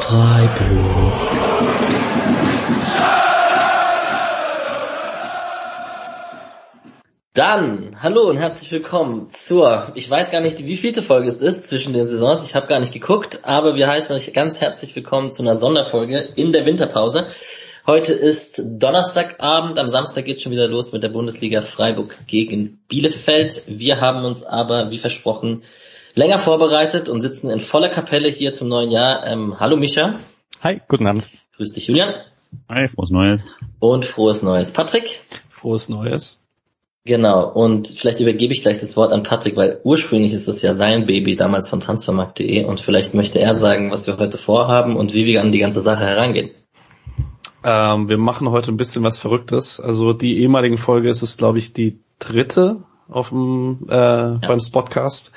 [0.00, 1.12] Freiburg.
[7.32, 11.68] Dann, hallo und herzlich willkommen zur, ich weiß gar nicht, wie vielte Folge es ist
[11.68, 15.30] zwischen den Saisons, ich habe gar nicht geguckt, aber wir heißen euch ganz herzlich willkommen
[15.30, 17.28] zu einer Sonderfolge in der Winterpause.
[17.86, 23.62] Heute ist Donnerstagabend, am Samstag geht's schon wieder los mit der Bundesliga Freiburg gegen Bielefeld.
[23.66, 25.62] Wir haben uns aber, wie versprochen,
[26.14, 29.26] länger vorbereitet und sitzen in voller Kapelle hier zum neuen Jahr.
[29.26, 30.14] Ähm, hallo Mischa.
[30.62, 31.28] Hi, guten Abend.
[31.56, 32.14] Grüß dich Julian.
[32.68, 33.46] Hi, frohes Neues.
[33.80, 35.20] Und frohes Neues Patrick.
[35.50, 36.40] Frohes Neues.
[37.06, 40.74] Genau, und vielleicht übergebe ich gleich das Wort an Patrick, weil ursprünglich ist das ja
[40.74, 45.12] sein Baby damals von transfermarkt.de und vielleicht möchte er sagen, was wir heute vorhaben und
[45.12, 46.52] wie wir an die ganze Sache herangehen.
[47.62, 49.80] Ähm, wir machen heute ein bisschen was Verrücktes.
[49.80, 54.40] Also die ehemaligen Folge ist es, glaube ich, die dritte auf dem äh, ja.
[54.46, 55.32] beim Spotcast.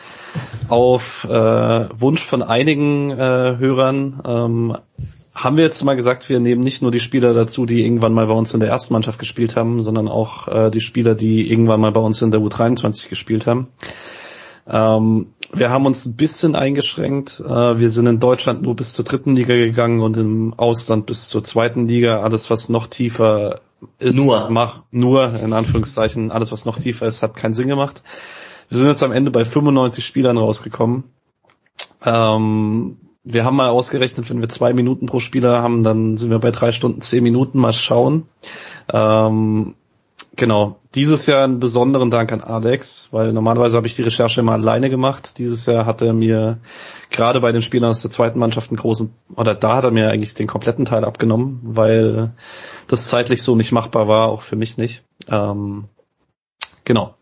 [0.69, 4.77] Auf äh, Wunsch von einigen äh, Hörern ähm,
[5.33, 8.25] haben wir jetzt mal gesagt, wir nehmen nicht nur die Spieler dazu, die irgendwann mal
[8.25, 11.79] bei uns in der ersten Mannschaft gespielt haben, sondern auch äh, die Spieler, die irgendwann
[11.79, 13.67] mal bei uns in der U23 gespielt haben.
[14.67, 17.39] Ähm, wir haben uns ein bisschen eingeschränkt.
[17.39, 21.29] Äh, wir sind in Deutschland nur bis zur dritten Liga gegangen und im Ausland bis
[21.29, 22.19] zur zweiten Liga.
[22.19, 23.61] Alles, was noch tiefer
[23.99, 28.03] ist, nur, mach, nur in Anführungszeichen, alles, was noch tiefer ist, hat keinen Sinn gemacht.
[28.69, 31.05] Wir sind jetzt am Ende bei 95 Spielern rausgekommen.
[32.03, 36.39] Ähm, wir haben mal ausgerechnet, wenn wir zwei Minuten pro Spieler haben, dann sind wir
[36.39, 37.59] bei drei Stunden zehn Minuten.
[37.59, 38.27] Mal schauen.
[38.91, 39.75] Ähm,
[40.37, 40.79] genau.
[40.95, 44.89] Dieses Jahr einen besonderen Dank an Alex, weil normalerweise habe ich die Recherche immer alleine
[44.89, 45.37] gemacht.
[45.37, 46.59] Dieses Jahr hat er mir
[47.09, 50.09] gerade bei den Spielern aus der zweiten Mannschaft einen großen, oder da hat er mir
[50.09, 52.31] eigentlich den kompletten Teil abgenommen, weil
[52.87, 55.03] das zeitlich so nicht machbar war, auch für mich nicht.
[55.27, 55.89] Ähm,
[56.85, 57.15] genau.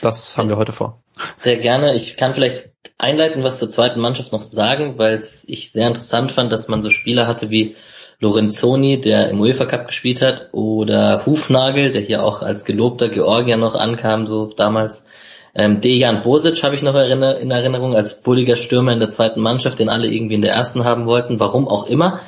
[0.00, 1.02] Das haben wir heute vor.
[1.36, 1.94] Sehr gerne.
[1.94, 6.52] Ich kann vielleicht einleiten, was zur zweiten Mannschaft noch sagen, weil ich sehr interessant fand,
[6.52, 7.76] dass man so Spieler hatte wie
[8.20, 13.56] Lorenzoni, der im UEFA Cup gespielt hat, oder Hufnagel, der hier auch als gelobter Georgier
[13.56, 15.06] noch ankam, so damals.
[15.52, 19.80] Ähm, Dejan Bosic habe ich noch in Erinnerung als bulliger Stürmer in der zweiten Mannschaft,
[19.80, 22.20] den alle irgendwie in der ersten haben wollten, warum auch immer.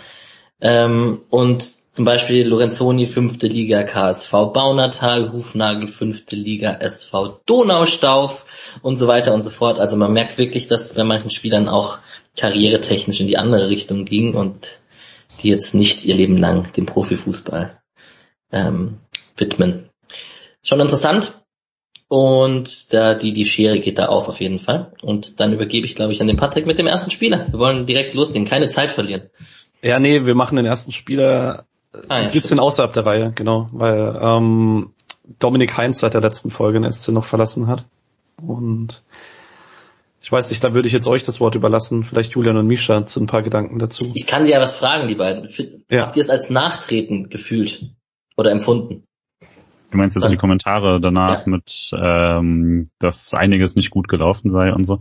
[0.61, 8.47] Ähm, und zum Beispiel Lorenzoni, fünfte Liga KSV Baunatal, Hufnagel, fünfte Liga SV Donaustauf
[8.81, 9.79] und so weiter und so fort.
[9.79, 11.99] Also man merkt wirklich, dass bei manchen Spielern auch
[12.37, 14.81] karrieretechnisch in die andere Richtung ging und
[15.41, 17.81] die jetzt nicht ihr Leben lang dem Profifußball
[18.53, 18.99] ähm,
[19.37, 19.91] widmen.
[20.63, 21.43] Schon interessant.
[22.09, 24.93] Und da die, die Schere geht da auf auf jeden Fall.
[25.01, 27.47] Und dann übergebe ich, glaube ich, an den Patrick mit dem ersten Spieler.
[27.51, 29.31] Wir wollen direkt loslegen, keine Zeit verlieren.
[29.83, 32.61] Ja, nee, wir machen den ersten Spieler ah, ja, ein bisschen stimmt.
[32.61, 34.93] außerhalb der Reihe, genau, weil ähm,
[35.39, 37.87] Dominik Heinz seit der letzten Folge in SC noch verlassen hat.
[38.47, 39.03] Und
[40.23, 42.05] ich weiß nicht, da würde ich jetzt euch das Wort überlassen.
[42.05, 44.13] Vielleicht Julian und Misha zu ein paar Gedanken dazu.
[44.15, 45.49] Ich kann dir ja was fragen, die beiden.
[45.91, 46.03] Ja.
[46.03, 47.91] Habt ihr es als Nachtreten gefühlt
[48.37, 49.05] oder empfunden?
[49.91, 50.31] Du meinst jetzt was?
[50.31, 51.51] die Kommentare danach ja.
[51.51, 55.01] mit, ähm, dass einiges nicht gut gelaufen sei und so.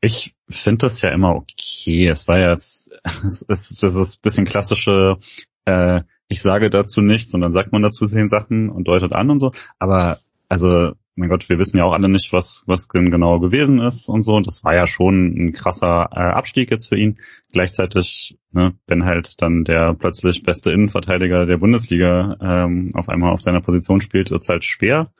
[0.00, 2.08] Ich finde das ja immer okay.
[2.08, 2.90] Es war jetzt,
[3.24, 5.18] es ist, das ist ein bisschen klassische,
[5.66, 9.30] äh, ich sage dazu nichts und dann sagt man dazu zehn Sachen und deutet an
[9.30, 9.52] und so.
[9.78, 14.08] Aber also mein Gott, wir wissen ja auch alle nicht, was, was genau gewesen ist
[14.08, 14.34] und so.
[14.34, 17.18] Und das war ja schon ein krasser äh, Abstieg jetzt für ihn.
[17.52, 23.42] Gleichzeitig, ne, wenn halt dann der plötzlich beste Innenverteidiger der Bundesliga ähm, auf einmal auf
[23.42, 25.12] seiner Position spielt, ist halt schwer.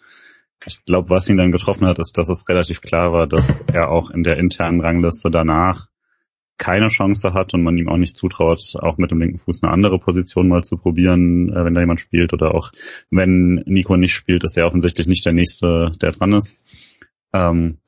[0.67, 3.91] Ich glaube, was ihn dann getroffen hat, ist, dass es relativ klar war, dass er
[3.91, 5.89] auch in der internen Rangliste danach
[6.57, 9.73] keine Chance hat und man ihm auch nicht zutraut, auch mit dem linken Fuß eine
[9.73, 12.71] andere Position mal zu probieren, äh, wenn da jemand spielt oder auch
[13.11, 16.57] wenn Nico nicht spielt, ist er offensichtlich nicht der Nächste, der dran ist.
[17.33, 17.79] Ähm,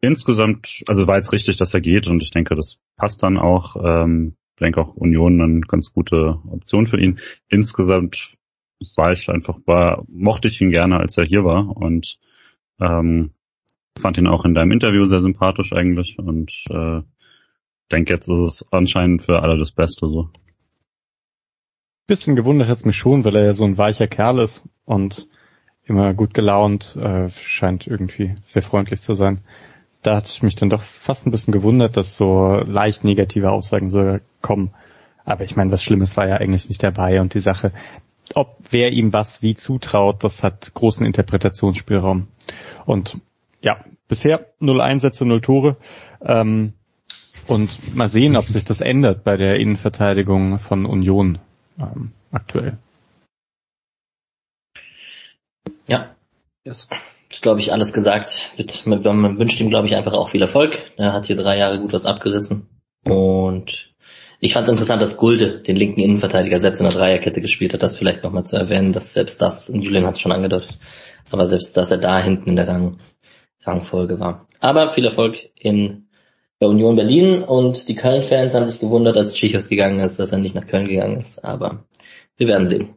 [0.00, 3.76] insgesamt, also war jetzt richtig, dass er geht und ich denke, das passt dann auch.
[3.82, 7.18] Ähm, ich denke auch Union eine ganz gute Option für ihn.
[7.48, 8.38] Insgesamt
[8.96, 12.18] war ich einfach, war, mochte ich ihn gerne, als er hier war und
[12.80, 13.32] ähm,
[13.98, 17.02] fand ihn auch in deinem Interview sehr sympathisch eigentlich und äh,
[17.88, 20.28] denke, jetzt ist es anscheinend für alle das Beste so.
[22.06, 25.26] Bisschen gewundert hat's mich schon, weil er ja so ein weicher Kerl ist und
[25.84, 29.40] immer gut gelaunt, äh, scheint irgendwie sehr freundlich zu sein.
[30.02, 33.88] Da hatte ich mich dann doch fast ein bisschen gewundert, dass so leicht negative Aussagen
[33.88, 34.72] so kommen.
[35.24, 37.72] Aber ich meine, was Schlimmes war ja eigentlich nicht dabei und die Sache,
[38.34, 42.28] ob wer ihm was wie zutraut, das hat großen Interpretationsspielraum.
[42.84, 43.20] Und
[43.60, 45.76] ja, bisher null Einsätze, null Tore.
[46.20, 46.74] Ähm,
[47.46, 51.38] und mal sehen, ob sich das ändert bei der Innenverteidigung von Union
[51.78, 52.78] ähm, aktuell.
[55.86, 56.14] Ja,
[56.64, 56.88] yes.
[57.30, 58.52] ist glaube ich alles gesagt.
[58.84, 60.78] Man wünscht ihm glaube ich einfach auch viel Erfolg.
[60.96, 62.66] Er hat hier drei Jahre gut was abgerissen
[63.04, 63.92] und
[64.38, 67.82] Ich fand es interessant, dass Gulde den linken Innenverteidiger selbst in der Dreierkette gespielt hat.
[67.82, 70.78] Das vielleicht nochmal zu erwähnen, dass selbst das, und Julian hat es schon angedeutet,
[71.30, 72.98] aber selbst, dass er da hinten in der Rang,
[73.64, 74.46] Rangfolge war.
[74.60, 76.05] Aber viel Erfolg in
[76.60, 80.38] der Union Berlin und die Köln-Fans haben sich gewundert, als Tschichos gegangen ist, dass er
[80.38, 81.44] nicht nach Köln gegangen ist.
[81.44, 81.84] Aber
[82.36, 82.96] wir werden sehen.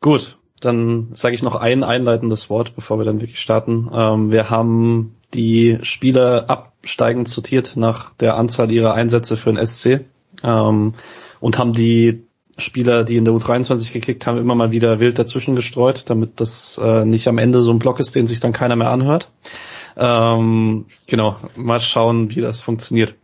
[0.00, 3.90] Gut, dann sage ich noch ein einleitendes Wort, bevor wir dann wirklich starten.
[3.94, 10.04] Ähm, wir haben die Spieler absteigend sortiert nach der Anzahl ihrer Einsätze für den SC
[10.42, 10.94] ähm,
[11.40, 12.24] und haben die
[12.58, 16.78] Spieler, die in der U23 gekickt haben, immer mal wieder wild dazwischen gestreut, damit das
[16.82, 19.30] äh, nicht am Ende so ein Block ist, den sich dann keiner mehr anhört.
[19.96, 23.14] Ähm, genau, mal schauen, wie das funktioniert.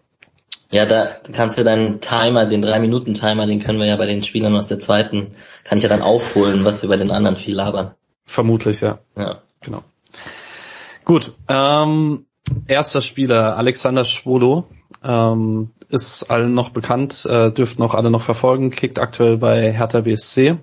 [0.70, 4.54] Ja, da kannst du deinen Timer, den 3-Minuten-Timer, den können wir ja bei den Spielern
[4.54, 5.34] aus der zweiten,
[5.64, 7.92] kann ich ja dann aufholen, was wir bei den anderen viel labern.
[8.26, 8.98] Vermutlich, ja.
[9.16, 9.38] Ja.
[9.62, 9.82] Genau.
[11.04, 12.26] Gut, ähm,
[12.66, 14.66] erster Spieler, Alexander Schwolo,
[15.02, 20.02] ähm, ist allen noch bekannt, äh, dürften auch alle noch verfolgen, kickt aktuell bei Hertha
[20.02, 20.58] BSC.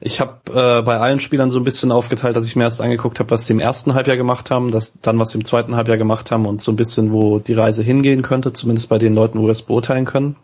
[0.00, 3.18] Ich habe äh, bei allen Spielern so ein bisschen aufgeteilt, dass ich mir erst angeguckt
[3.18, 5.98] habe, was sie im ersten Halbjahr gemacht haben, dass, dann was sie im zweiten Halbjahr
[5.98, 9.40] gemacht haben und so ein bisschen, wo die Reise hingehen könnte, zumindest bei den Leuten,
[9.40, 10.36] wo wir es beurteilen können.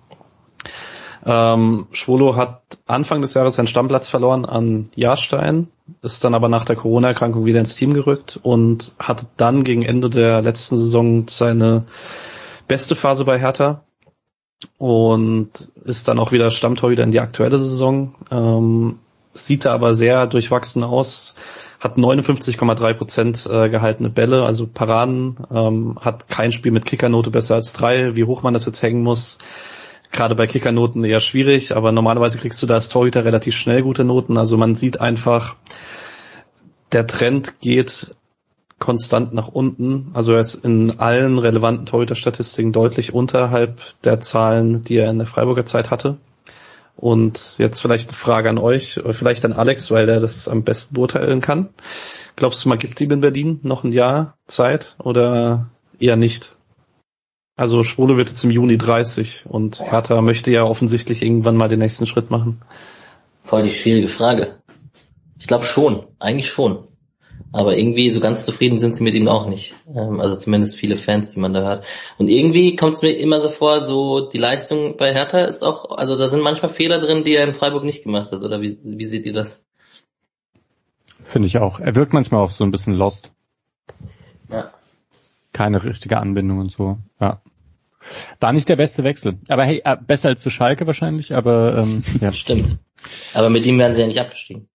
[1.27, 5.69] Ähm, Schwolo hat Anfang des Jahres seinen Stammplatz verloren an Jahrstein,
[6.03, 10.11] ist dann aber nach der Corona-Erkrankung wieder ins Team gerückt und hatte dann gegen Ende
[10.11, 11.85] der letzten Saison seine
[12.69, 13.85] beste Phase bei Hertha
[14.79, 15.51] und
[15.85, 18.15] ist dann auch wieder Stammtorhüter in die aktuelle Saison.
[18.31, 18.99] Ähm,
[19.35, 21.35] sieht da aber sehr durchwachsen aus,
[21.81, 27.57] hat 59,3 Prozent äh, gehaltene Bälle, also Paraden, ähm, hat kein Spiel mit Kickernote besser
[27.57, 28.17] als drei.
[28.17, 29.39] Wie hoch man das jetzt hängen muss,
[30.11, 34.05] gerade bei Kickernoten eher schwierig, aber normalerweise kriegst du da als Torhüter relativ schnell gute
[34.05, 34.39] Noten.
[34.39, 35.57] Also man sieht einfach,
[36.93, 38.11] der Trend geht
[38.79, 40.11] konstant nach unten.
[40.15, 45.27] Also er ist in allen relevanten Torhüterstatistiken deutlich unterhalb der Zahlen, die er in der
[45.27, 46.17] Freiburger Zeit hatte.
[46.97, 50.95] Und jetzt vielleicht eine Frage an euch, vielleicht an Alex, weil er das am besten
[50.95, 51.71] beurteilen kann.
[52.37, 56.57] Glaubst du, man gibt ihm in Berlin noch ein Jahr Zeit oder eher nicht?
[57.57, 61.79] Also Schwule wird jetzt im Juni 30 und Hertha möchte ja offensichtlich irgendwann mal den
[61.79, 62.61] nächsten Schritt machen.
[63.45, 64.57] Voll die schwierige Frage.
[65.39, 66.89] Ich glaube schon, eigentlich schon.
[67.53, 69.75] Aber irgendwie so ganz zufrieden sind sie mit ihm auch nicht.
[69.87, 71.87] Ähm, also zumindest viele Fans, die man da hört.
[72.19, 75.97] Und irgendwie kommt es mir immer so vor, so die Leistung bei Hertha ist auch,
[75.97, 78.43] also da sind manchmal Fehler drin, die er in Freiburg nicht gemacht hat.
[78.43, 79.65] Oder wie, wie seht ihr das?
[81.23, 81.79] Finde ich auch.
[81.79, 83.31] Er wirkt manchmal auch so ein bisschen lost.
[84.51, 84.73] Ja.
[85.53, 86.99] Keine richtige Anbindung und so.
[87.21, 87.41] Ja.
[88.41, 89.39] Da nicht der beste Wechsel.
[89.49, 92.33] Aber hey, äh, besser als zu Schalke wahrscheinlich, aber ähm, ja.
[92.33, 92.79] Stimmt.
[93.33, 94.69] Aber mit ihm wären sie ja nicht abgestiegen.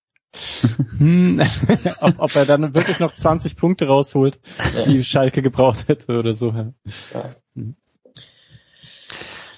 [0.97, 1.41] Hm,
[2.01, 4.39] ob, ob er dann wirklich noch 20 Punkte rausholt,
[4.75, 4.85] ja.
[4.85, 6.53] die Schalke gebraucht hätte oder so.
[6.53, 7.35] Ja.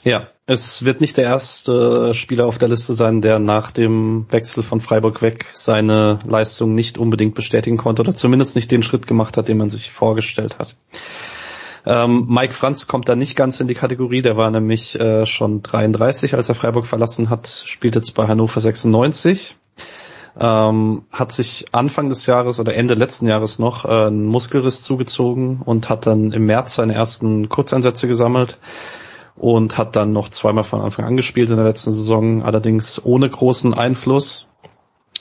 [0.03, 4.63] ja, es wird nicht der erste Spieler auf der Liste sein, der nach dem Wechsel
[4.63, 9.37] von Freiburg weg seine Leistung nicht unbedingt bestätigen konnte oder zumindest nicht den Schritt gemacht
[9.37, 10.75] hat, den man sich vorgestellt hat.
[11.83, 15.63] Ähm, Mike Franz kommt da nicht ganz in die Kategorie, der war nämlich äh, schon
[15.63, 19.55] 33, als er Freiburg verlassen hat, spielt jetzt bei Hannover 96
[20.39, 25.61] ähm, hat sich Anfang des Jahres oder Ende letzten Jahres noch äh, einen Muskelriss zugezogen
[25.63, 28.57] und hat dann im März seine ersten Kurzeinsätze gesammelt
[29.35, 33.29] und hat dann noch zweimal von Anfang an gespielt in der letzten Saison, allerdings ohne
[33.29, 34.47] großen Einfluss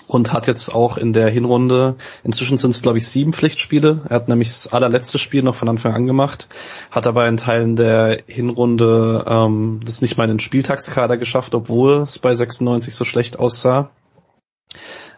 [0.06, 4.16] und hat jetzt auch in der Hinrunde, inzwischen sind es glaube ich sieben Pflichtspiele, er
[4.16, 6.48] hat nämlich das allerletzte Spiel noch von Anfang an gemacht,
[6.90, 12.02] hat aber in Teilen der Hinrunde ähm, das nicht mal in den Spieltagskader geschafft, obwohl
[12.02, 13.90] es bei 96 so schlecht aussah.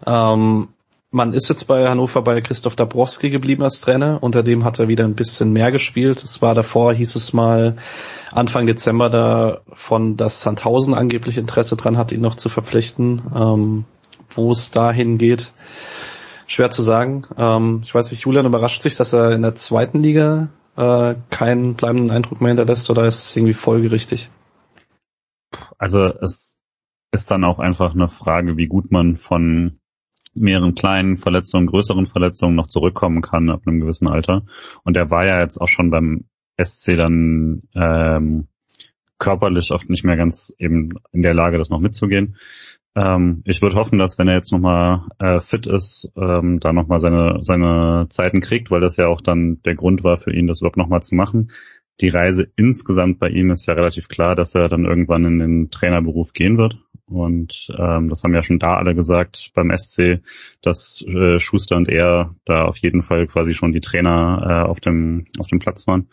[0.07, 0.69] Ähm,
[1.11, 4.19] man ist jetzt bei Hannover bei Christoph Dabrowski geblieben als Trainer.
[4.23, 6.23] Unter dem hat er wieder ein bisschen mehr gespielt.
[6.23, 7.77] Es war davor, hieß es mal
[8.31, 13.23] Anfang Dezember davon, dass Sandhausen angeblich Interesse dran hat, ihn noch zu verpflichten.
[13.35, 13.85] Ähm,
[14.37, 15.53] wo es dahin geht,
[16.47, 17.25] schwer zu sagen.
[17.37, 21.75] Ähm, ich weiß nicht, Julian überrascht sich, dass er in der zweiten Liga äh, keinen
[21.75, 24.31] bleibenden Eindruck mehr hinterlässt oder ist es irgendwie folgerichtig?
[25.79, 26.59] Also es
[27.13, 29.79] ist dann auch einfach eine Frage, wie gut man von
[30.35, 34.47] mehreren kleinen Verletzungen, größeren Verletzungen noch zurückkommen kann ab einem gewissen Alter.
[34.83, 36.25] Und er war ja jetzt auch schon beim
[36.63, 38.49] SC dann ähm,
[39.19, 42.37] körperlich oft nicht mehr ganz eben in der Lage, das noch mitzugehen.
[42.95, 46.99] Ähm, ich würde hoffen, dass wenn er jetzt nochmal äh, fit ist, ähm, da nochmal
[46.99, 50.61] seine, seine Zeiten kriegt, weil das ja auch dann der Grund war für ihn, das
[50.61, 51.51] überhaupt nochmal zu machen
[52.01, 55.71] die Reise insgesamt bei ihm ist ja relativ klar, dass er dann irgendwann in den
[55.71, 56.79] Trainerberuf gehen wird.
[57.07, 60.23] Und ähm, das haben ja schon da alle gesagt beim SC,
[60.63, 64.81] dass äh, Schuster und er da auf jeden Fall quasi schon die Trainer äh, auf
[64.81, 66.09] dem auf dem Platz waren.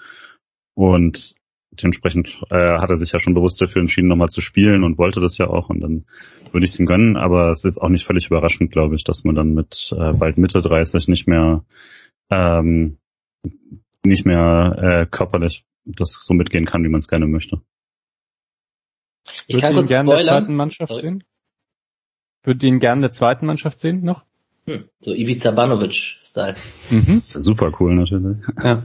[0.74, 1.36] Und
[1.72, 5.19] dementsprechend äh, hat er sich ja schon bewusst dafür entschieden, nochmal zu spielen und wollte
[5.19, 6.05] das ja auch und dann
[6.51, 9.03] würde ich es ihm gönnen, aber es ist jetzt auch nicht völlig überraschend, glaube ich,
[9.03, 11.63] dass man dann mit äh, bald Mitte 30 nicht mehr
[12.31, 12.98] ähm,
[14.03, 17.62] nicht mehr äh, körperlich das so mitgehen kann, wie man es gerne möchte.
[19.48, 21.02] Ich Würde kann ihn gerne der zweiten Mannschaft Sorry.
[21.02, 21.24] sehen?
[22.44, 24.24] Würde ihn gerne der zweiten Mannschaft sehen noch?
[24.66, 26.56] Hm, so Ivica Banovic-Style.
[26.90, 27.06] Mhm.
[27.08, 28.38] Das wäre super cool natürlich.
[28.64, 28.84] Ja.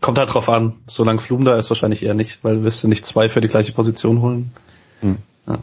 [0.00, 0.78] Kommt halt drauf an.
[0.86, 3.72] Solange Flum da ist, wahrscheinlich eher nicht, weil wirst du nicht zwei für die gleiche
[3.72, 4.52] Position holen.
[5.00, 5.18] Hm.
[5.46, 5.58] Ja.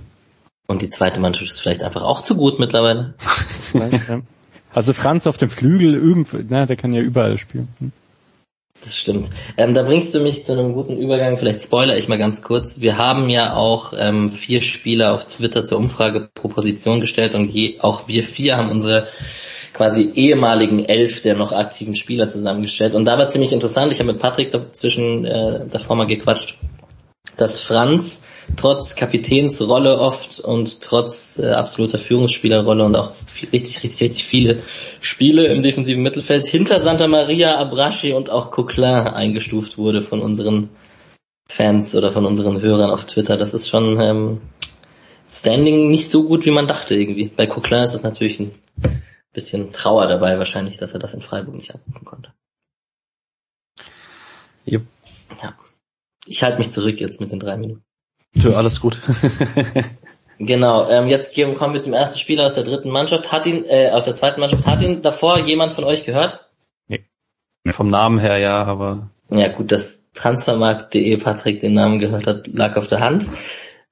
[0.68, 3.16] Und die zweite Mannschaft ist vielleicht einfach auch zu gut mittlerweile.
[4.74, 7.68] also Franz auf dem Flügel, irgendwo, na, der kann ja überall spielen.
[8.84, 9.30] Das stimmt.
[9.56, 11.38] Ähm, da bringst du mich zu einem guten Übergang.
[11.38, 12.82] Vielleicht spoiler ich mal ganz kurz.
[12.82, 17.50] Wir haben ja auch ähm, vier Spieler auf Twitter zur Umfrage pro Position gestellt und
[17.50, 19.08] je, auch wir vier haben unsere
[19.74, 22.94] quasi ehemaligen elf der noch aktiven Spieler zusammengestellt.
[22.94, 26.58] Und da war ziemlich interessant, ich habe mit Patrick dazwischen äh, davor mal gequatscht,
[27.38, 28.24] dass Franz
[28.56, 34.64] trotz Kapitänsrolle oft und trotz äh, absoluter Führungsspielerrolle und auch viel, richtig, richtig, richtig viele
[35.00, 40.70] Spiele im defensiven Mittelfeld hinter Santa Maria, Abraschi und auch Coquelin eingestuft wurde von unseren
[41.50, 43.38] Fans oder von unseren Hörern auf Twitter.
[43.38, 44.42] Das ist schon ähm,
[45.30, 47.28] Standing nicht so gut, wie man dachte irgendwie.
[47.28, 48.52] Bei Coquelin ist es natürlich ein
[49.34, 52.34] bisschen Trauer dabei wahrscheinlich, dass er das in Freiburg nicht abrufen konnte.
[54.68, 54.84] Yep.
[55.42, 55.56] Ja.
[56.26, 57.84] Ich halte mich zurück jetzt mit den drei Minuten.
[58.34, 59.00] Ja, alles gut.
[60.40, 63.32] genau, ähm, jetzt kommen wir zum ersten Spieler aus der dritten Mannschaft.
[63.32, 66.46] Hat ihn, äh, aus der zweiten Mannschaft, hat ihn davor jemand von euch gehört?
[66.88, 67.06] Nee.
[67.68, 69.10] Vom Namen her ja, aber.
[69.30, 73.28] Ja gut, dass Transfermarkt.de Patrick den Namen gehört hat, lag auf der Hand.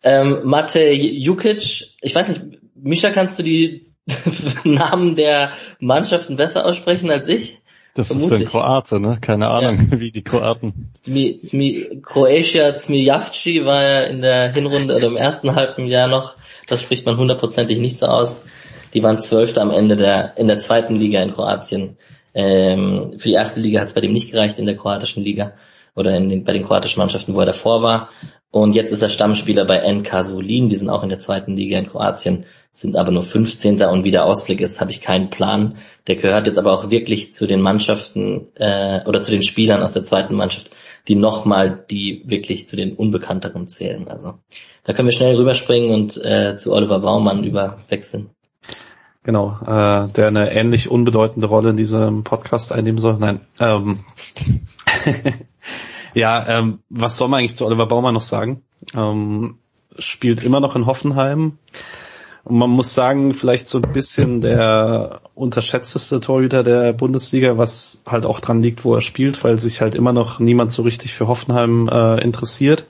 [0.04, 3.94] Ähm, Mate Jukic, ich weiß nicht, Misha, kannst du die
[4.64, 7.61] Namen der Mannschaften besser aussprechen als ich?
[7.94, 8.42] Das Vermutlich.
[8.42, 9.18] ist ein Kroate, ne?
[9.20, 10.00] Keine Ahnung, ja.
[10.00, 10.92] wie die Kroaten.
[11.02, 16.36] Zmi, Zmi, Croatia Zmijavci war ja in der Hinrunde oder im ersten halben Jahr noch,
[16.68, 18.46] das spricht man hundertprozentig nicht so aus.
[18.94, 21.98] Die waren Zwölfte am Ende der, in der zweiten Liga in Kroatien.
[22.34, 25.54] Ähm, für die erste Liga hat es bei dem nicht gereicht in der kroatischen Liga
[25.96, 28.10] oder in den, bei den kroatischen Mannschaften, wo er davor war.
[28.52, 31.80] Und jetzt ist er Stammspieler bei NK Solin, die sind auch in der zweiten Liga
[31.80, 33.82] in Kroatien sind aber nur 15.
[33.84, 35.78] und wie der Ausblick ist, habe ich keinen Plan.
[36.08, 39.94] Der gehört jetzt aber auch wirklich zu den Mannschaften äh, oder zu den Spielern aus
[39.94, 40.72] der zweiten Mannschaft,
[41.08, 44.08] die nochmal die wirklich zu den Unbekannteren zählen.
[44.08, 44.36] Also
[44.84, 48.30] da können wir schnell rüberspringen und äh, zu Oliver Baumann überwechseln.
[49.24, 53.18] Genau, äh, der eine ähnlich unbedeutende Rolle in diesem Podcast einnehmen soll.
[53.20, 53.42] Nein.
[53.60, 54.00] Ähm,
[56.14, 58.62] ja, ähm, was soll man eigentlich zu Oliver Baumann noch sagen?
[58.96, 59.58] Ähm,
[59.98, 61.58] spielt immer noch in Hoffenheim.
[62.44, 68.26] Und man muss sagen, vielleicht so ein bisschen der unterschätzteste Torhüter der Bundesliga, was halt
[68.26, 71.28] auch dran liegt, wo er spielt, weil sich halt immer noch niemand so richtig für
[71.28, 72.88] Hoffenheim äh, interessiert.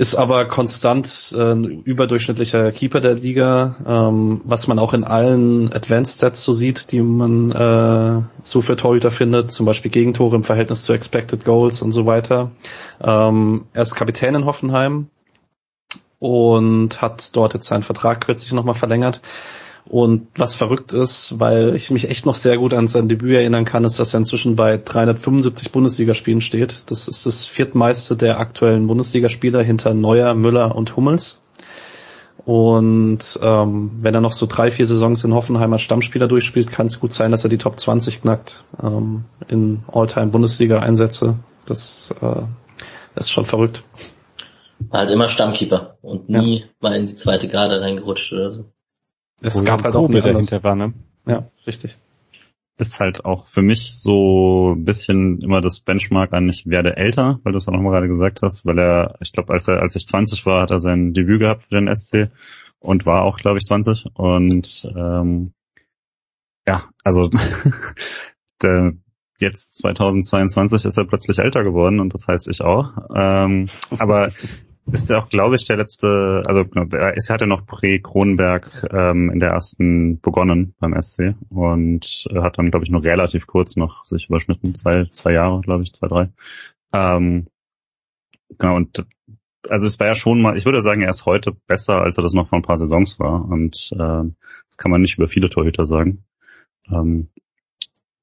[0.00, 6.16] Ist aber konstant äh, überdurchschnittlicher Keeper der Liga, ähm, was man auch in allen Advanced
[6.16, 10.84] Stats so sieht, die man äh, so für Torhüter findet, zum Beispiel Gegentore im Verhältnis
[10.84, 12.50] zu Expected Goals und so weiter.
[13.02, 15.10] Ähm, er ist Kapitän in Hoffenheim,
[16.18, 19.20] und hat dort jetzt seinen Vertrag kürzlich nochmal verlängert.
[19.86, 23.64] Und was verrückt ist, weil ich mich echt noch sehr gut an sein Debüt erinnern
[23.64, 26.84] kann, ist, dass er inzwischen bei 375 Bundesligaspielen steht.
[26.86, 31.40] Das ist das viertmeiste der aktuellen Bundesligaspieler hinter Neuer, Müller und Hummels.
[32.44, 36.86] Und ähm, wenn er noch so drei, vier Saisons in Hoffenheim als Stammspieler durchspielt, kann
[36.86, 41.36] es gut sein, dass er die Top 20 knackt ähm, in All-Time-Bundesliga-Einsätze.
[41.66, 42.42] Das, äh,
[43.14, 43.82] das ist schon verrückt.
[44.88, 46.66] War halt immer Stammkeeper und nie ja.
[46.80, 48.64] mal in die zweite Garde reingerutscht oder so.
[49.42, 50.92] Es gab halt auch Kobe dahinter war, ne?
[51.26, 51.96] Ja, richtig.
[52.78, 57.38] Ist halt auch für mich so ein bisschen immer das Benchmark an, ich werde älter,
[57.42, 59.80] weil du es auch noch mal gerade gesagt hast, weil er, ich glaube, als er,
[59.80, 62.30] als ich 20 war, hat er sein Debüt gehabt für den SC
[62.78, 65.52] und war auch, glaube ich, 20 und ähm,
[66.66, 67.28] ja, also
[68.62, 68.94] der,
[69.40, 72.92] jetzt 2022 ist er plötzlich älter geworden und das heißt ich auch.
[73.14, 73.66] Ähm,
[73.98, 74.30] aber
[74.92, 76.64] ist ja auch, glaube ich, der letzte, also
[77.14, 82.70] es hat ja noch Prä-Kronenberg ähm, in der ersten begonnen beim SC und hat dann,
[82.70, 86.28] glaube ich, nur relativ kurz noch sich überschnitten, zwei, zwei Jahre, glaube ich, zwei, drei.
[86.92, 87.46] Ähm,
[88.58, 89.06] genau, und
[89.68, 92.22] also es war ja schon mal, ich würde sagen, er ist heute besser, als er
[92.22, 93.44] das noch vor ein paar Saisons war.
[93.44, 96.24] Und äh, das kann man nicht über viele Torhüter sagen.
[96.90, 97.28] Ähm,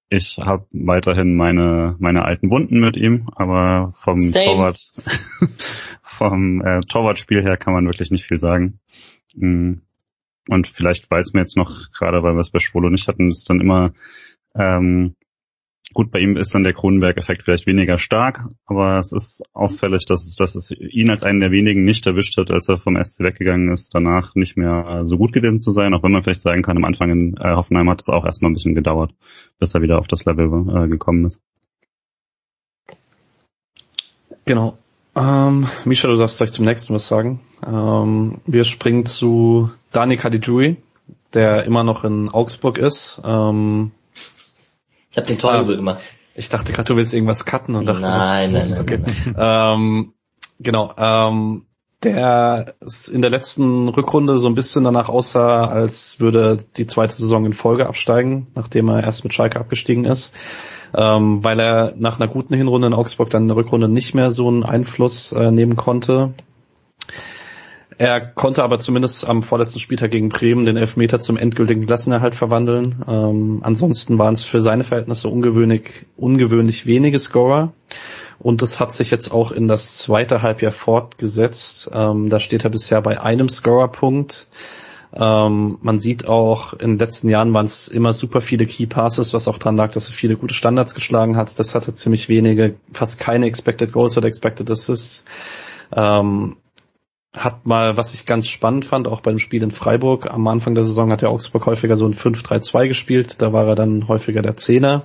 [0.09, 4.45] ich habe weiterhin meine meine alten Wunden mit ihm, aber vom Same.
[4.45, 4.93] Torwart
[6.01, 8.79] vom äh, Torwartspiel her kann man wirklich nicht viel sagen.
[9.35, 9.81] Mm.
[10.49, 13.49] Und vielleicht weiß mir jetzt noch gerade, weil wir es bei Schwolo nicht hatten, ist
[13.49, 13.91] dann immer
[14.55, 15.16] ähm,
[15.93, 20.27] Gut, bei ihm ist dann der Kronenberg-Effekt vielleicht weniger stark, aber es ist auffällig, dass
[20.27, 23.21] es, dass es ihn als einen der wenigen nicht erwischt hat, als er vom SC
[23.21, 26.61] weggegangen ist, danach nicht mehr so gut gewesen zu sein, auch wenn man vielleicht sagen
[26.61, 29.13] kann, am Anfang in äh, Hoffenheim hat es auch erstmal ein bisschen gedauert,
[29.59, 31.41] bis er wieder auf das Level äh, gekommen ist.
[34.45, 34.77] Genau.
[35.15, 37.39] Ähm, Misha, du darfst gleich zum nächsten was sagen.
[37.65, 40.77] Ähm, wir springen zu Dani Caligiuri,
[41.33, 43.21] der immer noch in Augsburg ist.
[43.25, 43.91] Ähm,
[45.17, 46.01] ich habe den Torjubel ah, gemacht.
[46.35, 48.99] Ich dachte gerade, du willst irgendwas cutten und dachte, nein, was, nein, okay.
[48.99, 49.75] nein, nein, nein.
[49.75, 50.13] Ähm,
[50.59, 50.93] genau.
[50.95, 51.65] Ähm,
[52.03, 52.75] der
[53.11, 57.53] in der letzten Rückrunde so ein bisschen danach aussah, als würde die zweite Saison in
[57.53, 60.35] Folge absteigen, nachdem er erst mit Schalke abgestiegen ist,
[60.93, 64.29] ähm, weil er nach einer guten Hinrunde in Augsburg dann in der Rückrunde nicht mehr
[64.29, 66.35] so einen Einfluss äh, nehmen konnte.
[67.99, 73.03] Er konnte aber zumindest am vorletzten Spieltag gegen Bremen den Elfmeter zum endgültigen Klassenerhalt verwandeln.
[73.07, 77.73] Ähm, ansonsten waren es für seine Verhältnisse ungewöhnlich, ungewöhnlich wenige Scorer.
[78.39, 81.89] Und das hat sich jetzt auch in das zweite Halbjahr fortgesetzt.
[81.91, 84.47] Ähm, da steht er bisher bei einem Scorerpunkt.
[85.13, 89.33] Ähm, man sieht auch, in den letzten Jahren waren es immer super viele Key Passes,
[89.33, 91.57] was auch dran lag, dass er viele gute Standards geschlagen hat.
[91.57, 95.23] Das hatte ziemlich wenige, fast keine Expected Goals oder Expected Assists.
[95.95, 96.57] Ähm,
[97.37, 100.85] hat mal, was ich ganz spannend fand, auch beim Spiel in Freiburg, am Anfang der
[100.85, 104.57] Saison hat der Augsburg häufiger so ein 5-3-2 gespielt, da war er dann häufiger der
[104.57, 105.03] Zehner.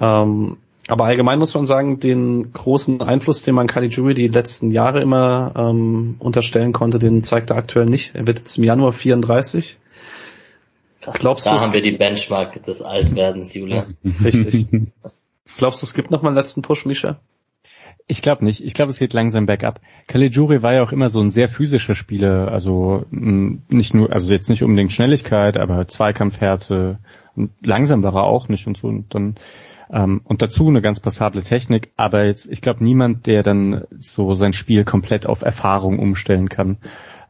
[0.00, 0.56] Ähm,
[0.88, 5.52] aber allgemein muss man sagen, den großen Einfluss, den man Caligiuri die letzten Jahre immer
[5.56, 8.14] ähm, unterstellen konnte, den zeigt er aktuell nicht.
[8.14, 9.78] Er wird jetzt im Januar 34.
[11.00, 13.86] Krass, Glaubst da haben wir die Benchmark des Altwerdens, Julia.
[14.22, 14.66] Richtig.
[15.56, 17.20] Glaubst du, es gibt noch mal einen letzten Push, Misha?
[18.06, 18.62] Ich glaube nicht.
[18.64, 19.80] Ich glaube, es geht langsam bergab.
[20.06, 24.48] Caligiuri war ja auch immer so ein sehr physischer Spieler, also nicht nur, also jetzt
[24.48, 26.98] nicht unbedingt Schnelligkeit, aber Zweikampfhärte.
[27.34, 28.88] Und langsam war er auch nicht und so.
[28.88, 29.36] Und dann
[29.92, 34.34] ähm, und dazu eine ganz passable Technik, aber jetzt, ich glaube, niemand, der dann so
[34.34, 36.78] sein Spiel komplett auf Erfahrung umstellen kann.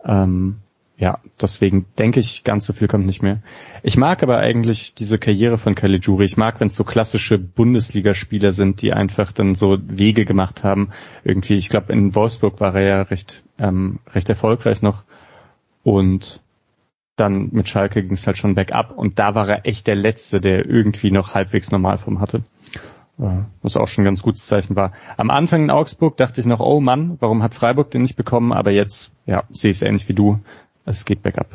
[0.04, 0.61] Ähm,
[1.02, 3.42] ja, deswegen denke ich, ganz so viel kommt nicht mehr.
[3.82, 6.24] Ich mag aber eigentlich diese Karriere von Caligiuri.
[6.24, 10.90] Ich mag, wenn es so klassische Bundesligaspieler sind, die einfach dann so Wege gemacht haben.
[11.24, 15.02] Irgendwie, ich glaube, in Wolfsburg war er ja recht, ähm, recht erfolgreich noch.
[15.82, 16.40] Und
[17.16, 18.96] dann mit Schalke ging es halt schon bergab.
[18.96, 22.44] Und da war er echt der Letzte, der irgendwie noch halbwegs Normalform hatte.
[23.18, 24.92] Äh, was auch schon ein ganz gutes Zeichen war.
[25.16, 28.52] Am Anfang in Augsburg dachte ich noch, oh Mann, warum hat Freiburg den nicht bekommen?
[28.52, 30.38] Aber jetzt, ja, sehe ich es ähnlich wie du
[30.84, 31.46] es geht bergab.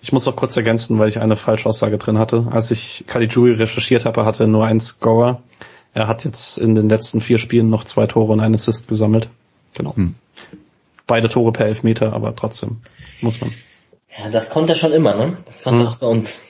[0.00, 2.48] Ich muss noch kurz ergänzen, weil ich eine Falschaussage drin hatte.
[2.50, 5.42] Als ich Caligiuri recherchiert habe, hatte er nur einen Scorer.
[5.94, 9.28] Er hat jetzt in den letzten vier Spielen noch zwei Tore und einen Assist gesammelt.
[9.74, 9.96] Genau.
[9.96, 10.14] Hm.
[11.06, 12.82] Beide Tore per Elfmeter, aber trotzdem
[13.20, 13.52] muss man.
[14.16, 15.38] Ja, das konnte er schon immer, ne?
[15.44, 15.88] Das konnte hm.
[15.88, 16.42] auch bei uns.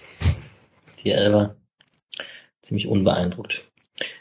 [1.03, 1.57] Die Elber.
[2.61, 3.67] Ziemlich unbeeindruckt.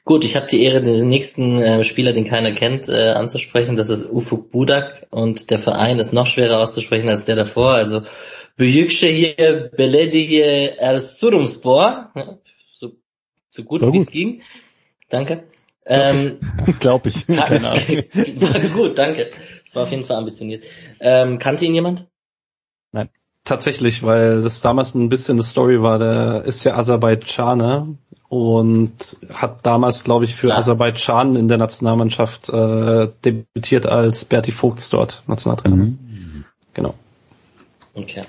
[0.03, 3.75] Gut, ich habe die Ehre, den nächsten äh, Spieler, den keiner kennt, äh, anzusprechen.
[3.75, 7.73] Das ist Ufuk Budak und der Verein ist noch schwerer auszusprechen als der davor.
[7.73, 8.03] Also
[8.57, 12.12] Büyükşehir Belediye Erzurumspor.
[12.15, 12.38] Ja,
[12.73, 12.91] so,
[13.49, 14.41] so gut, wie es ging.
[15.10, 15.45] Danke.
[15.86, 16.38] Ähm,
[16.79, 17.25] Glaube ich.
[17.27, 17.84] Keine Ahnung.
[18.13, 19.29] war gut, danke.
[19.65, 20.63] Es war auf jeden Fall ambitioniert.
[20.99, 22.07] Ähm, kannte ihn jemand?
[22.91, 23.10] Nein.
[23.43, 25.97] Tatsächlich, weil das damals ein bisschen eine Story war.
[25.97, 27.95] Der ist ja Aserbaidschaner
[28.32, 30.60] und hat damals, glaube ich, für Klar.
[30.60, 35.76] Aserbaidschan in der Nationalmannschaft äh, debütiert als Berti Vogts dort, Nationaltrainer.
[35.76, 36.46] Mhm.
[36.74, 36.94] Genau.
[37.94, 38.24] Okay.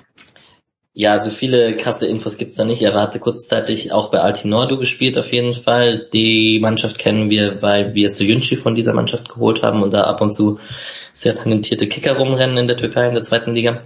[0.93, 2.83] Ja, so viele krasse Infos gibt's da nicht.
[2.83, 6.09] Er hatte kurzzeitig auch bei Altinordu gespielt auf jeden Fall.
[6.13, 10.21] Die Mannschaft kennen wir, weil wir Soyuncu von dieser Mannschaft geholt haben und da ab
[10.21, 10.59] und zu
[11.13, 13.83] sehr talentierte Kicker rumrennen in der Türkei in der zweiten Liga.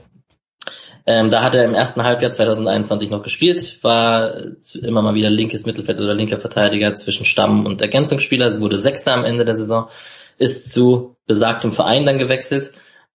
[1.08, 4.34] Ähm, da hat er im ersten Halbjahr 2021 noch gespielt, war
[4.82, 9.24] immer mal wieder linkes Mittelfeld oder linker Verteidiger zwischen Stamm und Ergänzungsspieler, wurde Sechster am
[9.24, 9.88] Ende der Saison,
[10.36, 12.72] ist zu besagtem Verein dann gewechselt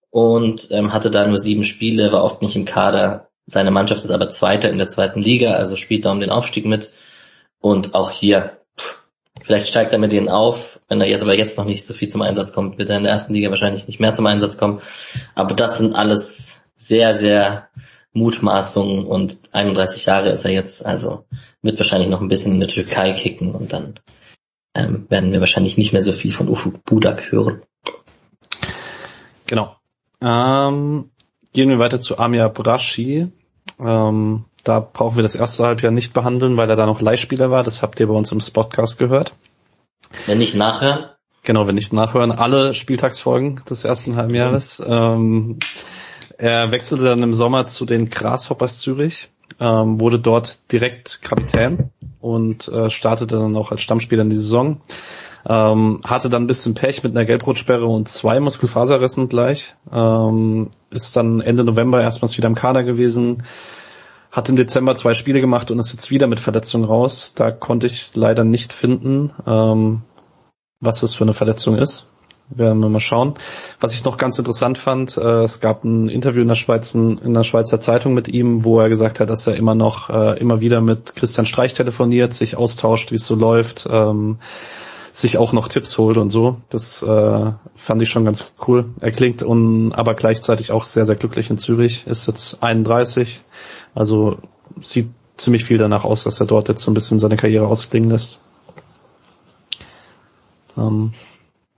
[0.10, 3.28] und ähm, hatte da nur sieben Spiele, war oft nicht im Kader.
[3.46, 6.66] Seine Mannschaft ist aber Zweiter in der zweiten Liga, also spielt da um den Aufstieg
[6.66, 6.92] mit.
[7.60, 9.04] Und auch hier, pff,
[9.44, 12.08] vielleicht steigt er mit denen auf, wenn er jetzt aber jetzt noch nicht so viel
[12.08, 14.82] zum Einsatz kommt, wird er in der ersten Liga wahrscheinlich nicht mehr zum Einsatz kommen.
[15.36, 17.70] Aber das sind alles sehr, sehr
[18.14, 21.26] Mutmaßungen und 31 Jahre ist er jetzt, also
[21.62, 24.00] wird wahrscheinlich noch ein bisschen in der Türkei kicken und dann
[24.74, 27.62] ähm, werden wir wahrscheinlich nicht mehr so viel von Ufuk Budak hören.
[29.48, 29.76] Genau.
[30.22, 31.12] Ähm,
[31.54, 33.28] gehen wir weiter zu Amir Brashi.
[33.80, 37.64] Ähm, da brauchen wir das erste Halbjahr nicht behandeln, weil er da noch Leihspieler war.
[37.64, 39.34] Das habt ihr bei uns im Podcast gehört.
[40.26, 41.06] Wenn nicht nachhören.
[41.44, 42.32] Genau, wenn nicht nachhören.
[42.32, 44.80] Alle Spieltagsfolgen des ersten Halbjahres.
[44.80, 44.86] Mhm.
[44.88, 45.60] Ähm,
[46.42, 49.30] er wechselte dann im Sommer zu den Grasshoppers Zürich.
[49.60, 54.82] ähm, wurde dort direkt Kapitän und äh, startete dann auch als Stammspieler in die Saison.
[55.48, 59.76] Ähm, hatte dann ein bisschen Pech mit einer Gelbrotsperre und zwei Muskelfaserrissen gleich.
[59.94, 63.44] Ähm, ist dann Ende November erstmals wieder im Kader gewesen.
[64.32, 67.34] Hat im Dezember zwei Spiele gemacht und ist jetzt wieder mit Verletzung raus.
[67.36, 70.02] Da konnte ich leider nicht finden, ähm,
[70.80, 72.11] was das für eine Verletzung ist.
[72.54, 73.36] Werden wir mal schauen.
[73.80, 77.34] Was ich noch ganz interessant fand, äh, es gab ein Interview in der, Schweiz, in
[77.34, 80.60] der Schweizer Zeitung mit ihm, wo er gesagt hat, dass er immer noch, äh, immer
[80.60, 84.40] wieder mit Christian Streich telefoniert, sich austauscht, wie es so läuft, ähm,
[85.14, 86.58] sich auch noch Tipps holt und so.
[86.70, 88.90] Das äh, fand ich schon ganz cool.
[89.00, 93.42] Er klingt un, aber gleichzeitig auch sehr, sehr glücklich in Zürich, ist jetzt 31,
[93.96, 94.40] also
[94.82, 98.10] sieht ziemlich viel danach aus, dass er dort jetzt so ein bisschen seine Karriere ausklingen
[98.10, 98.40] lässt.
[100.78, 101.12] Ähm,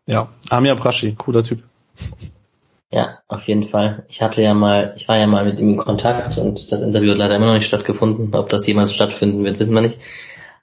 [0.05, 1.63] ja, Amir Braschi, cooler Typ.
[2.93, 4.05] Ja, auf jeden Fall.
[4.07, 7.11] Ich hatte ja mal, ich war ja mal mit ihm in Kontakt und das Interview
[7.11, 8.35] hat leider immer noch nicht stattgefunden.
[8.35, 9.97] Ob das jemals stattfinden wird, wissen wir nicht.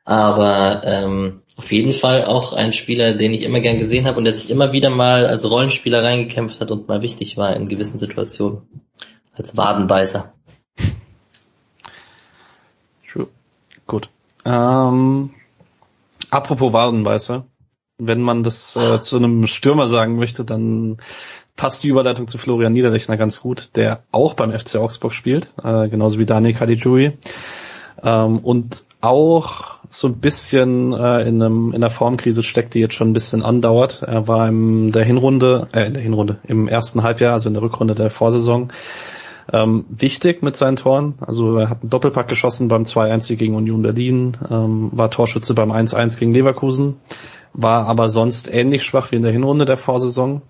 [0.04, 4.24] Aber ähm, auf jeden Fall auch ein Spieler, den ich immer gern gesehen habe und
[4.24, 7.98] der sich immer wieder mal als Rollenspieler reingekämpft hat und mal wichtig war in gewissen
[7.98, 8.62] Situationen.
[9.32, 10.32] Als Wadenbeißer.
[13.10, 13.26] True.
[13.88, 14.08] Gut.
[14.44, 15.30] Ähm,
[16.30, 17.44] apropos Wadenbeißer
[18.00, 20.98] wenn man das äh, zu einem Stürmer sagen möchte, dann
[21.56, 25.88] passt die Überleitung zu Florian Niederlechner ganz gut, der auch beim FC Augsburg spielt, äh,
[25.88, 27.18] genauso wie Daniel Caligiuri.
[28.02, 32.94] Ähm, und auch so ein bisschen äh, in, einem, in einer Formkrise steckt, die jetzt
[32.94, 34.02] schon ein bisschen andauert.
[34.02, 37.62] Er war in der Hinrunde, äh, in der Hinrunde, im ersten Halbjahr, also in der
[37.62, 38.68] Rückrunde der Vorsaison,
[39.52, 41.14] ähm, wichtig mit seinen Toren.
[41.20, 45.72] Also er hat einen Doppelpack geschossen beim 2-1 gegen Union Berlin, ähm, war Torschütze beim
[45.72, 46.96] 1-1 gegen Leverkusen
[47.52, 50.42] war aber sonst ähnlich schwach wie in der Hinrunde der Vorsaison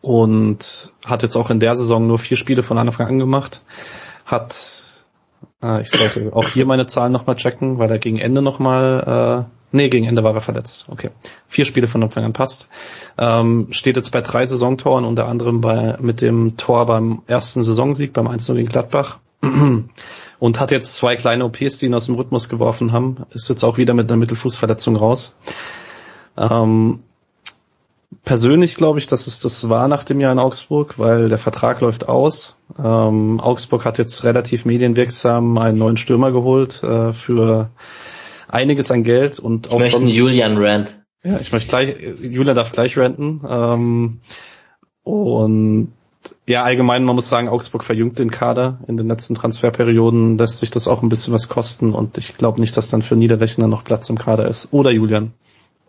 [0.00, 3.62] und hat jetzt auch in der Saison nur vier Spiele von Anfang an gemacht.
[4.24, 5.04] Hat,
[5.62, 9.76] äh, ich sollte auch hier meine Zahlen nochmal checken, weil er gegen Ende nochmal, äh,
[9.76, 10.86] nee, gegen Ende war er verletzt.
[10.88, 11.10] Okay.
[11.48, 12.68] Vier Spiele von Anfang an passt.
[13.18, 18.12] Ähm, steht jetzt bei drei Saisontoren, unter anderem bei, mit dem Tor beim ersten Saisonsieg,
[18.12, 19.18] beim 1 gegen Gladbach.
[20.38, 23.26] und hat jetzt zwei kleine OPs, die ihn aus dem Rhythmus geworfen haben.
[23.30, 25.36] Ist jetzt auch wieder mit einer Mittelfußverletzung raus.
[26.36, 27.00] Ähm,
[28.24, 31.80] persönlich glaube ich, dass es das war nach dem Jahr in Augsburg, weil der Vertrag
[31.80, 32.56] läuft aus.
[32.78, 37.70] Ähm, Augsburg hat jetzt relativ medienwirksam einen neuen Stürmer geholt äh, für
[38.48, 41.02] einiges an Geld und ich auch sonst, Julian Rand.
[41.22, 43.40] Ja, ich möchte gleich, Julian darf gleich ranten.
[43.48, 44.20] Ähm,
[45.02, 45.92] und
[46.48, 48.80] ja, allgemein, man muss sagen, Augsburg verjüngt den Kader.
[48.86, 52.60] In den letzten Transferperioden lässt sich das auch ein bisschen was kosten und ich glaube
[52.60, 54.68] nicht, dass dann für Niederlechner noch Platz im Kader ist.
[54.72, 55.32] Oder Julian.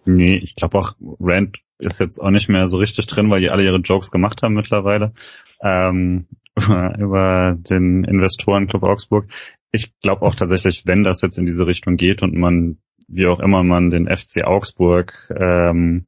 [0.07, 3.49] Nee, ich glaube auch, Rand ist jetzt auch nicht mehr so richtig drin, weil die
[3.49, 5.13] alle ihre Jokes gemacht haben mittlerweile.
[5.61, 6.27] Ähm,
[6.97, 9.27] über den Investorenclub Augsburg.
[9.71, 13.39] Ich glaube auch tatsächlich, wenn das jetzt in diese Richtung geht und man, wie auch
[13.39, 16.05] immer man den FC Augsburg ähm,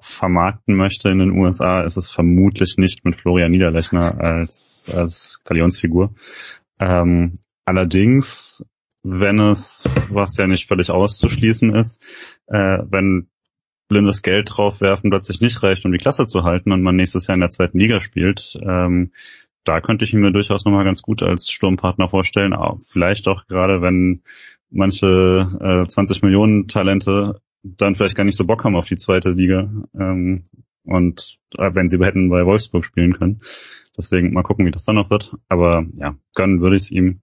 [0.00, 6.14] vermarkten möchte in den USA, ist es vermutlich nicht mit Florian Niederlechner als, als Galionsfigur.
[6.80, 8.66] Ähm, allerdings
[9.08, 12.02] wenn es, was ja nicht völlig auszuschließen ist,
[12.48, 13.28] äh, wenn
[13.88, 17.34] blindes Geld draufwerfen plötzlich nicht reicht, um die Klasse zu halten und man nächstes Jahr
[17.34, 19.12] in der zweiten Liga spielt, ähm,
[19.64, 22.52] da könnte ich mir durchaus nochmal ganz gut als Sturmpartner vorstellen.
[22.52, 24.22] Auch vielleicht auch gerade, wenn
[24.70, 29.30] manche äh, 20 Millionen Talente dann vielleicht gar nicht so Bock haben auf die zweite
[29.30, 30.44] Liga ähm,
[30.84, 33.40] und äh, wenn sie hätten bei Wolfsburg spielen können.
[33.98, 35.34] Deswegen mal gucken, wie das dann noch wird.
[35.48, 37.22] Aber ja, gönnen würde ich es ihm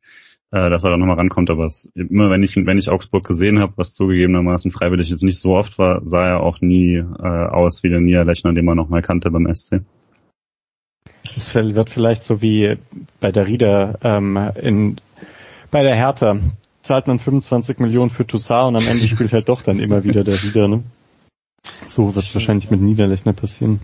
[0.53, 1.49] äh, dass er da nochmal rankommt.
[1.49, 5.39] Aber es, immer wenn ich, wenn ich Augsburg gesehen habe, was zugegebenermaßen freiwillig jetzt nicht
[5.39, 8.87] so oft war, sah er auch nie äh, aus wie der Niederlechner, den man noch
[8.87, 9.81] mal kannte beim SC.
[11.35, 12.77] Es wird vielleicht so wie
[13.19, 14.97] bei der Rieder ähm, in
[15.71, 16.37] bei der Hertha
[16.83, 20.23] zahlt man 25 Millionen für Toussaint und am Ende spielt halt doch dann immer wieder
[20.23, 20.67] der Rieder.
[20.67, 20.83] Ne?
[21.87, 23.79] So wird es wahrscheinlich mit Niederlechner passieren.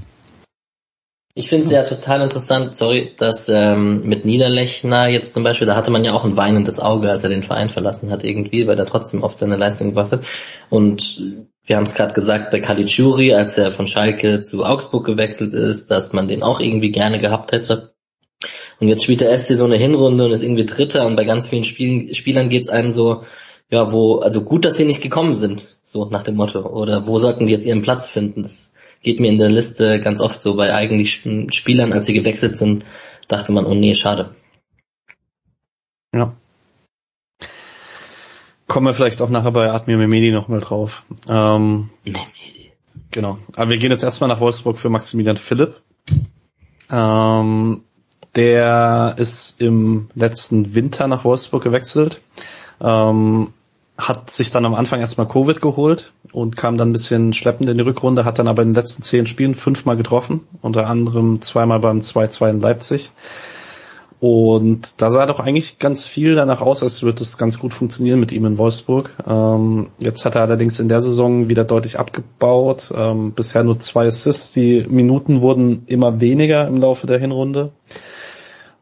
[1.36, 5.76] Ich finde es ja total interessant, sorry, dass ähm, mit Niederlechner jetzt zum Beispiel, da
[5.76, 8.80] hatte man ja auch ein weinendes Auge, als er den Verein verlassen hat irgendwie, weil
[8.80, 10.26] er trotzdem oft seine Leistung gebracht hat.
[10.70, 15.54] Und wir haben es gerade gesagt, bei Caligiuri, als er von Schalke zu Augsburg gewechselt
[15.54, 17.94] ist, dass man den auch irgendwie gerne gehabt hätte.
[18.80, 21.48] Und jetzt spielt der SC so eine Hinrunde und ist irgendwie Dritter und bei ganz
[21.48, 23.24] vielen Spielen, Spielern geht's einem so,
[23.70, 26.65] ja, wo, also gut, dass sie nicht gekommen sind, so nach dem Motto.
[26.65, 28.42] Oder wo sollten die jetzt ihren Platz finden?
[28.42, 32.57] Das geht mir in der Liste ganz oft so bei eigentlich Spielern, als sie gewechselt
[32.57, 32.85] sind,
[33.27, 34.35] dachte man, oh nee, schade.
[36.13, 36.33] Ja.
[38.67, 41.03] Kommen wir vielleicht auch nachher bei Admir Memedi nochmal drauf.
[41.27, 42.71] Ähm, Memedi.
[43.12, 43.39] Genau.
[43.55, 45.81] Aber wir gehen jetzt erstmal nach Wolfsburg für Maximilian Philipp.
[46.91, 47.83] Ähm,
[48.35, 52.21] der ist im letzten Winter nach Wolfsburg gewechselt.
[52.79, 53.53] Ähm,
[53.97, 57.78] hat sich dann am Anfang erstmal Covid geholt und kam dann ein bisschen schleppend in
[57.78, 61.80] die Rückrunde, hat dann aber in den letzten zehn Spielen fünfmal getroffen, unter anderem zweimal
[61.80, 63.12] beim 2-2 in Leipzig.
[64.20, 68.20] Und da sah doch eigentlich ganz viel danach aus, als würde es ganz gut funktionieren
[68.20, 69.12] mit ihm in Wolfsburg.
[69.26, 72.92] Ähm, jetzt hat er allerdings in der Saison wieder deutlich abgebaut.
[72.94, 74.52] Ähm, bisher nur zwei Assists.
[74.52, 77.72] Die Minuten wurden immer weniger im Laufe der Hinrunde.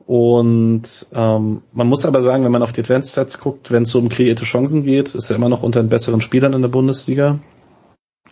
[0.07, 3.89] Und ähm, man muss aber sagen, wenn man auf die Advanced Stats guckt, wenn es
[3.89, 6.69] so um kreierte Chancen geht, ist er immer noch unter den besseren Spielern in der
[6.69, 7.39] Bundesliga.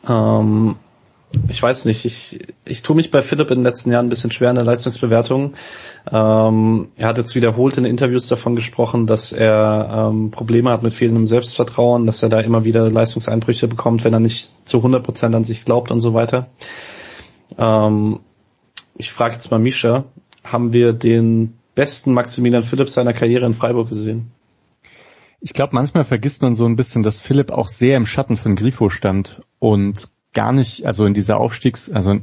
[0.07, 0.77] Ähm,
[1.49, 4.31] ich weiß nicht, ich, ich tue mich bei Philipp in den letzten Jahren ein bisschen
[4.31, 5.55] schwer in der Leistungsbewertung.
[6.09, 10.93] Ähm, er hat jetzt wiederholt in Interviews davon gesprochen, dass er ähm, Probleme hat mit
[10.93, 15.43] fehlendem Selbstvertrauen, dass er da immer wieder Leistungseinbrüche bekommt, wenn er nicht zu 100% an
[15.43, 16.47] sich glaubt und so weiter.
[17.57, 18.21] Ähm,
[18.97, 20.05] ich frage jetzt mal Misha,
[20.41, 24.31] haben wir den besten Maximilian Philipp seiner Karriere in Freiburg gesehen.
[25.41, 28.55] Ich glaube, manchmal vergisst man so ein bisschen, dass Philipp auch sehr im Schatten von
[28.55, 32.19] Grifo stand und gar nicht, also in dieser Aufstiegs-, also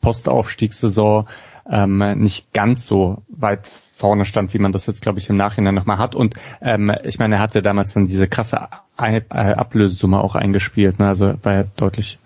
[0.00, 1.26] Postaufstiegssaison
[1.70, 5.74] ähm, nicht ganz so weit vorne stand, wie man das jetzt, glaube ich, im Nachhinein
[5.74, 6.14] nochmal hat.
[6.14, 10.98] Und ähm, ich meine, er hatte damals dann diese krasse Ablösesumme auch eingespielt.
[10.98, 11.08] Ne?
[11.08, 12.18] Also war ja deutlich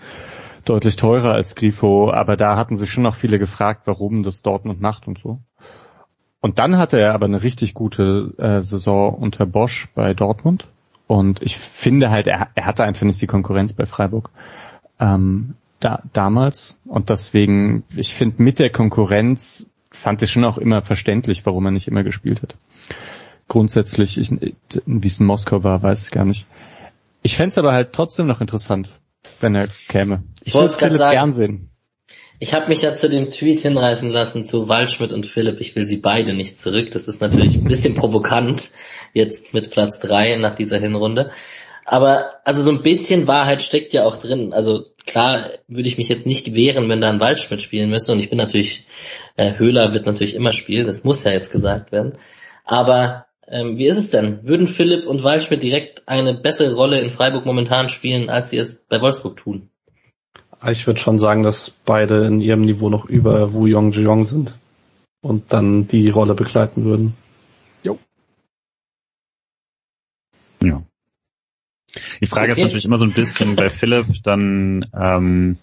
[0.65, 4.81] deutlich teurer als Grifo, aber da hatten sich schon noch viele gefragt, warum das Dortmund
[4.81, 5.41] macht und so.
[6.45, 10.67] Und dann hatte er aber eine richtig gute äh, Saison unter Bosch bei Dortmund.
[11.07, 14.29] Und ich finde halt, er, er hatte einfach nicht die Konkurrenz bei Freiburg
[15.01, 16.77] ähm, da, damals.
[16.85, 21.71] Und deswegen, ich finde, mit der Konkurrenz fand ich schon auch immer verständlich, warum er
[21.71, 22.57] nicht immer gespielt hat.
[23.49, 24.31] Grundsätzlich, ich,
[24.85, 26.45] wie es in Moskau war, weiß ich gar nicht.
[27.23, 28.91] Ich fände es aber halt trotzdem noch interessant,
[29.41, 30.25] wenn er käme.
[30.43, 31.71] Ich, ich würde es gern sehen.
[32.41, 35.87] Ich habe mich ja zu dem Tweet hinreißen lassen zu Waldschmidt und Philipp, ich will
[35.87, 36.91] sie beide nicht zurück.
[36.91, 38.71] Das ist natürlich ein bisschen provokant,
[39.13, 41.31] jetzt mit Platz drei nach dieser Hinrunde.
[41.85, 44.53] Aber also so ein bisschen Wahrheit steckt ja auch drin.
[44.53, 48.13] Also klar würde ich mich jetzt nicht wehren, wenn da ein Waldschmidt spielen müsste.
[48.13, 48.87] Und ich bin natürlich,
[49.37, 52.15] äh, Höhler wird natürlich immer spielen, das muss ja jetzt gesagt werden.
[52.65, 54.41] Aber ähm, wie ist es denn?
[54.43, 58.87] Würden Philipp und Waldschmidt direkt eine bessere Rolle in Freiburg momentan spielen, als sie es
[58.89, 59.71] bei Wolfsburg tun?
[60.71, 64.55] Ich würde schon sagen, dass beide in ihrem Niveau noch über Wu Yong Jeong sind
[65.21, 67.15] und dann die Rolle begleiten würden.
[67.83, 67.99] Jo.
[70.63, 70.83] Ja.
[72.21, 72.61] Die Frage okay.
[72.61, 75.59] ist natürlich immer so ein bisschen bei Philipp dann, ähm,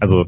[0.00, 0.26] also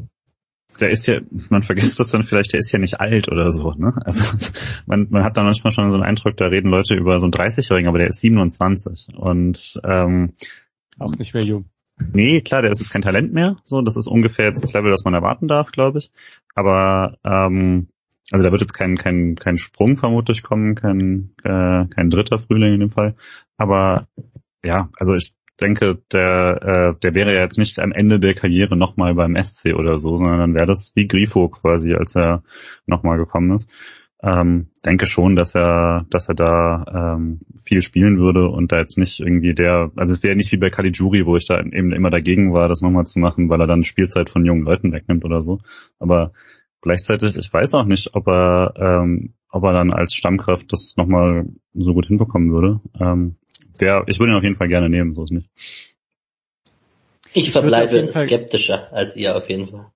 [0.81, 3.73] der ist ja, man vergisst das dann vielleicht, der ist ja nicht alt oder so,
[3.73, 3.95] ne?
[4.05, 4.25] Also
[4.87, 7.33] man, man hat dann manchmal schon so einen Eindruck, da reden Leute über so einen
[7.33, 10.35] 30-Jährigen, aber der ist 27 und ähm,
[10.99, 11.65] auch nicht mehr jung.
[11.99, 13.57] Nee, klar, der ist jetzt kein Talent mehr.
[13.65, 16.11] So, das ist ungefähr jetzt das Level, das man erwarten darf, glaube ich.
[16.55, 17.89] Aber ähm,
[18.31, 22.75] also da wird jetzt kein kein kein Sprung vermutlich kommen, kein äh, kein dritter Frühling
[22.75, 23.17] in dem Fall.
[23.57, 24.09] Aber
[24.65, 28.77] ja, also ich denke, der äh, der wäre ja jetzt nicht am Ende der Karriere
[28.77, 32.43] nochmal beim SC oder so, sondern dann wäre das wie Grifo quasi, als er
[32.87, 33.71] nochmal gekommen ist
[34.23, 38.97] ähm, denke schon, dass er, dass er da ähm, viel spielen würde und da jetzt
[38.97, 42.11] nicht irgendwie der, also es wäre nicht wie bei Caligiuri, wo ich da eben immer
[42.11, 45.43] dagegen war, das nochmal zu machen, weil er dann Spielzeit von jungen Leuten wegnimmt oder
[45.43, 45.61] so.
[45.99, 46.33] Aber
[46.81, 51.47] gleichzeitig, ich weiß auch nicht, ob er, ähm, ob er dann als Stammkraft das nochmal
[51.75, 52.81] so gut hinbekommen würde.
[52.99, 53.37] Ähm,
[53.81, 55.51] der, ich würde ihn auf jeden Fall gerne nehmen, so ist nicht.
[57.35, 59.93] Ich verbleibe skeptischer als ihr auf jeden Fall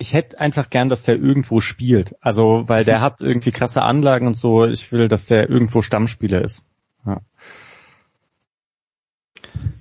[0.00, 2.16] ich hätte einfach gern, dass der irgendwo spielt.
[2.20, 4.66] Also, weil der hat irgendwie krasse Anlagen und so.
[4.66, 6.64] Ich will, dass der irgendwo Stammspieler ist.
[7.06, 7.20] Ja.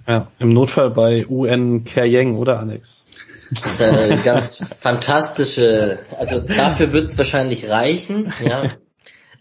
[0.08, 3.05] Ja, im Notfall bei UN Keryeng, oder Alex?
[3.51, 8.63] Das ist eine ganz fantastische, also dafür wird es wahrscheinlich reichen, ja.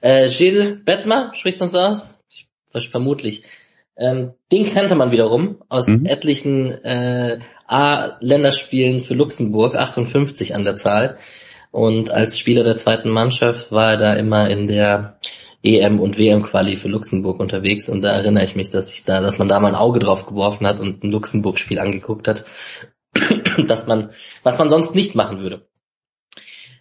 [0.00, 2.20] Äh, Gilles Bettmer, spricht man so aus?
[2.90, 3.42] Vermutlich.
[3.96, 6.06] Ähm, den kannte man wiederum aus mhm.
[6.06, 11.18] etlichen äh, A-Länderspielen für Luxemburg, 58 an der Zahl.
[11.70, 15.18] Und als Spieler der zweiten Mannschaft war er da immer in der
[15.62, 19.38] EM und WM-Quali für Luxemburg unterwegs und da erinnere ich mich, dass ich da, dass
[19.38, 22.44] man da mal ein Auge drauf geworfen hat und ein Luxemburg-Spiel angeguckt hat,
[23.66, 24.10] dass man,
[24.44, 25.66] was man sonst nicht machen würde.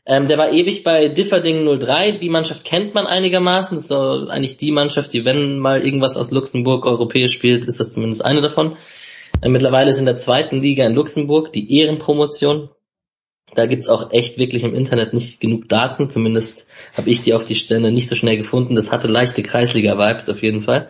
[0.05, 2.13] Ähm, der war ewig bei Differding 03.
[2.13, 3.75] Die Mannschaft kennt man einigermaßen.
[3.75, 7.91] Das ist eigentlich die Mannschaft, die, wenn mal irgendwas aus Luxemburg europäisch spielt, ist das
[7.91, 8.77] zumindest eine davon.
[9.41, 12.69] Äh, mittlerweile ist in der zweiten Liga in Luxemburg die Ehrenpromotion.
[13.53, 16.09] Da gibt's auch echt wirklich im Internet nicht genug Daten.
[16.09, 18.75] Zumindest habe ich die auf die Stelle nicht so schnell gefunden.
[18.75, 20.89] Das hatte leichte Kreisliga-Vibes auf jeden Fall.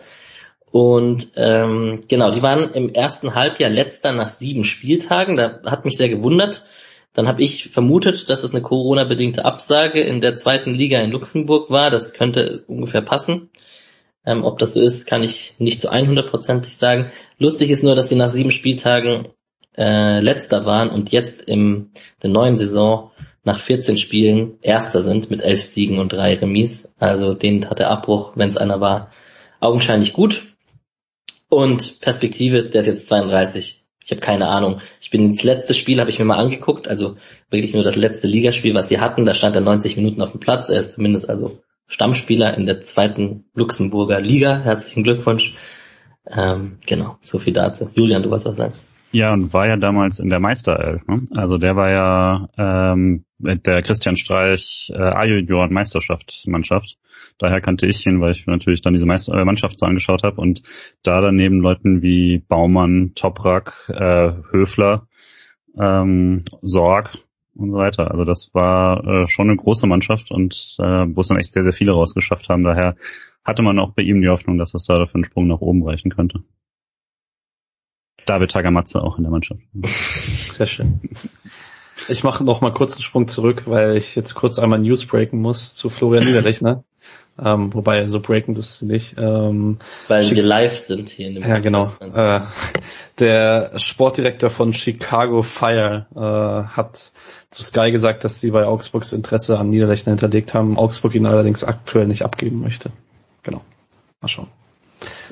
[0.70, 5.36] Und ähm, genau, die waren im ersten Halbjahr letzter nach sieben Spieltagen.
[5.36, 6.66] Da hat mich sehr gewundert
[7.14, 11.70] Dann habe ich vermutet, dass es eine Corona-bedingte Absage in der zweiten Liga in Luxemburg
[11.70, 11.90] war.
[11.90, 13.50] Das könnte ungefähr passen.
[14.28, 17.10] Ähm, ob das so ist, kann ich nicht zu 100%ig sagen.
[17.38, 19.26] Lustig ist nur, dass sie nach sieben Spieltagen
[19.74, 23.10] äh, letzter waren und jetzt in der neuen Saison
[23.42, 26.92] nach 14 Spielen erster sind mit elf Siegen und drei Remis.
[26.98, 29.12] Also denen hat der Abbruch, wenn es einer war,
[29.60, 30.54] augenscheinlich gut.
[31.48, 33.82] Und Perspektive, der ist jetzt 32.
[34.04, 34.82] Ich habe keine Ahnung.
[35.00, 37.16] Ich bin ins letzte Spiel, habe ich mir mal angeguckt, also
[37.48, 39.24] wirklich nur das letzte Ligaspiel, was sie hatten.
[39.24, 40.68] Da stand er 90 Minuten auf dem Platz.
[40.68, 44.60] Er ist zumindest also Stammspieler in der zweiten Luxemburger Liga.
[44.60, 45.54] Herzlichen Glückwunsch.
[46.30, 47.90] Ähm, genau, so viel dazu.
[47.94, 48.74] Julian, du wolltest was sagen.
[49.10, 51.06] Ja, und war ja damals in der Meisterelf.
[51.08, 51.24] Ne?
[51.34, 56.98] Also der war ja ähm, mit der Christian Streich äh, A-Junioren Meisterschaftsmannschaft.
[57.38, 60.40] Daher kannte ich ihn, weil ich natürlich dann diese Meister äh, Mannschaft so angeschaut habe
[60.40, 60.62] und
[61.02, 65.06] da daneben Leuten wie Baumann, Toprak, äh, Höfler,
[65.80, 67.12] ähm, Sorg
[67.58, 68.10] und so weiter.
[68.10, 71.62] Also das war äh, schon eine große Mannschaft und äh, wo es dann echt sehr,
[71.62, 72.64] sehr viele rausgeschafft haben.
[72.64, 72.96] Daher
[73.44, 75.86] hatte man auch bei ihm die Hoffnung, dass es da für einen Sprung nach oben
[75.86, 76.42] reichen könnte.
[78.26, 79.62] David Tagamatze auch in der Mannschaft.
[80.50, 81.00] Sehr schön.
[82.08, 85.40] Ich mache noch mal kurz einen Sprung zurück, weil ich jetzt kurz einmal News breaken
[85.40, 86.84] muss zu Florian Niederlechner.
[87.40, 89.14] Ähm, wobei, so breakend ist es nicht.
[89.16, 91.92] Ähm, Weil wir live sind hier in dem Ja, genau.
[92.00, 92.40] Äh,
[93.20, 97.12] der Sportdirektor von Chicago Fire äh, hat
[97.50, 101.64] zu Sky gesagt, dass sie bei Augsburgs Interesse an Niederlechner hinterlegt haben, Augsburg ihn allerdings
[101.64, 102.90] aktuell nicht abgeben möchte.
[103.42, 103.62] Genau.
[104.20, 104.48] Mal schauen.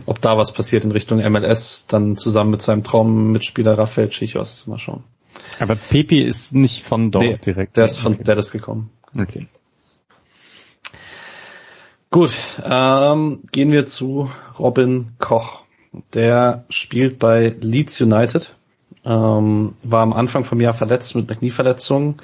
[0.06, 4.66] Ob da was passiert in Richtung MLS, dann zusammen mit seinem Traummitspieler Rafael Chichos.
[4.66, 5.04] Mal schauen.
[5.58, 7.76] Aber Pepe ist nicht von dort nee, direkt.
[7.76, 8.90] Der ist von, der ist gekommen.
[9.18, 9.48] Okay.
[12.10, 15.62] Gut, ähm, gehen wir zu Robin Koch.
[16.14, 18.54] Der spielt bei Leeds United,
[19.06, 22.16] ähm, war am Anfang vom Jahr verletzt mit einer Knieverletzung.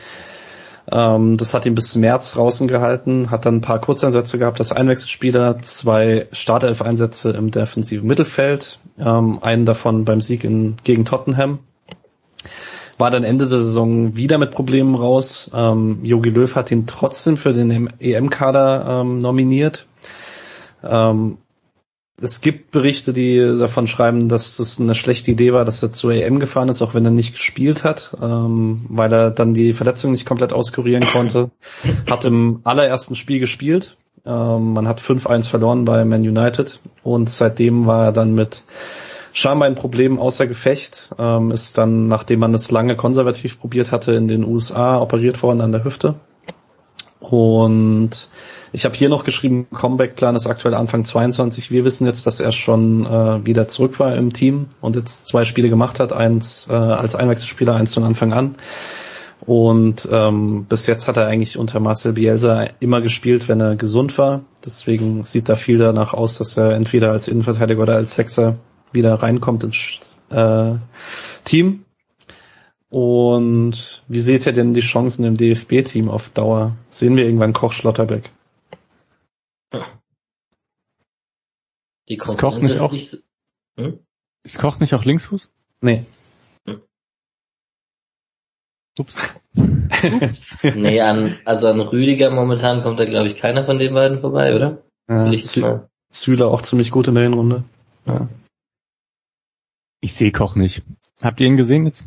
[0.90, 4.73] Ähm, das hat ihn bis März draußen gehalten, hat dann ein paar Kurzeinsätze gehabt als
[4.73, 11.61] Einwechselspieler, zwei Startelf-Einsätze im defensiven Mittelfeld, ähm, einen davon beim Sieg in, gegen Tottenham.
[12.99, 15.51] War dann Ende der Saison wieder mit Problemen raus.
[15.55, 19.87] Ähm, Jogi Löw hat ihn trotzdem für den EM-Kader ähm, nominiert.
[20.85, 21.38] Ähm,
[22.23, 26.13] es gibt Berichte, die davon schreiben, dass das eine schlechte Idee war, dass er zur
[26.13, 30.13] EM gefahren ist, auch wenn er nicht gespielt hat, ähm, weil er dann die Verletzung
[30.13, 31.51] nicht komplett auskurieren konnte.
[32.09, 33.97] Hat im allerersten Spiel gespielt.
[34.25, 38.63] Ähm, man hat 5-1 verloren bei Man United und seitdem war er dann mit
[39.33, 41.11] scheinbar ein Problem außer Gefecht.
[41.19, 45.61] Ähm, ist dann, nachdem man es lange konservativ probiert hatte, in den USA operiert worden
[45.61, 46.15] an der Hüfte.
[47.23, 48.29] Und
[48.73, 51.71] ich habe hier noch geschrieben, Comeback-Plan ist aktuell Anfang 22.
[51.71, 55.45] Wir wissen jetzt, dass er schon äh, wieder zurück war im Team und jetzt zwei
[55.45, 58.57] Spiele gemacht hat, eins äh, als Einwechselspieler, eins von Anfang an.
[59.45, 64.19] Und ähm, bis jetzt hat er eigentlich unter Marcel Bielsa immer gespielt, wenn er gesund
[64.19, 64.43] war.
[64.65, 68.57] Deswegen sieht da viel danach aus, dass er entweder als Innenverteidiger oder als Sechser
[68.93, 70.75] wieder reinkommt ins äh,
[71.45, 71.85] Team.
[72.93, 76.77] Und wie seht ihr denn die Chancen im DFB-Team auf Dauer?
[76.91, 78.31] Sehen wir irgendwann Koch Schlotterbeck?
[82.11, 83.25] Die Konkurrenz Koch nicht auch, nicht,
[83.79, 84.01] hm?
[84.43, 85.49] Ist Koch nicht auch Linksfuß?
[85.81, 86.05] Nee.
[86.69, 86.83] Hm.
[88.99, 89.17] Ups.
[90.21, 90.59] Ups.
[90.63, 94.55] nee, an, also an Rüdiger momentan kommt da glaube ich keiner von den beiden vorbei,
[94.55, 94.83] oder?
[95.09, 97.65] Ja, Sü Süle auch ziemlich gut in der Hinrunde.
[98.05, 98.29] Ja.
[100.03, 100.83] Ich sehe Koch nicht.
[101.23, 102.05] Habt ihr ihn gesehen jetzt?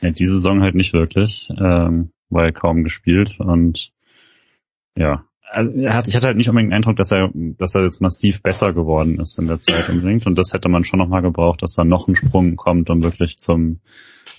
[0.00, 3.92] Ja, diese Saison halt nicht wirklich, ähm, weil kaum gespielt und
[4.96, 7.82] ja, also er hat, ich hatte halt nicht unbedingt den Eindruck, dass er, dass er
[7.82, 11.22] jetzt massiv besser geworden ist in der Zeit unbedingt und das hätte man schon nochmal
[11.22, 13.80] gebraucht, dass da noch ein Sprung kommt, um wirklich zum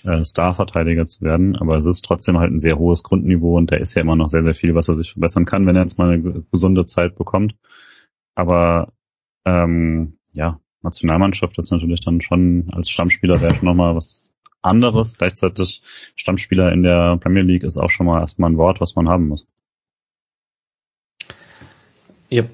[0.04, 1.56] äh, Starverteidiger zu werden.
[1.56, 4.28] Aber es ist trotzdem halt ein sehr hohes Grundniveau und da ist ja immer noch
[4.28, 7.14] sehr, sehr viel, was er sich verbessern kann, wenn er jetzt mal eine gesunde Zeit
[7.16, 7.54] bekommt.
[8.34, 8.92] Aber
[9.44, 14.31] ähm, ja, Nationalmannschaft ist natürlich dann schon als Stammspieler wäre schon nochmal was
[14.62, 15.16] anderes.
[15.18, 15.82] Gleichzeitig
[16.16, 19.28] Stammspieler in der Premier League ist auch schon mal erstmal ein Wort, was man haben
[19.28, 19.46] muss.
[22.30, 22.50] Yep.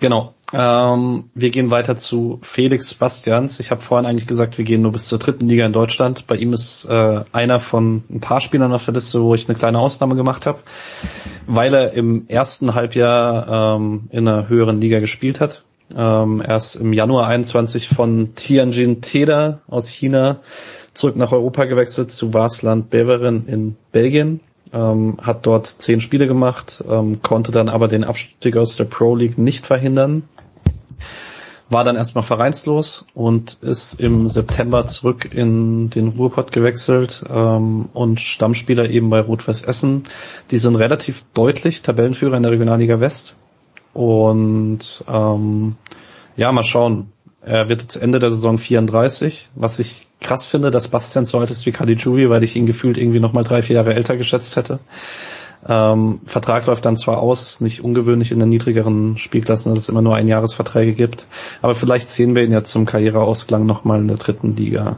[0.00, 0.34] Genau.
[0.54, 3.58] Ähm, wir gehen weiter zu Felix Bastians.
[3.60, 6.26] Ich habe vorhin eigentlich gesagt, wir gehen nur bis zur dritten Liga in Deutschland.
[6.26, 9.56] Bei ihm ist äh, einer von ein paar Spielern auf der Liste, wo ich eine
[9.56, 10.58] kleine Ausnahme gemacht habe,
[11.46, 15.64] weil er im ersten Halbjahr ähm, in einer höheren Liga gespielt hat.
[15.96, 20.40] Ähm, er ist im Januar 21 von Tianjin Teda aus China
[20.94, 24.40] zurück nach Europa gewechselt zu Wasland Beveren in Belgien.
[24.72, 29.14] Ähm, hat dort zehn Spiele gemacht, ähm, konnte dann aber den Abstieg aus der Pro
[29.14, 30.22] League nicht verhindern.
[31.68, 38.20] war dann erstmal vereinslos und ist im September zurück in den Ruhrpott gewechselt ähm, und
[38.20, 40.04] Stammspieler eben bei Rot-Weiß Essen.
[40.50, 43.34] Die sind relativ deutlich Tabellenführer in der Regionalliga West.
[43.94, 45.76] Und ähm,
[46.36, 47.12] ja, mal schauen.
[47.44, 51.50] Er wird jetzt Ende der Saison 34, was ich krass finde, dass Bastian so alt
[51.50, 54.78] ist wie Caligiuri, weil ich ihn gefühlt irgendwie nochmal drei, vier Jahre älter geschätzt hätte.
[55.68, 59.88] Ähm, Vertrag läuft dann zwar aus, ist nicht ungewöhnlich in den niedrigeren Spielklassen, dass es
[59.88, 61.26] immer nur Einjahresverträge gibt,
[61.60, 64.96] aber vielleicht sehen wir ihn ja zum Karriereausklang nochmal in der dritten Liga.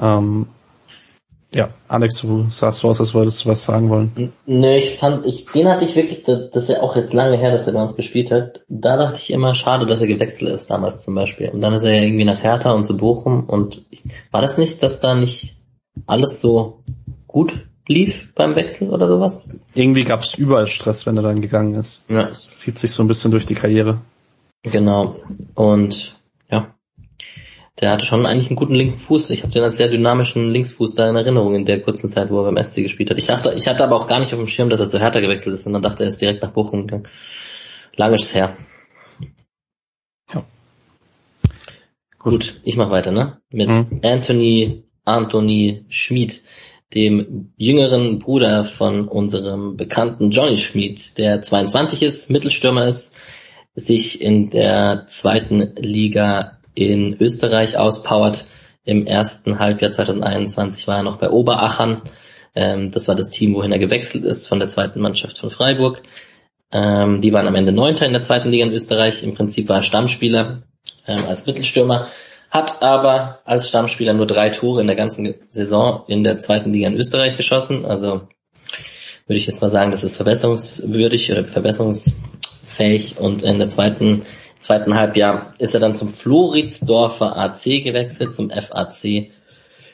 [0.00, 0.46] Ähm,
[1.54, 4.32] ja, Alex, du sahst so aus, als wolltest du was sagen wollen.
[4.46, 7.50] Nö, ich fand, ich, den hatte ich wirklich, das ist ja auch jetzt lange her,
[7.50, 8.60] dass er bei uns gespielt hat.
[8.68, 11.48] Da dachte ich immer, schade, dass er gewechselt ist damals zum Beispiel.
[11.48, 14.58] Und dann ist er ja irgendwie nach Hertha und zu Bochum und ich, war das
[14.58, 15.56] nicht, dass da nicht
[16.06, 16.82] alles so
[17.26, 19.44] gut lief beim Wechsel oder sowas?
[19.74, 22.04] Irgendwie gab es überall Stress, wenn er dann gegangen ist.
[22.10, 22.24] Ja.
[22.24, 24.02] Das zieht sich so ein bisschen durch die Karriere.
[24.62, 25.16] Genau.
[25.54, 26.17] Und
[27.80, 29.30] der hatte schon eigentlich einen guten linken Fuß.
[29.30, 32.40] Ich habe den als sehr dynamischen Linksfuß da in Erinnerung in der kurzen Zeit, wo
[32.40, 33.18] er beim SC gespielt hat.
[33.18, 35.20] Ich dachte, ich hatte aber auch gar nicht auf dem Schirm, dass er zu Hertha
[35.20, 37.08] gewechselt ist, sondern dachte, er ist direkt nach Bochum gegangen.
[37.96, 38.56] Lange ist es her.
[40.34, 40.44] Ja.
[42.18, 43.40] Gut, Gut ich mache weiter, ne?
[43.50, 44.00] Mit mhm.
[44.02, 46.42] Anthony Anthony Schmid
[46.94, 53.16] dem jüngeren Bruder von unserem bekannten Johnny Schmid, der 22 ist, Mittelstürmer ist,
[53.74, 58.46] sich in der zweiten Liga in Österreich auspowert.
[58.84, 62.02] Im ersten Halbjahr 2021 war er noch bei Oberachern.
[62.54, 66.02] Ähm, das war das Team, wohin er gewechselt ist von der zweiten Mannschaft von Freiburg.
[66.72, 69.22] Ähm, die waren am Ende Neunter in der zweiten Liga in Österreich.
[69.22, 70.62] Im Prinzip war er Stammspieler
[71.06, 72.08] ähm, als Mittelstürmer
[72.50, 76.88] hat aber als Stammspieler nur drei Tore in der ganzen Saison in der zweiten Liga
[76.88, 77.84] in Österreich geschossen.
[77.84, 78.22] Also
[79.26, 83.18] würde ich jetzt mal sagen, das ist verbesserungswürdig oder verbesserungsfähig.
[83.18, 84.22] Und in der zweiten,
[84.58, 89.30] zweiten Halbjahr ist er dann zum Floridsdorfer AC gewechselt, zum FAC.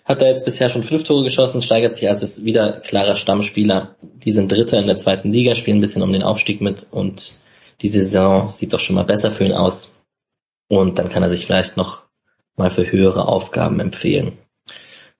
[0.04, 3.96] Hat er jetzt bisher schon fünf Tore geschossen, steigert sich also wieder klarer Stammspieler.
[4.02, 7.32] Die sind Dritter in der zweiten Liga, spielen ein bisschen um den Aufstieg mit und
[7.80, 9.98] die Saison sieht doch schon mal besser für ihn aus.
[10.68, 12.02] Und dann kann er sich vielleicht noch
[12.56, 14.38] mal für höhere Aufgaben empfehlen.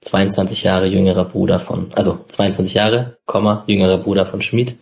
[0.03, 4.79] 22 Jahre jüngerer Bruder von, also 22 Jahre, Komma, jüngerer Bruder von Schmid.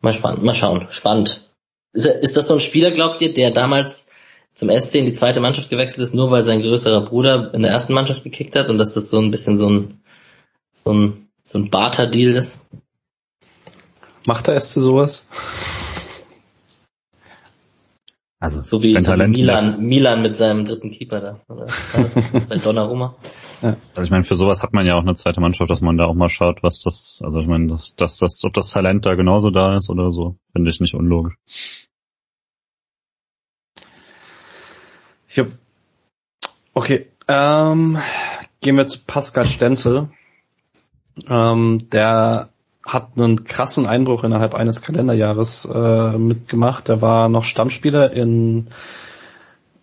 [0.00, 1.41] Mal spannend, mal schauen, spannend.
[1.92, 4.08] Ist, ist das so ein Spieler, glaubt ihr, der damals
[4.54, 7.70] zum SC in die zweite Mannschaft gewechselt ist, nur weil sein größerer Bruder in der
[7.70, 10.00] ersten Mannschaft gekickt hat und dass das so ein bisschen so ein,
[10.74, 12.66] so ein, so ein Barter-Deal ist?
[14.26, 15.26] Macht der SC sowas?
[18.38, 21.40] Also so wie, so wie Milan, Milan mit seinem dritten Keeper da.
[21.48, 21.66] Oder
[22.48, 23.16] bei Donnarumma.
[23.62, 23.76] Ja.
[23.90, 26.06] Also ich meine, für sowas hat man ja auch eine zweite Mannschaft, dass man da
[26.06, 29.14] auch mal schaut, was das, also ich meine, dass, dass, dass ob das Talent da
[29.14, 31.34] genauso da ist oder so, finde ich nicht unlogisch.
[35.36, 35.46] Hab,
[36.74, 37.98] okay, ähm,
[38.60, 40.10] gehen wir zu Pascal Stenzel.
[41.28, 42.48] Ähm, der
[42.84, 46.88] hat einen krassen Einbruch innerhalb eines Kalenderjahres äh, mitgemacht.
[46.88, 48.68] Er war noch Stammspieler in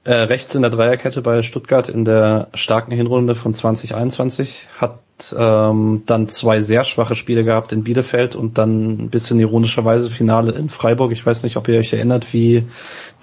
[0.05, 4.99] äh, rechts in der Dreierkette bei Stuttgart in der starken Hinrunde von 2021, hat
[5.37, 10.53] ähm, dann zwei sehr schwache Spiele gehabt in Bielefeld und dann ein bisschen ironischerweise Finale
[10.53, 11.11] in Freiburg.
[11.11, 12.63] Ich weiß nicht, ob ihr euch erinnert, wie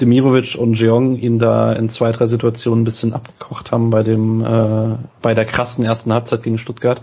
[0.00, 4.44] Demirovic und Jeong ihn da in zwei, drei Situationen ein bisschen abgekocht haben bei dem
[4.44, 7.02] äh, bei der krassen ersten Halbzeit gegen Stuttgart.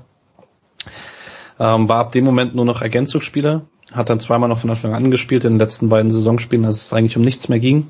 [1.59, 3.61] Ähm, war ab dem Moment nur noch Ergänzungsspieler,
[3.91, 6.93] hat dann zweimal noch von Anfang an gespielt in den letzten beiden Saisonspielen, als es
[6.93, 7.89] eigentlich um nichts mehr ging.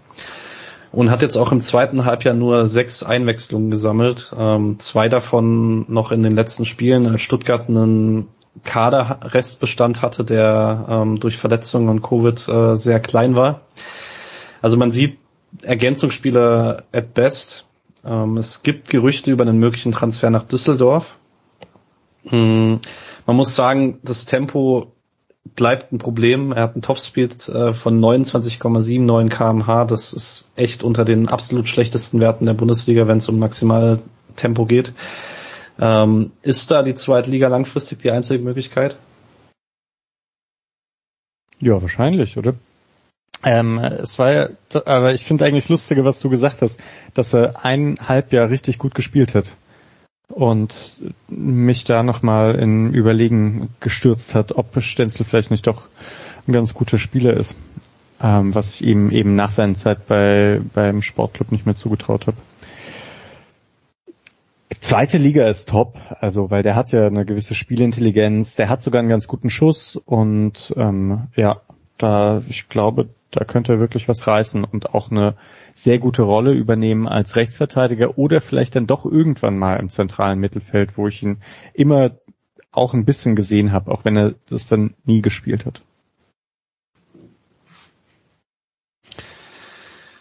[0.94, 4.32] Und hat jetzt auch im zweiten Halbjahr nur sechs Einwechslungen gesammelt.
[4.38, 8.28] Ähm, zwei davon noch in den letzten Spielen, als Stuttgart einen
[8.64, 13.62] Kaderrestbestand hatte, der ähm, durch Verletzungen und Covid äh, sehr klein war.
[14.62, 15.18] Also man sieht
[15.64, 17.66] Ergänzungsspieler at best.
[18.06, 21.18] Ähm, es gibt Gerüchte über einen möglichen Transfer nach Düsseldorf.
[22.26, 22.80] Hm.
[23.26, 24.92] Man muss sagen, das Tempo
[25.56, 26.52] bleibt ein Problem.
[26.52, 29.86] Er hat einen Topspeed äh, von 29,79 kmh.
[29.86, 34.94] Das ist echt unter den absolut schlechtesten Werten der Bundesliga, wenn es um Maximaltempo geht.
[35.80, 38.98] Ähm, ist da die zweite Liga langfristig die einzige Möglichkeit?
[41.60, 42.56] Ja, wahrscheinlich, oder?
[43.44, 44.50] Ähm, es war ja,
[44.86, 46.80] aber ich finde eigentlich lustige, was du gesagt hast,
[47.14, 49.46] dass er ein Halbjahr richtig gut gespielt hat
[50.30, 50.98] und
[51.28, 55.88] mich da nochmal in Überlegen gestürzt hat, ob Stenzel vielleicht nicht doch
[56.48, 57.56] ein ganz guter Spieler ist,
[58.22, 62.38] ähm, was ich ihm eben nach seiner Zeit bei beim Sportclub nicht mehr zugetraut habe.
[64.80, 69.00] Zweite Liga ist top, also weil der hat ja eine gewisse Spielintelligenz, der hat sogar
[69.00, 71.62] einen ganz guten Schuss und ähm, ja,
[71.98, 75.36] da ich glaube, da könnte er wirklich was reißen und auch eine
[75.76, 80.98] sehr gute Rolle übernehmen als Rechtsverteidiger oder vielleicht dann doch irgendwann mal im zentralen Mittelfeld,
[80.98, 81.38] wo ich ihn
[81.74, 82.12] immer
[82.72, 85.82] auch ein bisschen gesehen habe, auch wenn er das dann nie gespielt hat.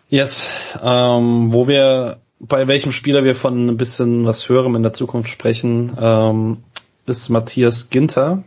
[0.09, 0.49] Yes,
[0.83, 5.31] ähm, wo wir bei welchem Spieler wir von ein bisschen was höherem in der Zukunft
[5.31, 6.59] sprechen, ähm,
[7.07, 8.45] ist Matthias Ginter.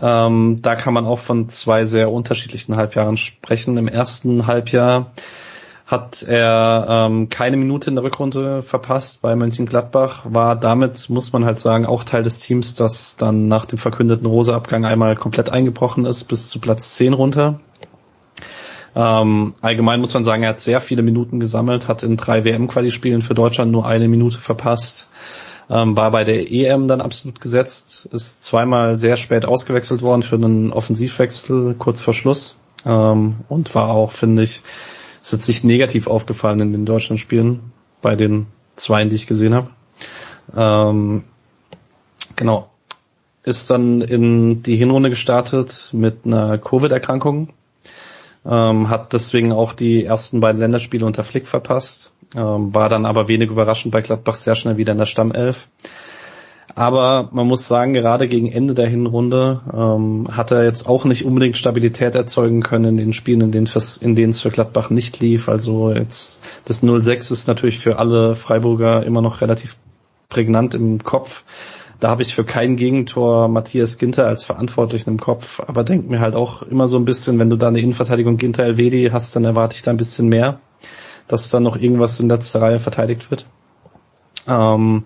[0.00, 3.76] Ähm, da kann man auch von zwei sehr unterschiedlichen Halbjahren sprechen.
[3.76, 5.12] Im ersten Halbjahr
[5.86, 11.46] hat er ähm, keine Minute in der Rückrunde verpasst bei Mönchengladbach, war damit, muss man
[11.46, 16.04] halt sagen, auch Teil des Teams, das dann nach dem verkündeten Roseabgang einmal komplett eingebrochen
[16.04, 17.60] ist, bis zu Platz 10 runter.
[18.94, 23.22] Ähm, allgemein muss man sagen, er hat sehr viele Minuten gesammelt, hat in drei WM-Quali-Spielen
[23.22, 25.08] für Deutschland nur eine Minute verpasst
[25.70, 30.36] ähm, war bei der EM dann absolut gesetzt, ist zweimal sehr spät ausgewechselt worden für
[30.36, 34.62] einen Offensivwechsel kurz vor Schluss ähm, und war auch, finde ich,
[35.20, 38.46] ist jetzt nicht negativ aufgefallen in den deutschen Spielen, bei den
[38.76, 39.70] zweien, die ich gesehen habe.
[40.56, 41.24] Ähm,
[42.36, 42.70] genau.
[43.42, 47.48] Ist dann in die Hinrunde gestartet mit einer Covid-Erkrankung,
[48.44, 53.28] ähm, hat deswegen auch die ersten beiden Länderspiele unter Flick verpasst, ähm, war dann aber
[53.28, 55.68] wenig überraschend bei Gladbach sehr schnell wieder in der Stammelf.
[56.74, 61.24] Aber man muss sagen, gerade gegen Ende der Hinrunde ähm, hat er jetzt auch nicht
[61.24, 63.68] unbedingt Stabilität erzeugen können in den Spielen, in denen,
[64.00, 65.48] in denen es für Gladbach nicht lief.
[65.48, 69.76] Also jetzt das 0-6 ist natürlich für alle Freiburger immer noch relativ
[70.28, 71.42] prägnant im Kopf.
[72.00, 76.20] Da habe ich für kein Gegentor Matthias Ginter als Verantwortlichen im Kopf, aber denk mir
[76.20, 79.44] halt auch immer so ein bisschen, wenn du da eine Innenverteidigung Ginter Elvedi hast, dann
[79.44, 80.60] erwarte ich da ein bisschen mehr
[81.28, 83.46] dass dann noch irgendwas in letzter Reihe verteidigt wird.
[84.46, 85.04] Ähm,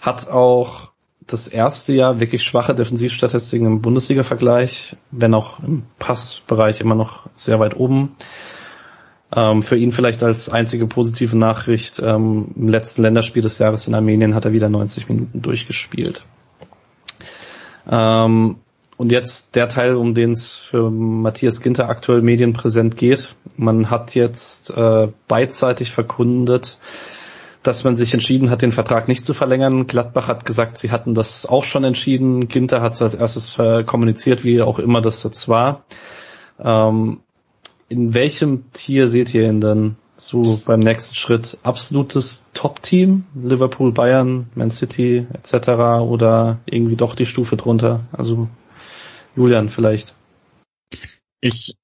[0.00, 0.92] hat auch
[1.26, 7.60] das erste Jahr wirklich schwache Defensivstatistiken im Bundesliga-Vergleich, wenn auch im Passbereich immer noch sehr
[7.60, 8.16] weit oben.
[9.34, 13.94] Ähm, für ihn vielleicht als einzige positive Nachricht, ähm, im letzten Länderspiel des Jahres in
[13.94, 16.24] Armenien hat er wieder 90 Minuten durchgespielt.
[17.90, 18.56] Ähm,
[19.02, 23.34] und jetzt der Teil, um den es für Matthias Ginter aktuell medienpräsent geht.
[23.56, 26.78] Man hat jetzt äh, beidseitig verkundet,
[27.64, 29.88] dass man sich entschieden hat, den Vertrag nicht zu verlängern.
[29.88, 32.46] Gladbach hat gesagt, sie hatten das auch schon entschieden.
[32.46, 35.82] Ginter hat es als erstes kommuniziert, wie auch immer das jetzt war.
[36.60, 37.22] Ähm,
[37.88, 41.58] in welchem Tier seht ihr ihn denn so beim nächsten Schritt?
[41.64, 43.24] Absolutes Top-Team?
[43.34, 45.70] Liverpool, Bayern, Man City etc.
[46.02, 48.02] oder irgendwie doch die Stufe drunter?
[48.12, 48.46] Also
[49.36, 50.14] Julian vielleicht.
[51.40, 51.74] Ich,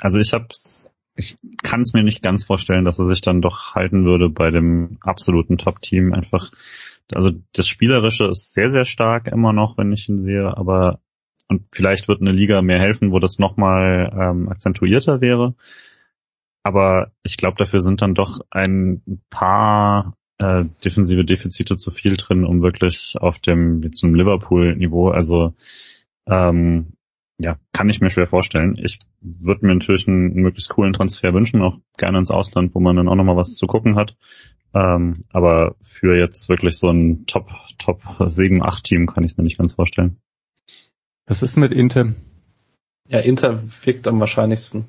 [0.00, 3.74] also ich hab's, ich kann es mir nicht ganz vorstellen, dass er sich dann doch
[3.74, 6.12] halten würde bei dem absoluten Top-Team.
[6.12, 6.52] Einfach,
[7.12, 11.00] also das Spielerische ist sehr, sehr stark immer noch, wenn ich ihn sehe, aber
[11.48, 15.54] und vielleicht wird eine Liga mehr helfen, wo das nochmal ähm, akzentuierter wäre.
[16.62, 22.44] Aber ich glaube, dafür sind dann doch ein paar äh, defensive Defizite zu viel drin,
[22.44, 25.54] um wirklich auf dem zum Liverpool-Niveau, also
[26.26, 26.92] ähm,
[27.38, 28.76] ja, kann ich mir schwer vorstellen.
[28.82, 32.96] Ich würde mir natürlich einen, möglichst coolen Transfer wünschen, auch gerne ins Ausland, wo man
[32.96, 34.16] dann auch nochmal was zu gucken hat.
[34.74, 39.44] Ähm, aber für jetzt wirklich so ein Top, Top 7, 8 Team kann ich mir
[39.44, 40.18] nicht ganz vorstellen.
[41.26, 42.14] Was ist mit Inter?
[43.08, 44.86] Ja, Inter wirkt am wahrscheinlichsten.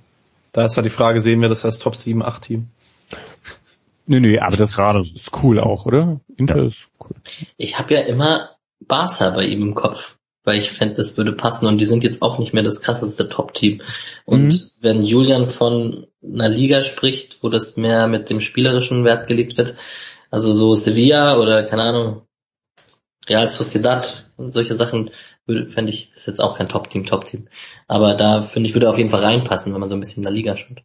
[0.51, 2.67] Da ist halt die Frage, sehen wir das als Top 7, 8 Team?
[4.05, 6.19] Nö, nö, aber das gerade ist cool auch, oder?
[6.35, 6.67] Inter ja.
[6.67, 7.15] ist cool.
[7.57, 8.51] Ich habe ja immer
[8.85, 12.21] Barca bei ihm im Kopf weil ich fände, das würde passen und die sind jetzt
[12.21, 13.81] auch nicht mehr das krasseste Top-Team.
[14.25, 14.59] Und mhm.
[14.81, 19.75] wenn Julian von einer Liga spricht, wo das mehr mit dem spielerischen Wert gelegt wird,
[20.31, 22.21] also so Sevilla oder keine Ahnung,
[23.29, 25.11] Real Sociedad und solche Sachen,
[25.45, 27.47] fände ich, ist jetzt auch kein Top-Team, Top-Team.
[27.87, 30.23] Aber da finde ich, würde auf jeden Fall reinpassen, wenn man so ein bisschen in
[30.23, 30.81] der Liga schaut.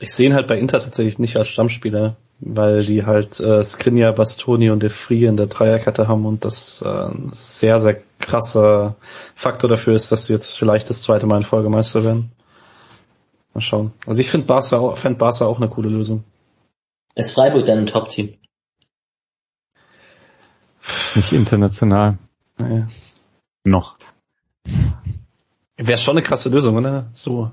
[0.00, 4.12] Ich sehe ihn halt bei Inter tatsächlich nicht als Stammspieler weil die halt äh, Skriniar,
[4.12, 8.96] Bastoni und De Free in der Dreierkette haben und das äh, ein sehr, sehr krasser
[9.34, 12.30] Faktor dafür ist, dass sie jetzt vielleicht das zweite Mal in Folge Meister werden.
[13.54, 13.92] Mal schauen.
[14.06, 16.24] Also ich finde Barca, auch, fänd Barca auch eine coole Lösung.
[17.14, 18.34] Ist Freiburg denn ein Top-Team?
[21.14, 22.18] Nicht international.
[22.58, 22.88] Naja.
[23.64, 23.96] Noch.
[25.78, 27.08] Wäre schon eine krasse Lösung, oder?
[27.12, 27.50] So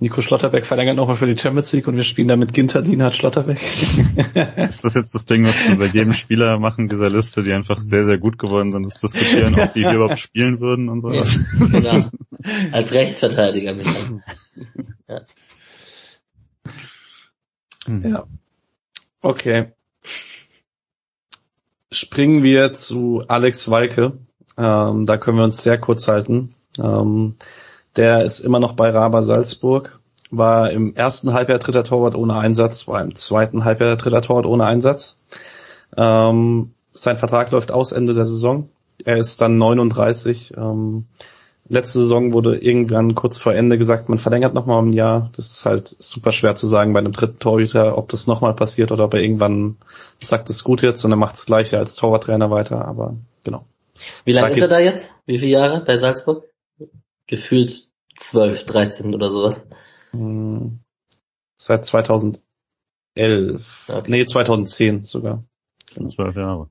[0.00, 3.14] Nico Schlotterbeck verlängert nochmal für die Champions League und wir spielen da mit Ginter, Dienhardt,
[3.14, 3.60] Schlotterbeck.
[4.56, 7.78] ist das jetzt das Ding, was wir bei jedem Spieler machen, dieser Liste, die einfach
[7.78, 11.12] sehr, sehr gut geworden sind, das diskutieren, ob sie hier überhaupt spielen würden und so?
[11.12, 11.22] Ja,
[11.70, 12.08] genau.
[12.72, 13.86] Als Rechtsverteidiger mit.
[17.86, 18.00] Ja.
[18.08, 18.26] ja.
[19.20, 19.72] Okay.
[21.92, 24.18] Springen wir zu Alex Walke.
[24.56, 26.54] Ähm, da können wir uns sehr kurz halten.
[26.78, 27.36] Ähm,
[27.96, 30.00] der ist immer noch bei Raba Salzburg.
[30.30, 34.64] war im ersten Halbjahr dritter Torwart ohne Einsatz, war im zweiten Halbjahr dritter Torwart ohne
[34.64, 35.16] Einsatz.
[35.96, 38.68] Ähm, sein Vertrag läuft aus Ende der Saison.
[39.04, 40.54] Er ist dann 39.
[40.56, 41.06] Ähm,
[41.68, 45.30] letzte Saison wurde irgendwann kurz vor Ende gesagt, man verlängert nochmal um ein Jahr.
[45.36, 48.92] Das ist halt super schwer zu sagen bei einem dritten Torhüter, ob das nochmal passiert
[48.92, 49.76] oder ob er irgendwann
[50.20, 53.64] sagt, es gut jetzt und er macht das gleiche als Torwarttrainer weiter, aber genau.
[54.24, 55.14] Wie lange ist er da jetzt?
[55.26, 56.44] Wie viele Jahre bei Salzburg?
[57.26, 59.62] Gefühlt 12, 13 oder sowas.
[60.10, 60.80] Hm,
[61.56, 62.40] seit 2011.
[63.88, 64.10] Okay.
[64.10, 65.44] Nee, 2010 sogar.
[65.90, 66.70] Zwölf Jahre.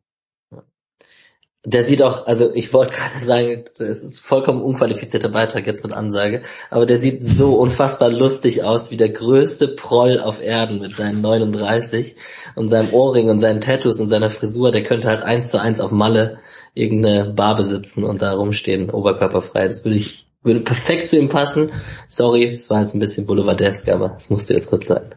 [1.66, 5.94] Der sieht auch, also ich wollte gerade sagen, es ist vollkommen unqualifizierter Beitrag jetzt mit
[5.94, 10.96] Ansage, aber der sieht so unfassbar lustig aus wie der größte Proll auf Erden mit
[10.96, 12.18] seinen 39
[12.56, 14.72] und seinem Ohrring und seinen Tattoos und seiner Frisur.
[14.72, 16.40] Der könnte halt eins zu eins auf Malle
[16.74, 19.68] irgendeine Bar besitzen und da rumstehen, oberkörperfrei.
[19.68, 21.72] Das würde ich, würde perfekt zu ihm passen.
[22.08, 25.16] Sorry, es war jetzt ein bisschen boulevardesk, aber es musste jetzt kurz sein.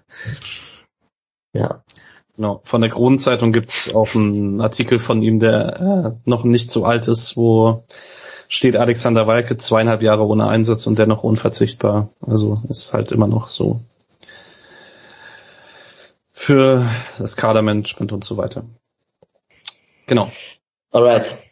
[1.52, 1.82] Ja.
[2.36, 2.60] Genau.
[2.64, 7.08] Von der Kronenzeitung gibt's auch einen Artikel von ihm, der äh, noch nicht so alt
[7.08, 7.84] ist, wo
[8.48, 12.10] steht Alexander Walke zweieinhalb Jahre ohne Einsatz und dennoch unverzichtbar.
[12.20, 13.80] Also ist halt immer noch so
[16.32, 16.86] für
[17.18, 18.64] das Kadermanagement und so weiter.
[20.06, 20.30] Genau.
[20.92, 21.46] Alright.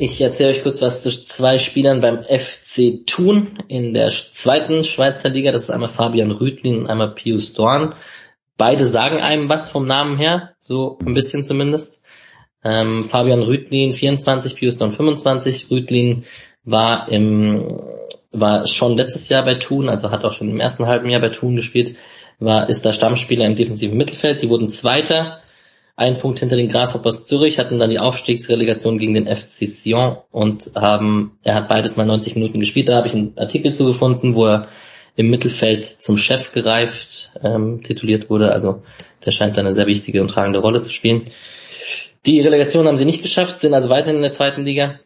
[0.00, 5.28] Ich erzähle euch kurz was zu zwei Spielern beim FC Thun in der zweiten Schweizer
[5.28, 5.50] Liga.
[5.50, 7.94] Das ist einmal Fabian Rüdlin und einmal Pius Dorn.
[8.56, 12.04] Beide sagen einem was vom Namen her, so ein bisschen zumindest.
[12.62, 15.68] Ähm, Fabian Rüdlin 24, Pius Dorn 25.
[15.68, 16.24] Rüdlin
[16.62, 17.80] war im
[18.30, 21.30] war schon letztes Jahr bei Thun, also hat auch schon im ersten halben Jahr bei
[21.30, 21.96] Thun gespielt,
[22.38, 24.42] war ist da Stammspieler im defensiven Mittelfeld.
[24.42, 25.40] Die wurden Zweiter,
[25.98, 30.70] ein Punkt hinter den Grasshoppers Zürich, hatten dann die Aufstiegsrelegation gegen den FC Sion und
[30.76, 32.88] haben, er hat beides mal 90 Minuten gespielt.
[32.88, 34.68] Da habe ich einen Artikel zugefunden, wo er
[35.16, 38.52] im Mittelfeld zum Chef gereift ähm, tituliert wurde.
[38.52, 38.84] Also
[39.24, 41.24] der scheint da eine sehr wichtige und tragende Rolle zu spielen.
[42.26, 45.00] Die Relegation haben sie nicht geschafft, sind also weiterhin in der zweiten Liga,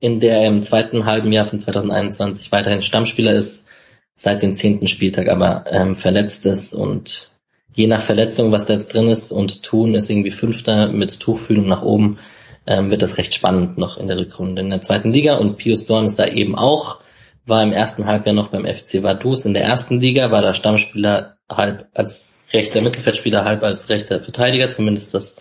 [0.00, 3.70] in der er im zweiten halben Jahr von 2021 weiterhin Stammspieler ist,
[4.16, 7.33] seit dem zehnten Spieltag aber ähm, verletzt ist und
[7.74, 11.66] je nach Verletzung, was da jetzt drin ist und Thun ist irgendwie Fünfter mit Tuchfühlung
[11.66, 12.18] nach oben,
[12.66, 15.86] ähm, wird das recht spannend noch in der Rückrunde in der zweiten Liga und Pius
[15.86, 17.00] Dorn ist da eben auch
[17.46, 21.36] war im ersten Halbjahr noch beim FC Vaduz in der ersten Liga, war da Stammspieler
[21.50, 25.36] halb als rechter Mittelfeldspieler, halb als rechter Verteidiger, zumindest das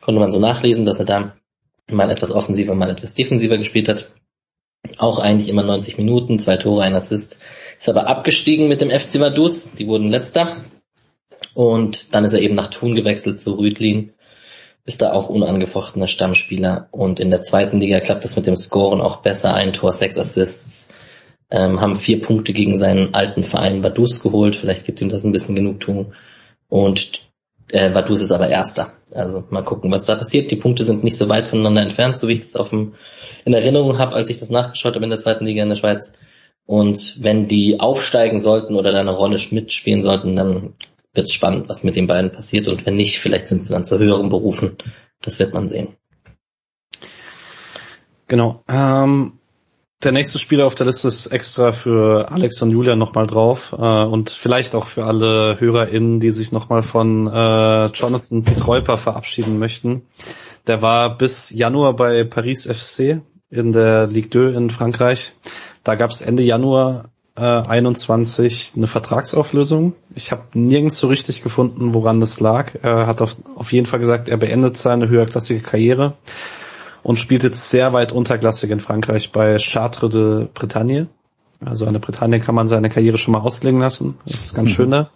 [0.00, 1.36] konnte man so nachlesen, dass er da
[1.88, 4.10] mal etwas offensiver, mal etwas defensiver gespielt hat.
[4.98, 7.38] Auch eigentlich immer 90 Minuten, zwei Tore, ein Assist.
[7.76, 10.56] Ist aber abgestiegen mit dem FC Vaduz, die wurden letzter.
[11.54, 14.12] Und dann ist er eben nach Thun gewechselt zu Rüdlin,
[14.84, 16.88] ist da auch unangefochtener Stammspieler.
[16.90, 20.18] Und in der zweiten Liga klappt es mit dem Scoren auch besser, ein Tor, sechs
[20.18, 20.90] Assists
[21.50, 24.56] ähm, haben vier Punkte gegen seinen alten Verein Vaduz geholt.
[24.56, 26.12] Vielleicht gibt ihm das ein bisschen Genugtuung.
[26.68, 27.22] Und
[27.70, 28.92] äh, Vaduz ist aber Erster.
[29.12, 30.50] Also mal gucken, was da passiert.
[30.50, 32.94] Die Punkte sind nicht so weit voneinander entfernt, so wie ich es auf dem,
[33.44, 36.14] in Erinnerung habe, als ich das nachgeschaut habe in der zweiten Liga in der Schweiz.
[36.66, 40.74] Und wenn die aufsteigen sollten oder da eine Rolle mitspielen sollten, dann
[41.14, 42.68] wird es spannend, was mit den beiden passiert.
[42.68, 44.76] Und wenn nicht, vielleicht sind sie dann zu höheren Berufen.
[45.22, 45.96] Das wird man sehen.
[48.28, 48.62] Genau.
[48.68, 49.40] Ähm,
[50.02, 54.04] der nächste Spieler auf der Liste ist extra für Alex und Julia nochmal drauf äh,
[54.04, 60.02] und vielleicht auch für alle HörerInnen, die sich nochmal von äh, Jonathan Petreuper verabschieden möchten.
[60.66, 65.32] Der war bis Januar bei Paris FC in der Ligue 2 in Frankreich.
[65.84, 69.94] Da gab es Ende Januar äh, 21 eine Vertragsauflösung.
[70.14, 72.72] Ich habe nirgends so richtig gefunden, woran das lag.
[72.82, 76.14] Er hat auf, auf jeden Fall gesagt, er beendet seine höherklassige Karriere
[77.02, 81.08] und spielt jetzt sehr weit unterklassig in Frankreich bei Chartres de Bretagne.
[81.64, 84.18] Also an der Bretagne kann man seine Karriere schon mal ausklingen lassen.
[84.26, 84.74] Das ist ganz mhm.
[84.74, 85.10] schön da.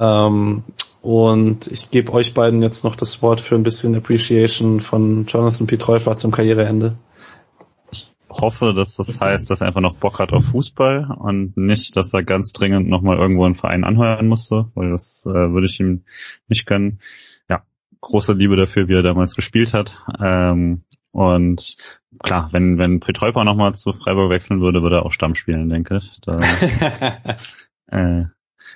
[0.00, 0.64] Ähm,
[1.02, 5.66] und ich gebe euch beiden jetzt noch das Wort für ein bisschen Appreciation von Jonathan
[5.66, 6.96] Pietreufer zum Karriereende.
[8.36, 11.96] Ich hoffe, dass das heißt, dass er einfach noch Bock hat auf Fußball und nicht,
[11.96, 15.80] dass er ganz dringend nochmal irgendwo einen Verein anheuern musste, weil das äh, würde ich
[15.80, 16.04] ihm
[16.46, 17.00] nicht gönnen.
[17.48, 17.62] Ja,
[18.00, 19.96] große Liebe dafür, wie er damals gespielt hat.
[20.22, 20.82] Ähm,
[21.12, 21.78] und
[22.22, 25.98] klar, wenn, wenn Petreuper nochmal zu Freiburg wechseln würde, würde er auch Stamm spielen, denke
[26.02, 26.20] ich.
[26.20, 26.36] Da,
[27.86, 28.24] äh,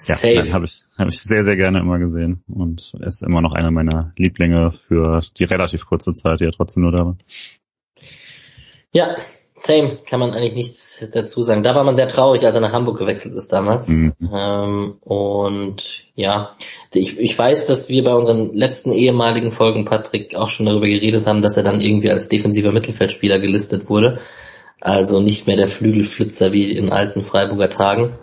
[0.07, 3.71] ja, habe ich, hab ich sehr, sehr gerne immer gesehen und ist immer noch einer
[3.71, 7.17] meiner Lieblinge für die relativ kurze Zeit, die er trotzdem nur da war.
[8.93, 9.17] Ja,
[9.61, 11.63] Same, kann man eigentlich nichts dazu sagen.
[11.63, 13.89] Da war man sehr traurig, als er nach Hamburg gewechselt ist damals.
[13.89, 14.15] Mhm.
[14.33, 16.57] Ähm, und ja,
[16.95, 21.27] ich, ich weiß, dass wir bei unseren letzten ehemaligen Folgen, Patrick, auch schon darüber geredet
[21.27, 24.21] haben, dass er dann irgendwie als defensiver Mittelfeldspieler gelistet wurde.
[24.81, 28.19] Also nicht mehr der Flügelflitzer wie in alten Freiburger Tagen.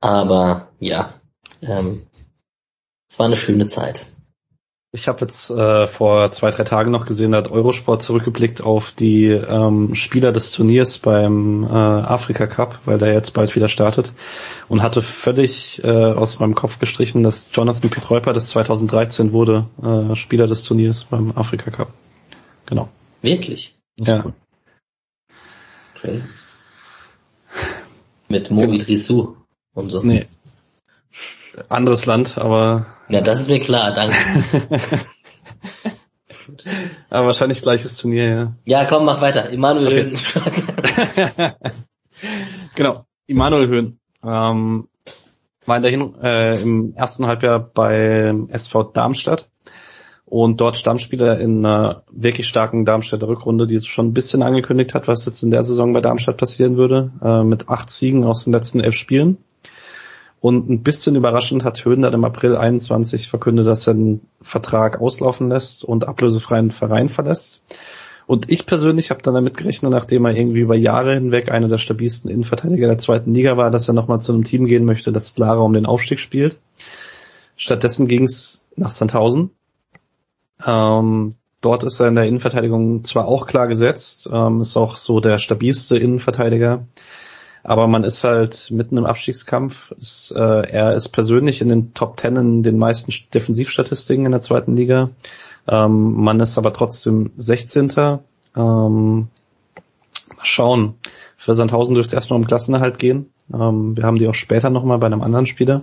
[0.00, 1.14] Aber ja,
[1.62, 2.02] ähm,
[3.08, 4.06] es war eine schöne Zeit.
[4.90, 8.92] Ich habe jetzt äh, vor zwei, drei Tagen noch gesehen, da hat Eurosport zurückgeblickt auf
[8.92, 14.12] die ähm, Spieler des Turniers beim äh, Afrika Cup, weil der jetzt bald wieder startet
[14.66, 20.16] und hatte völlig äh, aus meinem Kopf gestrichen, dass Jonathan Pietreuper das 2013 wurde äh,
[20.16, 21.92] Spieler des Turniers beim Afrika Cup.
[22.64, 22.88] Genau.
[23.20, 23.76] Wirklich?
[23.98, 24.24] Ja.
[25.96, 26.22] Okay.
[28.30, 29.36] Mit Mogi Rissou
[29.74, 30.02] und so.
[30.02, 30.26] Nee.
[31.68, 34.16] Anderes Land, aber Ja, das ist mir klar, danke.
[37.10, 38.52] aber wahrscheinlich gleiches Turnier, ja.
[38.64, 39.50] Ja, komm, mach weiter.
[39.50, 40.16] Immanuel Okay.
[41.36, 41.52] Höhn.
[42.74, 43.04] Genau.
[43.26, 44.88] Immanuel Höhn ähm,
[45.66, 49.48] war in der Hin äh, im ersten Halbjahr bei SV Darmstadt
[50.24, 55.08] und dort Stammspieler in einer wirklich starken Darmstädter Rückrunde, die schon ein bisschen angekündigt hat,
[55.08, 58.52] was jetzt in der Saison bei Darmstadt passieren würde, äh, mit acht Siegen aus den
[58.52, 59.38] letzten elf Spielen.
[60.40, 65.00] Und ein bisschen überraschend hat Höhn dann im April 21 verkündet, dass er den Vertrag
[65.00, 67.60] auslaufen lässt und ablösefreien Verein verlässt.
[68.28, 71.78] Und ich persönlich habe dann damit gerechnet, nachdem er irgendwie über Jahre hinweg einer der
[71.78, 75.34] stabilsten Innenverteidiger der zweiten Liga war, dass er nochmal zu einem Team gehen möchte, das
[75.34, 76.58] klarer um den Aufstieg spielt.
[77.56, 79.50] Stattdessen ging es nach Sandhausen.
[80.64, 85.20] Ähm, dort ist er in der Innenverteidigung zwar auch klar gesetzt, ähm, ist auch so
[85.20, 86.86] der stabilste Innenverteidiger,
[87.62, 89.92] aber man ist halt mitten im Abstiegskampf.
[89.92, 94.40] Ist, äh, er ist persönlich in den Top Ten in den meisten Defensivstatistiken in der
[94.40, 95.10] zweiten Liga.
[95.66, 97.92] Ähm, man ist aber trotzdem 16.
[98.56, 99.28] Ähm,
[100.36, 100.94] mal schauen.
[101.36, 103.30] Für Sandhausen dürfte es erstmal um Klassenerhalt gehen.
[103.52, 105.82] Ähm, wir haben die auch später nochmal bei einem anderen Spieler.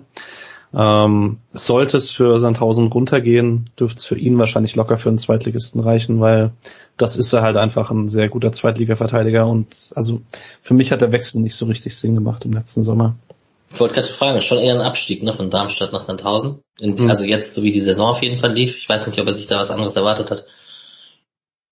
[0.77, 5.79] Ähm, sollte es für Sandhausen runtergehen, dürfte es für ihn wahrscheinlich locker für einen Zweitligisten
[5.79, 6.51] reichen, weil
[6.97, 10.21] das ist er halt einfach ein sehr guter Zweitliga-Verteidiger und also
[10.61, 13.15] für mich hat der Wechsel nicht so richtig Sinn gemacht im letzten Sommer.
[13.73, 16.59] Ich wollte gerade fragen, ist schon eher ein Abstieg ne, von Darmstadt nach Sandhausen.
[16.79, 17.09] In, Mhm.
[17.09, 18.77] Also jetzt, so wie die Saison auf jeden Fall lief.
[18.77, 20.45] Ich weiß nicht, ob er sich da was anderes erwartet hat.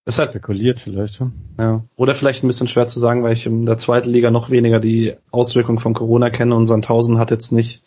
[0.06, 1.20] Ist halt, Spekuliert vielleicht.
[1.20, 1.32] Ja.
[1.58, 1.84] ja.
[1.96, 4.80] Oder vielleicht ein bisschen schwer zu sagen, weil ich in der zweiten Liga noch weniger
[4.80, 7.84] die Auswirkungen von Corona kenne und Sandhausen hat jetzt nicht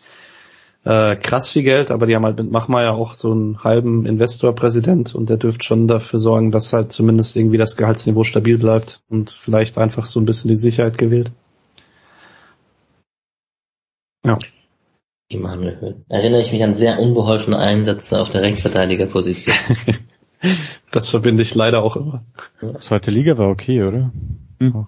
[0.86, 5.16] äh, krass viel Geld, aber die haben halt mit Machmeier auch so einen halben Investorpräsident
[5.16, 9.32] und der dürfte schon dafür sorgen, dass halt zumindest irgendwie das Gehaltsniveau stabil bleibt und
[9.32, 11.32] vielleicht einfach so ein bisschen die Sicherheit gewählt.
[14.24, 14.38] Ja.
[15.28, 16.04] Immanuel Höhn.
[16.08, 19.56] Erinnere ich mich an sehr unbeholfene Einsätze auf der Rechtsverteidigerposition.
[20.92, 22.24] Das verbinde ich leider auch immer.
[22.78, 24.12] Zweite Liga war okay, oder?
[24.60, 24.86] Hm.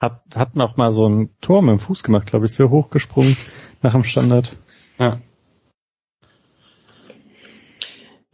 [0.00, 2.90] Hat, hat noch mal so ein Tor mit dem Fuß gemacht, glaube ich, sehr hoch
[2.90, 3.36] gesprungen
[3.82, 4.52] nach dem Standard.
[5.00, 5.18] Ja.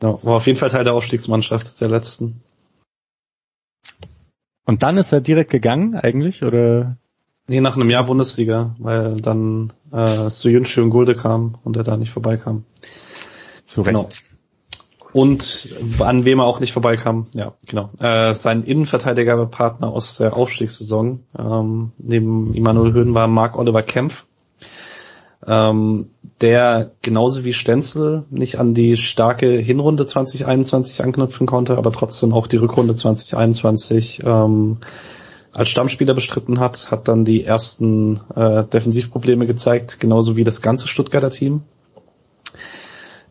[0.02, 0.24] ja.
[0.24, 2.42] War auf jeden Fall Teil der Aufstiegsmannschaft der letzten.
[4.64, 6.96] Und dann ist er direkt gegangen eigentlich, oder?
[7.46, 11.96] Nee, nach einem Jahr Bundesliga, weil dann äh, Soyuncu und Gulde kam und er da
[11.96, 12.64] nicht vorbeikam.
[13.64, 14.02] Zu Genau.
[14.02, 14.24] Recht.
[15.12, 17.90] Und an wem er auch nicht vorbeikam, ja, genau.
[18.00, 24.26] Äh, sein Innenverteidigerpartner aus der Aufstiegssaison, ähm, neben Immanuel Höhn war Marc Oliver Kempf,
[25.46, 32.34] ähm, der genauso wie Stenzel nicht an die starke Hinrunde 2021 anknüpfen konnte, aber trotzdem
[32.34, 34.78] auch die Rückrunde 2021 ähm,
[35.54, 40.86] als Stammspieler bestritten hat, hat dann die ersten äh, Defensivprobleme gezeigt, genauso wie das ganze
[40.86, 41.62] Stuttgarter Team.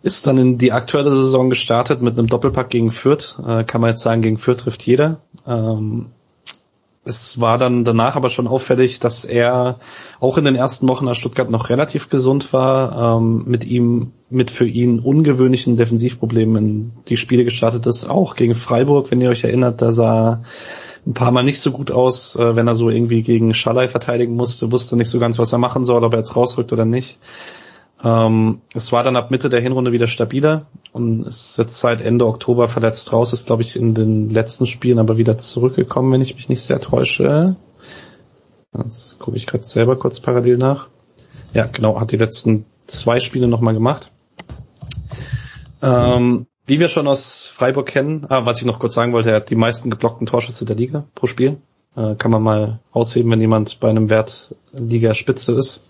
[0.01, 3.38] Ist dann in die aktuelle Saison gestartet mit einem Doppelpack gegen Fürth.
[3.45, 5.20] Äh, kann man jetzt sagen, gegen Fürth trifft jeder.
[5.45, 6.07] Ähm,
[7.06, 9.80] es war dann danach aber schon auffällig, dass er
[10.20, 14.49] auch in den ersten Wochen aus Stuttgart noch relativ gesund war, ähm, mit ihm mit
[14.49, 19.43] für ihn ungewöhnlichen Defensivproblemen in die Spiele gestartet ist, auch gegen Freiburg, wenn ihr euch
[19.43, 20.41] erinnert, da sah
[21.06, 24.36] ein paar Mal nicht so gut aus, äh, wenn er so irgendwie gegen Schallei verteidigen
[24.36, 27.20] musste, wusste nicht so ganz, was er machen soll, ob er jetzt rausrückt oder nicht.
[28.04, 32.28] Ähm, es war dann ab Mitte der Hinrunde wieder stabiler und ist jetzt seit Ende
[32.28, 36.36] Oktober verletzt raus, ist glaube ich in den letzten Spielen aber wieder zurückgekommen, wenn ich
[36.36, 37.56] mich nicht sehr täusche.
[38.74, 40.88] Das gucke ich gerade selber kurz parallel nach.
[41.54, 44.12] Ja, genau, hat die letzten zwei Spiele nochmal gemacht.
[45.82, 49.38] Ähm, wie wir schon aus Freiburg kennen, ah, was ich noch kurz sagen wollte, er
[49.38, 51.58] hat die meisten geblockten Torschüsse der Liga pro Spiel.
[51.96, 55.86] Äh, kann man mal rausheben, wenn jemand bei einem Wert Liga Spitze ist.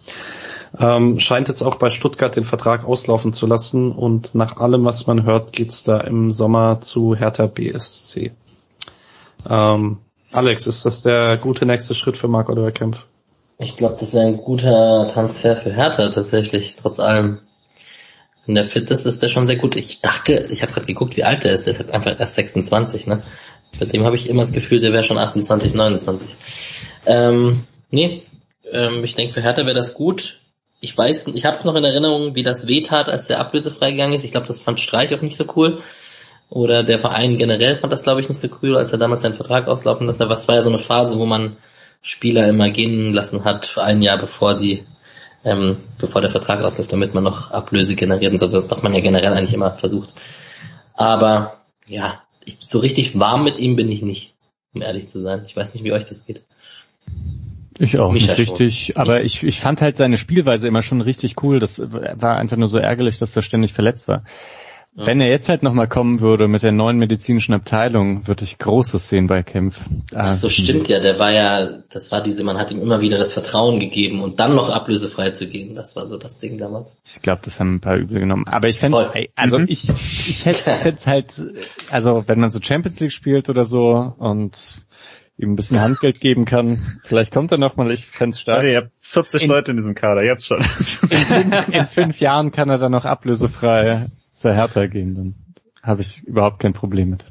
[0.78, 5.08] Ähm, scheint jetzt auch bei Stuttgart den Vertrag auslaufen zu lassen und nach allem, was
[5.08, 8.32] man hört, geht's da im Sommer zu Hertha BSC.
[9.50, 9.98] Ähm,
[10.32, 13.06] Alex, ist das der gute nächste Schritt für Marc Oliver Kempf?
[13.60, 17.40] Ich glaube, das wäre ein guter Transfer für Hertha tatsächlich, trotz allem.
[18.46, 19.76] Wenn der fit ist, ist der schon sehr gut.
[19.76, 21.66] Ich dachte, ich habe gerade geguckt, wie alt er ist.
[21.66, 23.24] Der ist halt einfach erst 26, ne?
[23.80, 26.36] Bei dem habe ich immer das Gefühl, der wäre schon 28, 29.
[27.06, 28.24] Ähm, nee,
[28.72, 30.42] ähm, ich denke, für Hertha wäre das gut.
[30.86, 34.24] Ich weiß, ich habe noch in Erinnerung, wie das wehtat, als der ablösefrei gegangen ist.
[34.24, 35.82] Ich glaube, das fand Streich auch nicht so cool.
[36.52, 39.34] Oder der Verein generell fand das, glaube ich, nicht so cool, als er damals seinen
[39.34, 40.30] Vertrag auslaufen lassen hat.
[40.30, 41.58] Das war ja so eine Phase, wo man
[42.04, 44.86] Spieler immer gehen lassen hat, ein Jahr bevor sie,
[45.44, 49.00] ähm, bevor der Vertrag ausläuft, damit man noch Ablöse generiert und so, was man ja
[49.00, 50.14] generell eigentlich immer versucht.
[50.94, 54.36] Aber ja, ich, so richtig warm mit ihm bin ich nicht,
[54.76, 55.46] um ehrlich zu sein.
[55.48, 56.44] Ich weiß nicht, wie euch das geht.
[57.78, 58.98] Ich auch Micha nicht richtig, schon.
[58.98, 61.60] aber ich, ich fand halt seine Spielweise immer schon richtig cool.
[61.60, 64.24] Das war einfach nur so ärgerlich, dass er ständig verletzt war.
[64.98, 65.08] Ja.
[65.08, 69.10] Wenn er jetzt halt nochmal kommen würde mit der neuen medizinischen Abteilung, würde ich Großes
[69.10, 69.78] sehen bei Kempf.
[70.14, 71.02] Ach so, stimmt ja.
[71.02, 74.40] Der war ja, das war diese, man hat ihm immer wieder das Vertrauen gegeben und
[74.40, 75.76] dann noch ablösefrei zu geben.
[75.76, 76.98] Das war so das Ding damals.
[77.06, 78.46] Ich glaube, das haben ein paar übel genommen.
[78.48, 79.66] Aber ich fände, also mhm.
[79.68, 79.90] ich,
[80.30, 81.44] ich hätte jetzt halt,
[81.92, 84.85] also wenn man so Champions League spielt oder so und
[85.38, 87.00] ihm ein bisschen Handgeld geben kann.
[87.04, 88.60] Vielleicht kommt er nochmal, ich fände stark.
[88.60, 90.60] Okay, ihr habt 40 in, Leute in diesem Kader, jetzt schon.
[91.10, 95.36] In, in, fünf Jahren kann er dann noch ablösefrei zur Hertha gehen, dann
[95.84, 97.26] habe ich überhaupt kein Problem mit.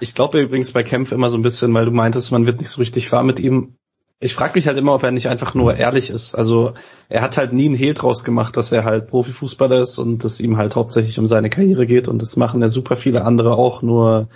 [0.00, 2.70] Ich glaube übrigens bei Kempf immer so ein bisschen, weil du meintest, man wird nicht
[2.70, 3.76] so richtig warm mit ihm.
[4.18, 6.34] Ich frage mich halt immer, ob er nicht einfach nur ehrlich ist.
[6.34, 6.74] Also
[7.08, 10.40] er hat halt nie einen Hehl draus gemacht, dass er halt Profifußballer ist und es
[10.40, 13.80] ihm halt hauptsächlich um seine Karriere geht und das machen ja super viele andere auch,
[13.80, 14.28] nur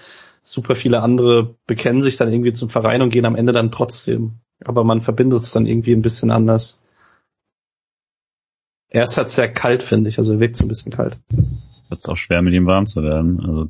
[0.45, 4.35] super viele andere bekennen sich dann irgendwie zum Verein und gehen am Ende dann trotzdem.
[4.65, 6.83] Aber man verbindet es dann irgendwie ein bisschen anders.
[8.91, 11.19] Er ist halt sehr kalt, finde ich, also er wirkt so ein bisschen kalt.
[11.89, 13.41] Wird es auch schwer, mit ihm warm zu werden.
[13.41, 13.69] Also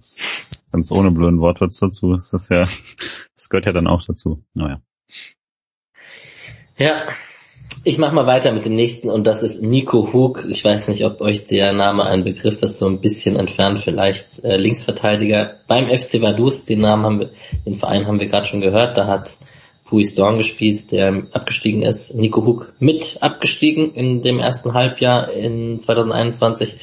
[0.71, 2.69] ganz ohne blöden Wortwitz dazu ist das ja,
[3.37, 4.45] das gehört ja dann auch dazu.
[4.53, 4.83] Naja.
[6.77, 7.09] Ja,
[7.85, 10.45] ich mache mal weiter mit dem nächsten und das ist Nico Hug.
[10.49, 14.43] Ich weiß nicht, ob euch der Name ein Begriff ist, so ein bisschen entfernt vielleicht.
[14.43, 17.31] Äh, Linksverteidiger beim FC Vaduz, den Namen haben wir,
[17.67, 18.97] den Verein haben wir gerade schon gehört.
[18.97, 19.37] Da hat
[19.85, 22.15] Pui Storm gespielt, der abgestiegen ist.
[22.15, 26.77] Nico Hug mit abgestiegen in dem ersten Halbjahr in 2021,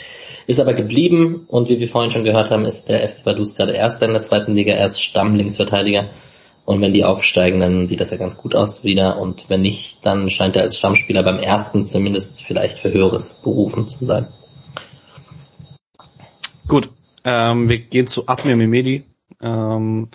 [0.46, 3.74] ist aber geblieben und wie wir vorhin schon gehört haben, ist der FC Vaduz gerade
[3.74, 6.10] Erster in der zweiten Liga, er ist Stammlinksverteidiger.
[6.66, 9.18] Und wenn die aufsteigen, dann sieht das ja ganz gut aus wieder.
[9.18, 13.88] Und wenn nicht, dann scheint er als Stammspieler beim ersten zumindest vielleicht für Höheres berufen
[13.88, 14.28] zu sein.
[16.68, 16.90] Gut,
[17.24, 19.04] ähm, wir gehen zu Admir Mimedi.
[19.42, 20.08] Ähm,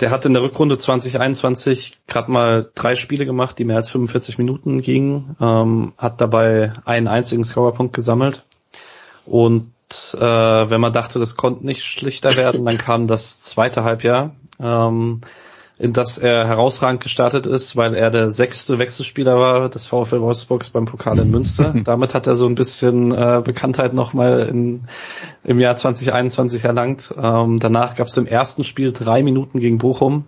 [0.00, 4.38] der hat in der Rückrunde 2021 gerade mal drei Spiele gemacht, die mehr als 45
[4.38, 8.44] Minuten gingen, ähm, hat dabei einen einzigen Scorerpunkt gesammelt.
[9.26, 9.72] Und
[10.14, 15.20] äh, wenn man dachte, das konnte nicht schlichter werden, dann kam das zweite Halbjahr ähm,
[15.78, 20.70] in das er herausragend gestartet ist, weil er der sechste Wechselspieler war des VfL Wolfsburgs
[20.70, 21.74] beim Pokal in Münster.
[21.84, 24.84] Damit hat er so ein bisschen äh, Bekanntheit nochmal in,
[25.42, 27.12] im Jahr 2021 erlangt.
[27.20, 30.26] Ähm, danach gab es im ersten Spiel drei Minuten gegen Bochum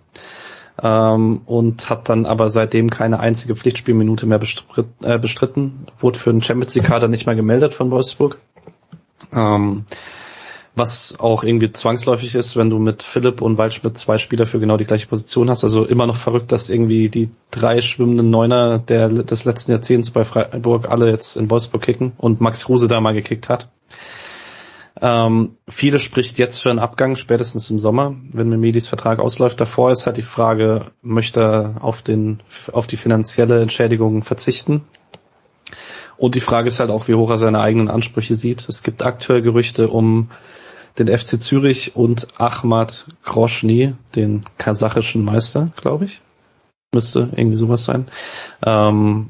[0.83, 5.85] ähm, und hat dann aber seitdem keine einzige Pflichtspielminute mehr bestritt, äh, bestritten.
[5.99, 8.39] Wurde für den Champions League Kader nicht mehr gemeldet von Wolfsburg.
[9.33, 9.85] Ähm,
[10.75, 14.75] was auch irgendwie zwangsläufig ist, wenn du mit Philipp und Waldschmidt zwei Spieler für genau
[14.75, 15.63] die gleiche Position hast.
[15.63, 20.25] Also immer noch verrückt, dass irgendwie die drei schwimmenden Neuner der, des letzten Jahrzehnts bei
[20.25, 23.69] Freiburg alle jetzt in Wolfsburg kicken und Max Kruse da mal gekickt hat.
[25.01, 29.59] Ähm, viele spricht jetzt für einen Abgang, spätestens im Sommer, wenn Medis Vertrag ausläuft.
[29.59, 32.41] Davor ist halt die Frage, möchte er auf, den,
[32.71, 34.83] auf die finanzielle Entschädigung verzichten?
[36.17, 38.67] Und die Frage ist halt auch, wie hoch er seine eigenen Ansprüche sieht.
[38.69, 40.29] Es gibt aktuell Gerüchte um
[40.97, 46.21] den FC Zürich und Ahmad Groschny, den kasachischen Meister, glaube ich.
[46.93, 48.07] Müsste irgendwie sowas sein.
[48.65, 49.29] Ähm,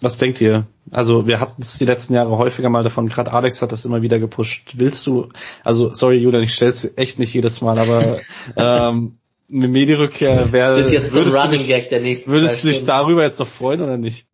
[0.00, 0.66] was denkt ihr?
[0.90, 4.02] Also wir hatten es die letzten Jahre häufiger mal davon, gerade Alex hat das immer
[4.02, 4.74] wieder gepusht.
[4.76, 5.28] Willst du,
[5.64, 8.18] also sorry Julian, ich stelle es echt nicht jedes Mal, aber
[8.56, 9.18] ähm,
[9.50, 10.68] eine Medierückkehr wäre.
[10.68, 13.48] Das wird jetzt so ein Running Gag der nächsten Würdest du dich darüber jetzt noch
[13.48, 14.27] freuen oder nicht?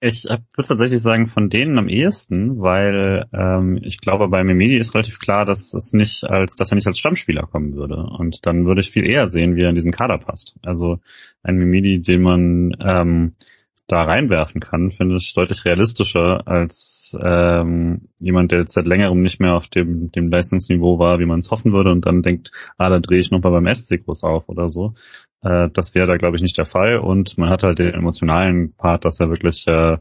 [0.00, 4.94] Ich würde tatsächlich sagen, von denen am ehesten, weil ähm, ich glaube, bei Memedi ist
[4.94, 7.96] relativ klar, dass es nicht als, dass er nicht als Stammspieler kommen würde.
[7.96, 10.56] Und dann würde ich viel eher sehen, wie er in diesen Kader passt.
[10.62, 10.98] Also
[11.42, 13.36] ein Memedi, den man ähm,
[13.86, 19.40] da reinwerfen kann, finde ich deutlich realistischer als ähm, jemand, der jetzt seit längerem nicht
[19.40, 22.90] mehr auf dem, dem Leistungsniveau war, wie man es hoffen würde und dann denkt, ah,
[22.90, 24.94] da drehe ich nochmal beim SC groß auf oder so.
[25.42, 26.98] Äh, das wäre da, glaube ich, nicht der Fall.
[26.98, 29.98] Und man hat halt den emotionalen Part, dass er wirklich äh,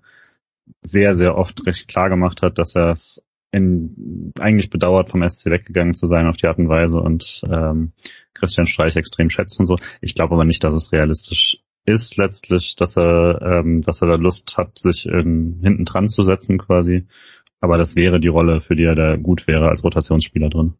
[0.81, 3.23] sehr, sehr oft recht klar gemacht hat, dass er es
[3.57, 7.93] eigentlich bedauert, vom SC weggegangen zu sein auf die Art und Weise und ähm,
[8.33, 9.77] Christian Streich extrem schätzt und so.
[10.01, 14.15] Ich glaube aber nicht, dass es realistisch ist letztlich, dass er, ähm, dass er da
[14.15, 17.07] Lust hat, sich in, hinten dran zu setzen quasi.
[17.61, 20.73] Aber das wäre die Rolle, für die er da gut wäre als Rotationsspieler drin.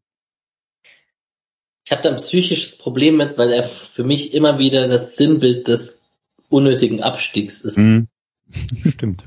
[1.86, 5.68] Ich habe da ein psychisches Problem mit, weil er für mich immer wieder das Sinnbild
[5.68, 6.02] des
[6.50, 7.78] unnötigen Abstiegs ist.
[7.78, 8.08] Mhm.
[8.90, 9.24] Stimmt.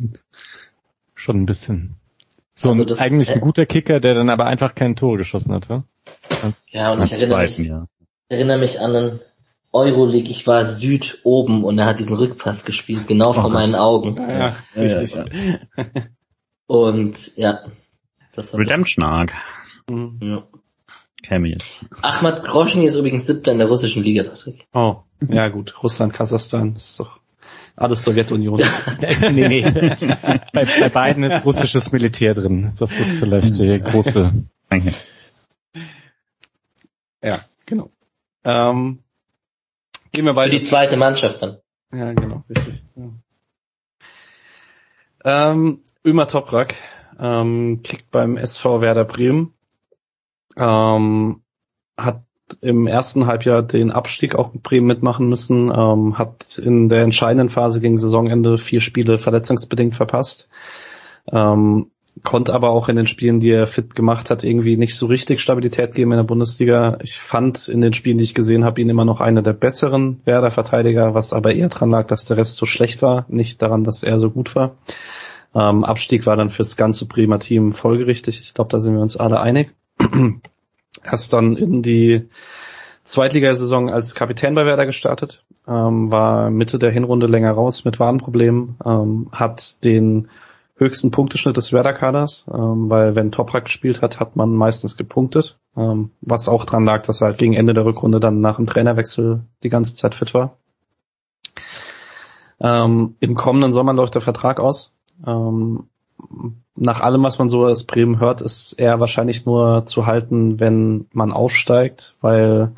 [1.14, 1.94] Schon ein bisschen.
[2.54, 5.52] So Also ein, das- eigentlich ein guter Kicker, der dann aber einfach kein Tore geschossen
[5.52, 5.84] hat, ja?
[6.70, 7.86] Ja, und ich erinnere mich, ja.
[8.28, 9.20] erinnere mich an einen
[9.72, 13.74] Euroleague, ich war Süd oben und er hat diesen Rückpass gespielt, genau vor Oh, meinen
[13.76, 14.16] Augen.
[14.16, 15.14] Ja, Ja, richtig.
[15.14, 15.84] ja,
[16.66, 17.62] Und ja,
[18.32, 19.32] das war Redemption Arc.
[19.90, 20.18] Mhm.
[20.22, 20.46] Ja.
[21.22, 21.66] Käme jetzt.
[22.02, 24.66] Ahmad Groschny ist übrigens siebter in der russischen Liga, Patrick.
[24.72, 25.82] Oh, ja gut.
[25.82, 27.18] Russland, Kasachstan, das ist doch
[27.76, 28.62] alles Sowjetunion.
[29.32, 29.62] nee, nee.
[30.52, 32.72] bei, bei beiden ist russisches Militär drin.
[32.78, 34.32] Das ist vielleicht die große.
[34.68, 34.92] Danke.
[37.22, 37.90] ja, genau.
[38.44, 39.00] Ähm,
[40.12, 40.50] gehen wir Für weiter.
[40.50, 41.58] die zweite Mannschaft dann.
[41.92, 42.82] Ja, genau, richtig.
[42.96, 43.10] Ja.
[45.50, 46.74] Ähm, Ömer Toprak
[47.18, 49.54] ähm, kickt beim SV Werder Bremen.
[50.59, 51.42] Ähm,
[51.96, 52.22] hat
[52.62, 57.50] im ersten Halbjahr den Abstieg auch mit Bremen mitmachen müssen, ähm, hat in der entscheidenden
[57.50, 60.48] Phase gegen Saisonende vier Spiele verletzungsbedingt verpasst.
[61.30, 61.90] Ähm,
[62.24, 65.40] konnte aber auch in den Spielen, die er fit gemacht hat, irgendwie nicht so richtig
[65.40, 66.98] Stabilität geben in der Bundesliga.
[67.02, 70.20] Ich fand in den Spielen, die ich gesehen habe, ihn immer noch einer der besseren
[70.24, 74.02] Werder-Verteidiger, was aber eher dran lag, dass der Rest so schlecht war, nicht daran, dass
[74.02, 74.76] er so gut war.
[75.54, 78.40] Ähm, Abstieg war dann fürs ganze Bremer Team folgerichtig.
[78.40, 79.74] Ich glaube, da sind wir uns alle einig.
[81.05, 82.28] Erst dann in die
[83.05, 88.76] Zweitligasaison als Kapitän bei Werder gestartet, ähm, war Mitte der Hinrunde länger raus mit Wadenproblemen,
[88.84, 90.28] ähm, hat den
[90.76, 96.11] höchsten Punkteschnitt des Werder-Kaders, ähm, weil wenn Toprak gespielt hat, hat man meistens gepunktet, ähm,
[96.20, 99.40] was auch dran lag, dass er halt gegen Ende der Rückrunde dann nach dem Trainerwechsel
[99.62, 100.57] die ganze Zeit fit war.
[102.61, 104.94] Ähm, Im kommenden Sommer läuft der Vertrag aus.
[105.26, 105.84] Ähm,
[106.76, 111.06] nach allem, was man so aus Bremen hört, ist er wahrscheinlich nur zu halten, wenn
[111.12, 112.72] man aufsteigt, weil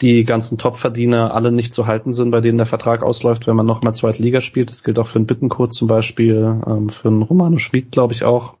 [0.00, 3.66] die ganzen Topverdiener alle nicht zu halten sind, bei denen der Vertrag ausläuft, wenn man
[3.66, 4.68] nochmal zweite Liga spielt.
[4.68, 8.24] Das gilt auch für einen Bittenkurt zum Beispiel, ähm, für einen Romano Schmid, glaube ich
[8.24, 8.56] auch.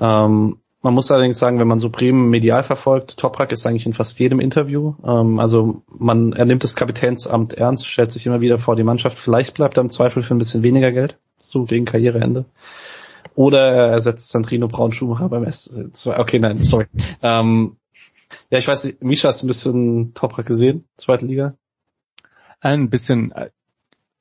[0.00, 3.92] Ähm, man muss allerdings sagen, wenn man so Bremen medial verfolgt, Toprak ist eigentlich in
[3.92, 4.94] fast jedem Interview.
[5.04, 9.18] Ähm, also man, er nimmt das Kapitänsamt ernst, stellt sich immer wieder vor die Mannschaft.
[9.18, 12.44] Vielleicht bleibt er im Zweifel für ein bisschen weniger Geld, so gegen Karriereende.
[13.36, 16.18] Oder er ersetzt Sandrino Braun-Schumacher beim S2.
[16.18, 16.86] Okay, nein, sorry.
[17.22, 17.76] Ähm,
[18.50, 21.54] ja, ich weiß nicht, Misha hast du ein bisschen Toprak gesehen, zweite Liga?
[22.60, 23.50] Ein bisschen äh,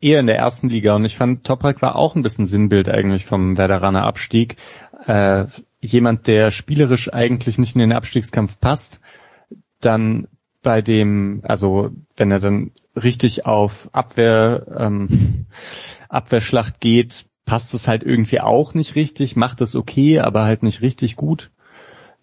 [0.02, 3.26] eher in der ersten Liga und ich fand Toprak war auch ein bisschen Sinnbild eigentlich
[3.26, 4.58] vom Werderaner Abstieg.
[5.08, 5.46] Äh,
[5.80, 9.00] jemand, der spielerisch eigentlich nicht in den Abstiegskampf passt,
[9.80, 10.28] dann
[10.62, 15.46] bei dem, also wenn er dann richtig auf Abwehr, ähm,
[16.10, 20.82] Abwehrschlacht geht, passt es halt irgendwie auch nicht richtig, macht es okay, aber halt nicht
[20.82, 21.52] richtig gut.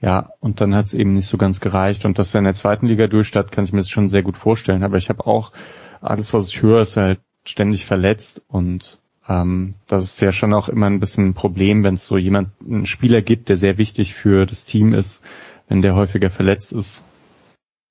[0.00, 2.04] Ja, und dann hat es eben nicht so ganz gereicht.
[2.04, 4.36] Und dass er in der zweiten Liga durchstartet, kann ich mir das schon sehr gut
[4.36, 4.82] vorstellen.
[4.82, 5.52] Aber ich habe auch,
[6.00, 8.42] alles was ich höre, ist halt ständig verletzt.
[8.48, 8.98] Und
[9.28, 12.48] ähm, das ist ja schon auch immer ein bisschen ein Problem, wenn es so jemand,
[12.60, 15.22] einen Spieler gibt, der sehr wichtig für das Team ist,
[15.68, 17.00] wenn der häufiger verletzt ist,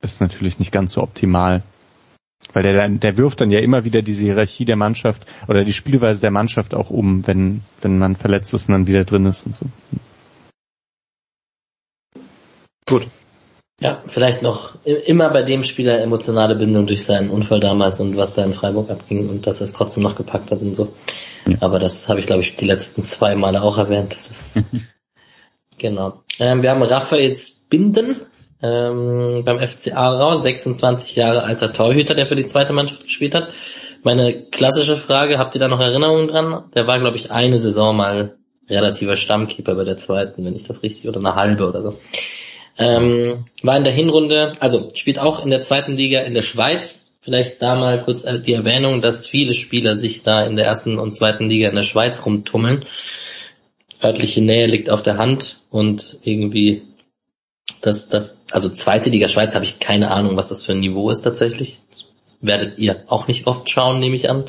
[0.01, 1.63] ist natürlich nicht ganz so optimal.
[2.53, 6.21] Weil der, der wirft dann ja immer wieder diese Hierarchie der Mannschaft oder die Spielweise
[6.21, 9.55] der Mannschaft auch um, wenn, wenn man verletzt ist und dann wieder drin ist und
[9.55, 9.65] so.
[12.87, 13.07] Gut.
[13.79, 18.35] Ja, vielleicht noch immer bei dem Spieler emotionale Bindung durch seinen Unfall damals und was
[18.35, 20.93] da in Freiburg abging und dass er es trotzdem noch gepackt hat und so.
[21.47, 21.57] Ja.
[21.61, 24.15] Aber das habe ich, glaube ich, die letzten zwei Male auch erwähnt.
[24.29, 24.53] Das,
[25.79, 26.21] genau.
[26.37, 27.35] Ähm, wir haben Raphael
[27.69, 28.17] Binden
[28.61, 33.49] ähm, beim FCA raus, 26 Jahre alter Torhüter, der für die zweite Mannschaft gespielt hat.
[34.03, 36.65] Meine klassische Frage, habt ihr da noch Erinnerungen dran?
[36.75, 38.35] Der war, glaube ich, eine Saison mal
[38.69, 41.97] relativer Stammkeeper bei der zweiten, wenn ich das richtig, oder eine halbe oder so.
[42.77, 47.13] Ähm, war in der Hinrunde, also spielt auch in der zweiten Liga in der Schweiz.
[47.21, 51.15] Vielleicht da mal kurz die Erwähnung, dass viele Spieler sich da in der ersten und
[51.15, 52.85] zweiten Liga in der Schweiz rumtummeln.
[54.03, 56.81] Örtliche Nähe liegt auf der Hand und irgendwie
[57.81, 61.09] das, das, also zweite Liga Schweiz habe ich keine Ahnung, was das für ein Niveau
[61.09, 61.81] ist tatsächlich.
[62.39, 64.45] Werdet ihr auch nicht oft schauen, nehme ich an.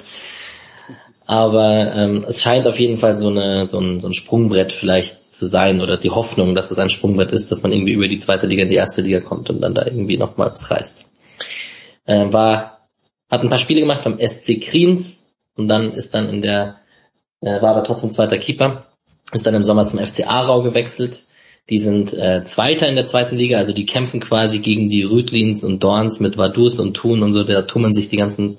[1.24, 5.24] Aber ähm, es scheint auf jeden Fall so, eine, so, ein, so ein Sprungbrett vielleicht
[5.34, 8.18] zu sein oder die Hoffnung, dass es ein Sprungbrett ist, dass man irgendwie über die
[8.18, 11.06] zweite Liga in die erste Liga kommt und dann da irgendwie nochmal was reißt.
[12.06, 12.88] Ähm, war,
[13.30, 16.80] hat ein paar Spiele gemacht beim SC Kriens und dann ist dann in der,
[17.40, 18.86] äh, war aber trotzdem zweiter Keeper,
[19.32, 21.24] ist dann im Sommer zum FC Aarau gewechselt.
[21.70, 25.62] Die sind äh, Zweiter in der zweiten Liga, also die kämpfen quasi gegen die Rüdlins
[25.62, 28.58] und Dorns mit Vaduz und Thun und so, da tummeln sich die ganzen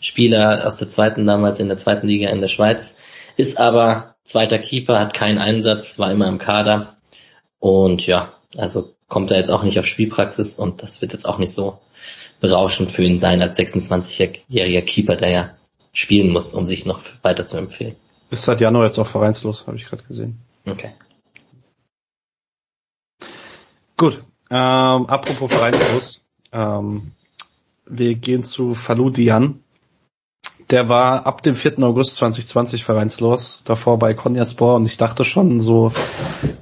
[0.00, 3.00] Spieler aus der zweiten damals in der zweiten Liga in der Schweiz,
[3.36, 6.96] ist aber zweiter Keeper, hat keinen Einsatz, war immer im Kader
[7.58, 11.38] und ja, also kommt er jetzt auch nicht auf Spielpraxis und das wird jetzt auch
[11.38, 11.78] nicht so
[12.40, 15.50] berauschend für ihn sein als 26-jähriger Keeper, der ja
[15.92, 17.96] spielen muss, um sich noch weiter zu empfehlen.
[18.30, 20.38] Ist seit Januar jetzt auch vereinslos, habe ich gerade gesehen.
[20.66, 20.92] Okay.
[23.98, 24.22] Gut.
[24.48, 26.20] Ähm, apropos vereinslos.
[26.52, 27.10] Ähm,
[27.84, 29.60] wir gehen zu Falou Dian.
[30.70, 31.82] Der war ab dem 4.
[31.82, 35.92] August 2020 vereinslos, davor bei Konyaspor und ich dachte schon so,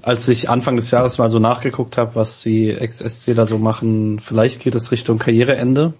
[0.03, 4.21] als ich Anfang des Jahres mal so nachgeguckt habe, was die Ex-SC da so machen,
[4.21, 5.95] vielleicht geht es Richtung Karriereende.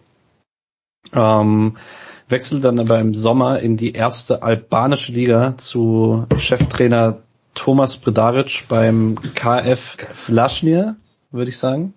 [1.13, 1.77] Ähm,
[2.29, 7.19] wechselt dann aber im Sommer in die erste albanische Liga zu Cheftrainer
[7.55, 10.97] Thomas Bredaric beim KF Vlaschnir,
[11.31, 11.95] würde ich sagen.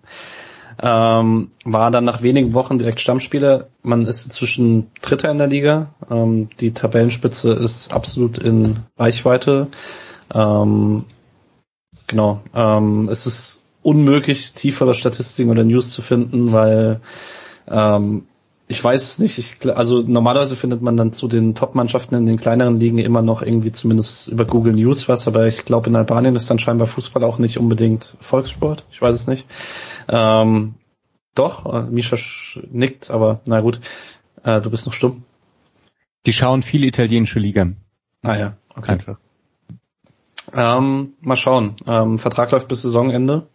[0.82, 3.68] Ähm, war dann nach wenigen Wochen direkt Stammspieler.
[3.82, 5.94] Man ist inzwischen Dritter in der Liga.
[6.10, 9.68] Ähm, die Tabellenspitze ist absolut in Reichweite.
[10.32, 11.04] Ähm,
[12.06, 12.40] genau.
[12.54, 17.00] Ähm, es ist unmöglich, tiefere Statistiken oder News zu finden, weil
[17.68, 18.26] ähm,
[18.70, 19.36] ich weiß es nicht.
[19.38, 23.42] Ich, also normalerweise findet man dann zu den Top-Mannschaften in den kleineren Ligen immer noch
[23.42, 27.24] irgendwie zumindest über Google News was, aber ich glaube in Albanien ist dann scheinbar Fußball
[27.24, 28.86] auch nicht unbedingt Volkssport.
[28.92, 29.46] Ich weiß es nicht.
[30.08, 30.74] Ähm,
[31.34, 32.16] doch, äh, Misha
[32.70, 33.80] nickt, aber na gut.
[34.44, 35.24] Äh, du bist noch stumm.
[36.26, 37.72] Die schauen viel italienische Liga.
[38.22, 38.92] Ah ja, okay.
[38.92, 39.18] Einfach.
[40.54, 41.74] Ähm, mal schauen.
[41.88, 43.48] Ähm, Vertrag läuft bis Saisonende.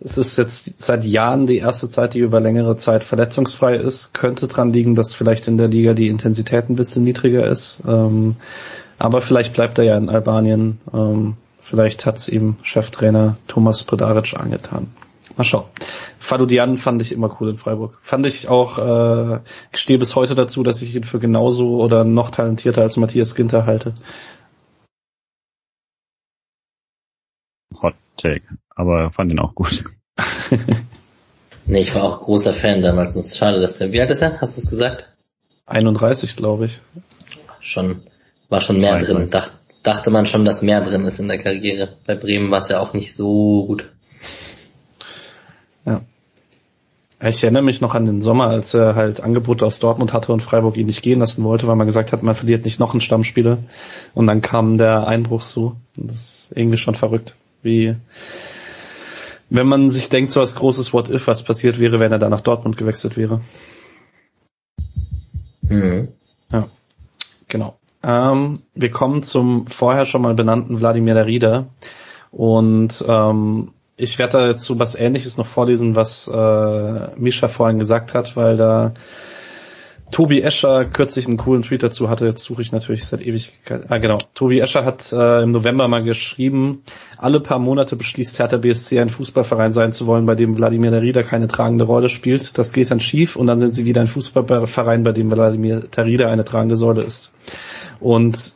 [0.00, 4.12] Es ist jetzt seit Jahren die erste Zeit, die über längere Zeit verletzungsfrei ist.
[4.12, 7.78] Könnte dran liegen, dass vielleicht in der Liga die Intensität ein bisschen niedriger ist.
[7.86, 8.36] Ähm,
[8.98, 10.80] aber vielleicht bleibt er ja in Albanien.
[10.92, 14.88] Ähm, vielleicht hat's ihm Cheftrainer Thomas Predaric angetan.
[15.36, 15.64] Mal schauen.
[16.18, 17.98] Fadudian fand ich immer cool in Freiburg.
[18.02, 19.40] Fand ich auch, äh,
[19.72, 23.34] ich stehe bis heute dazu, dass ich ihn für genauso oder noch talentierter als Matthias
[23.34, 23.94] Ginter halte.
[27.82, 29.84] Hot Take, aber fand ihn auch gut.
[31.66, 34.40] nee, ich war auch großer Fan damals und schade, dass der, wie alt ist er?
[34.40, 35.08] Hast du es gesagt?
[35.66, 36.80] 31, glaube ich.
[37.60, 38.02] Schon,
[38.48, 39.30] war schon mehr drin.
[39.30, 41.96] Dacht, dachte man schon, dass mehr drin ist in der Karriere.
[42.06, 43.90] Bei Bremen war es ja auch nicht so gut.
[45.86, 46.02] Ja.
[47.22, 50.42] Ich erinnere mich noch an den Sommer, als er halt Angebote aus Dortmund hatte und
[50.42, 53.00] Freiburg ihn nicht gehen lassen wollte, weil man gesagt hat, man verliert nicht noch einen
[53.00, 53.58] Stammspieler.
[54.12, 55.76] Und dann kam der Einbruch so.
[55.96, 57.34] Und das ist irgendwie schon verrückt
[57.64, 57.96] wie
[59.50, 62.28] wenn man sich denkt, so als großes What If, was passiert wäre, wenn er da
[62.28, 63.40] nach Dortmund gewechselt wäre.
[65.62, 66.08] Mhm.
[66.50, 66.68] Ja,
[67.48, 67.76] genau.
[68.02, 71.66] Ähm, wir kommen zum vorher schon mal benannten Wladimir Darida
[72.30, 77.78] und ähm, ich werde da jetzt so was Ähnliches noch vorlesen, was äh, Misha vorhin
[77.78, 78.92] gesagt hat, weil da
[80.14, 83.86] Tobi Escher kürzlich einen coolen Tweet dazu hatte, jetzt suche ich natürlich seit Ewigkeit.
[83.88, 86.84] Ah genau, Tobi Escher hat äh, im November mal geschrieben,
[87.18, 91.24] alle paar Monate beschließt Hertha BSC ein Fußballverein sein zu wollen, bei dem Wladimir Darida
[91.24, 92.56] keine tragende Rolle spielt.
[92.58, 96.28] Das geht dann schief und dann sind sie wieder ein Fußballverein, bei dem Wladimir Darida
[96.28, 97.32] eine tragende Säule ist.
[97.98, 98.52] Und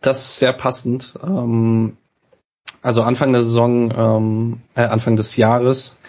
[0.00, 1.14] das ist sehr passend.
[1.22, 1.98] Ähm,
[2.82, 6.00] also Anfang der Saison, ähm, äh, Anfang des Jahres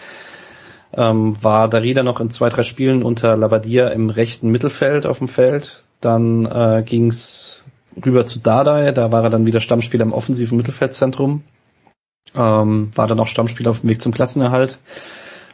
[0.92, 5.28] ähm, war Darida noch in zwei, drei Spielen unter Labadia im rechten Mittelfeld auf dem
[5.28, 5.84] Feld.
[6.00, 7.64] Dann äh, ging es
[8.04, 11.42] rüber zu Dardai, da war er dann wieder Stammspieler im offensiven Mittelfeldzentrum.
[12.34, 14.78] Ähm, war dann auch Stammspieler auf dem Weg zum Klassenerhalt.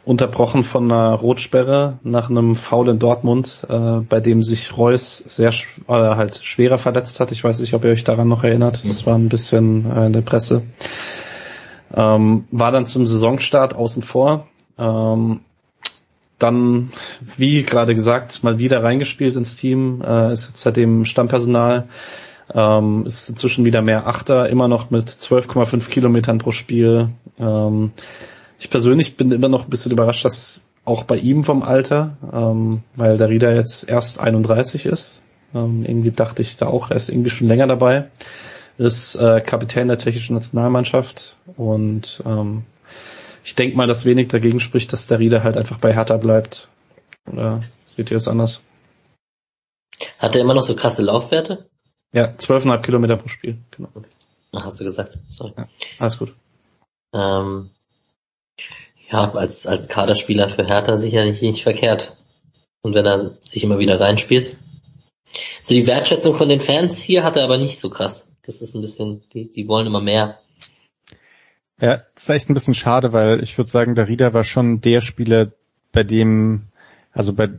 [0.05, 5.49] Unterbrochen von einer Rotsperre nach einem Foul in Dortmund, äh, bei dem sich Reus sehr
[5.49, 5.53] äh,
[5.87, 7.31] halt schwerer verletzt hat.
[7.31, 8.81] Ich weiß nicht, ob ihr euch daran noch erinnert.
[8.87, 10.61] Das war ein bisschen äh, in der Presse.
[11.91, 14.47] Ähm, war dann zum Saisonstart außen vor,
[14.77, 15.41] ähm,
[16.39, 16.91] dann,
[17.37, 21.87] wie gerade gesagt, mal wieder reingespielt ins Team, äh, ist jetzt seitdem Stammpersonal,
[22.53, 27.09] ähm, ist inzwischen wieder mehr Achter, immer noch mit 12,5 Kilometern pro Spiel.
[27.39, 27.91] Ähm,
[28.59, 32.83] ich persönlich bin immer noch ein bisschen überrascht, dass auch bei ihm vom Alter, ähm,
[32.95, 35.21] weil der Rieder jetzt erst 31 ist.
[35.53, 38.05] Ähm, irgendwie dachte ich da auch, er ist irgendwie schon länger dabei.
[38.77, 42.63] Ist äh, Kapitän der tschechischen Nationalmannschaft und ähm,
[43.45, 46.67] ich denke mal, dass wenig dagegen spricht, dass der Rieder halt einfach bei Hertha bleibt.
[47.31, 48.61] Oder seht ihr es anders?
[50.17, 51.69] Hat er immer noch so krasse Laufwerte?
[52.11, 53.89] Ja, 12,5 Kilometer pro Spiel, genau.
[54.51, 55.53] Ach, hast du gesagt, sorry.
[55.57, 55.67] Ja,
[55.99, 56.33] alles gut.
[57.13, 57.69] Ähm,
[59.11, 62.17] ja, als, als Kaderspieler für Hertha sicherlich nicht verkehrt.
[62.81, 64.57] Und wenn er sich immer wieder reinspielt.
[65.61, 68.31] So die Wertschätzung von den Fans hier hat er aber nicht so krass.
[68.43, 70.39] Das ist ein bisschen, die, die wollen immer mehr.
[71.81, 75.01] Ja, ist echt ein bisschen schade, weil ich würde sagen, der Rieder war schon der
[75.01, 75.51] Spieler,
[75.91, 76.67] bei dem,
[77.11, 77.49] also bei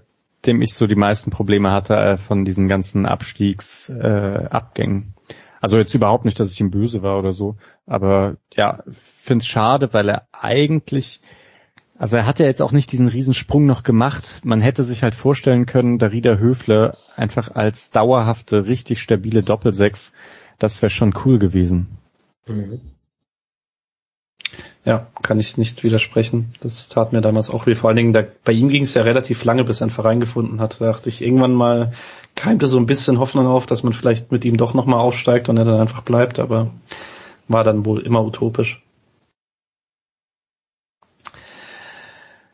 [0.47, 5.02] dem ich so die meisten Probleme hatte äh, von diesen ganzen Abstiegsabgängen.
[5.02, 7.56] Äh, also jetzt überhaupt nicht, dass ich ihm böse war oder so,
[7.86, 8.84] aber ja,
[9.22, 11.20] finde es schade, weil er eigentlich,
[11.98, 14.43] also er hat ja jetzt auch nicht diesen Riesensprung noch gemacht.
[14.44, 20.12] Man hätte sich halt vorstellen können, der Rieder Höfle einfach als dauerhafte, richtig stabile Doppelsechs
[20.59, 21.98] Das wäre schon cool gewesen.
[22.47, 22.80] Mhm.
[24.86, 26.54] Ja, kann ich nicht widersprechen.
[26.60, 27.74] Das tat mir damals auch weh.
[27.74, 30.20] Vor allen Dingen, da, bei ihm ging es ja relativ lange, bis er einen Verein
[30.20, 30.80] gefunden hat.
[30.80, 31.92] Da dachte ich, irgendwann mal
[32.36, 35.56] keimte so ein bisschen Hoffnung auf, dass man vielleicht mit ihm doch nochmal aufsteigt und
[35.56, 36.70] er dann einfach bleibt, aber
[37.48, 38.80] war dann wohl immer utopisch.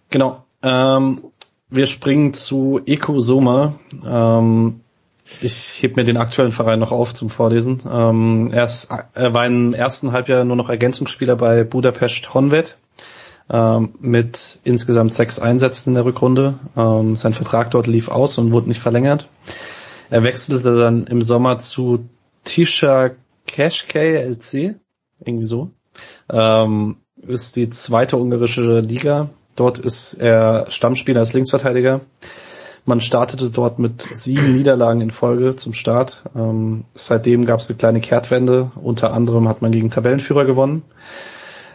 [0.09, 0.43] Genau.
[0.63, 1.21] Ähm,
[1.69, 3.75] wir springen zu Eko Soma.
[4.07, 4.81] Ähm,
[5.41, 7.83] ich heb mir den aktuellen Verein noch auf zum Vorlesen.
[7.91, 12.77] Ähm, er, ist, er war im ersten Halbjahr nur noch Ergänzungsspieler bei Budapest Honved
[13.51, 16.55] ähm, mit insgesamt sechs Einsätzen in der Rückrunde.
[16.77, 19.29] Ähm, sein Vertrag dort lief aus und wurde nicht verlängert.
[20.11, 22.09] Er wechselte dann im Sommer zu
[22.45, 23.13] Tisha
[23.47, 24.75] Keshke LC,
[25.25, 25.71] irgendwie so.
[26.31, 29.31] Ähm, ist die zweite ungarische Liga.
[29.57, 32.01] Dort ist er Stammspieler als Linksverteidiger.
[32.85, 36.23] Man startete dort mit sieben Niederlagen in Folge zum Start.
[36.35, 38.73] Ähm, seitdem gab es eine kleine Kehrtwende.
[38.83, 40.83] Unter anderem hat man gegen Tabellenführer gewonnen.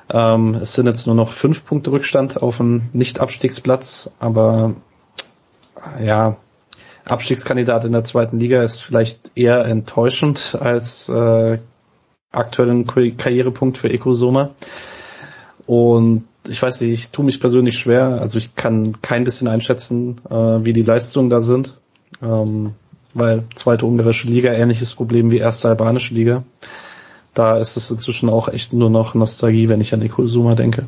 [0.09, 4.75] Ähm, es sind jetzt nur noch fünf Punkte Rückstand auf einen Nicht-Abstiegsplatz, aber
[6.03, 6.35] ja,
[7.05, 11.59] Abstiegskandidat in der zweiten Liga ist vielleicht eher enttäuschend als äh,
[12.31, 14.49] aktuellen Karrierepunkt für Ecosoma.
[15.65, 18.19] Und ich weiß nicht, ich tue mich persönlich schwer.
[18.21, 21.77] Also ich kann kein bisschen einschätzen, äh, wie die Leistungen da sind.
[22.21, 22.73] Ähm,
[23.13, 26.43] weil zweite ungarische Liga ähnliches Problem wie erste albanische Liga.
[27.33, 30.87] Da ist es inzwischen auch echt nur noch Nostalgie, wenn ich an Ekusuma denke.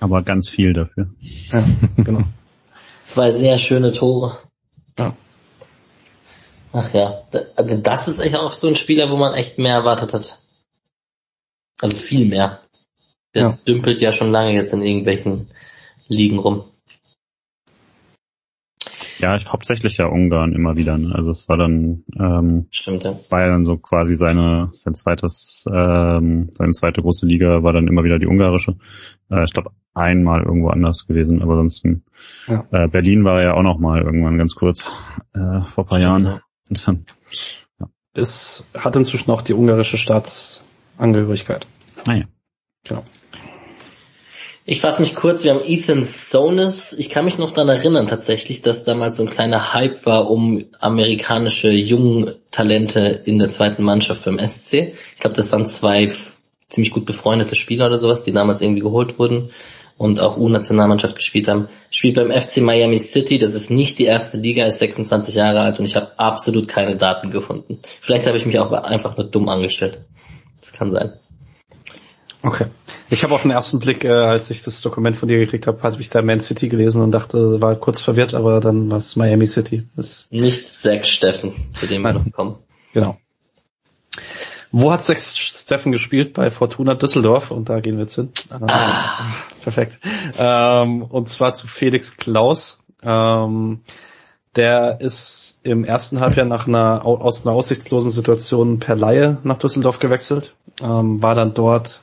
[0.00, 1.08] Aber ganz viel dafür.
[1.20, 1.64] Ja,
[1.96, 2.22] genau.
[3.06, 4.38] Zwei sehr schöne Tore.
[4.98, 5.14] Ja.
[6.72, 7.22] Ach ja,
[7.56, 10.38] also das ist echt auch so ein Spieler, wo man echt mehr erwartet hat.
[11.80, 12.60] Also viel mehr.
[13.34, 13.58] Der ja.
[13.66, 15.48] dümpelt ja schon lange jetzt in irgendwelchen
[16.08, 16.64] Ligen rum.
[19.18, 20.98] Ja, ich, hauptsächlich ja Ungarn immer wieder.
[20.98, 21.14] Ne?
[21.14, 23.18] Also es war dann ähm, Stimmt, ja.
[23.30, 27.86] war ja dann so quasi seine sein zweites ähm, seine zweite große Liga war dann
[27.86, 28.76] immer wieder die ungarische.
[29.30, 31.84] Äh, ich glaube einmal irgendwo anders gewesen, aber sonst
[32.48, 32.66] ja.
[32.72, 34.84] äh, Berlin war ja auch noch mal irgendwann ganz kurz
[35.34, 36.24] äh, vor paar Stimmt, Jahren.
[36.24, 36.40] Ja.
[36.68, 37.06] Und dann,
[37.78, 37.88] ja.
[38.14, 41.66] Es hat inzwischen auch die ungarische Staatsangehörigkeit.
[42.06, 42.24] Naja.
[42.24, 42.41] Ah,
[42.84, 43.02] genau.
[44.64, 46.92] Ich fasse mich kurz, wir haben Ethan Sonis.
[46.92, 50.64] Ich kann mich noch daran erinnern tatsächlich, dass damals so ein kleiner Hype war um
[50.78, 54.94] amerikanische jungen Talente in der zweiten Mannschaft beim SC.
[55.14, 56.12] Ich glaube, das waren zwei
[56.68, 59.50] ziemlich gut befreundete Spieler oder sowas, die damals irgendwie geholt wurden
[59.98, 61.68] und auch U-Nationalmannschaft gespielt haben.
[61.90, 65.80] Spielt beim FC Miami City, das ist nicht die erste Liga, ist 26 Jahre alt
[65.80, 67.80] und ich habe absolut keine Daten gefunden.
[68.00, 70.02] Vielleicht habe ich mich auch einfach nur dumm angestellt.
[70.60, 71.14] Das kann sein.
[72.42, 72.66] Okay.
[73.08, 75.82] Ich habe auf den ersten Blick, äh, als ich das Dokument von dir gekriegt habe,
[75.82, 79.14] habe ich da Man City gelesen und dachte, war kurz verwirrt, aber dann war es
[79.16, 79.86] Miami City.
[79.94, 82.56] Das Nicht Zack Steffen, zu dem wir noch kommen.
[82.92, 83.16] Genau.
[84.72, 86.32] Wo hat Zack Steffen gespielt?
[86.32, 88.30] Bei Fortuna Düsseldorf und da gehen wir jetzt hin.
[88.50, 89.34] Ah.
[89.62, 90.00] Perfekt.
[90.38, 92.78] Ähm, und zwar zu Felix Klaus.
[93.02, 93.80] Ähm,
[94.56, 99.98] der ist im ersten Halbjahr nach einer, aus einer aussichtslosen Situation per Laie nach Düsseldorf
[99.98, 102.02] gewechselt, ähm, war dann dort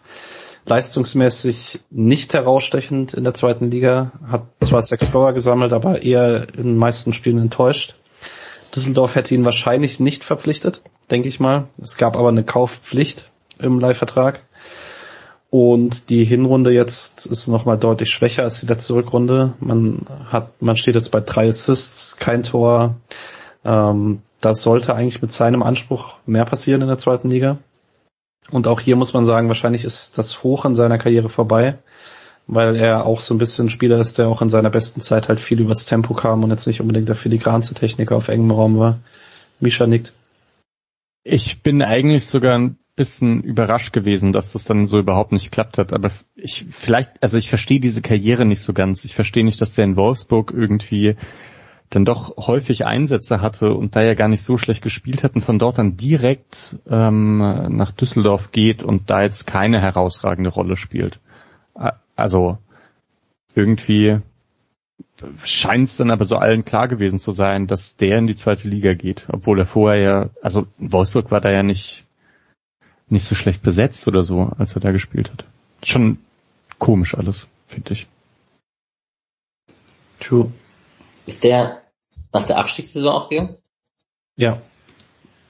[0.65, 6.63] leistungsmäßig nicht herausstechend in der zweiten Liga, hat zwar sechs Scorer gesammelt, aber eher in
[6.63, 7.95] den meisten Spielen enttäuscht.
[8.75, 11.67] Düsseldorf hätte ihn wahrscheinlich nicht verpflichtet, denke ich mal.
[11.81, 14.41] Es gab aber eine Kaufpflicht im Leihvertrag.
[15.51, 19.53] Und die Hinrunde jetzt ist nochmal deutlich schwächer als die letzte Rückrunde.
[19.59, 22.97] Man hat, man steht jetzt bei drei Assists, kein Tor.
[23.65, 27.57] Ähm, das sollte eigentlich mit seinem Anspruch mehr passieren in der zweiten Liga.
[28.51, 31.79] Und auch hier muss man sagen, wahrscheinlich ist das Hoch in seiner Karriere vorbei,
[32.47, 35.39] weil er auch so ein bisschen Spieler ist, der auch in seiner besten Zeit halt
[35.39, 38.99] viel übers Tempo kam und jetzt nicht unbedingt der filigranste Techniker auf engem Raum war.
[39.59, 40.13] Misha nickt.
[41.23, 45.77] Ich bin eigentlich sogar ein bisschen überrascht gewesen, dass das dann so überhaupt nicht geklappt
[45.77, 45.93] hat.
[45.93, 49.05] Aber ich vielleicht, also ich verstehe diese Karriere nicht so ganz.
[49.05, 51.15] Ich verstehe nicht, dass der in Wolfsburg irgendwie
[51.89, 55.45] dann doch häufig Einsätze hatte und da ja gar nicht so schlecht gespielt hat und
[55.45, 57.37] von dort dann direkt ähm,
[57.69, 61.21] nach Düsseldorf geht und da jetzt keine herausragende Rolle spielt.
[62.17, 62.57] Also
[63.55, 64.17] irgendwie
[65.45, 68.67] scheint es dann aber so allen klar gewesen zu sein, dass der in die zweite
[68.67, 72.05] Liga geht, obwohl er vorher ja, also Wolfsburg war da ja nicht
[73.11, 75.45] nicht so schlecht besetzt oder so, als er da gespielt hat.
[75.83, 76.17] Schon
[76.77, 78.07] komisch alles, finde ich.
[80.19, 80.51] True.
[81.25, 81.81] Ist der
[82.33, 83.55] nach der Abstiegssaison aufgegangen?
[84.35, 84.61] Ja.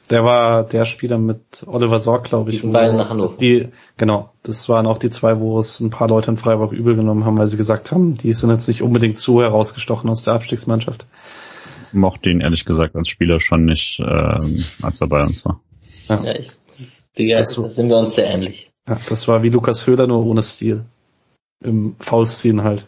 [0.09, 2.57] Der war der Spieler mit Oliver Sorg, glaube ich.
[2.57, 3.37] Die sind beide nach Hannover.
[3.37, 4.33] Die, genau.
[4.41, 7.37] Das waren auch die zwei, wo es ein paar Leute in Freiburg übel genommen haben,
[7.37, 11.05] weil sie gesagt haben, die sind jetzt nicht unbedingt zu herausgestochen aus der Abstiegsmannschaft.
[11.91, 15.59] Mochte ihn ehrlich gesagt als Spieler schon nicht, ähm, als er bei uns war.
[16.09, 16.51] Ja, ja ich,
[17.17, 18.71] Digga, das, da sind wir uns sehr ähnlich.
[18.87, 20.83] Ja, das war wie Lukas Höhler, nur ohne Stil.
[21.63, 22.85] Im Faustziehen halt.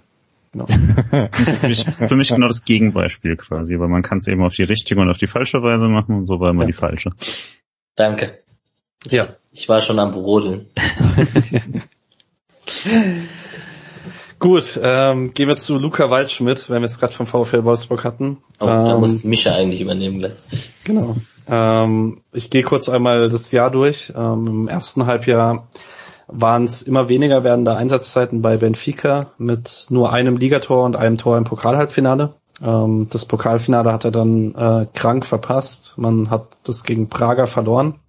[0.52, 0.66] Genau.
[0.66, 4.64] für, mich, für mich genau das Gegenbeispiel quasi, weil man kann es eben auf die
[4.64, 6.68] richtige und auf die falsche Weise machen und so war immer ja.
[6.68, 7.12] die falsche.
[7.96, 8.40] Danke.
[9.06, 9.28] Ja.
[9.54, 10.68] Ich war schon am Brodeln.
[14.42, 18.38] Gut, ähm, gehen wir zu Luca Waldschmidt, wenn wir es gerade vom VfL Wolfsburg hatten.
[18.60, 20.34] Oh, ähm, da muss Micha eigentlich übernehmen gleich.
[20.84, 21.18] Genau.
[21.48, 24.12] Ähm, ich gehe kurz einmal das Jahr durch.
[24.16, 25.68] Ähm, Im ersten Halbjahr
[26.28, 31.38] waren es immer weniger werdende Einsatzzeiten bei Benfica mit nur einem Ligator und einem Tor
[31.38, 32.34] im Pokalhalbfinale.
[32.64, 35.94] Ähm, das Pokalfinale hat er dann äh, krank verpasst.
[35.98, 38.00] Man hat das gegen Prager verloren.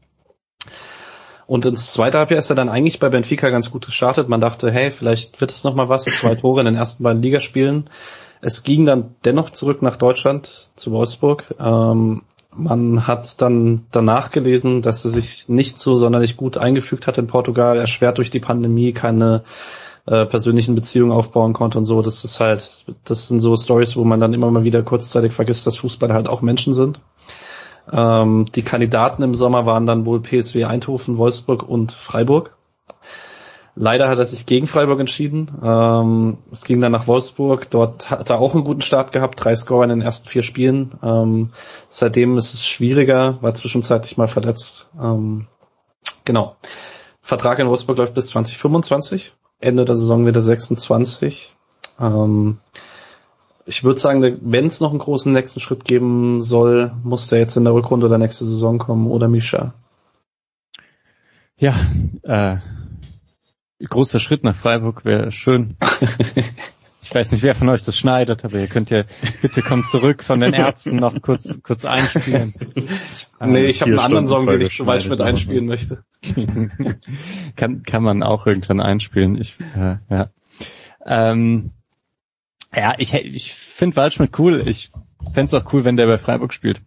[1.47, 4.29] Und ins zweite Halbjahr ist er dann eigentlich bei Benfica ganz gut gestartet.
[4.29, 7.85] Man dachte, hey, vielleicht wird es nochmal was, zwei Tore in den ersten beiden Ligaspielen.
[8.41, 11.55] Es ging dann dennoch zurück nach Deutschland, zu Wolfsburg.
[11.61, 12.23] Ähm,
[12.55, 17.27] man hat dann danach gelesen, dass er sich nicht so sonderlich gut eingefügt hat in
[17.27, 19.45] Portugal, erschwert durch die Pandemie, keine
[20.07, 22.03] äh, persönlichen Beziehungen aufbauen konnte und so.
[22.03, 25.67] Das ist halt, das sind so Stories, wo man dann immer mal wieder kurzzeitig vergisst,
[25.67, 27.01] dass Fußball halt auch Menschen sind.
[27.91, 32.57] Ähm, die Kandidaten im Sommer waren dann wohl PSW Eindhoven, Wolfsburg und Freiburg.
[33.75, 35.51] Leider hat er sich gegen Freiburg entschieden.
[35.63, 37.71] Ähm, es ging dann nach Wolfsburg.
[37.71, 40.99] Dort hat er auch einen guten Start gehabt, drei Scorer in den ersten vier Spielen.
[41.03, 41.53] Ähm,
[41.89, 44.89] seitdem ist es schwieriger, war zwischenzeitlich mal verletzt.
[45.01, 45.47] Ähm,
[46.27, 46.57] genau.
[47.23, 49.33] Vertrag in Wolfsburg läuft bis 2025.
[49.59, 51.55] Ende der Saison wieder 26.
[51.99, 52.59] Ähm,
[53.67, 57.57] ich würde sagen, wenn es noch einen großen nächsten Schritt geben soll, muss der jetzt
[57.57, 59.75] in der Rückrunde der nächste Saison kommen oder Misha.
[61.57, 61.75] Ja,
[62.23, 62.57] äh,
[63.85, 65.77] großer Schritt nach Freiburg wäre schön.
[67.05, 69.03] Ich weiß nicht, wer von euch das schneidet, aber ihr könnt ja,
[69.43, 72.55] bitte kommt zurück von den Ärzten noch kurz, kurz einspielen.
[73.41, 76.05] nee, ich habe einen anderen Song, den ich zu weit mit einspielen möchte.
[77.57, 79.37] kann, kann man auch irgendwann einspielen.
[79.37, 80.31] Ich, äh, ja.
[81.05, 81.73] Ähm,
[82.75, 84.63] ja, ich, ich finde Waldschmidt cool.
[84.67, 84.91] Ich
[85.33, 86.81] fände auch cool, wenn der bei Freiburg spielt.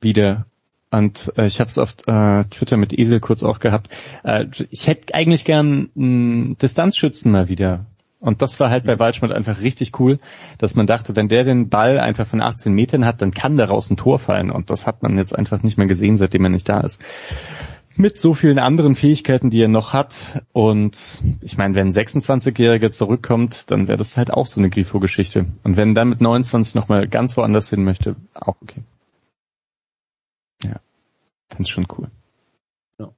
[0.00, 0.46] Wieder.
[0.90, 3.88] Und äh, ich habe es auf äh, Twitter mit Esel kurz auch gehabt.
[4.24, 7.86] Äh, ich hätte eigentlich gern einen Distanzschützen mal wieder.
[8.18, 10.18] Und das war halt bei Waldschmidt einfach richtig cool,
[10.58, 13.88] dass man dachte, wenn der den Ball einfach von 18 Metern hat, dann kann daraus
[13.88, 14.50] ein Tor fallen.
[14.50, 17.02] Und das hat man jetzt einfach nicht mehr gesehen, seitdem er nicht da ist
[17.96, 20.42] mit so vielen anderen Fähigkeiten, die er noch hat.
[20.52, 25.46] Und ich meine, wenn ein 26-Jähriger zurückkommt, dann wäre das halt auch so eine Grifo-Geschichte.
[25.62, 28.82] Und wenn dann mit 29 nochmal ganz woanders hin möchte, auch okay.
[30.64, 30.76] Ja,
[31.54, 32.08] finde schon cool.
[32.98, 33.10] Ja.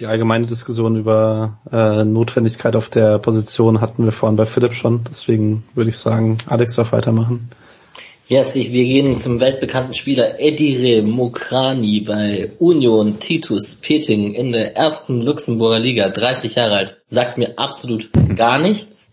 [0.00, 5.04] Die allgemeine Diskussion über äh, Notwendigkeit auf der Position hatten wir vorhin bei Philipp schon.
[5.08, 7.50] Deswegen würde ich sagen, Alex darf weitermachen.
[8.28, 14.76] Yes, ich, wir gehen zum weltbekannten Spieler Edire Mokrani bei Union Titus Peting in der
[14.76, 17.02] ersten Luxemburger Liga, 30 Jahre alt.
[17.08, 19.12] Sagt mir absolut gar nichts.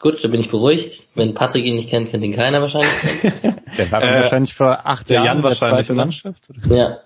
[0.00, 1.06] Gut, da bin ich beruhigt.
[1.14, 2.90] Wenn Patrick ihn nicht kennt, kennt ihn keiner wahrscheinlich.
[3.76, 6.48] der war äh, wahrscheinlich vor acht Jahren Jan wahrscheinlich, Mannschaft.
[6.68, 7.00] Ja.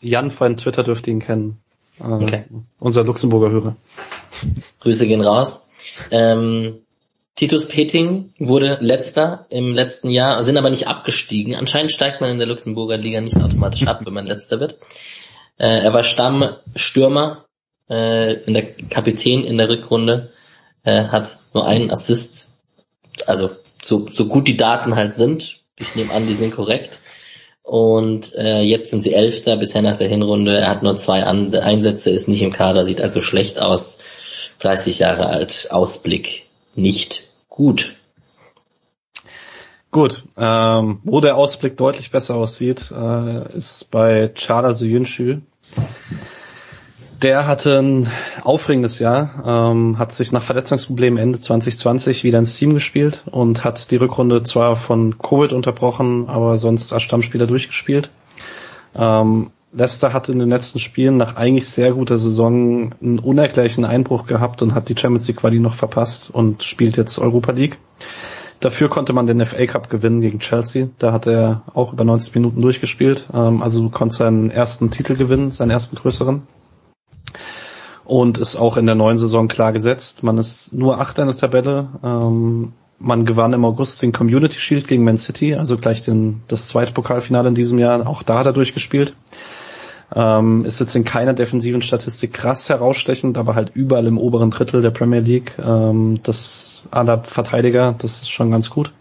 [0.00, 1.58] Jan von Twitter dürfte ihn kennen.
[1.98, 2.44] Äh, okay.
[2.78, 3.76] Unser Luxemburger Hörer.
[4.80, 5.68] Grüße gehen raus.
[6.10, 6.78] Ähm,
[7.36, 11.54] Titus Peting wurde letzter im letzten Jahr, sind aber nicht abgestiegen.
[11.54, 14.78] Anscheinend steigt man in der Luxemburger Liga nicht automatisch ab, wenn man letzter wird.
[15.56, 17.46] Äh, er war Stammstürmer,
[17.88, 20.32] äh, in der Kapitän in der Rückrunde,
[20.84, 22.52] äh, hat nur einen Assist.
[23.26, 23.50] Also
[23.82, 27.00] so, so gut die Daten halt sind, ich nehme an, die sind korrekt.
[27.62, 30.58] Und äh, jetzt sind sie Elfter bisher nach der Hinrunde.
[30.58, 34.00] Er hat nur zwei Einsätze, ist nicht im Kader, sieht also schlecht aus.
[34.58, 37.96] 30 Jahre alt, Ausblick nicht gut.
[39.90, 45.38] Gut, ähm, wo der Ausblick deutlich besser aussieht, äh, ist bei Chada Suyunchu.
[47.22, 48.10] Der hatte ein
[48.44, 53.90] aufregendes Jahr, ähm, hat sich nach Verletzungsproblemen Ende 2020 wieder ins Team gespielt und hat
[53.90, 58.10] die Rückrunde zwar von Covid unterbrochen, aber sonst als Stammspieler durchgespielt.
[58.94, 64.26] Ähm, Leicester hat in den letzten Spielen nach eigentlich sehr guter Saison einen unerklärlichen Einbruch
[64.26, 67.78] gehabt und hat die Champions League Quali noch verpasst und spielt jetzt Europa League.
[68.58, 70.88] Dafür konnte man den FA Cup gewinnen gegen Chelsea.
[70.98, 73.26] Da hat er auch über 90 Minuten durchgespielt.
[73.32, 76.42] Ähm, also konnte seinen ersten Titel gewinnen, seinen ersten größeren.
[78.04, 80.22] Und ist auch in der neuen Saison klar gesetzt.
[80.22, 81.88] Man ist nur Achter in der Tabelle.
[82.02, 86.68] Ähm, man gewann im August den Community Shield gegen Man City, also gleich den, das
[86.68, 88.06] zweite Pokalfinale in diesem Jahr.
[88.06, 89.14] Auch da hat er durchgespielt.
[90.14, 94.82] Ähm, ist jetzt in keiner defensiven Statistik krass herausstechend, aber halt überall im oberen Drittel
[94.82, 95.52] der Premier League.
[95.64, 98.92] Ähm, das aller Verteidiger, das ist schon ganz gut.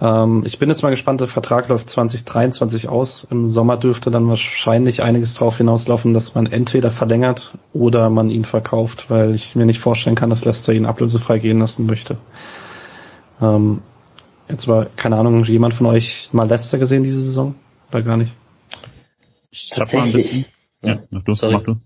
[0.00, 3.26] Ähm, ich bin jetzt mal gespannt, der Vertrag läuft 2023 aus.
[3.30, 8.44] Im Sommer dürfte dann wahrscheinlich einiges darauf hinauslaufen, dass man entweder verlängert oder man ihn
[8.44, 12.18] verkauft, weil ich mir nicht vorstellen kann, dass Leicester ihn ablösefrei gehen lassen möchte.
[13.40, 13.80] Ähm,
[14.48, 17.54] jetzt war, keine Ahnung, jemand von euch mal Leicester gesehen diese Saison?
[17.90, 18.32] Oder gar nicht?
[19.56, 20.44] Ich ein bisschen.
[20.82, 21.54] Ja, mach du, Sorry.
[21.54, 21.80] mach du.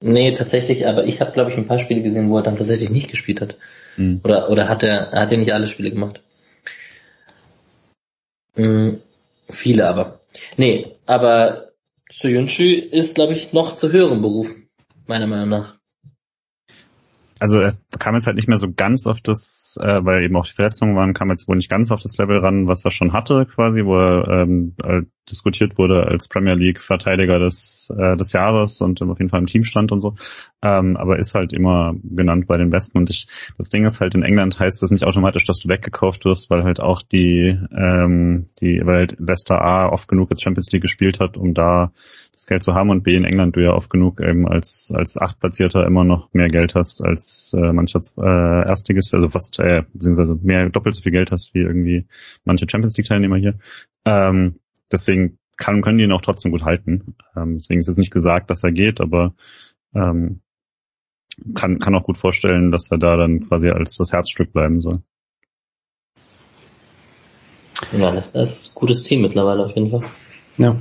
[0.00, 2.90] Nee, tatsächlich, aber ich habe, glaube ich, ein paar Spiele gesehen, wo er dann tatsächlich
[2.90, 3.56] nicht gespielt hat.
[3.96, 4.20] Mhm.
[4.24, 6.20] Oder, oder hat er, er hat ja nicht alle Spiele gemacht.
[8.56, 8.98] Mhm,
[9.48, 10.20] viele aber.
[10.56, 11.70] Nee, aber
[12.10, 14.68] Soyuncu ist, glaube ich, noch zu höheren Berufen,
[15.06, 15.76] meiner Meinung nach
[17.38, 20.46] also er kam jetzt halt nicht mehr so ganz auf das, äh, weil eben auch
[20.46, 23.12] die Verletzungen waren, kam jetzt wohl nicht ganz auf das Level ran, was er schon
[23.12, 28.32] hatte, quasi, wo er ähm, äh, diskutiert wurde als Premier League Verteidiger des, äh, des
[28.32, 30.14] Jahres und auf jeden Fall im Team stand und so.
[30.62, 32.98] Ähm, aber ist halt immer genannt bei den Besten.
[32.98, 33.26] Und ich,
[33.58, 36.64] das Ding ist halt, in England heißt das nicht automatisch, dass du weggekauft wirst, weil
[36.64, 41.20] halt auch die, ähm, die, weil halt Leicester A oft genug jetzt Champions League gespielt
[41.20, 41.92] hat, um da
[42.36, 45.16] das Geld zu haben und B in England du ja oft genug eben als als
[45.18, 50.38] Achtplatzierter immer noch mehr Geld hast als äh, mancher äh, Erstiges, also fast äh, beziehungsweise
[50.42, 52.06] mehr doppelt so viel Geld hast wie irgendwie
[52.44, 53.58] manche Champions League Teilnehmer hier.
[54.04, 54.60] Ähm,
[54.90, 57.16] deswegen kann, können die ihn auch trotzdem gut halten.
[57.36, 59.34] Ähm, deswegen ist jetzt nicht gesagt, dass er geht, aber
[59.94, 60.40] ähm,
[61.54, 65.02] kann, kann auch gut vorstellen, dass er da dann quasi als das Herzstück bleiben soll.
[67.92, 70.08] Ja, das, das ist ein gutes Team mittlerweile auf jeden Fall.
[70.58, 70.76] Ja.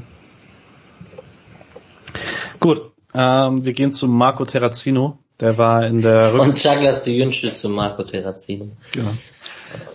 [2.60, 5.20] Gut, ähm, wir gehen zu Marco Terrazino.
[5.40, 8.70] Der war in der Rück Und Douglas Jünsche zu Marco Terrazino.
[8.94, 9.12] Genau.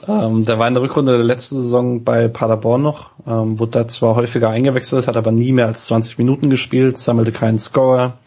[0.06, 3.88] Ähm, der war in der Rückrunde der letzten Saison bei Paderborn noch, ähm, wurde da
[3.88, 8.18] zwar häufiger eingewechselt, hat aber nie mehr als 20 Minuten gespielt, sammelte keinen Scorer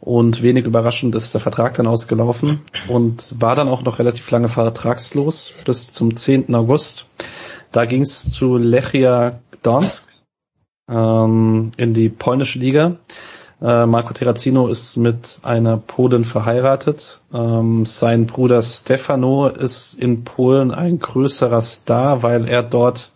[0.00, 4.48] und wenig überraschend ist der Vertrag dann ausgelaufen und war dann auch noch relativ lange
[4.48, 6.54] vertragslos bis zum 10.
[6.54, 7.04] August.
[7.70, 10.08] Da ging es zu Lechia Gdansk
[10.88, 12.96] ähm, in die polnische Liga.
[13.60, 17.20] Äh, Marco Terrazino ist mit einer Polin verheiratet.
[17.32, 23.12] Ähm, sein Bruder Stefano ist in Polen ein größerer Star, weil er dort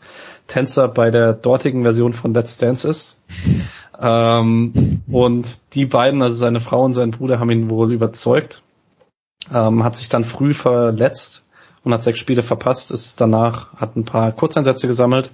[0.46, 3.20] Tänzer bei der dortigen Version von Let's Dance ist.
[3.96, 8.60] Ähm, und die beiden, also seine Frau und sein Bruder, haben ihn wohl überzeugt.
[9.52, 11.44] Ähm, hat sich dann früh verletzt
[11.84, 15.30] und hat sechs Spiele verpasst, ist danach, hat ein paar Kurzeinsätze gesammelt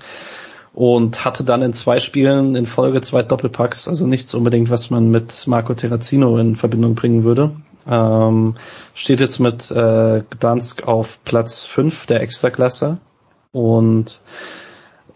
[0.73, 5.11] und hatte dann in zwei Spielen in Folge zwei Doppelpacks, also nichts unbedingt, was man
[5.11, 7.53] mit Marco Terrazino in Verbindung bringen würde.
[7.89, 8.55] Ähm,
[8.95, 12.99] steht jetzt mit äh, Gdansk auf Platz fünf der Extraklasse
[13.53, 14.21] und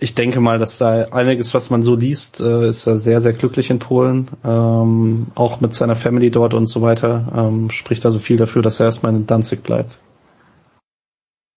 [0.00, 3.32] ich denke mal, dass da einiges, was man so liest, äh, ist er sehr, sehr
[3.32, 8.18] glücklich in Polen, ähm, auch mit seiner Family dort und so weiter, ähm, spricht also
[8.18, 9.98] viel dafür, dass er erstmal in Danzig bleibt.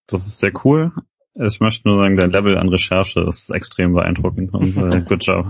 [0.07, 0.91] Das ist sehr cool.
[1.39, 5.45] Ich möchte nur sagen, der Level an Recherche ist extrem beeindruckend und äh, good job.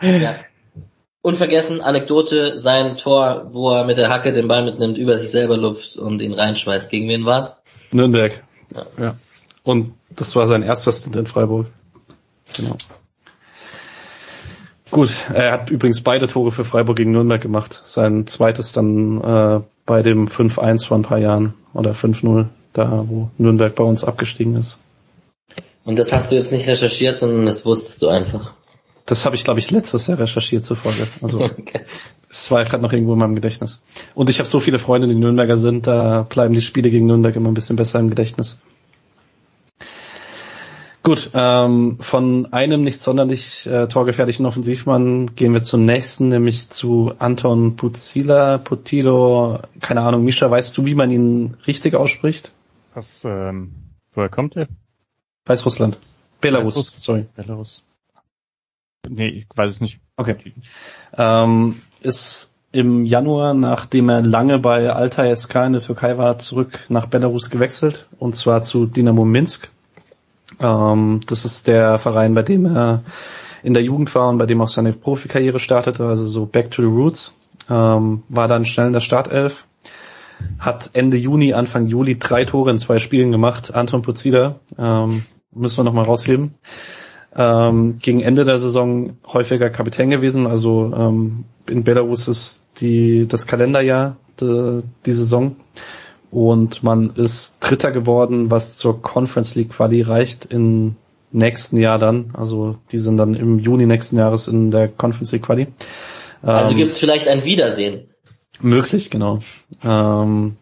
[0.00, 0.34] ja.
[1.20, 5.56] Unvergessen, Anekdote, sein Tor, wo er mit der Hacke den Ball mitnimmt, über sich selber
[5.56, 6.90] lupft und ihn reinschmeißt.
[6.90, 7.56] Gegen wen war's?
[7.90, 8.40] Nürnberg.
[8.74, 8.86] Ja.
[9.02, 9.14] ja.
[9.64, 11.66] Und das war sein erster Stint in Freiburg.
[12.56, 12.76] Genau.
[14.90, 17.78] Gut, er hat übrigens beide Tore für Freiburg gegen Nürnberg gemacht.
[17.82, 22.46] Sein zweites dann äh, bei dem 5-1 vor ein paar Jahren oder 5-0
[22.78, 24.78] da wo Nürnberg bei uns abgestiegen ist.
[25.84, 28.52] Und das hast du jetzt nicht recherchiert, sondern das wusstest du einfach.
[29.06, 31.08] Das habe ich, glaube ich, letztes Jahr recherchiert zufolge.
[31.22, 31.80] Also okay.
[32.30, 33.80] es war gerade noch irgendwo in meinem Gedächtnis.
[34.14, 37.34] Und ich habe so viele Freunde, die Nürnberger sind, da bleiben die Spiele gegen Nürnberg
[37.36, 38.58] immer ein bisschen besser im Gedächtnis.
[41.02, 47.14] Gut, ähm, von einem nicht sonderlich äh, torgefährlichen Offensivmann gehen wir zum nächsten, nämlich zu
[47.18, 52.52] Anton Puzila, Putilo, keine Ahnung, Misha, weißt du, wie man ihn richtig ausspricht?
[52.98, 53.74] Was, ähm,
[54.12, 54.66] woher kommt er?
[55.46, 55.98] Weißrussland.
[56.40, 57.26] Belarus, Weißruss sorry.
[57.36, 57.84] Belarus.
[59.08, 60.00] Nee, ich weiß es nicht.
[60.16, 60.34] Okay.
[61.16, 66.80] Ähm, ist im Januar, nachdem er lange bei Altai SK in der Türkei war, zurück
[66.88, 69.70] nach Belarus gewechselt, und zwar zu Dynamo Minsk.
[70.58, 73.04] Ähm, das ist der Verein, bei dem er
[73.62, 76.82] in der Jugend war und bei dem auch seine Profikarriere startete, also so Back to
[76.82, 77.32] the Roots.
[77.70, 79.67] Ähm, war dann schnell in der Startelf,
[80.58, 83.74] hat Ende Juni, Anfang Juli drei Tore in zwei Spielen gemacht.
[83.74, 86.54] Anton Pozida, ähm, müssen wir nochmal rausheben.
[87.34, 93.46] Ähm, gegen Ende der Saison häufiger Kapitän gewesen, also ähm, in Belarus ist die, das
[93.46, 95.56] Kalenderjahr de, die Saison
[96.30, 100.96] und man ist Dritter geworden, was zur Conference League Quali reicht im
[101.30, 102.30] nächsten Jahr dann.
[102.34, 105.68] Also die sind dann im Juni nächsten Jahres in der Conference League Quali.
[106.42, 108.08] Also ähm, gibt es vielleicht ein Wiedersehen.
[108.60, 109.38] Möglich, genau.
[109.84, 110.56] Ähm,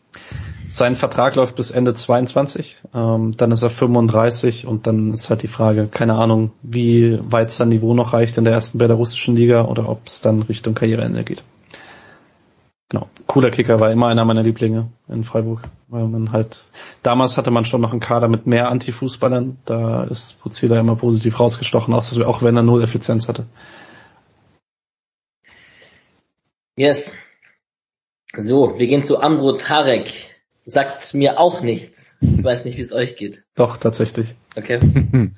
[0.68, 5.42] Sein Vertrag läuft bis Ende 22, ähm, dann ist er 35 und dann ist halt
[5.42, 9.64] die Frage, keine Ahnung, wie weit sein Niveau noch reicht in der ersten belarussischen Liga
[9.64, 11.44] oder ob es dann Richtung Karriereende geht.
[12.88, 16.70] Genau, cooler Kicker war immer einer meiner Lieblinge in Freiburg, weil man halt,
[17.02, 21.38] damals hatte man schon noch einen Kader mit mehr Anti-Fußballern, da ist Puzila immer positiv
[21.40, 23.46] rausgestochen, auch wenn er null Effizienz hatte.
[26.76, 27.14] Yes.
[28.38, 30.36] So, wir gehen zu Ambro Tarek
[30.66, 32.16] sagt mir auch nichts.
[32.20, 33.44] Ich weiß nicht, wie es euch geht.
[33.54, 34.34] Doch, tatsächlich.
[34.56, 34.80] Okay.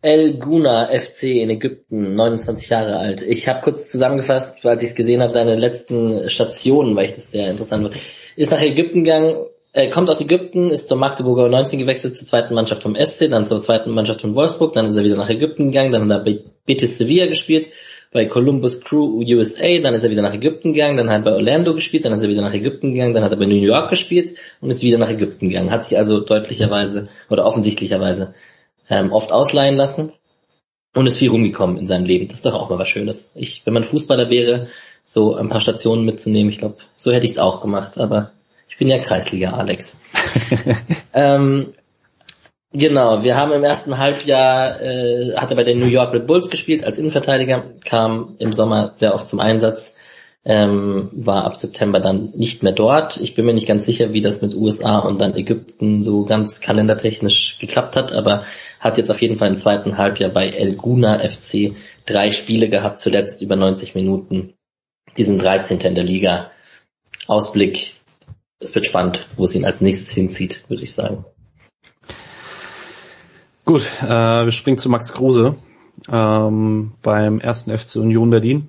[0.00, 3.22] El Guna FC in Ägypten, 29 Jahre alt.
[3.22, 7.32] Ich habe kurz zusammengefasst, als ich es gesehen habe, seine letzten Stationen, weil ich das
[7.32, 8.02] sehr interessant fand.
[8.36, 12.54] Ist nach Ägypten gegangen, äh, kommt aus Ägypten, ist zur Magdeburger 19 gewechselt, zur zweiten
[12.54, 15.70] Mannschaft vom SC, dann zur zweiten Mannschaft von Wolfsburg, dann ist er wieder nach Ägypten
[15.70, 17.70] gegangen, dann hat er bei Betis Sevilla gespielt,
[18.14, 21.32] bei Columbus Crew USA, dann ist er wieder nach Ägypten gegangen, dann hat er bei
[21.32, 23.90] Orlando gespielt, dann ist er wieder nach Ägypten gegangen, dann hat er bei New York
[23.90, 25.72] gespielt und ist wieder nach Ägypten gegangen.
[25.72, 28.32] Hat sich also deutlicherweise oder offensichtlicherweise
[28.88, 30.12] ähm, oft ausleihen lassen
[30.94, 32.28] und ist viel rumgekommen in seinem Leben.
[32.28, 33.32] Das ist doch auch mal was Schönes.
[33.34, 34.68] Ich, wenn man Fußballer wäre,
[35.02, 38.30] so ein paar Stationen mitzunehmen, ich glaube, so hätte ich es auch gemacht, aber
[38.68, 39.96] ich bin ja Kreisliga, Alex.
[41.12, 41.74] ähm,
[42.76, 46.50] Genau, wir haben im ersten Halbjahr, äh, hat er bei den New York Red Bulls
[46.50, 49.94] gespielt als Innenverteidiger, kam im Sommer sehr oft zum Einsatz,
[50.44, 53.16] ähm, war ab September dann nicht mehr dort.
[53.18, 56.60] Ich bin mir nicht ganz sicher, wie das mit USA und dann Ägypten so ganz
[56.60, 58.42] kalendertechnisch geklappt hat, aber
[58.80, 61.76] hat jetzt auf jeden Fall im zweiten Halbjahr bei El Guna FC
[62.06, 64.54] drei Spiele gehabt, zuletzt über 90 Minuten.
[65.16, 65.78] Die sind 13.
[65.78, 66.50] in der Liga.
[67.28, 67.94] Ausblick,
[68.58, 71.24] es wird spannend, wo es ihn als nächstes hinzieht, würde ich sagen.
[73.64, 75.54] Gut, äh, wir springen zu Max Kruse
[76.12, 78.68] ähm, beim ersten FC Union Berlin.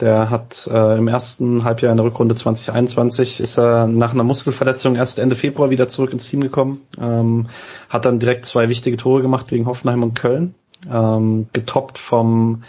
[0.00, 4.96] Der hat äh, im ersten Halbjahr in der Rückrunde 2021 ist er nach einer Muskelverletzung
[4.96, 7.46] erst Ende Februar wieder zurück ins Team gekommen, ähm,
[7.88, 10.54] hat dann direkt zwei wichtige Tore gemacht gegen Hoffenheim und Köln,
[10.92, 12.64] ähm, getoppt vom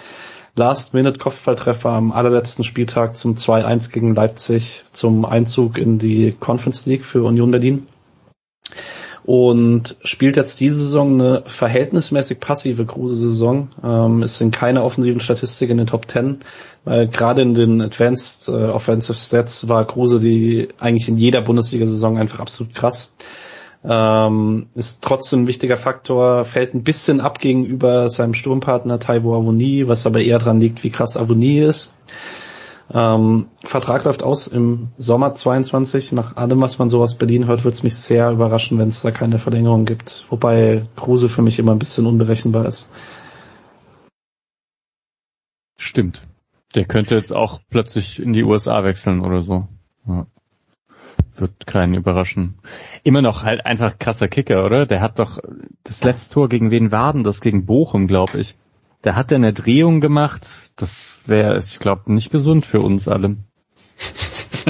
[0.55, 7.23] Last-Minute-Kopfballtreffer am allerletzten Spieltag zum 2-1 gegen Leipzig zum Einzug in die Conference League für
[7.23, 7.85] Union Berlin
[9.29, 13.69] und spielt jetzt diese Saison eine verhältnismäßig passive Kruse-Saison.
[13.83, 16.39] Ähm, es sind keine offensiven Statistiken in den Top Ten,
[16.83, 22.17] weil gerade in den Advanced äh, Offensive Stats war Kruse die eigentlich in jeder Bundesliga-Saison
[22.17, 23.13] einfach absolut krass.
[23.83, 29.87] Ähm, ist trotzdem ein wichtiger Faktor, fällt ein bisschen ab gegenüber seinem Sturmpartner Taiwo Avoni,
[29.87, 31.93] was aber eher dran liegt, wie krass Avoni ist.
[32.91, 36.11] Ähm, Vertrag läuft aus im Sommer 22.
[36.13, 39.01] Nach allem, was man so aus Berlin hört, würde es mich sehr überraschen, wenn es
[39.01, 40.25] da keine Verlängerung gibt.
[40.29, 42.89] Wobei Kruse für mich immer ein bisschen unberechenbar ist.
[45.77, 46.21] Stimmt.
[46.75, 49.67] Der könnte jetzt auch plötzlich in die USA wechseln oder so.
[50.07, 50.25] Ja.
[51.35, 52.59] Wird keinen überraschen.
[53.03, 54.85] Immer noch halt einfach krasser Kicker, oder?
[54.85, 55.39] Der hat doch
[55.83, 57.39] das letzte Tor gegen wen war das?
[57.39, 58.57] Gegen Bochum, glaube ich.
[59.03, 60.71] Der hat ja eine Drehung gemacht.
[60.75, 63.37] Das wäre, ich glaube, nicht gesund für uns alle.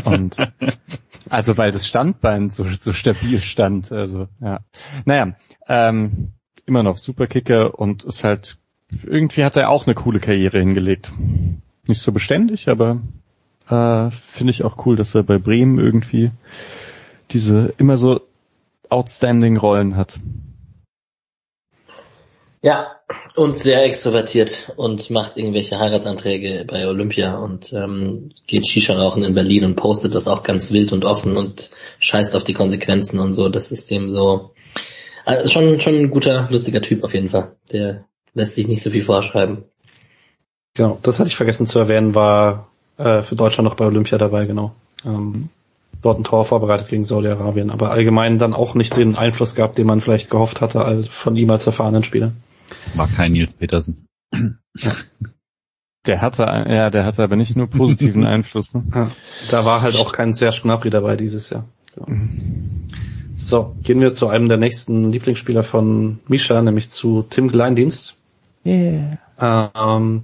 [0.05, 0.37] Und
[1.29, 3.91] also weil das Standbein so, so stabil stand.
[3.91, 4.59] Also ja.
[5.05, 5.35] Naja,
[5.67, 6.33] ähm,
[6.65, 8.57] immer noch Superkicker und ist halt
[9.03, 11.11] irgendwie hat er auch eine coole Karriere hingelegt.
[11.85, 13.01] Nicht so beständig, aber
[13.69, 16.31] äh, finde ich auch cool, dass er bei Bremen irgendwie
[17.31, 18.21] diese immer so
[18.89, 20.19] outstanding Rollen hat.
[22.61, 22.98] Ja,
[23.35, 29.33] und sehr extrovertiert und macht irgendwelche Heiratsanträge bei Olympia und ähm, geht Shisha rauchen in
[29.33, 33.33] Berlin und postet das auch ganz wild und offen und scheißt auf die Konsequenzen und
[33.33, 33.49] so.
[33.49, 34.51] Das ist dem so
[35.25, 37.55] also schon schon ein guter, lustiger Typ auf jeden Fall.
[37.71, 39.63] Der lässt sich nicht so viel vorschreiben.
[40.75, 42.67] Genau, das hatte ich vergessen zu erwähnen, war
[42.97, 44.73] äh, für Deutschland noch bei Olympia dabei, genau.
[45.05, 45.49] Ähm,
[46.01, 49.87] dort ein Tor vorbereitet gegen Saudi-Arabien, aber allgemein dann auch nicht den Einfluss gehabt, den
[49.87, 52.33] man vielleicht gehofft hatte als, von ihm als erfahrenen Spieler.
[52.95, 54.07] War kein Nils Petersen.
[56.05, 58.73] Der hatte, ja, der hatte aber nicht nur positiven Einfluss.
[58.73, 58.83] Ne?
[58.93, 59.11] Ja,
[59.51, 61.65] da war halt auch kein Serge Gnabry dabei dieses Jahr.
[63.35, 68.15] So, gehen wir zu einem der nächsten Lieblingsspieler von Misha, nämlich zu Tim Kleindienst.
[68.65, 69.17] Yeah.
[69.39, 70.23] Ähm,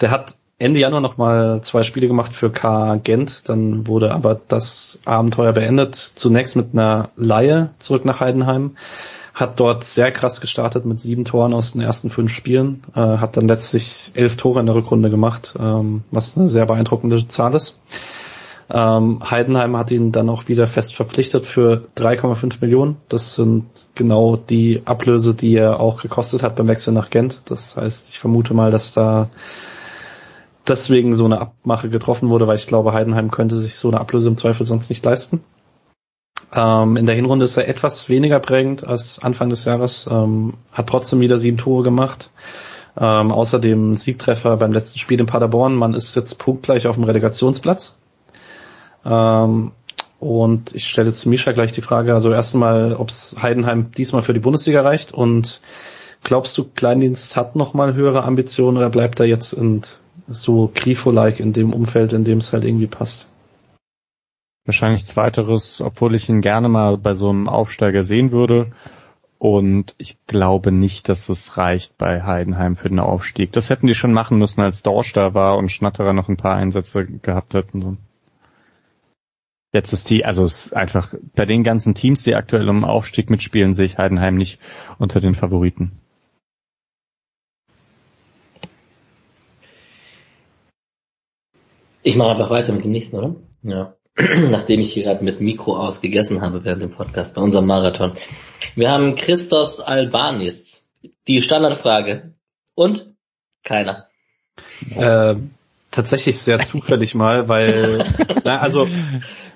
[0.00, 5.00] der hat Ende Januar nochmal zwei Spiele gemacht für K Gent, dann wurde aber das
[5.06, 5.94] Abenteuer beendet.
[6.14, 8.76] Zunächst mit einer Laie zurück nach Heidenheim
[9.40, 13.36] hat dort sehr krass gestartet mit sieben Toren aus den ersten fünf Spielen, äh, hat
[13.36, 17.80] dann letztlich elf Tore in der Rückrunde gemacht, ähm, was eine sehr beeindruckende Zahl ist.
[18.72, 22.98] Ähm, Heidenheim hat ihn dann auch wieder fest verpflichtet für 3,5 Millionen.
[23.08, 27.40] Das sind genau die Ablöse, die er auch gekostet hat beim Wechsel nach Gent.
[27.46, 29.28] Das heißt, ich vermute mal, dass da
[30.68, 34.28] deswegen so eine Abmache getroffen wurde, weil ich glaube, Heidenheim könnte sich so eine Ablöse
[34.28, 35.42] im Zweifel sonst nicht leisten.
[36.52, 40.88] Ähm, in der Hinrunde ist er etwas weniger prägend als Anfang des Jahres, ähm, hat
[40.88, 42.30] trotzdem wieder sieben Tore gemacht.
[42.98, 45.76] Ähm, außerdem Siegtreffer beim letzten Spiel in Paderborn.
[45.76, 47.96] Man ist jetzt punktgleich auf dem Relegationsplatz.
[49.04, 49.72] Ähm,
[50.18, 54.34] und ich stelle jetzt Misha gleich die Frage, also erstmal, ob es Heidenheim diesmal für
[54.34, 55.62] die Bundesliga reicht und
[56.22, 59.80] glaubst du, Kleindienst hat nochmal höhere Ambitionen oder bleibt er jetzt in,
[60.28, 63.29] so Grifo-like in dem Umfeld, in dem es halt irgendwie passt?
[64.66, 68.72] Wahrscheinlich zweiteres, obwohl ich ihn gerne mal bei so einem Aufsteiger sehen würde.
[69.38, 73.52] Und ich glaube nicht, dass es reicht bei Heidenheim für den Aufstieg.
[73.52, 76.56] Das hätten die schon machen müssen, als Dorsch da war und Schnatterer noch ein paar
[76.56, 77.96] Einsätze gehabt hätten.
[79.72, 83.30] Jetzt ist die, also es ist einfach, bei den ganzen Teams, die aktuell um Aufstieg
[83.30, 84.60] mitspielen, sehe ich Heidenheim nicht
[84.98, 85.92] unter den Favoriten.
[92.02, 93.36] Ich mache einfach weiter mit dem nächsten, oder?
[93.62, 93.94] Ja.
[94.50, 98.14] Nachdem ich hier gerade mit Mikro ausgegessen habe während dem Podcast bei unserem Marathon.
[98.74, 100.88] Wir haben Christos Albanis.
[101.26, 102.34] Die Standardfrage.
[102.74, 103.14] Und?
[103.62, 104.08] Keiner.
[104.94, 105.34] Äh,
[105.90, 108.04] tatsächlich sehr zufällig mal, weil,
[108.44, 108.88] na, also,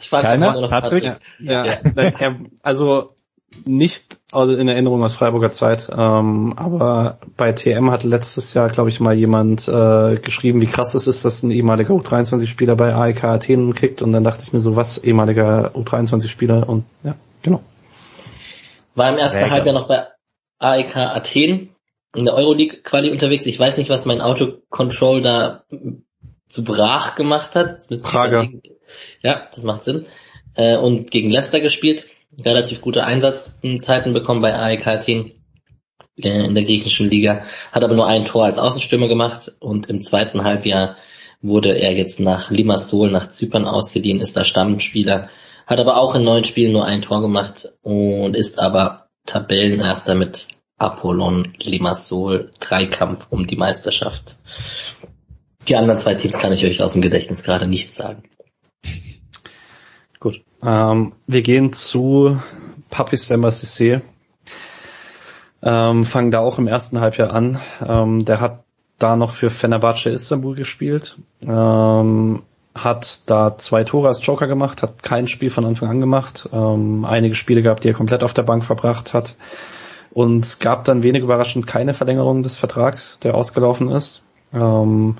[0.00, 0.60] ich frage Keiner?
[0.60, 1.04] Noch Patrick?
[1.04, 1.22] Patrick.
[1.40, 2.36] Ja, ja.
[2.62, 3.14] also
[3.64, 9.00] nicht in Erinnerung aus Freiburger Zeit, ähm, aber bei TM hat letztes Jahr, glaube ich,
[9.00, 13.74] mal jemand äh, geschrieben, wie krass es ist, dass ein ehemaliger U23-Spieler bei AEK Athen
[13.74, 17.62] kickt und dann dachte ich mir so, was, ehemaliger U23-Spieler und ja, genau.
[18.94, 19.50] War im ersten.
[19.50, 20.06] Halbjahr noch bei
[20.58, 21.70] AEK Athen
[22.14, 23.46] in der Euroleague-Quali unterwegs.
[23.46, 25.64] Ich weiß nicht, was mein Autocontrol da
[26.48, 27.78] zu Brach gemacht hat.
[27.90, 28.48] Das Prager.
[29.22, 30.06] Ja, das macht Sinn.
[30.54, 32.06] Äh, und gegen Leicester gespielt.
[32.42, 35.32] Relativ gute Einsatzzeiten bekommen bei AEK Athen
[36.16, 37.44] äh, in der griechischen Liga.
[37.72, 40.96] Hat aber nur ein Tor als Außenstürmer gemacht und im zweiten Halbjahr
[41.42, 45.28] wurde er jetzt nach Limassol, nach Zypern ausgeliehen, ist da Stammspieler
[45.66, 50.48] hat aber auch in neun Spielen nur ein Tor gemacht und ist aber Tabellenerster mit
[50.76, 54.36] Apollon Limassol, Dreikampf um die Meisterschaft.
[55.66, 58.24] Die anderen zwei Teams kann ich euch aus dem Gedächtnis gerade nicht sagen.
[60.24, 60.40] Gut.
[60.62, 62.40] Ähm, wir gehen zu
[62.88, 64.00] Papis Sissé.
[65.62, 67.60] Ähm, fangen da auch im ersten Halbjahr an.
[67.86, 68.64] Ähm, der hat
[68.98, 71.18] da noch für Fenerbahce Istanbul gespielt.
[71.42, 72.42] Ähm,
[72.74, 77.04] hat da zwei Tore als Joker gemacht, hat kein Spiel von Anfang an gemacht, ähm,
[77.04, 79.34] einige Spiele gehabt, die er komplett auf der Bank verbracht hat.
[80.14, 84.22] Und es gab dann wenig überraschend keine Verlängerung des Vertrags, der ausgelaufen ist.
[84.54, 85.18] Ähm,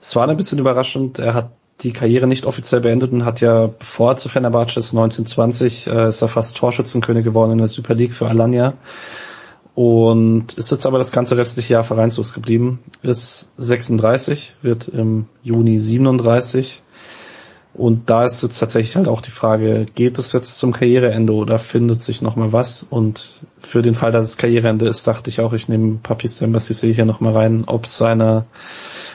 [0.00, 1.50] es war ein bisschen überraschend, er hat
[1.82, 6.22] die Karriere nicht offiziell beendet und hat ja, bevor zu Fenerbahce ist, 1920, äh, ist
[6.22, 8.74] er fast Torschützenkönig geworden in der Super League für Alanya.
[9.74, 12.80] Und ist jetzt aber das ganze restliche Jahr vereinslos geblieben.
[13.02, 16.82] Ist 36, wird im Juni 37.
[17.74, 21.58] Und da ist jetzt tatsächlich halt auch die Frage, geht es jetzt zum Karriereende oder
[21.58, 22.82] findet sich nochmal was?
[22.88, 26.92] Und für den Fall, dass es Karriereende ist, dachte ich auch, ich nehme Papis Embassy
[26.92, 28.44] hier nochmal rein, ob seine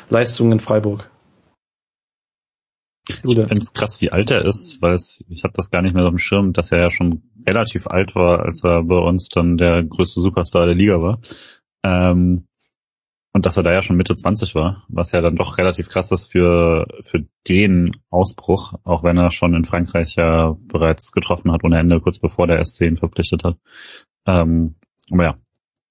[0.10, 1.08] Leistung in Freiburg.
[3.08, 5.96] Ich finde es krass, wie alt er ist, weil es, ich habe das gar nicht
[5.96, 9.30] mehr auf dem Schirm, dass er ja schon relativ alt war, als er bei uns
[9.30, 11.20] dann der größte Superstar der Liga war.
[11.84, 12.48] Ähm,
[13.34, 16.12] und dass er da ja schon Mitte 20 war, was ja dann doch relativ krass
[16.12, 21.64] ist für, für den Ausbruch, auch wenn er schon in Frankreich ja bereits getroffen hat
[21.64, 23.58] ohne Ende, kurz bevor der SC ihn verpflichtet hat.
[24.26, 24.76] Ähm,
[25.12, 25.38] aber ja,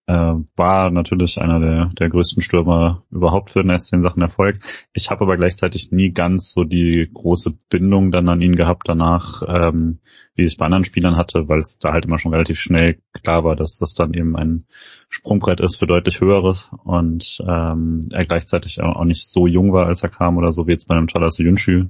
[0.06, 4.60] äh, war natürlich einer der, der größten Stürmer überhaupt für den SC in Sachen Erfolg.
[4.92, 9.42] Ich habe aber gleichzeitig nie ganz so die große Bindung dann an ihn gehabt danach,
[9.46, 9.98] ähm,
[10.34, 13.42] wie ich bei anderen Spielern hatte, weil es da halt immer schon relativ schnell klar
[13.42, 14.66] war, dass das dann eben ein
[15.08, 20.02] Sprungbrett ist für deutlich höheres und ähm, er gleichzeitig auch nicht so jung war, als
[20.02, 21.86] er kam oder so wie jetzt bei einem Chalas Yunchu,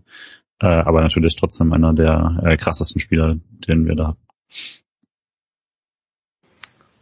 [0.60, 3.36] äh, aber natürlich trotzdem einer der äh, krassesten Spieler,
[3.68, 4.16] den wir da.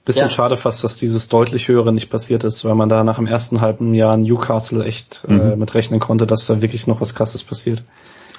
[0.04, 0.30] Bisschen ja.
[0.30, 3.62] schade fast, dass dieses deutlich höhere nicht passiert ist, weil man da nach dem ersten
[3.62, 5.40] halben Jahr Newcastle echt äh, mhm.
[5.40, 7.82] äh, mit rechnen konnte, dass da wirklich noch was krasses passiert.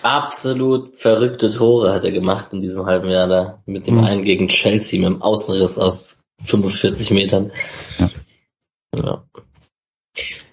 [0.03, 3.63] Absolut verrückte Tore hat er gemacht in diesem halben Jahr da.
[3.65, 4.03] Mit dem mhm.
[4.03, 7.51] einen gegen Chelsea mit dem Außenriss aus 45 Metern.
[7.97, 8.09] Ja.
[8.95, 9.23] Ja,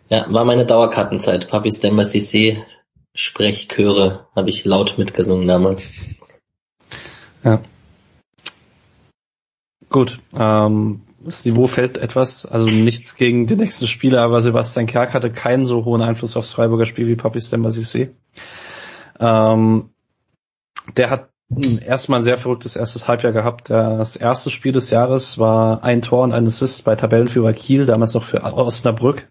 [0.09, 1.51] ja war meine Dauerkartenzeit.
[1.51, 2.65] Papi Stemmer CC
[3.15, 5.91] Sprechchöre habe ich laut mitgesungen damals.
[7.45, 7.61] Ja.
[9.93, 15.13] Gut, ähm, das Niveau fällt etwas, also nichts gegen den nächsten Spieler, aber Sebastian Kerk
[15.13, 18.09] hatte keinen so hohen Einfluss aufs Freiburger Spiel wie Papi Stemba Sissé.
[19.21, 19.91] Ähm,
[20.97, 21.29] der hat
[21.85, 23.69] erstmal ein sehr verrücktes erstes Halbjahr gehabt.
[23.69, 28.15] Das erste Spiel des Jahres war ein Tor und ein Assist bei Tabellenführer Kiel, damals
[28.15, 29.29] noch für Osnabrück.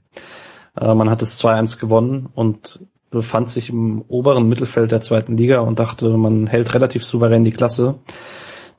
[0.79, 5.59] Äh, man hat es 2-1 gewonnen und befand sich im oberen Mittelfeld der zweiten Liga
[5.59, 7.99] und dachte, man hält relativ souverän die Klasse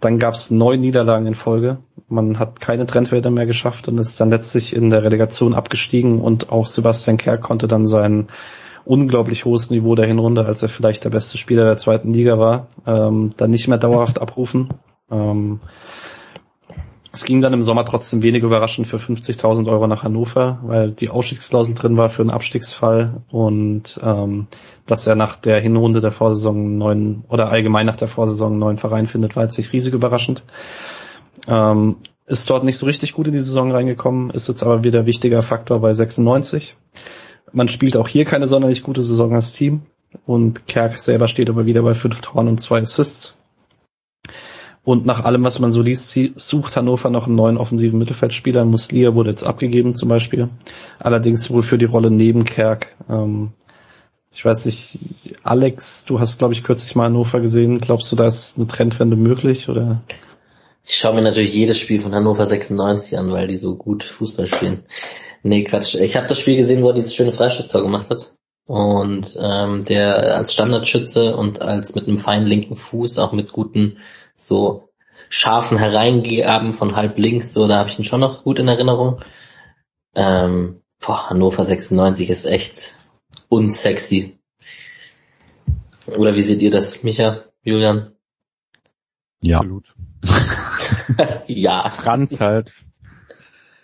[0.03, 1.79] dann gab es neun Niederlagen in Folge.
[2.09, 6.51] Man hat keine Trendwälder mehr geschafft und ist dann letztlich in der Relegation abgestiegen und
[6.51, 8.29] auch Sebastian Kerr konnte dann sein
[8.85, 12.67] unglaublich hohes Niveau der Hinrunde, als er vielleicht der beste Spieler der zweiten Liga war,
[12.85, 14.69] ähm, dann nicht mehr dauerhaft abrufen.
[15.09, 15.61] Ähm,
[17.13, 21.11] es ging dann im Sommer trotzdem wenig überraschend für 50.000 Euro nach Hannover, weil die
[21.11, 24.47] Ausstiegsklausel drin war für einen Abstiegsfall und ähm,
[24.87, 28.79] dass er nach der Hinrunde der Vorsaison neuen oder allgemein nach der Vorsaison einen neuen
[28.79, 30.43] Verein findet, war jetzt nicht riesig überraschend.
[31.47, 35.05] Ähm, ist dort nicht so richtig gut in die Saison reingekommen, ist jetzt aber wieder
[35.05, 36.77] wichtiger Faktor bei 96.
[37.53, 39.83] Man spielt auch hier keine sonderlich gute Saison als Team
[40.25, 43.37] und Kerk selber steht aber wieder bei fünf Toren und zwei Assists.
[44.85, 48.65] Und nach allem, was man so liest, sucht Hannover noch einen neuen offensiven Mittelfeldspieler.
[48.65, 50.49] Muslia wurde jetzt abgegeben zum Beispiel.
[50.99, 52.97] Allerdings wohl für die Rolle neben Kerk.
[53.09, 53.53] Ähm,
[54.33, 57.81] ich weiß nicht, Alex, du hast, glaube ich, kürzlich mal Hannover gesehen.
[57.81, 59.69] Glaubst du, da ist eine Trendwende möglich?
[59.69, 60.03] oder?
[60.85, 64.49] Ich schaue mir natürlich jedes Spiel von Hannover 96 an, weil die so gut Fußball
[64.49, 64.85] spielen.
[65.45, 65.95] Nee, Quatsch.
[65.95, 68.35] Ich habe das Spiel gesehen, wo er dieses schöne Freistoßtor gemacht hat.
[68.67, 73.99] Und ähm, der als Standardschütze und als mit einem feinen linken Fuß, auch mit guten
[74.47, 74.89] so
[75.29, 79.21] scharfen Hereingaben von halb links, so, da habe ich ihn schon noch gut in Erinnerung.
[80.15, 82.97] Ähm, boah, Hannover 96 ist echt
[83.49, 84.39] unsexy.
[86.07, 88.13] Oder wie seht ihr das, Micha, Julian?
[89.41, 89.59] Ja.
[89.59, 89.95] Absolut.
[91.47, 91.91] ja.
[91.91, 92.73] Franz halt.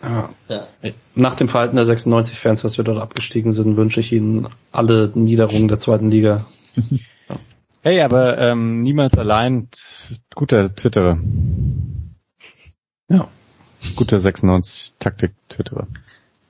[0.01, 0.29] Ja.
[0.47, 0.67] ja.
[1.15, 5.67] Nach dem Verhalten der 96-Fans, was wir dort abgestiegen sind, wünsche ich Ihnen alle Niederungen
[5.67, 6.45] der zweiten Liga.
[7.81, 9.69] Hey, aber ähm, niemals allein
[10.35, 11.17] guter Twitterer.
[13.09, 13.27] Ja.
[13.95, 15.87] Guter 96 Taktik Twitterer.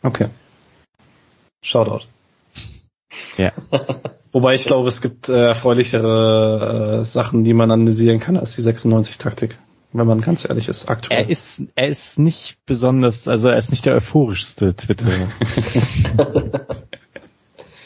[0.02, 0.30] Okay.
[1.62, 2.06] Shoutout.
[3.38, 3.52] Ja.
[4.32, 8.62] Wobei ich glaube, es gibt äh, erfreulichere äh, Sachen, die man analysieren kann als die
[8.62, 9.58] 96 Taktik.
[9.92, 11.24] Wenn man ganz ehrlich ist, aktuell.
[11.24, 15.30] Er ist, er ist nicht besonders, also er ist nicht der euphorischste Twitterer.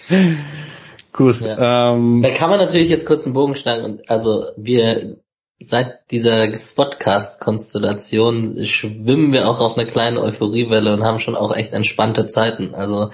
[1.14, 1.40] Gut.
[1.42, 1.94] Ja.
[1.94, 5.18] Ähm, da kann man natürlich jetzt kurz einen Bogen schlagen und also wir
[5.60, 11.72] seit dieser Spotcast-Konstellation schwimmen wir auch auf einer kleinen Euphoriewelle und haben schon auch echt
[11.72, 12.76] entspannte Zeiten.
[12.76, 13.12] Also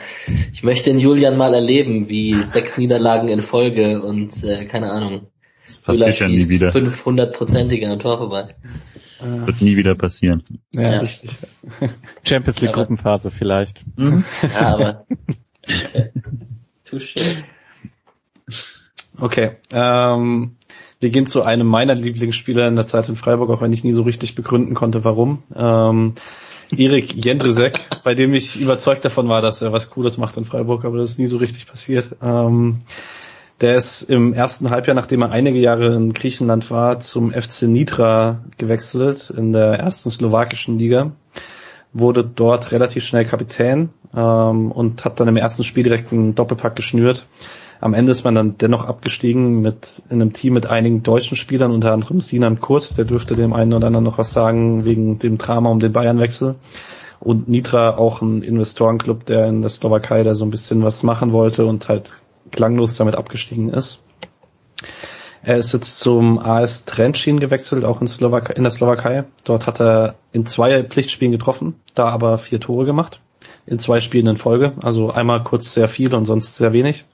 [0.51, 5.27] ich möchte den Julian mal erleben, wie sechs Niederlagen in Folge und äh, keine Ahnung.
[5.65, 6.71] Das passiert ja nie wieder.
[6.71, 8.55] 500-prozentiger Tor vorbei.
[9.21, 10.43] Wird nie wieder passieren.
[10.71, 10.99] Ja, ja.
[10.99, 11.31] richtig.
[12.23, 13.83] Champions League Gruppenphase vielleicht.
[13.97, 14.23] Mhm.
[14.41, 15.05] Ja, aber
[16.89, 17.43] Touché.
[19.19, 19.51] Okay.
[19.71, 20.55] Ähm,
[20.99, 23.93] wir gehen zu einem meiner Lieblingsspieler in der Zeit in Freiburg, auch wenn ich nie
[23.93, 25.43] so richtig begründen konnte, warum.
[25.55, 26.13] Ähm,
[26.75, 30.85] Erik Jendrisek, bei dem ich überzeugt davon war, dass er was Cooles macht in Freiburg,
[30.85, 32.15] aber das ist nie so richtig passiert.
[32.21, 32.79] Ähm,
[33.61, 38.43] der ist im ersten Halbjahr, nachdem er einige Jahre in Griechenland war, zum FC Nitra
[38.57, 41.11] gewechselt in der ersten slowakischen Liga,
[41.91, 46.75] wurde dort relativ schnell Kapitän ähm, und hat dann im ersten Spiel direkt einen Doppelpack
[46.75, 47.25] geschnürt
[47.81, 51.71] am Ende ist man dann dennoch abgestiegen mit in einem Team mit einigen deutschen Spielern,
[51.71, 55.37] unter anderem Sinan Kurt, der dürfte dem einen oder anderen noch was sagen wegen dem
[55.37, 56.55] Drama um den Bayernwechsel.
[57.21, 61.31] Und Nitra auch ein Investorenclub, der in der Slowakei da so ein bisschen was machen
[61.31, 62.17] wollte und halt
[62.51, 63.99] klanglos damit abgestiegen ist.
[65.41, 69.23] Er ist jetzt zum AS Trenčín gewechselt, auch in, in der Slowakei.
[69.45, 73.21] Dort hat er in zwei Pflichtspielen getroffen, da aber vier Tore gemacht.
[73.65, 74.73] In zwei Spielen in Folge.
[74.81, 77.05] Also einmal kurz sehr viel und sonst sehr wenig.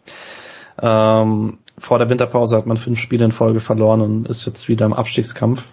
[0.85, 4.85] Ähm, vor der Winterpause hat man fünf Spiele in Folge verloren und ist jetzt wieder
[4.85, 5.63] im Abstiegskampf.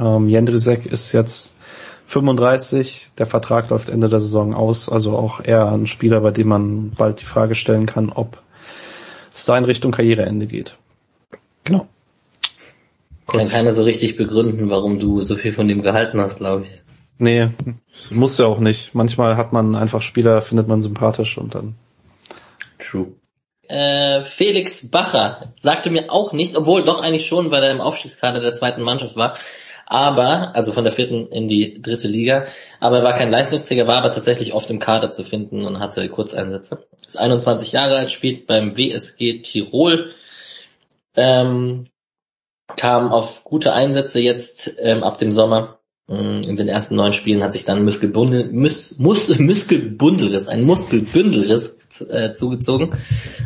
[0.00, 1.54] Ähm, Jendrisek ist jetzt
[2.06, 6.48] 35, der Vertrag läuft Ende der Saison aus, also auch eher ein Spieler, bei dem
[6.48, 8.40] man bald die Frage stellen kann, ob
[9.34, 10.78] es da in Richtung Karriereende geht.
[11.64, 11.86] Genau.
[13.26, 16.80] Kann keiner so richtig begründen, warum du so viel von dem gehalten hast, glaube ich.
[17.18, 17.48] Nee,
[18.10, 18.94] muss ja auch nicht.
[18.94, 21.74] Manchmal hat man einfach Spieler, findet man sympathisch und dann.
[22.78, 23.12] True
[23.68, 28.40] äh, Felix Bacher sagte mir auch nicht, obwohl doch eigentlich schon, weil er im Aufstiegskader
[28.40, 29.36] der zweiten Mannschaft war,
[29.86, 32.46] aber, also von der vierten in die dritte Liga,
[32.80, 36.08] aber er war kein Leistungsträger, war aber tatsächlich oft im Kader zu finden und hatte
[36.08, 36.86] Kurzeinsätze.
[37.06, 40.14] Ist 21 Jahre alt, spielt beim WSG Tirol,
[41.14, 41.88] ähm,
[42.76, 47.42] kam auf gute Einsätze jetzt ähm, ab dem Sommer Mm, in den ersten neun Spielen
[47.42, 52.94] hat sich dann Muskelbundel, Mus, Mus, Muskelbundelriss, ein Muskelbündelriss äh, zugezogen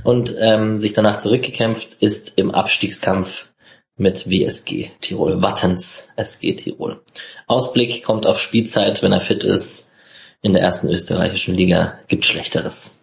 [0.04, 3.52] und ähm, sich danach zurückgekämpft, ist im Abstiegskampf
[3.96, 7.02] mit WSG Tirol, Wattens SG Tirol.
[7.46, 9.92] Ausblick kommt auf Spielzeit, wenn er fit ist.
[10.42, 13.00] In der ersten österreichischen Liga gibt Schlechteres.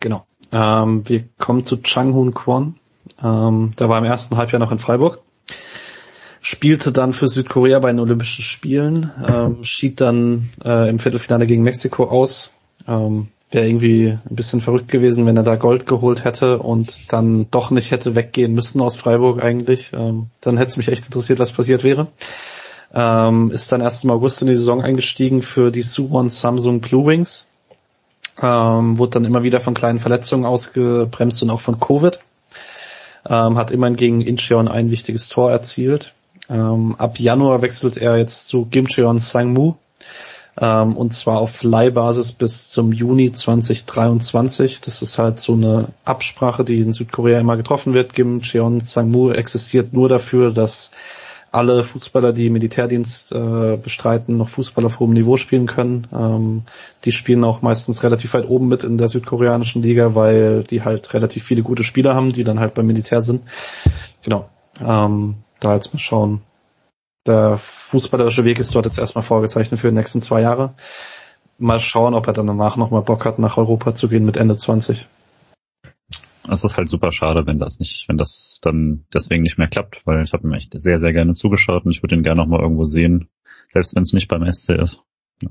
[0.00, 0.26] Genau.
[0.52, 2.76] Ähm, wir kommen zu Chang Hun Kwon.
[3.22, 5.22] Ähm, der war im ersten Halbjahr noch in Freiburg
[6.46, 11.64] spielte dann für Südkorea bei den Olympischen Spielen, ähm, schied dann äh, im Viertelfinale gegen
[11.64, 12.52] Mexiko aus.
[12.86, 17.50] Ähm, Wäre irgendwie ein bisschen verrückt gewesen, wenn er da Gold geholt hätte und dann
[17.50, 19.90] doch nicht hätte weggehen müssen aus Freiburg eigentlich.
[19.92, 22.06] Ähm, dann hätte es mich echt interessiert, was passiert wäre.
[22.94, 27.06] Ähm, ist dann erst im August in die Saison eingestiegen für die Suwon Samsung Blue
[27.06, 27.46] Wings.
[28.40, 32.20] Ähm, wurde dann immer wieder von kleinen Verletzungen ausgebremst und auch von Covid.
[33.28, 36.12] Ähm, hat immerhin gegen Incheon ein wichtiges Tor erzielt.
[36.48, 39.74] Ähm, ab Januar wechselt er jetzt zu Gimcheon Sangmu.
[40.58, 44.80] Ähm, und zwar auf Leihbasis bis zum Juni 2023.
[44.80, 48.14] Das ist halt so eine Absprache, die in Südkorea immer getroffen wird.
[48.14, 50.92] Gimcheon Sangmu existiert nur dafür, dass
[51.52, 56.06] alle Fußballer, die Militärdienst äh, bestreiten, noch Fußball auf hohem Niveau spielen können.
[56.12, 56.62] Ähm,
[57.04, 61.14] die spielen auch meistens relativ weit oben mit in der südkoreanischen Liga, weil die halt
[61.14, 63.42] relativ viele gute Spieler haben, die dann halt beim Militär sind.
[64.22, 64.48] Genau.
[64.84, 66.42] Ähm, da jetzt mal schauen.
[67.26, 70.74] Der fußballerische Weg ist dort jetzt erstmal vorgezeichnet für die nächsten zwei Jahre.
[71.58, 74.56] Mal schauen, ob er dann danach nochmal Bock hat, nach Europa zu gehen mit Ende
[74.56, 75.06] 20.
[76.48, 80.06] Es ist halt super schade, wenn das nicht, wenn das dann deswegen nicht mehr klappt,
[80.06, 82.46] weil ich habe ihm echt sehr, sehr gerne zugeschaut und ich würde ihn gerne noch
[82.46, 83.28] mal irgendwo sehen,
[83.72, 85.00] selbst wenn es nicht beim SC ist.
[85.42, 85.50] Ja.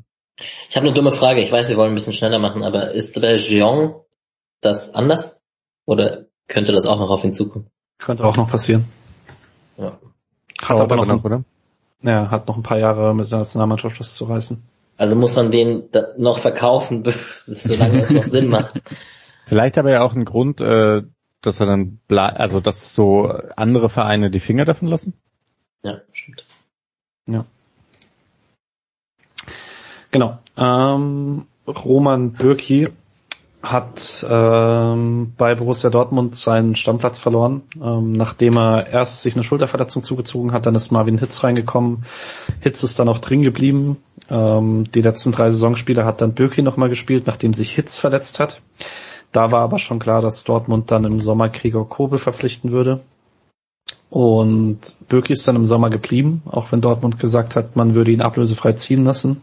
[0.69, 3.19] Ich habe eine dumme Frage, ich weiß, wir wollen ein bisschen schneller machen, aber ist
[3.19, 3.95] bei Jeong
[4.61, 5.41] das anders?
[5.85, 7.67] Oder könnte das auch noch auf ihn zukommen?
[7.97, 8.85] Könnte auch noch passieren.
[9.77, 9.99] Ja.
[10.61, 11.43] Hat aber noch, noch, oder?
[12.01, 14.63] Ja, hat noch ein paar Jahre mit der Nationalmannschaft was zu reißen.
[14.97, 15.83] Also muss man den
[16.17, 17.03] noch verkaufen,
[17.45, 18.81] solange es noch Sinn macht.
[19.47, 21.03] Vielleicht aber ja auch ein Grund, äh,
[21.41, 25.13] dass er dann, also dass so andere Vereine die Finger davon lassen?
[25.83, 26.45] Ja, stimmt.
[27.27, 27.45] Ja.
[30.11, 30.39] Genau.
[30.57, 32.89] Ähm, Roman Bürki
[33.71, 40.03] hat ähm, bei Borussia Dortmund seinen Stammplatz verloren, ähm, nachdem er erst sich eine Schulterverletzung
[40.03, 42.05] zugezogen hat, dann ist Marvin Hitz reingekommen.
[42.61, 43.97] Hitz ist dann auch drin geblieben.
[44.29, 48.61] Ähm, die letzten drei Saisonspiele hat dann Bürki nochmal gespielt, nachdem sich Hitz verletzt hat.
[49.31, 53.01] Da war aber schon klar, dass Dortmund dann im Sommer Gregor Kobel verpflichten würde.
[54.09, 54.79] Und
[55.09, 58.73] Bürki ist dann im Sommer geblieben, auch wenn Dortmund gesagt hat, man würde ihn ablösefrei
[58.73, 59.41] ziehen lassen.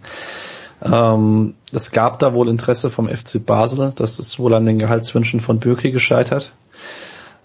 [0.85, 5.41] Ähm, es gab da wohl Interesse vom FC Basel, das ist wohl an den Gehaltswünschen
[5.41, 6.53] von Bürki gescheitert.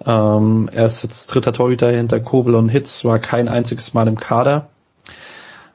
[0.06, 4.20] Ähm, er ist jetzt dritter Torhüter hinter Kobel und Hitz, war kein einziges Mal im
[4.20, 4.70] Kader.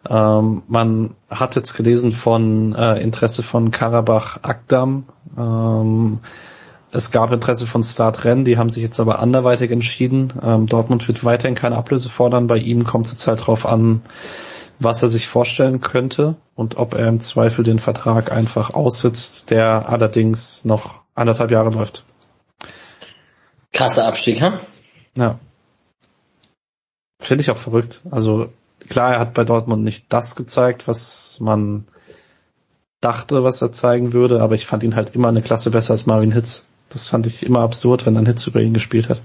[0.09, 5.05] Ähm, man hat jetzt gelesen von äh, Interesse von Karabach Akdam.
[5.39, 6.18] Ähm,
[6.90, 10.32] es gab Interesse von Start Renn, die haben sich jetzt aber anderweitig entschieden.
[10.43, 12.48] Ähm, Dortmund wird weiterhin keine Ablöse fordern.
[12.48, 14.02] Bei ihm kommt es jetzt halt drauf an,
[14.84, 19.88] was er sich vorstellen könnte und ob er im Zweifel den Vertrag einfach aussitzt, der
[19.88, 22.04] allerdings noch anderthalb Jahre läuft.
[23.72, 24.60] Krasser Abstieg, ha?
[25.16, 25.38] Ja.
[27.20, 28.00] Finde ich auch verrückt.
[28.10, 28.48] Also
[28.88, 31.86] klar, er hat bei Dortmund nicht das gezeigt, was man
[33.00, 36.06] dachte, was er zeigen würde, aber ich fand ihn halt immer eine Klasse besser als
[36.06, 36.66] Marvin Hitz.
[36.88, 39.20] Das fand ich immer absurd, wenn ein Hitz über ihn gespielt hat.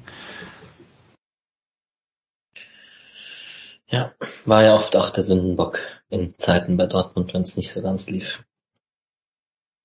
[3.89, 4.11] Ja,
[4.45, 8.09] war ja oft auch der Sündenbock in Zeiten bei Dortmund, wenn es nicht so ganz
[8.09, 8.43] lief.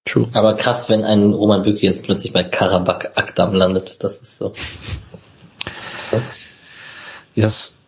[0.05, 0.29] True.
[0.33, 4.53] Aber krass, wenn ein Roman Bücki jetzt plötzlich bei Karabakh Akdam landet, das ist so.
[7.35, 7.79] Yes.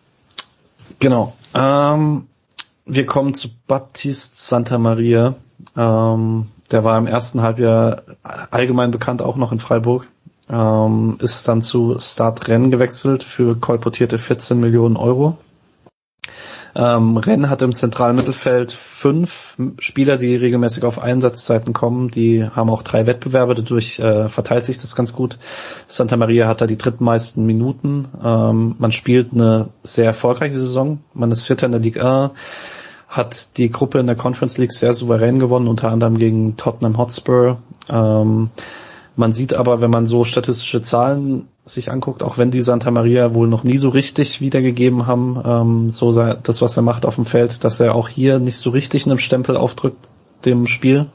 [0.99, 1.35] Genau.
[1.53, 2.27] Ähm,
[2.85, 5.35] wir kommen zu Baptiste Santa Maria.
[5.75, 10.07] Ähm, der war im ersten Halbjahr allgemein bekannt, auch noch in Freiburg.
[10.49, 15.37] Ähm, ist dann zu Start Rennes gewechselt für kolportierte 14 Millionen Euro.
[16.75, 22.11] Ähm, Rennes hat im zentralen Mittelfeld fünf Spieler, die regelmäßig auf Einsatzzeiten kommen.
[22.11, 25.37] Die haben auch drei Wettbewerbe, dadurch äh, verteilt sich das ganz gut.
[25.87, 28.07] Santa Maria hat da die drittmeisten Minuten.
[28.23, 30.99] Ähm, man spielt eine sehr erfolgreiche Saison.
[31.13, 32.31] Man ist Vierter in der Liga 1
[33.15, 37.59] hat die Gruppe in der Conference League sehr souverän gewonnen, unter anderem gegen Tottenham Hotspur.
[37.89, 38.49] Ähm,
[39.15, 43.33] man sieht aber, wenn man so statistische Zahlen sich anguckt, auch wenn die Santa Maria
[43.33, 47.15] wohl noch nie so richtig wiedergegeben haben, ähm, so sei, das, was er macht auf
[47.15, 50.07] dem Feld, dass er auch hier nicht so richtig einen Stempel aufdrückt
[50.45, 51.07] dem Spiel.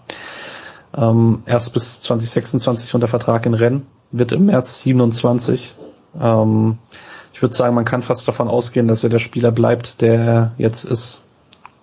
[0.96, 5.72] Ähm, erst bis 2026 unter Vertrag in Rennes, wird im März 27.
[6.20, 6.78] Ähm,
[7.32, 10.52] ich würde sagen, man kann fast davon ausgehen, dass er der Spieler bleibt, der er
[10.58, 11.22] jetzt ist.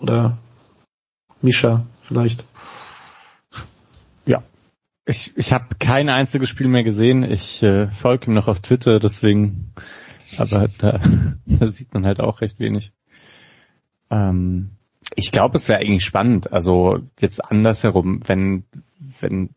[0.02, 0.38] Oder
[1.42, 2.44] Misha vielleicht.
[5.10, 7.24] Ich, ich habe kein einziges Spiel mehr gesehen.
[7.24, 9.72] Ich äh, folge ihm noch auf Twitter, deswegen,
[10.38, 11.00] aber da,
[11.46, 12.92] da sieht man halt auch recht wenig.
[14.12, 14.72] Ähm,
[15.16, 16.52] ich glaube, es wäre eigentlich spannend.
[16.52, 18.66] Also jetzt andersherum, wenn
[19.22, 19.50] wenn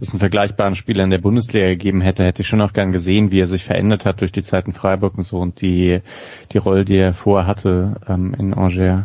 [0.00, 3.32] es einen vergleichbaren Spieler in der Bundesliga gegeben hätte, hätte ich schon auch gern gesehen,
[3.32, 6.00] wie er sich verändert hat durch die Zeit in Freiburg und so und die,
[6.52, 9.04] die Rolle, die er vorher hatte ähm, in Angers,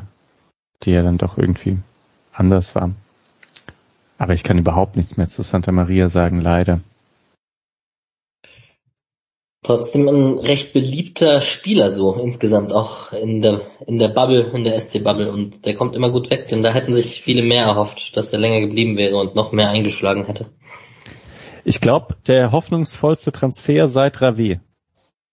[0.83, 1.79] die ja dann doch irgendwie
[2.31, 2.91] anders war.
[4.19, 6.81] Aber ich kann überhaupt nichts mehr zu Santa Maria sagen, leider.
[9.63, 14.79] Trotzdem ein recht beliebter Spieler so insgesamt auch in der in der Bubble, in der
[14.79, 18.15] SC Bubble und der kommt immer gut weg, denn da hätten sich viele mehr erhofft,
[18.15, 20.47] dass er länger geblieben wäre und noch mehr eingeschlagen hätte.
[21.63, 24.59] Ich glaube, der hoffnungsvollste Transfer seit Rave.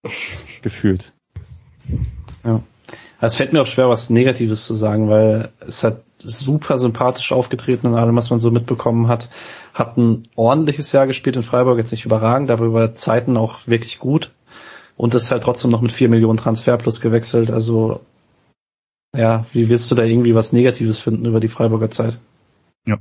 [0.61, 1.13] Gefühlt.
[2.43, 2.63] Ja.
[3.19, 7.87] Es fällt mir auch schwer, was Negatives zu sagen, weil es hat super sympathisch aufgetreten
[7.87, 9.29] in allem, was man so mitbekommen hat.
[9.73, 13.99] Hat ein ordentliches Jahr gespielt in Freiburg, jetzt nicht überragend, aber über Zeiten auch wirklich
[13.99, 14.31] gut.
[14.95, 17.51] Und ist halt trotzdem noch mit vier Millionen Transfer plus gewechselt.
[17.51, 18.01] Also,
[19.15, 22.17] ja, wie willst du da irgendwie was Negatives finden über die Freiburger Zeit?
[22.87, 22.97] Ja.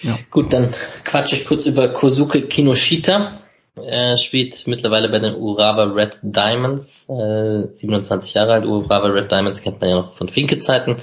[0.00, 0.18] Ja.
[0.30, 0.74] Gut, dann
[1.04, 3.40] quatsche ich kurz über Kosuke Kinoshita.
[3.76, 8.66] Er spielt mittlerweile bei den Urawa Red Diamonds, äh, 27 Jahre alt.
[8.66, 10.96] Urawa Red Diamonds kennt man ja noch von Finke-Zeiten.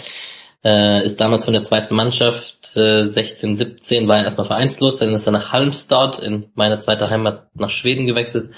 [0.64, 5.11] Äh, ist damals von der zweiten Mannschaft, äh, 16, 17 war er erstmal vereinslos, dann
[5.11, 8.52] ist er nach Halmstad in meine zweite Heimat nach Schweden gewechselt.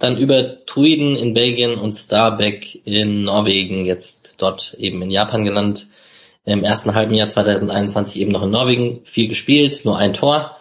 [0.00, 5.86] Dann über Truiden in Belgien und Starbeck in Norwegen, jetzt dort eben in Japan gelandet.
[6.44, 10.53] Im ersten halben Jahr 2021 eben noch in Norwegen viel gespielt, nur ein Tor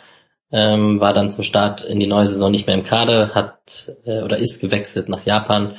[0.54, 4.22] ähm, war dann zum Start in die neue Saison nicht mehr im Kader, hat äh,
[4.22, 5.76] oder ist gewechselt nach Japan.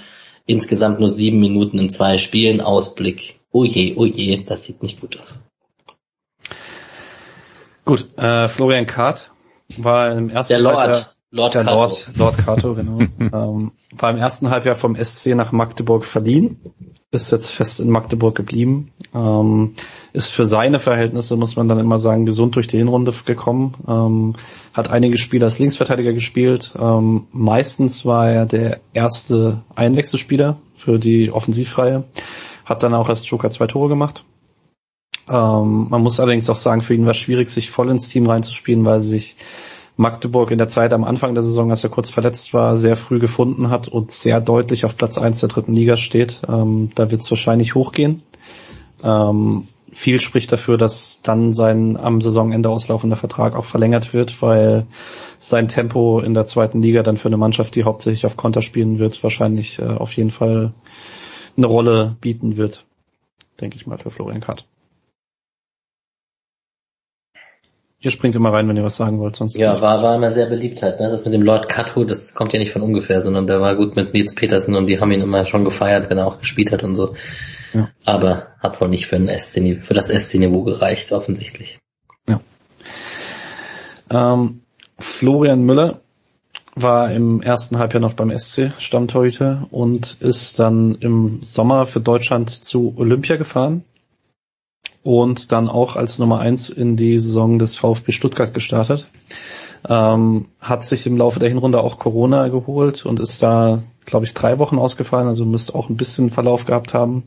[0.47, 2.61] Insgesamt nur sieben Minuten in zwei Spielen.
[2.61, 3.41] Ausblick.
[3.51, 5.43] Oh je, oh je, das sieht nicht gut aus.
[7.85, 9.31] Gut, äh, Florian Kart
[9.79, 11.14] war im ersten Der Lord.
[11.35, 11.77] Lord der Kato.
[11.77, 13.01] Lord, Lord Kato, genau.
[13.19, 16.59] ähm, war im ersten Halbjahr vom SC nach Magdeburg verliehen
[17.15, 18.91] ist jetzt fest in Magdeburg geblieben.
[19.15, 19.75] Ähm,
[20.13, 23.75] ist für seine Verhältnisse, muss man dann immer sagen, gesund durch die Hinrunde gekommen.
[23.89, 24.35] Ähm,
[24.75, 26.75] hat einige Spiele als Linksverteidiger gespielt.
[26.79, 32.05] Ähm, meistens war er der erste Einwechselspieler für die Offensivreihe.
[32.65, 34.25] Hat dann auch als Joker zwei Tore gemacht.
[35.29, 38.27] Ähm, man muss allerdings auch sagen, für ihn war es schwierig, sich voll ins Team
[38.27, 39.37] reinzuspielen, weil sich
[39.97, 43.19] Magdeburg in der Zeit am Anfang der Saison, als er kurz verletzt war, sehr früh
[43.21, 46.43] gefunden hat und sehr deutlich auf Platz eins der dritten Liga steht.
[46.49, 48.23] Ähm, da wird es wahrscheinlich hochgehen.
[49.05, 54.87] Ähm, viel spricht dafür, dass dann sein am Saisonende auslaufender Vertrag auch verlängert wird, weil
[55.39, 58.99] sein Tempo in der zweiten Liga dann für eine Mannschaft, die hauptsächlich auf Konter spielen
[58.99, 60.73] wird, wahrscheinlich äh, auf jeden Fall
[61.57, 62.85] eine Rolle bieten wird.
[63.61, 64.67] Denke ich mal für Florian Kart.
[68.05, 69.57] Ihr springt immer rein, wenn ihr was sagen wollt, sonst.
[69.57, 71.09] Ja, war, war immer sehr beliebt halt, ne?
[71.09, 73.97] Das mit dem Lord Kato, das kommt ja nicht von ungefähr, sondern der war gut
[73.97, 76.85] mit Nils Petersen und die haben ihn immer schon gefeiert, wenn er auch gespielt hat
[76.85, 77.15] und so.
[77.73, 77.89] Ja.
[78.05, 81.79] Aber hat wohl nicht für, ein SC, für das SC-Niveau gereicht, offensichtlich.
[82.29, 82.41] Ja.
[84.11, 84.61] Ähm,
[84.99, 86.01] Florian Müller
[86.75, 92.51] war im ersten Halbjahr noch beim SC Stammtorhüter und ist dann im Sommer für Deutschland
[92.51, 93.83] zu Olympia gefahren
[95.05, 99.07] und dann auch als Nummer eins in die Saison des VfB Stuttgart gestartet.
[99.87, 104.33] Ähm, hat sich im Laufe der Hinrunde auch Corona geholt und ist da, glaube ich,
[104.33, 107.25] drei Wochen ausgefallen, also müsste auch ein bisschen Verlauf gehabt haben.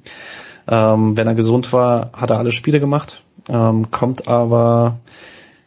[0.68, 4.98] Ähm, wenn er gesund war, hat er alle Spiele gemacht, ähm, kommt aber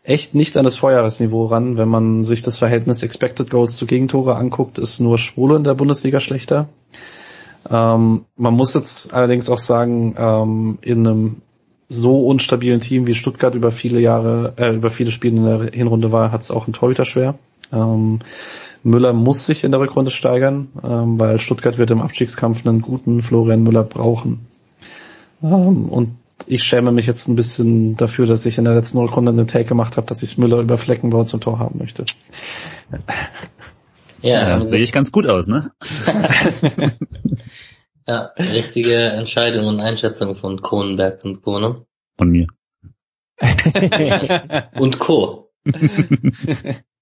[0.02, 1.78] echt nicht an das Vorjahresniveau ran.
[1.78, 5.74] Wenn man sich das Verhältnis Expected Goals zu Gegentore anguckt, ist nur Schwule in der
[5.74, 6.68] Bundesliga schlechter.
[7.70, 11.42] Ähm, man muss jetzt allerdings auch sagen, ähm, in einem
[11.90, 16.12] so unstabilen Team wie Stuttgart über viele Jahre, äh, über viele Spiele in der Hinrunde
[16.12, 17.34] war, hat es auch ein Torhüter schwer.
[17.72, 18.20] Ähm,
[18.82, 23.22] Müller muss sich in der Rückrunde steigern, ähm, weil Stuttgart wird im Abstiegskampf einen guten
[23.22, 24.46] Florian Müller brauchen.
[25.42, 26.14] Ähm, und
[26.46, 29.66] ich schäme mich jetzt ein bisschen dafür, dass ich in der letzten Rückrunde einen Take
[29.66, 32.04] gemacht habe, dass ich Müller über Fleckenbau zum Tor haben möchte.
[34.22, 35.72] Ja, ja sehe ich ganz gut aus, ne?
[38.06, 41.60] Ja, richtige Entscheidung und Einschätzung von Kronenberg und Co.
[41.60, 41.84] Ne?
[42.16, 42.46] Von mir.
[44.78, 45.50] und Co.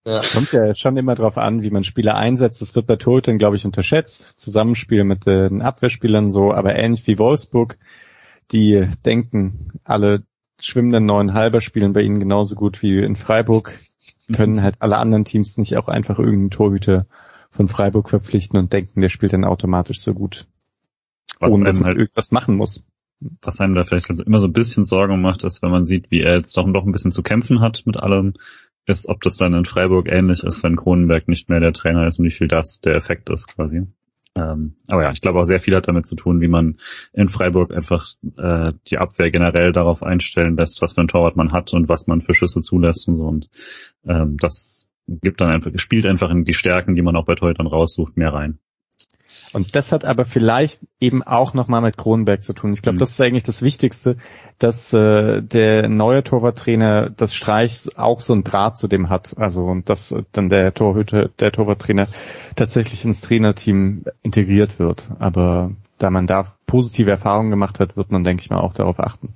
[0.04, 0.20] ja.
[0.32, 2.60] Kommt ja schon immer drauf an, wie man Spieler einsetzt.
[2.60, 4.40] Das wird bei Torhütern, glaube ich, unterschätzt.
[4.40, 7.78] Zusammenspiel mit den Abwehrspielern so, aber ähnlich wie Wolfsburg,
[8.52, 10.22] die denken, alle
[10.60, 13.78] schwimmenden neuen Halber spielen bei ihnen genauso gut wie in Freiburg,
[14.32, 17.06] können halt alle anderen Teams nicht auch einfach irgendeinen Torhüter
[17.50, 20.46] von Freiburg verpflichten und denken, der spielt dann automatisch so gut
[21.38, 22.84] was ohne dass man halt irgendwas machen muss.
[23.42, 26.10] Was einem da vielleicht also immer so ein bisschen Sorgen macht, ist, wenn man sieht,
[26.10, 28.34] wie er jetzt doch, doch ein bisschen zu kämpfen hat mit allem,
[28.86, 32.18] ist, ob das dann in Freiburg ähnlich ist, wenn Kronenberg nicht mehr der Trainer ist
[32.18, 33.86] und wie viel das der Effekt ist quasi.
[34.36, 36.78] Ähm, aber ja, ich glaube auch sehr viel hat damit zu tun, wie man
[37.12, 38.06] in Freiburg einfach
[38.36, 42.06] äh, die Abwehr generell darauf einstellen lässt, was für ein Torwart man hat und was
[42.06, 43.24] man für Schüsse zulässt und so.
[43.24, 43.48] Und
[44.06, 47.66] ähm, das gibt dann einfach, spielt einfach in die Stärken, die man auch bei Torhütern
[47.66, 48.58] raussucht, mehr rein.
[49.52, 52.72] Und das hat aber vielleicht eben auch nochmal mit Kronenberg zu tun.
[52.72, 53.00] Ich glaube, mhm.
[53.00, 54.16] das ist eigentlich das Wichtigste,
[54.58, 59.36] dass äh, der neue Torwarttrainer das Streich auch so ein Draht zu dem hat.
[59.38, 62.08] Also und dass dann der Torhüter, der Torwarttrainer
[62.56, 65.08] tatsächlich ins Trainerteam integriert wird.
[65.18, 69.00] Aber da man da positive Erfahrungen gemacht hat, wird man, denke ich mal, auch darauf
[69.00, 69.34] achten.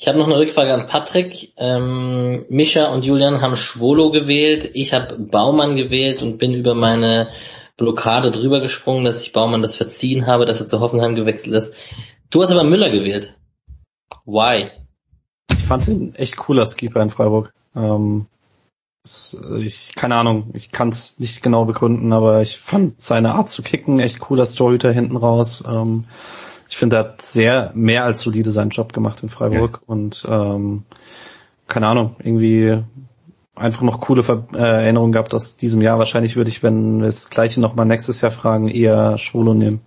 [0.00, 1.52] Ich habe noch eine Rückfrage an Patrick.
[1.56, 4.70] Ähm, Mischa und Julian haben Schwolo gewählt.
[4.74, 7.28] Ich habe Baumann gewählt und bin über meine
[7.78, 11.74] Blockade drüber gesprungen, dass ich Baumann das verziehen habe, dass er zu Hoffenheim gewechselt ist.
[12.28, 13.38] Du hast aber Müller gewählt.
[14.26, 14.70] Why?
[15.50, 17.54] Ich fand ihn echt cooler Skipper in Freiburg.
[17.74, 18.26] Ähm,
[19.58, 23.62] ich, keine Ahnung, ich kann es nicht genau begründen, aber ich fand seine Art zu
[23.62, 25.62] kicken echt cooler Torhüter hinten raus.
[25.66, 26.04] Ähm,
[26.68, 29.80] ich finde, er hat sehr mehr als solide seinen Job gemacht in Freiburg ja.
[29.86, 30.82] und ähm,
[31.68, 32.82] keine Ahnung, irgendwie
[33.58, 35.98] einfach noch coole Ver äh, Erinnerungen gehabt aus diesem Jahr.
[35.98, 39.80] Wahrscheinlich würde ich, wenn wir das gleiche nochmal nächstes Jahr fragen, eher Schwolo nehmen.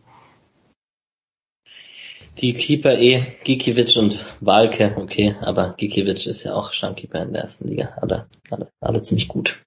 [2.37, 7.43] Die Keeper eh, Gikiewicz und Walke, okay, aber Gikiewicz ist ja auch Stammkeeper in der
[7.43, 9.63] ersten Liga, aber alle, alle ziemlich gut.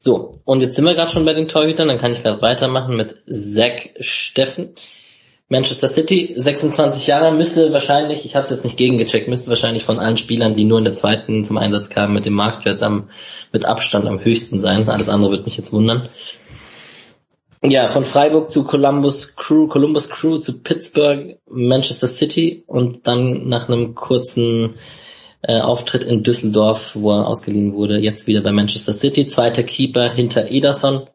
[0.00, 2.96] So, und jetzt sind wir gerade schon bei den Torhütern, dann kann ich gerade weitermachen
[2.96, 4.70] mit Zack Steffen.
[5.48, 9.98] Manchester City, 26 Jahre, müsste wahrscheinlich, ich habe es jetzt nicht gegengecheckt, müsste wahrscheinlich von
[9.98, 13.10] allen Spielern, die nur in der zweiten zum Einsatz kamen, mit dem Marktwert am,
[13.52, 14.88] mit Abstand am höchsten sein.
[14.88, 16.08] Alles andere wird mich jetzt wundern.
[17.64, 23.68] Ja, von Freiburg zu Columbus Crew, Columbus Crew zu Pittsburgh, Manchester City und dann nach
[23.68, 24.74] einem kurzen
[25.42, 29.26] äh, Auftritt in Düsseldorf, wo er ausgeliehen wurde, jetzt wieder bei Manchester City.
[29.26, 31.08] Zweiter Keeper hinter Ederson,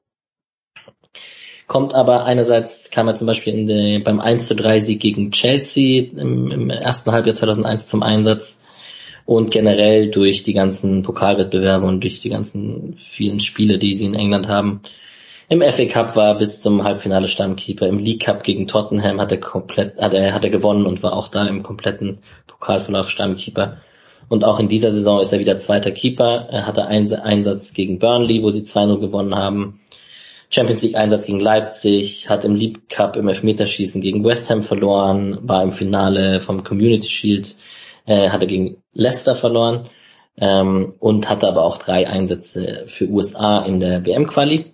[1.68, 5.32] kommt aber einerseits kam er zum Beispiel in der, beim 1 zu 3 Sieg gegen
[5.32, 8.62] Chelsea im, im ersten Halbjahr 2001 zum Einsatz
[9.26, 14.16] und generell durch die ganzen Pokalwettbewerbe und durch die ganzen vielen Spiele, die sie in
[14.16, 14.82] England haben.
[15.50, 17.88] Im FA Cup war er bis zum Halbfinale Stammkeeper.
[17.88, 21.14] Im League Cup gegen Tottenham hat er komplett, hat er, hat er gewonnen und war
[21.14, 23.78] auch da im kompletten Pokalverlauf Stammkeeper.
[24.30, 26.48] Und auch in dieser Saison ist er wieder zweiter Keeper.
[26.50, 29.80] Er hatte einen Einsatz gegen Burnley, wo sie 2-0 gewonnen haben.
[30.50, 35.40] Champions League Einsatz gegen Leipzig, hat im League Cup im Elfmeterschießen gegen West Ham verloren,
[35.42, 37.56] war im Finale vom Community Shield,
[38.06, 39.90] äh, hatte gegen Leicester verloren
[40.38, 44.74] ähm, und hatte aber auch drei Einsätze für USA in der WM Quali.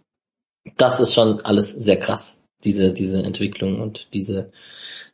[0.77, 4.51] Das ist schon alles sehr krass, diese diese Entwicklung und diese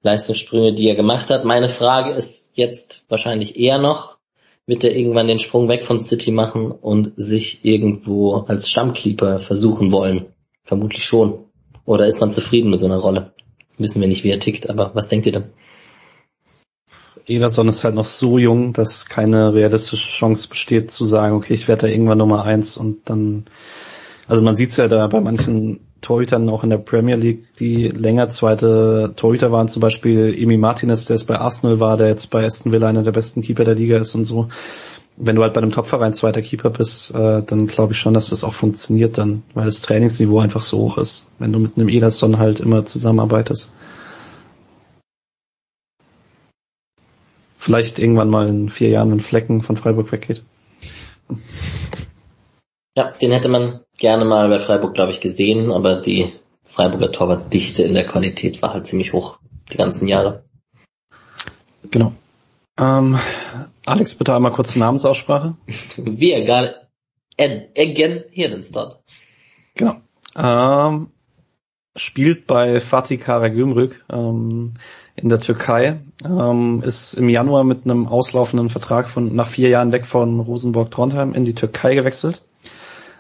[0.02, 1.46] Leistungssprünge, die er gemacht hat.
[1.46, 4.18] Meine Frage ist jetzt wahrscheinlich eher noch,
[4.66, 9.92] wird er irgendwann den Sprung weg von City machen und sich irgendwo als Stammkeeper versuchen
[9.92, 10.34] wollen?
[10.70, 11.46] Vermutlich schon.
[11.84, 13.34] Oder ist man zufrieden mit so einer Rolle?
[13.80, 15.46] Wissen wir nicht, wie er tickt, aber was denkt ihr denn?
[17.26, 21.68] Everson ist halt noch so jung, dass keine realistische Chance besteht zu sagen, okay, ich
[21.68, 23.46] werde da irgendwann Nummer eins und dann,
[24.28, 27.88] also man sieht es ja da bei manchen Torhütern auch in der Premier League, die
[27.88, 32.30] länger zweite Torhüter waren, zum Beispiel Emi Martinez, der es bei Arsenal war, der jetzt
[32.30, 34.50] bei Aston Villa einer der besten Keeper der Liga ist und so
[35.22, 38.30] wenn du halt bei einem Topverein zweiter Keeper bist, äh, dann glaube ich schon, dass
[38.30, 41.90] das auch funktioniert dann, weil das Trainingsniveau einfach so hoch ist, wenn du mit einem
[41.90, 43.70] Ederson halt immer zusammenarbeitest.
[47.58, 50.42] Vielleicht irgendwann mal in vier Jahren ein Flecken von Freiburg weggeht.
[52.96, 56.32] Ja, den hätte man gerne mal bei Freiburg, glaube ich, gesehen, aber die
[56.64, 59.40] Freiburger Torwartdichte in der Qualität war halt ziemlich hoch
[59.72, 60.44] die ganzen Jahre.
[61.92, 62.14] Genau.
[62.80, 63.20] Ähm,
[63.90, 65.56] Alex, bitte einmal kurz Namensaussprache.
[65.98, 66.70] Wir gar
[67.40, 69.02] again Hedenstad.
[69.74, 69.96] Genau.
[70.38, 71.08] Ähm,
[71.96, 74.76] spielt bei Fatih Karagümrük ähm,
[75.16, 79.92] in der Türkei, ähm, ist im Januar mit einem auslaufenden Vertrag von nach vier Jahren
[79.92, 82.44] weg von Rosenborg Trondheim in die Türkei gewechselt.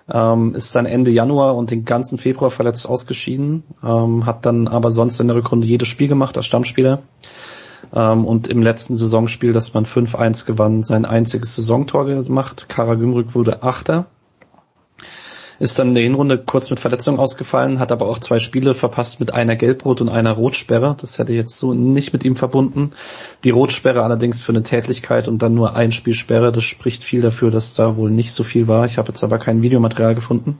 [0.07, 4.91] Ähm, ist dann Ende Januar und den ganzen Februar verletzt ausgeschieden, ähm, hat dann aber
[4.91, 7.01] sonst in der Rückrunde jedes Spiel gemacht als Stammspieler
[7.91, 12.65] und im letzten Saisonspiel, das man 5-1 gewann, sein einziges Saisontor gemacht.
[12.69, 14.05] Kara Gümrük wurde Achter.
[15.59, 19.19] Ist dann in der Hinrunde kurz mit Verletzung ausgefallen, hat aber auch zwei Spiele verpasst
[19.19, 20.95] mit einer Gelbrot und einer Rotsperre.
[21.01, 22.91] Das hätte jetzt so nicht mit ihm verbunden.
[23.43, 26.53] Die Rotsperre allerdings für eine Tätlichkeit und dann nur ein Spielsperre.
[26.53, 28.85] Das spricht viel dafür, dass da wohl nicht so viel war.
[28.85, 30.57] Ich habe jetzt aber kein Videomaterial gefunden.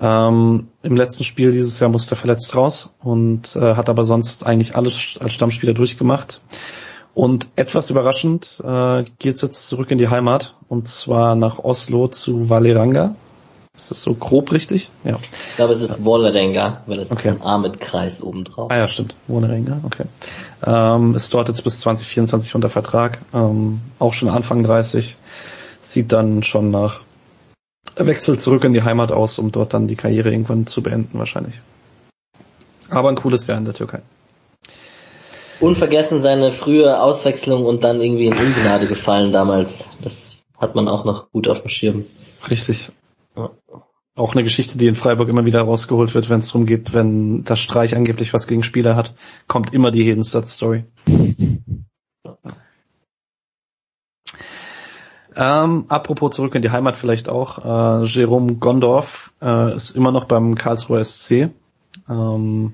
[0.00, 4.46] Ähm, Im letzten Spiel dieses Jahr musste er verletzt raus und äh, hat aber sonst
[4.46, 6.40] eigentlich alles als Stammspieler durchgemacht.
[7.12, 12.08] Und etwas überraschend äh, geht es jetzt zurück in die Heimat und zwar nach Oslo
[12.08, 13.14] zu Valeranga.
[13.74, 14.90] Ist das so grob richtig?
[15.04, 15.18] Ja.
[15.50, 17.28] Ich glaube, es ist Wollerenga, weil es okay.
[17.28, 18.70] ist ein A mit Kreis oben drauf.
[18.70, 19.14] Ah ja, stimmt.
[19.28, 20.04] Wollerenga, okay.
[20.66, 23.18] Ähm, ist dort jetzt bis 2024 unter Vertrag.
[23.32, 25.16] Ähm, auch schon Anfang 30.
[25.80, 27.00] Sieht dann schon nach
[28.06, 31.60] Wechsel zurück in die Heimat aus, um dort dann die Karriere irgendwann zu beenden wahrscheinlich.
[32.88, 34.00] Aber ein cooles Jahr in der Türkei.
[35.60, 39.88] Unvergessen seine frühe Auswechslung und dann irgendwie in Ungnade gefallen damals.
[40.02, 42.06] Das hat man auch noch gut auf dem Schirm.
[42.50, 42.90] Richtig.
[43.36, 43.50] Ja.
[44.16, 47.44] Auch eine Geschichte, die in Freiburg immer wieder rausgeholt wird, wenn es darum geht, wenn
[47.44, 49.14] das Streich angeblich was gegen Spieler hat,
[49.46, 50.84] kommt immer die Hedenstadt-Story.
[55.36, 58.02] Ähm, apropos zurück in die Heimat vielleicht auch.
[58.02, 61.50] Äh, Jerome Gondorf äh, ist immer noch beim Karlsruher SC.
[62.08, 62.72] Ähm,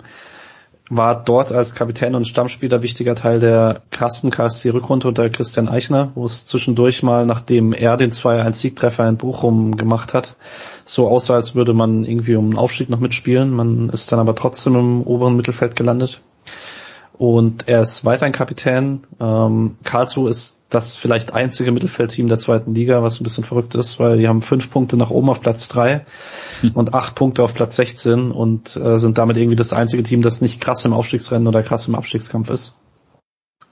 [0.89, 6.27] war dort als Kapitän und Stammspieler wichtiger Teil der krassen KSC-Rückrunde unter Christian Eichner, wo
[6.27, 10.37] es zwischendurch mal, nachdem er den 2-1-Siegtreffer in Bochum gemacht hat,
[10.85, 13.51] so aussah, als würde man irgendwie um einen Aufstieg noch mitspielen.
[13.51, 16.21] Man ist dann aber trotzdem im oberen Mittelfeld gelandet.
[17.19, 19.05] Und er ist weiterhin Kapitän.
[19.19, 24.01] Ähm, Karlsruhe ist das vielleicht einzige Mittelfeldteam der zweiten Liga, was ein bisschen verrückt ist,
[24.01, 26.05] weil die haben fünf Punkte nach oben auf Platz drei
[26.61, 26.73] hm.
[26.73, 30.41] und acht Punkte auf Platz 16 und äh, sind damit irgendwie das einzige Team, das
[30.41, 32.75] nicht krass im Aufstiegsrennen oder krass im Abstiegskampf ist.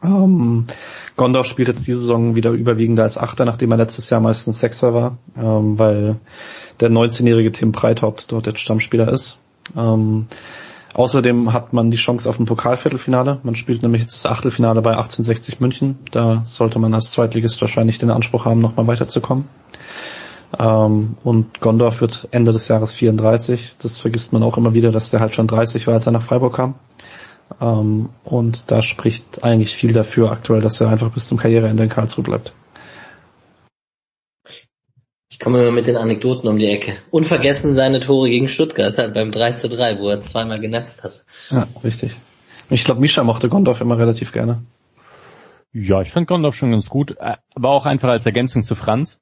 [0.04, 0.66] Ähm,
[1.16, 4.94] Gondorf spielt jetzt diese Saison wieder überwiegend als Achter, nachdem er letztes Jahr meistens Sechser
[4.94, 6.16] war, ähm, weil
[6.80, 9.38] der 19-jährige Tim Breithaupt dort jetzt Stammspieler ist.
[9.76, 10.26] Ähm,
[10.94, 13.40] Außerdem hat man die Chance auf ein Pokalviertelfinale.
[13.42, 15.98] Man spielt nämlich jetzt das Achtelfinale bei 1860 München.
[16.12, 19.48] Da sollte man als Zweitligist wahrscheinlich den Anspruch haben, nochmal weiterzukommen.
[20.56, 23.74] Ähm, und Gondorf wird Ende des Jahres 34.
[23.82, 26.22] Das vergisst man auch immer wieder, dass der halt schon 30 war, als er nach
[26.22, 26.74] Freiburg kam.
[27.60, 31.88] Ähm, und da spricht eigentlich viel dafür aktuell, dass er einfach bis zum Karriereende in
[31.88, 32.52] Karlsruhe bleibt.
[35.44, 36.96] Ich komme immer mit den Anekdoten um die Ecke.
[37.10, 41.22] Unvergessen seine Tore gegen Stuttgart halt beim 3 zu 3, wo er zweimal genetzt hat.
[41.50, 42.16] Ja, richtig.
[42.70, 44.62] Ich glaube, Misha mochte Gondorf immer relativ gerne.
[45.70, 49.18] Ja, ich fand Gondorf schon ganz gut, aber auch einfach als Ergänzung zu Franz.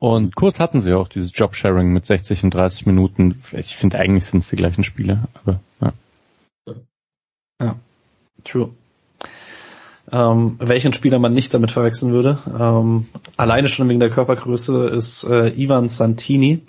[0.00, 3.40] Und kurz hatten sie auch dieses Jobsharing mit 60 und 30 Minuten.
[3.52, 5.92] Ich finde eigentlich sind es die gleichen Spiele, aber ja.
[7.60, 7.76] Ja,
[8.42, 8.70] true
[10.12, 12.38] ähm, welchen Spieler man nicht damit verwechseln würde.
[12.46, 13.06] Ähm,
[13.36, 16.60] alleine schon wegen der Körpergröße ist äh, Ivan Santini.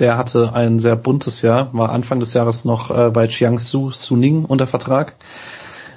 [0.00, 4.44] Der hatte ein sehr buntes Jahr, war Anfang des Jahres noch äh, bei Jiangsu Suning
[4.44, 5.14] unter Vertrag,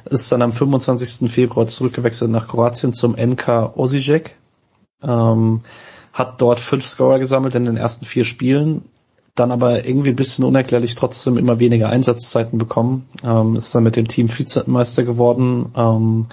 [0.05, 1.31] ist dann am 25.
[1.31, 4.35] Februar zurückgewechselt nach Kroatien zum NK Osijek,
[5.01, 5.61] ähm,
[6.13, 8.85] hat dort fünf Scorer gesammelt in den ersten vier Spielen,
[9.39, 13.07] dann aber irgendwie ein bisschen unerklärlich trotzdem immer weniger Einsatzzeiten bekommen.
[13.23, 15.71] Ähm, ist dann mit dem Team Vizemeister geworden.
[15.75, 16.25] Ähm,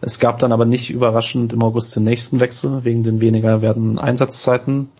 [0.00, 3.98] es gab dann aber nicht überraschend im August den nächsten Wechsel wegen den weniger werden
[3.98, 4.90] Einsatzzeiten.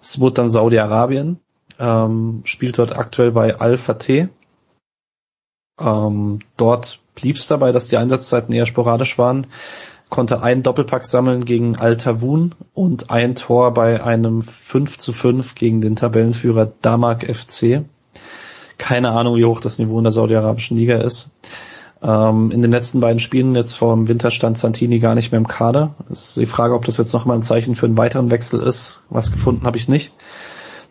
[0.00, 1.38] Es wurde dann Saudi-Arabien,
[1.78, 4.28] ähm, spielt dort aktuell bei Al-Fateh.
[5.78, 9.46] Ähm, dort blieb es dabei, dass die Einsatzzeiten eher sporadisch waren
[10.10, 15.80] konnte einen Doppelpack sammeln gegen Altavun und ein Tor bei einem 5 zu 5 gegen
[15.80, 17.84] den Tabellenführer Damak FC.
[18.76, 21.30] Keine Ahnung, wie hoch das Niveau in der saudi-arabischen Liga ist.
[22.02, 25.38] Ähm, in den letzten beiden Spielen jetzt vor dem Winter stand Santini gar nicht mehr
[25.38, 25.94] im Kader.
[26.10, 29.02] Es ist die Frage, ob das jetzt nochmal ein Zeichen für einen weiteren Wechsel ist.
[29.10, 30.12] Was gefunden habe ich nicht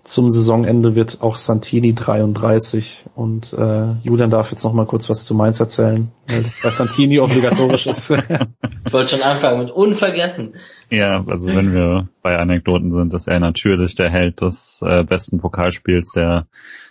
[0.10, 5.24] zum Saisonende wird auch Santini 33 und äh, Julian darf jetzt noch mal kurz was
[5.24, 8.10] zu Mainz erzählen, weil das bei Santini obligatorisch ist.
[8.10, 10.54] ich wollte schon anfangen mit unvergessen.
[10.90, 15.40] Ja, also wenn wir bei Anekdoten sind, ist er natürlich der Held des äh, besten
[15.40, 16.48] Pokalspiels der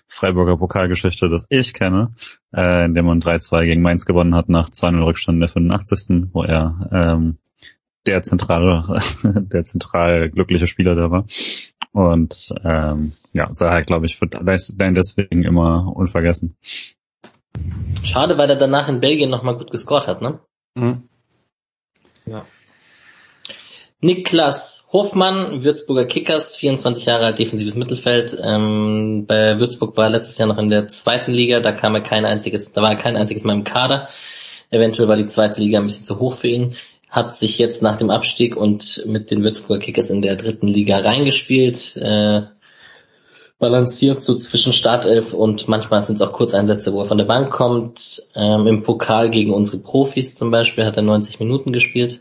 [0.06, 2.14] Freiburger Pokalgeschichte, das ich kenne,
[2.54, 6.28] äh, in dem man 3-2 gegen Mainz gewonnen hat nach 2-0 Rückstand der 85.
[6.32, 7.38] wo er ähm,
[8.08, 11.26] der zentrale, der zentral glückliche Spieler da war.
[11.92, 16.56] Und ähm, ja, Saha, glaube ich, wird deswegen immer unvergessen.
[18.02, 20.40] Schade, weil er danach in Belgien nochmal gut gescored hat, ne?
[20.74, 21.08] Mhm.
[22.26, 22.44] Ja.
[24.00, 28.36] Niklas Hofmann, Würzburger Kickers, 24 Jahre alt, defensives Mittelfeld.
[28.40, 32.00] Ähm, bei Würzburg war er letztes Jahr noch in der zweiten Liga, da kam er
[32.00, 34.08] kein einziges, da war er kein einziges Mal im Kader.
[34.70, 36.76] Eventuell war die zweite Liga ein bisschen zu hoch für ihn
[37.10, 40.98] hat sich jetzt nach dem Abstieg und mit den Würzburger Kickers in der dritten Liga
[40.98, 42.42] reingespielt, äh,
[43.58, 47.50] balanciert so zwischen Startelf und manchmal sind es auch Kurzeinsätze, wo er von der Bank
[47.50, 48.22] kommt.
[48.34, 52.20] Ähm, Im Pokal gegen unsere Profis zum Beispiel hat er 90 Minuten gespielt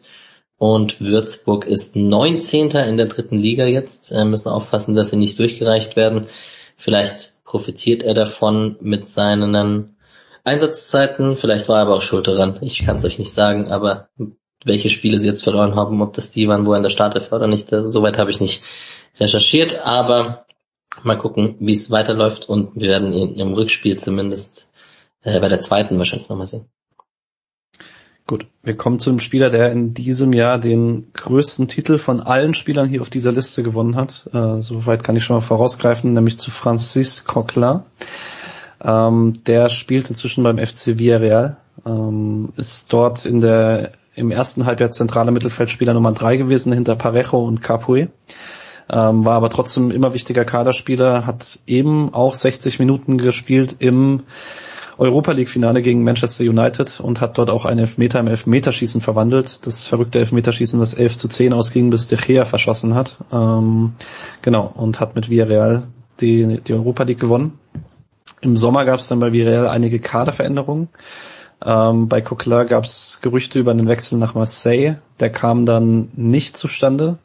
[0.58, 2.72] und Würzburg ist 19.
[2.72, 4.12] in der dritten Liga jetzt.
[4.12, 6.26] Äh, müssen aufpassen, dass sie nicht durchgereicht werden.
[6.76, 9.96] Vielleicht profitiert er davon mit seinen
[10.44, 11.36] Einsatzzeiten.
[11.36, 12.58] Vielleicht war er aber auch schuld daran.
[12.62, 14.10] Ich kann es euch nicht sagen, aber
[14.66, 17.32] welche Spiele sie jetzt verloren haben, ob das die waren, wo er in der Startelf
[17.32, 17.70] war oder nicht.
[17.70, 18.64] Soweit habe ich nicht
[19.20, 20.48] recherchiert, aber
[21.04, 24.70] Mal gucken, wie es weiterläuft und wir werden ihn im Rückspiel zumindest
[25.22, 26.66] äh, bei der zweiten wahrscheinlich nochmal sehen.
[28.26, 32.56] Gut, wir kommen zu einem Spieler, der in diesem Jahr den größten Titel von allen
[32.56, 34.28] Spielern hier auf dieser Liste gewonnen hat.
[34.34, 37.82] Äh, Soweit kann ich schon mal vorausgreifen, nämlich zu Francis Coquelin.
[38.82, 44.90] Ähm, der spielt inzwischen beim FC Villarreal, ähm, ist dort in der im ersten Halbjahr
[44.90, 48.10] zentrale Mittelfeldspieler Nummer drei gewesen hinter Parejo und Capoe.
[48.90, 54.24] Ähm, war aber trotzdem immer wichtiger Kaderspieler, hat eben auch 60 Minuten gespielt im
[54.98, 59.68] Europa League Finale gegen Manchester United und hat dort auch einen Elfmeter im Elfmeterschießen verwandelt.
[59.68, 63.18] Das verrückte Elfmeterschießen, das 11 zu 10 ausging, bis De Gea verschossen hat.
[63.32, 63.94] Ähm,
[64.42, 65.84] genau, und hat mit Villarreal
[66.20, 67.60] die, die Europa League gewonnen.
[68.42, 70.90] Im Sommer gab es dann bei Villarreal einige Kaderveränderungen.
[71.66, 74.96] Ähm, bei Coquelin gab es Gerüchte über einen Wechsel nach Marseille.
[75.20, 77.18] Der kam dann nicht zustande.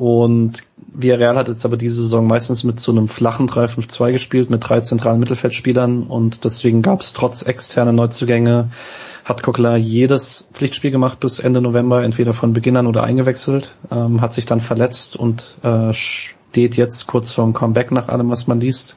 [0.00, 0.62] Und
[0.94, 4.80] Villarreal hat jetzt aber diese Saison meistens mit so einem flachen 3-5-2 gespielt, mit drei
[4.80, 8.70] zentralen Mittelfeldspielern und deswegen gab es trotz externer Neuzugänge,
[9.24, 14.22] hat Coquelin jedes Pflichtspiel gemacht bis Ende November, entweder von Beginn an oder eingewechselt, ähm,
[14.22, 18.58] hat sich dann verletzt und äh, steht jetzt kurz vorm Comeback nach allem, was man
[18.58, 18.96] liest.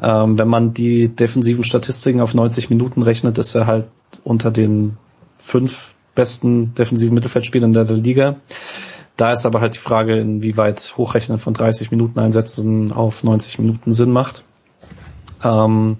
[0.00, 3.86] Ähm, wenn man die defensiven Statistiken auf 90 Minuten rechnet, ist er halt
[4.24, 4.96] unter den
[5.38, 8.36] fünf besten defensiven Mittelfeldspielern der Liga.
[9.16, 13.92] Da ist aber halt die Frage, inwieweit Hochrechnen von 30 Minuten Einsätzen auf 90 Minuten
[13.92, 14.44] Sinn macht.
[15.42, 15.96] Ähm,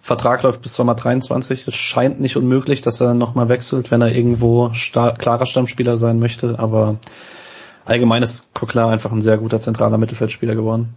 [0.00, 1.68] Vertrag läuft bis Sommer 23.
[1.68, 6.58] Es scheint nicht unmöglich, dass er nochmal wechselt, wenn er irgendwo klarer Stammspieler sein möchte.
[6.58, 6.96] Aber
[7.84, 10.94] allgemein ist Coquelin einfach ein sehr guter zentraler Mittelfeldspieler geworden.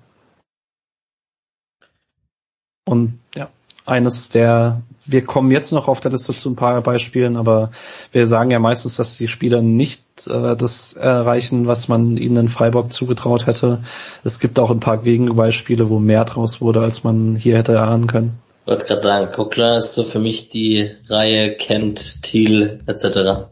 [2.85, 3.49] Und ja,
[3.85, 7.71] eines der wir kommen jetzt noch auf der Liste zu ein paar Beispielen, aber
[8.11, 12.49] wir sagen ja meistens, dass die Spieler nicht äh, das erreichen, was man ihnen in
[12.49, 13.83] Freiburg zugetraut hätte.
[14.23, 18.07] Es gibt auch ein paar Gegenbeispiele, wo mehr draus wurde, als man hier hätte erahnen
[18.07, 18.39] können.
[18.61, 23.49] Ich wollte gerade sagen, Kuckler ist so für mich die Reihe Kent, Thiel etc.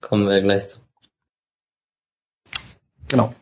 [0.00, 0.78] Kommen wir gleich zu.
[3.08, 3.34] Genau.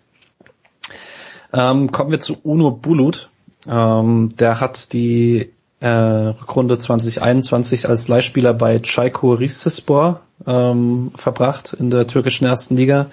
[1.53, 3.29] Ähm, kommen wir zu Uno Bulut.
[3.67, 11.91] Ähm, der hat die äh, Rückrunde 2021 als Leihspieler bei Çaykur Rizespor ähm, verbracht in
[11.91, 13.07] der türkischen ersten Liga,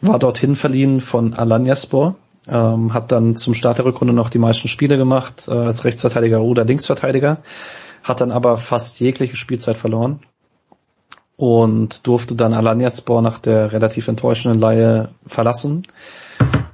[0.00, 2.16] war dorthin verliehen von Alanyaspor,
[2.48, 6.40] ähm, hat dann zum Start der Rückrunde noch die meisten Spiele gemacht äh, als Rechtsverteidiger
[6.40, 7.38] oder Linksverteidiger,
[8.02, 10.20] hat dann aber fast jegliche Spielzeit verloren
[11.36, 15.84] und durfte dann Alanyaspor nach der relativ enttäuschenden Leihe verlassen.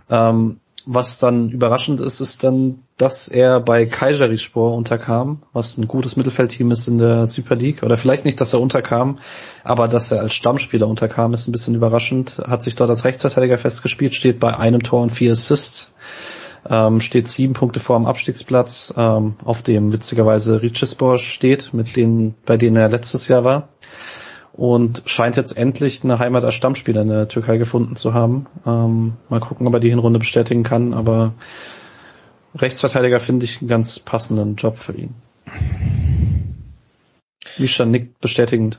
[0.08, 6.16] Ähm, was dann überraschend ist, ist dann, dass er bei Kayserispor unterkam, was ein gutes
[6.16, 7.82] Mittelfeldteam ist in der Super League.
[7.82, 9.18] Oder vielleicht nicht, dass er unterkam,
[9.64, 12.38] aber dass er als Stammspieler unterkam, ist ein bisschen überraschend.
[12.38, 15.92] Hat sich dort als Rechtsverteidiger festgespielt, steht bei einem Tor und vier Assists.
[16.68, 22.34] Ähm, steht sieben Punkte vor dem Abstiegsplatz, ähm, auf dem witzigerweise Rizespor steht, mit denen,
[22.44, 23.68] bei denen er letztes Jahr war
[24.56, 28.46] und scheint jetzt endlich eine Heimat als Stammspieler in der Türkei gefunden zu haben.
[28.66, 31.34] Ähm, mal gucken, ob er die Hinrunde bestätigen kann, aber
[32.54, 35.14] Rechtsverteidiger finde ich einen ganz passenden Job für ihn.
[37.58, 38.78] Misha nickt bestätigend.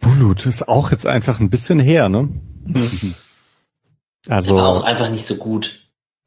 [0.00, 2.28] Bulut ist auch jetzt einfach ein bisschen her, ne?
[4.28, 5.80] Also war auch einfach nicht so gut.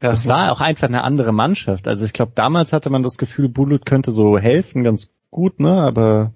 [0.03, 1.87] Ja, es war auch einfach eine andere Mannschaft.
[1.87, 5.81] Also ich glaube, damals hatte man das Gefühl, Bulut könnte so helfen, ganz gut, ne?
[5.81, 6.33] Aber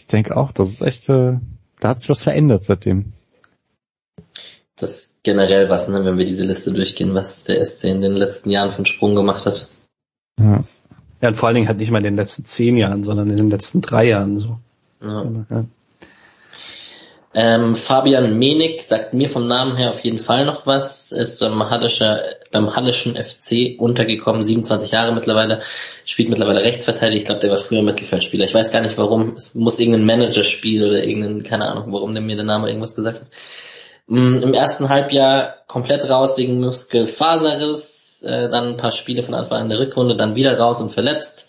[0.00, 1.38] ich denke auch, das ist echt, äh,
[1.78, 3.12] da hat sich was verändert seitdem.
[4.76, 8.48] Das generell was, ne, wenn wir diese Liste durchgehen, was der SC in den letzten
[8.48, 9.68] Jahren für einen Sprung gemacht hat.
[10.38, 10.64] Ja.
[11.20, 13.36] Ja, und vor allen Dingen halt nicht mal in den letzten zehn Jahren, sondern in
[13.36, 14.58] den letzten drei Jahren so.
[15.02, 15.24] Ja.
[15.50, 15.64] ja.
[17.32, 21.70] Ähm, Fabian Menig sagt mir vom Namen her auf jeden Fall noch was, ist beim,
[21.70, 25.62] Hallischer, beim Hallischen FC untergekommen, 27 Jahre mittlerweile,
[26.04, 29.54] spielt mittlerweile Rechtsverteidiger, ich glaube, der war früher Mittelfeldspieler, ich weiß gar nicht warum, es
[29.54, 33.28] muss irgendein Managerspiel oder irgendein, keine Ahnung, warum der mir der Name irgendwas gesagt hat.
[34.08, 39.62] Mm, Im ersten Halbjahr komplett raus wegen Muskelfaserriss, äh, dann ein paar Spiele von Anfang
[39.62, 41.48] an der Rückrunde, dann wieder raus und verletzt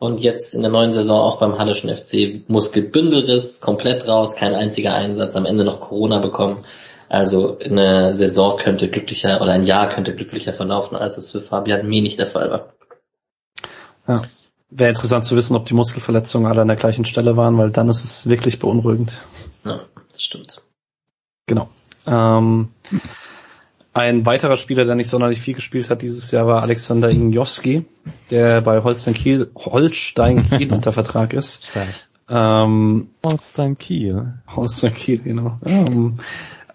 [0.00, 4.94] und jetzt in der neuen Saison auch beim Hallischen FC Muskelbündelriss, komplett raus, kein einziger
[4.94, 6.64] Einsatz, am Ende noch Corona bekommen.
[7.10, 11.86] Also eine Saison könnte glücklicher oder ein Jahr könnte glücklicher verlaufen, als es für Fabian
[11.86, 12.72] nicht der Fall war.
[14.08, 14.22] Ja.
[14.70, 17.88] Wäre interessant zu wissen, ob die Muskelverletzungen alle an der gleichen Stelle waren, weil dann
[17.88, 19.20] ist es wirklich beunruhigend.
[19.64, 20.62] Ja, das stimmt.
[21.46, 21.68] Genau.
[22.06, 22.68] Ähm,
[23.92, 27.84] ein weiterer Spieler, der nicht sonderlich viel gespielt hat dieses Jahr, war Alexander Injowski,
[28.30, 31.72] der bei Holstein Kiel, Holstein Kiel unter Vertrag ist.
[32.28, 34.34] Ähm, Holstein Kiel.
[34.54, 35.58] Holstein Kiel, genau.
[35.66, 36.18] Ähm,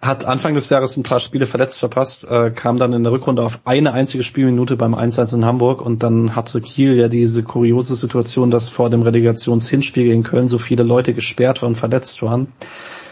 [0.01, 3.43] hat Anfang des Jahres ein paar Spiele verletzt verpasst, äh, kam dann in der Rückrunde
[3.43, 7.95] auf eine einzige Spielminute beim 1-1 in Hamburg und dann hatte Kiel ja diese kuriose
[7.95, 12.47] Situation, dass vor dem Relegationshinspiel gegen Köln so viele Leute gesperrt und verletzt waren,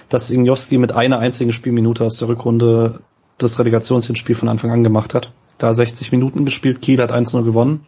[0.09, 2.99] dass Ignowski mit einer einzigen Spielminute aus der Rückrunde
[3.37, 5.31] das Relegationshinspiel von Anfang an gemacht hat.
[5.57, 7.85] Da 60 Minuten gespielt, Kiel hat 1-0 gewonnen.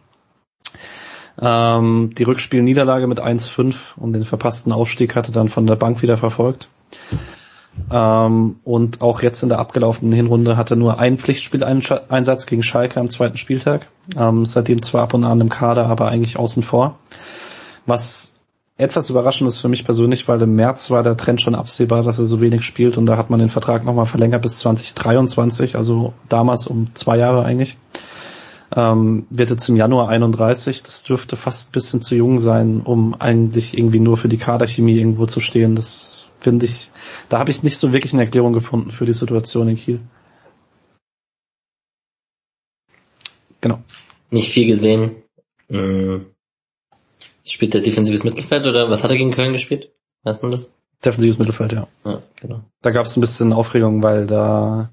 [1.40, 6.16] Ähm, die Rückspielniederlage mit 1-5 und den verpassten Aufstieg hatte dann von der Bank wieder
[6.16, 6.68] verfolgt.
[7.92, 13.10] Ähm, und auch jetzt in der abgelaufenen Hinrunde hatte nur ein Pflichtspieleinsatz gegen Schalke am
[13.10, 13.88] zweiten Spieltag.
[14.18, 16.98] Ähm, seitdem zwar ab und an im Kader, aber eigentlich außen vor.
[17.84, 18.35] Was
[18.78, 22.18] etwas überraschend ist für mich persönlich, weil im März war der Trend schon absehbar, dass
[22.18, 26.12] er so wenig spielt und da hat man den Vertrag nochmal verlängert bis 2023, also
[26.28, 27.78] damals um zwei Jahre eigentlich.
[28.74, 33.14] Ähm, wird jetzt im Januar 31, das dürfte fast ein bisschen zu jung sein, um
[33.14, 35.76] eigentlich irgendwie nur für die Kaderchemie irgendwo zu stehen.
[35.76, 36.90] Das finde ich,
[37.28, 40.00] da habe ich nicht so wirklich eine Erklärung gefunden für die Situation in Kiel.
[43.60, 43.78] Genau.
[44.30, 45.22] Nicht viel gesehen.
[45.68, 46.26] Hm.
[47.46, 49.90] Spielt der defensives Mittelfeld oder was hat er gegen Köln gespielt?
[50.24, 50.70] Weiß man das?
[51.04, 51.86] Defensives Mittelfeld, ja.
[52.04, 52.60] ja genau.
[52.82, 54.90] Da gab es ein bisschen Aufregung, weil da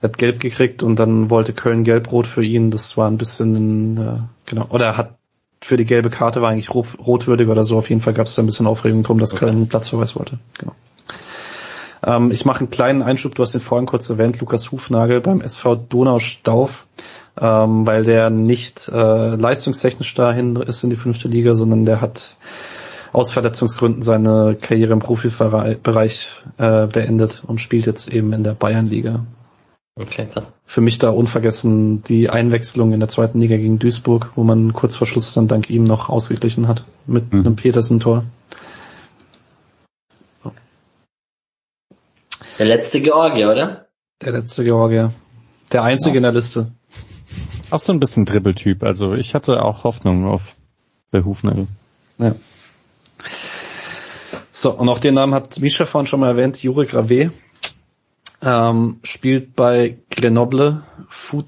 [0.00, 2.70] er hat gelb gekriegt und dann wollte Köln gelb-rot für ihn.
[2.70, 4.66] Das war ein bisschen, äh, genau.
[4.68, 5.18] Oder er hat
[5.62, 7.78] für die gelbe Karte war eigentlich rot, rotwürdig oder so.
[7.78, 9.46] Auf jeden Fall gab es da ein bisschen Aufregung drum, dass okay.
[9.46, 10.38] Köln einen Platzverweis wollte.
[10.58, 10.74] Genau.
[12.04, 15.40] Ähm, ich mache einen kleinen Einschub, du hast den vorhin kurz erwähnt, Lukas Hufnagel beim
[15.40, 16.86] SV Donaustauf,
[17.40, 22.36] ähm, weil der nicht äh, leistungstechnisch dahin ist in die fünfte Liga, sondern der hat
[23.12, 26.28] aus Verletzungsgründen seine Karriere im Profibereich
[26.58, 29.24] äh, beendet und spielt jetzt eben in der Bayernliga.
[29.96, 30.52] Okay, krass.
[30.64, 34.96] Für mich da unvergessen die Einwechslung in der zweiten Liga gegen Duisburg, wo man kurz
[34.96, 37.40] vor Schluss dann dank ihm noch ausgeglichen hat mit mhm.
[37.40, 38.24] einem Petersen-Tor.
[42.58, 43.86] Der letzte Georgier, oder?
[44.22, 45.12] Der letzte Georgier.
[45.72, 46.16] Der einzige Ach.
[46.16, 46.72] in der Liste.
[47.70, 48.82] Auch so ein bisschen Dribbeltyp.
[48.82, 50.54] Also ich hatte auch Hoffnung auf
[51.12, 51.66] der Hufnagel.
[52.18, 52.34] Ja.
[54.52, 57.32] So, und auch den Namen hat Misha vorhin schon mal erwähnt, Jure Grave.
[58.40, 61.46] Ähm, spielt bei Grenoble Food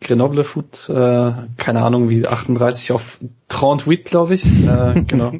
[0.00, 3.18] Grenoble Food, äh, keine Ahnung wie 38 auf
[3.48, 4.44] 38, glaube ich.
[4.44, 5.32] Äh, genau.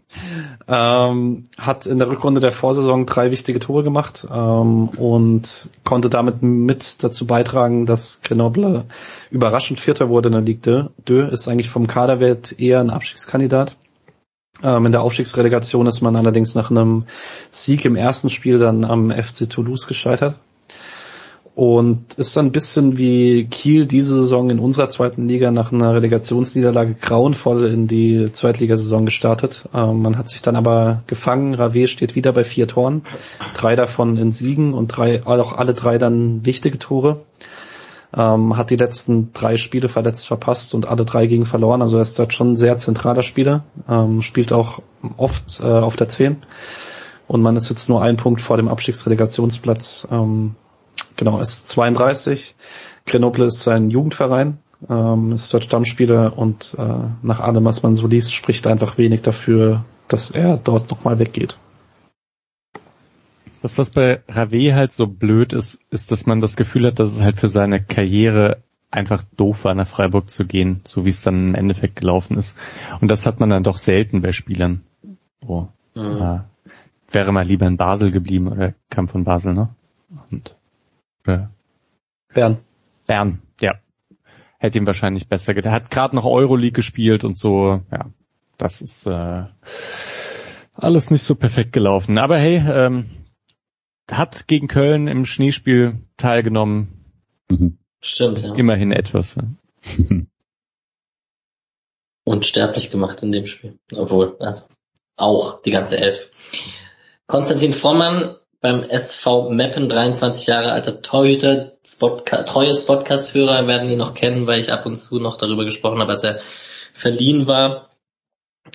[0.68, 6.43] ähm, hat in der Rückrunde der Vorsaison drei wichtige Tore gemacht ähm, und konnte damit
[6.43, 8.85] mit dazu beitragen, dass Grenoble
[9.31, 11.28] überraschend Vierter wurde in der Ligue 2.
[11.28, 13.77] Ist eigentlich vom Kaderwert eher ein Abstiegskandidat.
[14.62, 17.05] Ähm, in der Aufstiegsrelegation ist man allerdings nach einem
[17.51, 20.36] Sieg im ersten Spiel dann am FC Toulouse gescheitert
[21.57, 25.95] und ist dann ein bisschen wie Kiel diese Saison in unserer zweiten Liga nach einer
[25.95, 29.66] Relegationsniederlage grauenvoll in die Zweitligasaison gestartet.
[29.73, 31.55] Ähm, man hat sich dann aber gefangen.
[31.55, 33.05] Rave steht wieder bei vier Toren,
[33.55, 37.23] drei davon in Siegen und drei, auch alle drei dann wichtige Tore.
[38.15, 41.81] Ähm, hat die letzten drei Spiele verletzt verpasst und alle drei gegen verloren.
[41.81, 44.83] Also er ist dort schon ein sehr zentraler Spieler, ähm, spielt auch
[45.16, 46.37] oft äh, auf der 10.
[47.27, 50.07] Und man ist jetzt nur ein Punkt vor dem Abstiegsrelegationsplatz.
[50.11, 50.55] Ähm,
[51.16, 52.55] Genau, ist 32.
[53.06, 58.06] Grenoble ist sein Jugendverein, ähm, ist dort Stammspieler und äh, nach allem, was man so
[58.06, 61.56] liest, spricht einfach wenig dafür, dass er dort nochmal weggeht.
[63.62, 67.12] Das, was bei Rave halt so blöd ist, ist, dass man das Gefühl hat, dass
[67.12, 71.22] es halt für seine Karriere einfach doof war, nach Freiburg zu gehen, so wie es
[71.22, 72.56] dann im Endeffekt gelaufen ist.
[73.01, 74.82] Und das hat man dann doch selten bei Spielern.
[75.47, 76.22] Oh, mhm.
[76.22, 76.40] äh,
[77.10, 79.70] wäre mal lieber in Basel geblieben oder kam von Basel, ne?
[81.27, 81.51] Ja.
[82.32, 82.59] Bern.
[83.07, 83.74] Bern, ja.
[84.59, 85.73] Hätte ihm wahrscheinlich besser gedacht.
[85.73, 87.82] Er hat gerade noch Euroleague gespielt und so.
[87.90, 88.11] Ja,
[88.59, 89.44] das ist äh,
[90.73, 92.19] alles nicht so perfekt gelaufen.
[92.19, 93.11] Aber hey, ähm,
[94.11, 97.05] hat gegen Köln im Schneespiel teilgenommen.
[97.51, 97.78] Mhm.
[98.01, 98.55] Stimmt, ja.
[98.55, 99.36] Immerhin etwas.
[99.36, 99.44] Ja.
[102.24, 103.78] Unsterblich gemacht in dem Spiel.
[103.93, 104.65] Obwohl, also
[105.16, 106.31] auch die ganze Elf.
[107.27, 114.15] Konstantin Vormann beim SV Meppen, 23 Jahre alter Torhüter, Spotca treues Podcast-Hörer werden ihn noch
[114.15, 116.41] kennen, weil ich ab und zu noch darüber gesprochen habe, als er
[116.93, 117.91] verliehen war.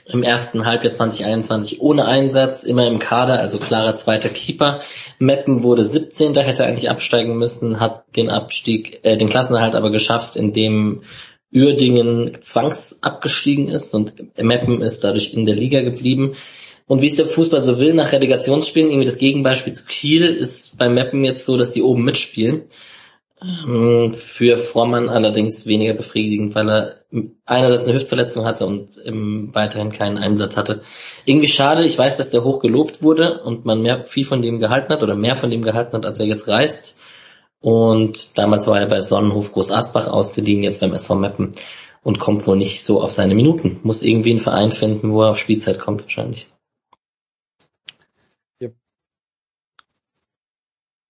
[0.06, 4.80] Im ersten Halbjahr 2021 ohne Einsatz, immer im Kader, also klarer zweiter Keeper.
[5.20, 6.34] Meppen wurde 17.
[6.36, 11.04] hätte eigentlich absteigen müssen, hat den Abstieg, äh, den Klassenerhalt aber geschafft, indem
[11.54, 16.36] Uerdingen zwangsabgestiegen ist und Meppen ist dadurch in der Liga geblieben.
[16.88, 20.78] Und wie es der Fußball so will, nach Relegationsspielen, irgendwie das Gegenbeispiel zu Kiel, ist
[20.78, 22.64] beim Mappen jetzt so, dass die oben mitspielen.
[23.42, 26.96] Ähm, für Vormann allerdings weniger befriedigend, weil er
[27.46, 28.96] einerseits eine Hüftverletzung hatte und
[29.54, 30.84] weiterhin keinen Einsatz hatte.
[31.26, 34.60] Irgendwie schade, ich weiß, dass der hoch gelobt wurde und man mehr, viel von dem
[34.60, 36.98] gehalten hat oder mehr von dem gehalten hat, als er jetzt reist.
[37.60, 41.54] Und damals war er bei Sonnenhof Groß Asbach ausgeliehen, jetzt beim SV Meppen
[42.04, 43.80] und kommt wohl nicht so auf seine Minuten.
[43.84, 46.48] Muss irgendwie einen Verein finden, wo er auf Spielzeit kommt wahrscheinlich.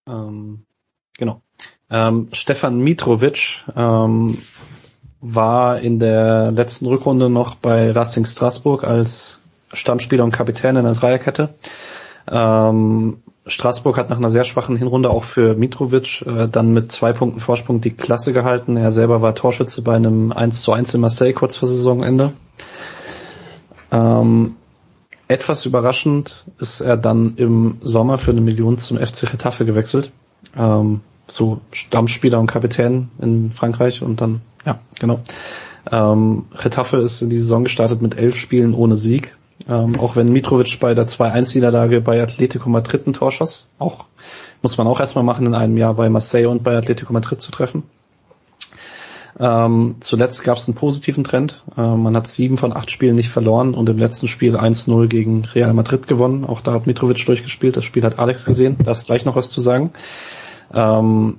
[0.08, 0.66] Ähm,
[1.18, 1.42] genau.
[1.90, 4.38] Ähm, Stefan Mitrovic ähm,
[5.20, 9.40] war in der letzten Rückrunde noch bei Racing Straßburg als
[9.74, 11.50] Stammspieler und Kapitän in der Dreierkette.
[12.30, 17.12] Ähm, Straßburg hat nach einer sehr schwachen Hinrunde auch für Mitrovic äh, dann mit zwei
[17.12, 18.78] Punkten Vorsprung die Klasse gehalten.
[18.78, 22.34] Er selber war Torschütze bei einem 1 zu 1 in Marseille kurz vor Saisonende.
[23.92, 24.56] Ähm,
[25.32, 30.12] etwas überraschend ist er dann im Sommer für eine Million zum FC Getafe gewechselt.
[30.56, 35.22] Ähm, so Stammspieler und Kapitän in Frankreich und dann, ja, genau.
[35.90, 39.36] Ähm, Getafe ist in die Saison gestartet mit elf Spielen ohne Sieg.
[39.68, 43.70] Ähm, auch wenn Mitrovic bei der 2-1-Niederlage bei Atletico Madrid ein Tor schoss.
[43.80, 44.06] Auch,
[44.62, 47.52] muss man auch erstmal machen, in einem Jahr bei Marseille und bei Atletico Madrid zu
[47.52, 47.84] treffen.
[49.40, 51.64] Ähm, zuletzt gab es einen positiven Trend.
[51.78, 55.46] Ähm, man hat sieben von acht Spielen nicht verloren und im letzten Spiel 1-0 gegen
[55.46, 56.46] Real Madrid gewonnen.
[56.46, 57.78] Auch da hat Mitrovic durchgespielt.
[57.78, 58.78] Das Spiel hat Alex gesehen.
[58.84, 59.92] Da ist gleich noch was zu sagen.
[60.74, 61.38] Ähm,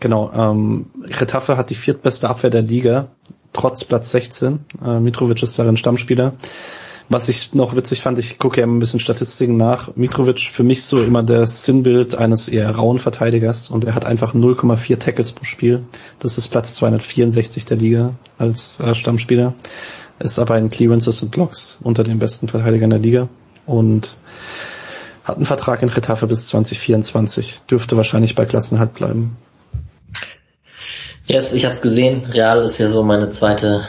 [0.00, 3.08] genau, ähm, Retafe hat die viertbeste Abwehr der Liga,
[3.52, 4.60] trotz Platz 16.
[4.84, 6.34] Äh, Mitrovic ist darin Stammspieler.
[7.10, 9.94] Was ich noch witzig fand, ich gucke ja ein bisschen Statistiken nach.
[9.94, 14.34] Mitrovic für mich so immer das Sinnbild eines eher rauen Verteidigers und er hat einfach
[14.34, 15.84] 0,4 Tackles pro Spiel.
[16.18, 19.52] Das ist Platz 264 der Liga als äh, Stammspieler.
[20.18, 23.28] Ist aber in Clearances und Blocks unter den besten Verteidigern der Liga
[23.66, 24.14] und
[25.24, 27.62] hat einen Vertrag in Retafe bis 2024.
[27.70, 29.36] Dürfte wahrscheinlich bei Klassenhalt bleiben.
[31.26, 32.24] Yes, ich habe es gesehen.
[32.26, 33.88] Real ist ja so meine zweite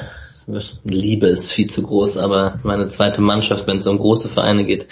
[0.84, 4.88] Liebe ist viel zu groß, aber meine zweite Mannschaft, wenn es um große Vereine geht.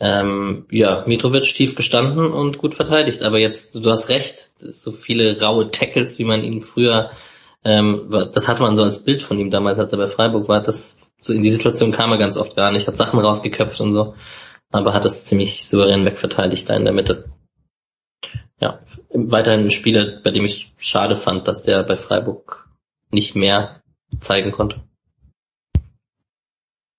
[0.00, 5.40] Ähm, ja, Mitrovic tief gestanden und gut verteidigt, aber jetzt, du hast recht, so viele
[5.40, 7.10] raue Tackles, wie man ihn früher,
[7.64, 10.60] ähm, das hatte man so als Bild von ihm damals, als er bei Freiburg war,
[10.60, 13.94] das so in die Situation kam er ganz oft gar nicht, hat Sachen rausgeköpft und
[13.94, 14.14] so,
[14.70, 17.30] aber hat das ziemlich souverän wegverteidigt da in der Mitte.
[18.60, 18.80] Ja,
[19.12, 22.68] weiterhin ein Spieler, bei dem ich schade fand, dass der bei Freiburg
[23.10, 23.82] nicht mehr
[24.20, 24.80] zeigen konnte.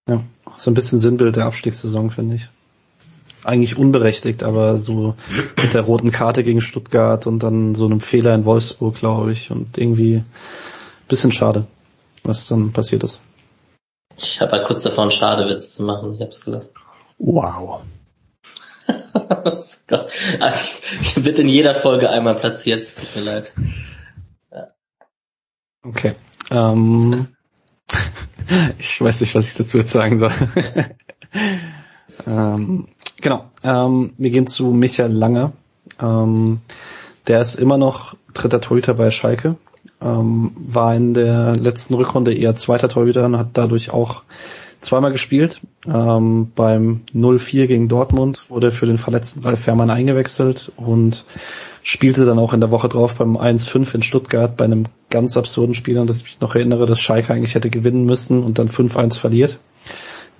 [0.07, 0.23] Ja,
[0.57, 2.47] so ein bisschen Sinnbild der Abstiegssaison, finde ich.
[3.43, 5.15] Eigentlich unberechtigt, aber so
[5.61, 9.51] mit der roten Karte gegen Stuttgart und dann so einem Fehler in Wolfsburg, glaube ich,
[9.51, 10.23] und irgendwie
[11.07, 11.67] bisschen schade,
[12.23, 13.21] was dann passiert ist.
[14.17, 16.73] Ich habe halt kurz davor einen Schadewitz zu machen, ich habe es gelassen.
[17.17, 17.81] Wow.
[20.39, 20.69] also,
[21.01, 23.53] ich wird in jeder Folge einmal platziert, es tut mir leid.
[24.51, 24.67] Ja.
[25.83, 26.15] Okay.
[26.51, 27.27] Ähm,
[28.79, 30.31] ich weiß nicht, was ich dazu jetzt sagen soll.
[32.27, 32.87] ähm,
[33.21, 33.45] genau.
[33.63, 35.53] Ähm, wir gehen zu Michael Lange.
[36.01, 36.59] Ähm,
[37.27, 39.55] der ist immer noch dritter Torhüter bei Schalke.
[40.01, 44.23] Ähm, war in der letzten Rückrunde eher zweiter Torhüter und hat dadurch auch
[44.81, 45.61] zweimal gespielt.
[45.87, 51.25] Ähm, beim 0-4 gegen Dortmund wurde für den verletzten Ralf Fährmann eingewechselt und
[51.87, 55.75] spielte dann auch in der Woche drauf beim 1-5 in Stuttgart bei einem ganz absurden
[55.75, 58.69] Spiel, an das ich mich noch erinnere, dass Schalke eigentlich hätte gewinnen müssen und dann
[58.69, 59.59] 5-1 verliert.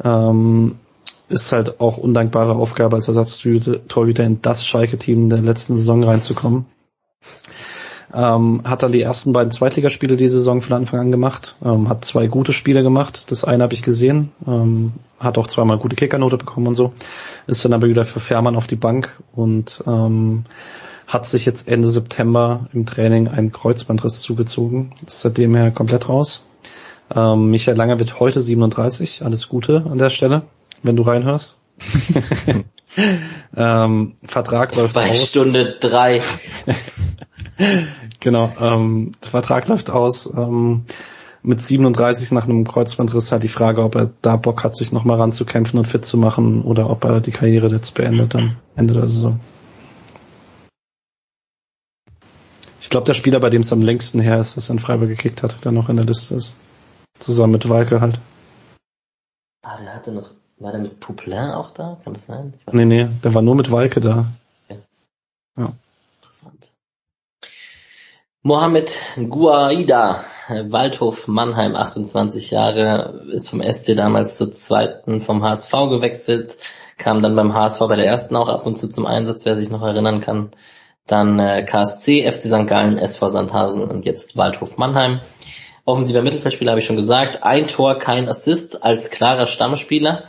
[0.04, 0.78] Ähm,
[1.30, 6.66] ist halt auch undankbare Aufgabe als Ersatztorhüter in das Schalke-Team der letzten Saison reinzukommen.
[8.12, 12.06] Ähm, hat dann die ersten beiden Zweitligaspiele die Saison von Anfang an gemacht, ähm, hat
[12.06, 13.26] zwei gute Spiele gemacht.
[13.30, 16.92] Das eine habe ich gesehen, ähm, hat auch zweimal gute Kickernote bekommen und so.
[17.46, 20.46] Ist dann aber wieder für Fährmann auf die Bank und ähm,
[21.08, 24.94] hat sich jetzt Ende September im Training einen Kreuzbandriss zugezogen.
[25.06, 26.46] Ist seitdem her komplett raus.
[27.14, 29.24] Ähm, Michael Langer wird heute 37.
[29.24, 30.44] Alles Gute an der Stelle,
[30.82, 31.60] wenn du reinhörst.
[33.56, 35.28] ähm, Vertrag läuft Bei aus.
[35.28, 36.22] Stunde drei.
[38.20, 40.32] genau, ähm, Vertrag läuft aus.
[40.34, 40.86] Ähm,
[41.44, 45.18] mit 37 nach einem Kreuzbandriss halt die Frage, ob er da Bock hat, sich nochmal
[45.18, 49.08] ranzukämpfen und fit zu machen oder ob er die Karriere jetzt beendet am Ende der
[49.08, 49.40] Saison.
[52.86, 55.10] Ich glaube, der Spieler, bei dem es am längsten her ist, dass er in Freiburg
[55.10, 56.56] gekickt hat, der noch in der Liste ist.
[57.18, 58.20] Zusammen mit Walke halt.
[59.64, 60.30] Ah, der hatte noch,
[60.60, 61.98] war der mit Poupelin auch da?
[62.04, 62.54] Kann das sein?
[62.72, 64.28] Nee, nee, der war nur mit Walke da.
[64.70, 64.82] Okay.
[65.58, 65.74] Ja.
[66.22, 66.74] Interessant.
[68.44, 68.96] Mohamed
[69.30, 76.58] Guaida, Waldhof Mannheim, 28 Jahre, ist vom SC damals zur zweiten vom HSV gewechselt,
[77.00, 79.72] kam dann beim HSV bei der ersten auch ab und zu zum Einsatz, wer sich
[79.72, 80.52] noch erinnern kann.
[81.08, 82.68] Dann äh, KSC, FC St.
[82.68, 85.22] Gallen, SV Sandhausen und jetzt Waldhof Mannheim.
[85.86, 87.44] Offensiver Mittelfeldspieler habe ich schon gesagt.
[87.44, 90.24] Ein Tor, kein Assist als klarer Stammspieler.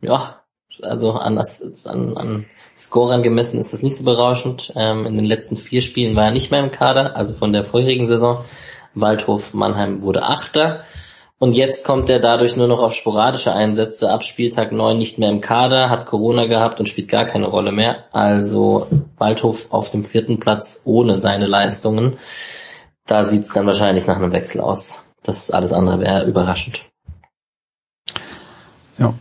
[0.00, 0.42] Ja,
[0.80, 2.46] Also an, an, an
[2.76, 4.72] Scorern gemessen ist das nicht so berauschend.
[4.76, 7.64] Ähm, in den letzten vier Spielen war er nicht mehr im Kader, also von der
[7.64, 8.44] vorherigen Saison.
[8.94, 10.84] Waldhof Mannheim wurde Achter.
[11.42, 15.28] Und jetzt kommt er dadurch nur noch auf sporadische Einsätze ab Spieltag 9 nicht mehr
[15.28, 18.04] im Kader, hat Corona gehabt und spielt gar keine Rolle mehr.
[18.12, 18.86] Also
[19.18, 22.16] Waldhof auf dem vierten Platz ohne seine Leistungen.
[23.06, 25.12] Da sieht es dann wahrscheinlich nach einem Wechsel aus.
[25.24, 26.84] Das alles andere wäre überraschend.
[28.98, 29.12] Ja.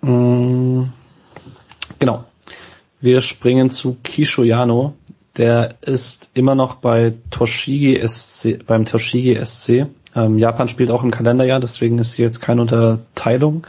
[0.00, 0.92] Mhm.
[2.00, 2.24] Genau.
[3.00, 4.94] Wir springen zu Kishoyano.
[5.36, 9.86] Der ist immer noch bei Toshigi SC, beim Toshigi SC.
[10.14, 13.66] Ähm, Japan spielt auch im Kalenderjahr, deswegen ist hier jetzt keine Unterteilung.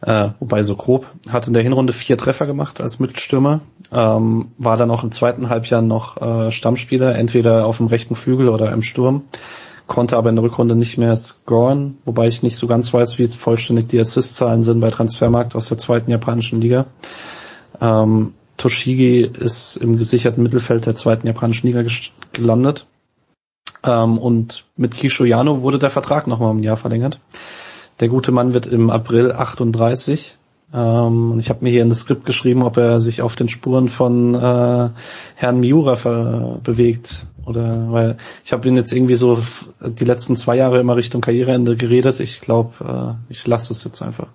[0.00, 1.06] Äh, wobei so grob.
[1.30, 3.60] Hat in der Hinrunde vier Treffer gemacht als Mittelstürmer.
[3.92, 8.48] Ähm, war dann auch im zweiten Halbjahr noch äh, Stammspieler, entweder auf dem rechten Flügel
[8.48, 9.22] oder im Sturm.
[9.86, 13.26] Konnte aber in der Rückrunde nicht mehr scoren, wobei ich nicht so ganz weiß, wie
[13.26, 16.86] vollständig die Assist-Zahlen sind bei Transfermarkt aus der zweiten japanischen Liga.
[17.80, 21.84] Ähm, Toshigi ist im gesicherten Mittelfeld der zweiten japanischen Liga
[22.32, 22.86] gelandet.
[23.84, 27.20] Ähm, und mit Kisho Yano wurde der Vertrag nochmal um ein Jahr verlängert.
[28.00, 30.38] Der gute Mann wird im April 38.
[30.74, 33.48] Ähm, und ich habe mir hier in das Skript geschrieben, ob er sich auf den
[33.48, 34.90] Spuren von äh,
[35.34, 37.26] Herrn Miura bewegt.
[37.44, 39.42] Oder weil ich habe ihn jetzt irgendwie so
[39.80, 42.20] die letzten zwei Jahre immer Richtung Karriereende geredet.
[42.20, 44.28] Ich glaube, äh, ich lasse es jetzt einfach.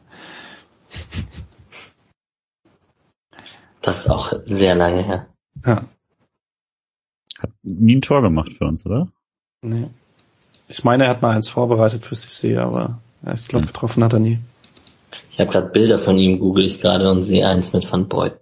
[3.81, 5.27] Das ist auch sehr lange her.
[5.65, 5.85] Ja.
[7.39, 9.07] Hat nie ein Tor gemacht für uns, oder?
[9.69, 9.87] Nee.
[10.67, 12.99] Ich meine, er hat mal eins vorbereitet für CC, aber
[13.33, 13.73] ich glaube, hm.
[13.73, 14.39] getroffen hat er nie.
[15.31, 18.39] Ich habe gerade Bilder von ihm, google ich gerade und sehe eins mit Van Beuten.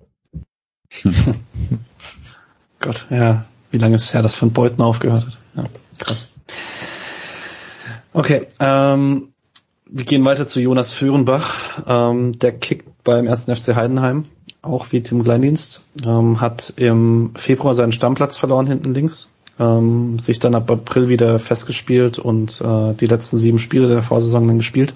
[2.80, 5.38] Gott, ja, wie lange ist es her, dass Van Beuten aufgehört hat?
[5.56, 5.64] Ja,
[5.97, 6.34] krass.
[8.14, 9.34] Okay, ähm,
[9.88, 11.84] wir gehen weiter zu Jonas Föhrenbach.
[11.85, 14.26] Ähm, der kickt beim ersten FC Heidenheim
[14.65, 19.30] auch wie Tim Kleindienst, ähm, hat im Februar seinen Stammplatz verloren hinten links,
[19.60, 24.48] ähm, sich dann ab April wieder festgespielt und äh, die letzten sieben Spiele der Vorsaison
[24.48, 24.94] dann gespielt.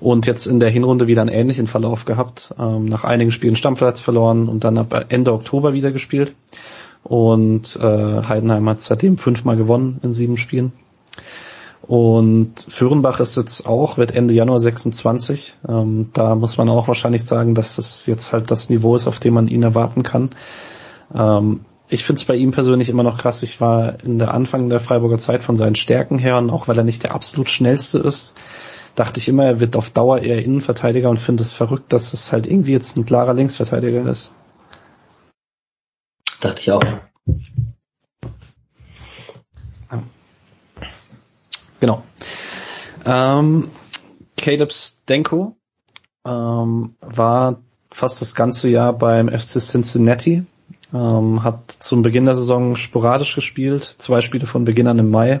[0.00, 4.00] Und jetzt in der Hinrunde wieder einen ähnlichen Verlauf gehabt, ähm, nach einigen Spielen Stammplatz
[4.00, 6.34] verloren und dann ab Ende Oktober wieder gespielt.
[7.04, 10.72] Und äh, Heidenheim hat seitdem fünfmal gewonnen in sieben Spielen.
[11.82, 15.54] Und Föhrenbach ist jetzt auch, wird Ende Januar 26.
[15.68, 19.18] Ähm, da muss man auch wahrscheinlich sagen, dass es jetzt halt das Niveau ist, auf
[19.18, 20.30] dem man ihn erwarten kann.
[21.14, 21.60] Ähm,
[21.92, 23.42] ich finde es bei ihm persönlich immer noch krass.
[23.42, 26.78] Ich war in der Anfang der Freiburger Zeit von seinen Stärken her und auch weil
[26.78, 28.34] er nicht der absolut schnellste ist,
[28.94, 32.32] dachte ich immer, er wird auf Dauer eher Innenverteidiger und finde es verrückt, dass es
[32.32, 34.32] halt irgendwie jetzt ein klarer Linksverteidiger ist.
[36.40, 36.82] Dachte ich auch.
[41.78, 42.02] Genau.
[43.04, 43.68] Ähm,
[44.38, 45.56] Caleb Stenko
[46.24, 50.46] ähm, war fast das ganze Jahr beim FC Cincinnati,
[50.94, 55.40] ähm, hat zum Beginn der Saison sporadisch gespielt, zwei Spiele von Beginn an im Mai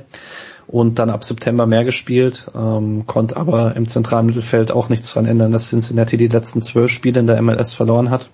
[0.66, 5.26] und dann ab September mehr gespielt, ähm, konnte aber im zentralen Mittelfeld auch nichts dran
[5.26, 8.28] ändern, dass Cincinnati die letzten zwölf Spiele in der MLS verloren hat.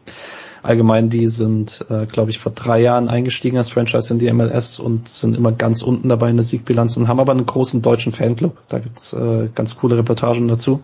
[0.62, 4.80] Allgemein, die sind, äh, glaube ich, vor drei Jahren eingestiegen als Franchise in die MLS
[4.80, 8.12] und sind immer ganz unten dabei in der Siegbilanz und haben aber einen großen deutschen
[8.12, 8.56] Fanclub.
[8.68, 10.82] Da gibt's äh, ganz coole Reportagen dazu.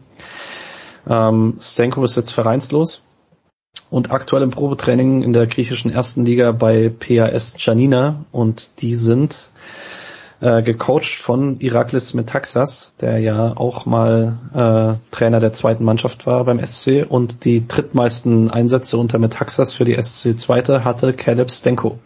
[1.09, 3.03] Ähm, Stenko ist jetzt vereinslos
[3.95, 9.51] und aktuell im Probetraining in der griechischen ersten Liga bei PAS Janina und die sind
[10.41, 16.43] äh, gecoacht von Iraklis Metaxas, der ja auch mal äh, Trainer der zweiten Mannschaft war
[16.43, 22.01] beim SC und die drittmeisten Einsätze unter Metaxas für die SC zweite hatte Caleb Stenko.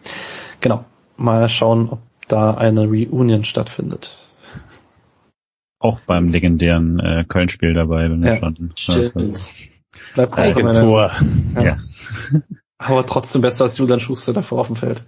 [0.60, 0.84] Genau.
[1.16, 4.14] Mal schauen, ob da eine Reunion stattfindet.
[5.78, 8.72] Auch beim legendären äh, Köln-Spiel dabei, wenn wir ja, standen.
[8.76, 9.48] Stimmt.
[10.14, 11.12] Bleibt Eigentor.
[11.54, 11.62] Ja.
[11.62, 11.78] ja.
[12.78, 15.02] Aber trotzdem besser als Julian Schuster davor auf dem Feld.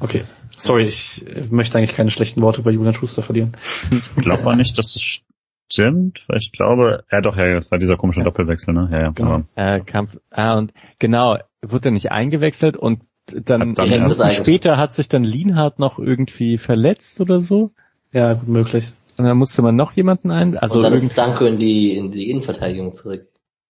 [0.00, 0.24] okay.
[0.56, 3.52] Sorry, ich möchte eigentlich keine schlechten Worte über Julian Schuster verlieren.
[3.90, 5.22] Ich glaube auch nicht, dass es
[5.70, 8.24] stimmt, weil ich glaube, ja doch, ja, das war dieser komische ja.
[8.24, 8.88] Doppelwechsel, ne?
[8.90, 9.42] Ja, ja, genau.
[9.56, 15.08] Äh, Kampf, ah, und genau, wurde er nicht eingewechselt und dann, dann später hat sich
[15.08, 17.72] dann Lienhardt noch irgendwie verletzt oder so?
[18.12, 18.92] Ja, gut möglich.
[19.16, 22.10] Und dann musste man noch jemanden ein, also und dann ist Danko in die, in
[22.10, 23.28] die Innenverteidigung zurück.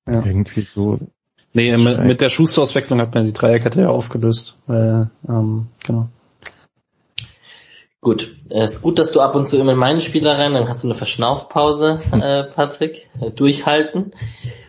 [0.09, 0.25] Ja.
[0.25, 0.99] Irgendwie so.
[1.53, 6.09] Nee, mit, mit der Schuster-Auswechslung hat man die Dreierkette ja aufgelöst, weil, ähm, genau.
[8.01, 10.69] Gut, es ist gut, dass du ab und zu immer in meine Spieler rein, dann
[10.69, 13.09] hast du eine Verschnaufpause, äh, Patrick.
[13.21, 14.13] Äh, durchhalten.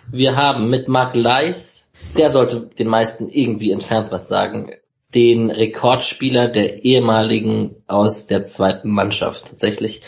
[0.09, 4.71] Wir haben mit Mark Leis, der sollte den meisten irgendwie entfernt was sagen,
[5.13, 9.47] den Rekordspieler der ehemaligen aus der zweiten Mannschaft.
[9.49, 10.01] Tatsächlich,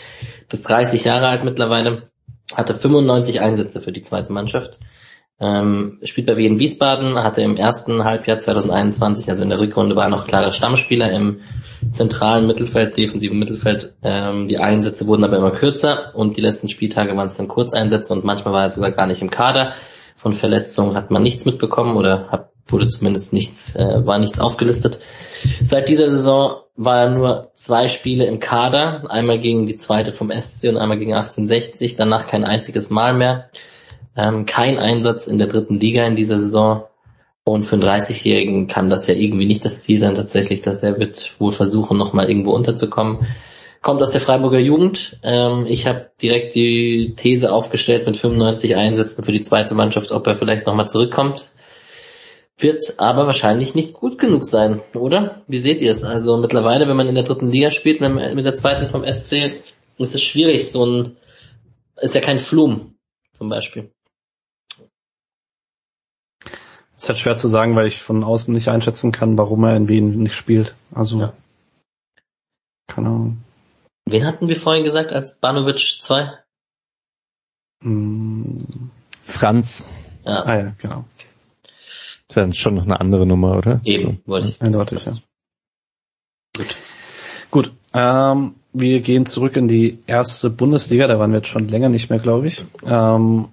[0.48, 2.10] das 30 Jahre alt mittlerweile,
[2.54, 4.78] hatte 95 Einsätze für die zweite Mannschaft.
[5.40, 10.08] Ähm, spielt bei Wien Wiesbaden, hatte im ersten Halbjahr 2021, also in der Rückrunde, war
[10.08, 11.40] noch klare Stammspieler im
[11.92, 13.94] zentralen Mittelfeld, defensiven Mittelfeld.
[14.02, 18.12] Ähm, die Einsätze wurden aber immer kürzer und die letzten Spieltage waren es dann Kurzeinsätze
[18.12, 19.74] und manchmal war er sogar gar nicht im Kader.
[20.16, 24.98] Von Verletzungen hat man nichts mitbekommen oder hat, wurde zumindest nichts, äh, war nichts aufgelistet.
[25.62, 30.30] Seit dieser Saison war er nur zwei Spiele im Kader, einmal gegen die zweite vom
[30.30, 33.50] SC und einmal gegen 1860, danach kein einziges Mal mehr.
[34.16, 36.84] Ähm, kein Einsatz in der dritten Liga in dieser Saison.
[37.44, 40.98] Und für einen 30-Jährigen kann das ja irgendwie nicht das Ziel sein tatsächlich, dass er
[40.98, 43.26] wird wohl versuchen, nochmal irgendwo unterzukommen.
[43.80, 45.18] Kommt aus der Freiburger Jugend.
[45.22, 50.26] Ähm, ich habe direkt die These aufgestellt mit 95 Einsätzen für die zweite Mannschaft, ob
[50.26, 51.52] er vielleicht nochmal zurückkommt.
[52.58, 55.42] Wird aber wahrscheinlich nicht gut genug sein, oder?
[55.46, 56.02] Wie seht ihr es?
[56.02, 59.62] Also mittlerweile, wenn man in der dritten Liga spielt, mit der zweiten vom SC,
[59.98, 60.70] ist es schwierig.
[60.70, 61.16] So ein,
[62.00, 62.94] ist ja kein Flum,
[63.32, 63.92] zum Beispiel.
[66.98, 69.88] ist halt schwer zu sagen, weil ich von außen nicht einschätzen kann, warum er in
[69.88, 70.74] Wien nicht spielt.
[70.92, 71.32] Also, ja.
[72.88, 73.38] keine Ahnung.
[74.06, 76.32] Wen hatten wir vorhin gesagt als Banovic 2?
[77.82, 78.90] Hm.
[79.22, 79.84] Franz.
[80.24, 80.42] Ja.
[80.42, 81.04] Ah ja, genau.
[82.28, 83.80] Ist ja schon noch eine andere Nummer, oder?
[83.84, 84.60] Eben, wollte ich.
[84.60, 85.12] Eindeutig, ja.
[86.56, 86.76] Gut.
[87.50, 87.72] Gut.
[87.94, 92.10] Ähm, wir gehen zurück in die erste Bundesliga, da waren wir jetzt schon länger nicht
[92.10, 92.64] mehr, glaube ich.
[92.84, 93.48] Ähm,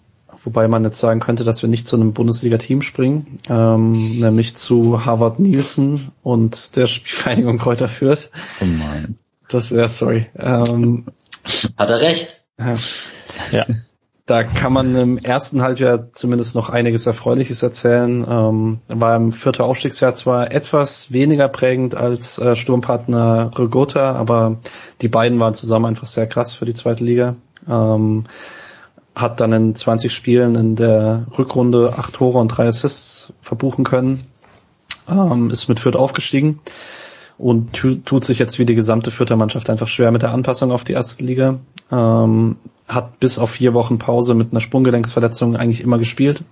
[0.45, 5.03] Wobei man jetzt sagen könnte, dass wir nicht zu einem Bundesliga-Team springen, ähm, nämlich zu
[5.03, 8.29] Harvard Nielsen und der Spielvereinigung Kräuter Fürth.
[8.61, 9.17] Oh nein.
[9.49, 10.27] Das, ja, sorry.
[10.37, 11.05] Ähm,
[11.77, 12.45] Hat er recht.
[12.59, 12.75] Ja.
[13.51, 13.65] ja.
[14.25, 18.25] Da kann man im ersten Halbjahr zumindest noch einiges Erfreuliches erzählen.
[18.27, 24.57] Ähm, war im vierten Aufstiegsjahr zwar etwas weniger prägend als äh, Sturmpartner Regota, aber
[25.01, 27.35] die beiden waren zusammen einfach sehr krass für die zweite Liga.
[27.69, 28.25] Ähm,
[29.13, 34.25] hat dann in 20 Spielen in der Rückrunde acht Tore und drei Assists verbuchen können,
[35.07, 36.61] ähm, ist mit Fürth aufgestiegen
[37.38, 40.83] und tut sich jetzt wie die gesamte Fürther Mannschaft einfach schwer mit der Anpassung auf
[40.83, 41.59] die erste Liga.
[41.91, 42.55] Ähm,
[42.88, 46.43] hat bis auf vier Wochen Pause mit einer Sprunggelenksverletzung eigentlich immer gespielt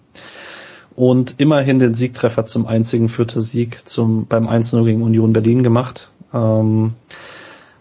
[0.95, 6.11] und immerhin den Siegtreffer zum einzigen Fürther Sieg zum, beim 1-0 gegen Union Berlin gemacht.
[6.33, 6.93] Ähm,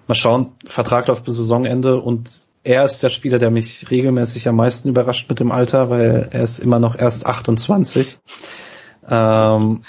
[0.06, 2.28] mal schauen, Vertrag läuft bis Saisonende und
[2.64, 6.42] er ist der Spieler, der mich regelmäßig am meisten überrascht mit dem Alter, weil er
[6.42, 8.18] ist immer noch erst 28.
[9.08, 9.82] Ähm,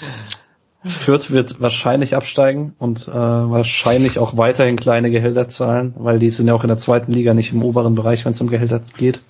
[0.84, 6.46] Fürth wird wahrscheinlich absteigen und äh, wahrscheinlich auch weiterhin kleine Gehälter zahlen, weil die sind
[6.46, 9.22] ja auch in der zweiten Liga nicht im oberen Bereich, wenn es um Gehälter geht.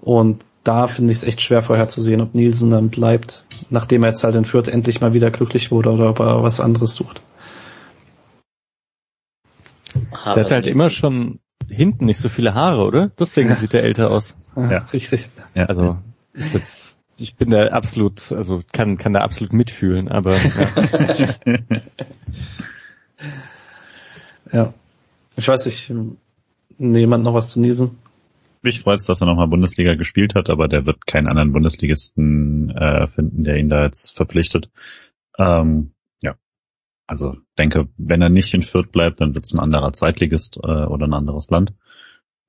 [0.00, 4.24] Und da finde ich es echt schwer vorherzusehen, ob Nielsen dann bleibt, nachdem er jetzt
[4.24, 7.20] halt in Fürth endlich mal wieder glücklich wurde oder ob er was anderes sucht.
[10.24, 13.10] Der hat halt immer schon hinten nicht so viele Haare, oder?
[13.18, 13.56] Deswegen ja.
[13.60, 14.34] sieht er älter aus.
[14.56, 15.28] Ja, richtig.
[15.54, 15.66] Ja.
[15.66, 15.96] Also
[16.32, 21.54] ist jetzt, ich bin da absolut, also kann kann da absolut mitfühlen, aber ja.
[24.52, 24.74] ja.
[25.36, 25.92] Ich weiß nicht,
[26.78, 27.98] jemand noch was zu niesen?
[28.60, 32.70] Mich freut es, dass er nochmal Bundesliga gespielt hat, aber der wird keinen anderen Bundesligisten
[32.70, 34.70] äh, finden, der ihn da jetzt verpflichtet.
[35.38, 35.92] Ähm,
[37.12, 40.86] also denke, wenn er nicht in Fürth bleibt, dann wird es ein anderer Zweitligist äh,
[40.86, 41.74] oder ein anderes Land.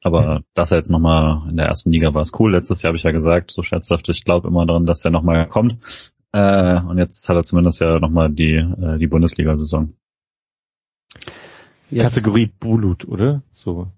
[0.03, 0.43] Aber mhm.
[0.53, 2.51] dass er jetzt nochmal in der ersten Liga war, ist cool.
[2.51, 5.48] Letztes Jahr habe ich ja gesagt, so scherzhaft, ich glaube immer daran, dass er nochmal
[5.48, 5.77] kommt.
[6.33, 9.93] Äh, und jetzt hat er zumindest ja nochmal die, äh, die Bundesliga-Saison.
[11.90, 12.15] Yes.
[12.15, 13.43] Kategorie Bulut, oder?
[13.51, 13.91] So.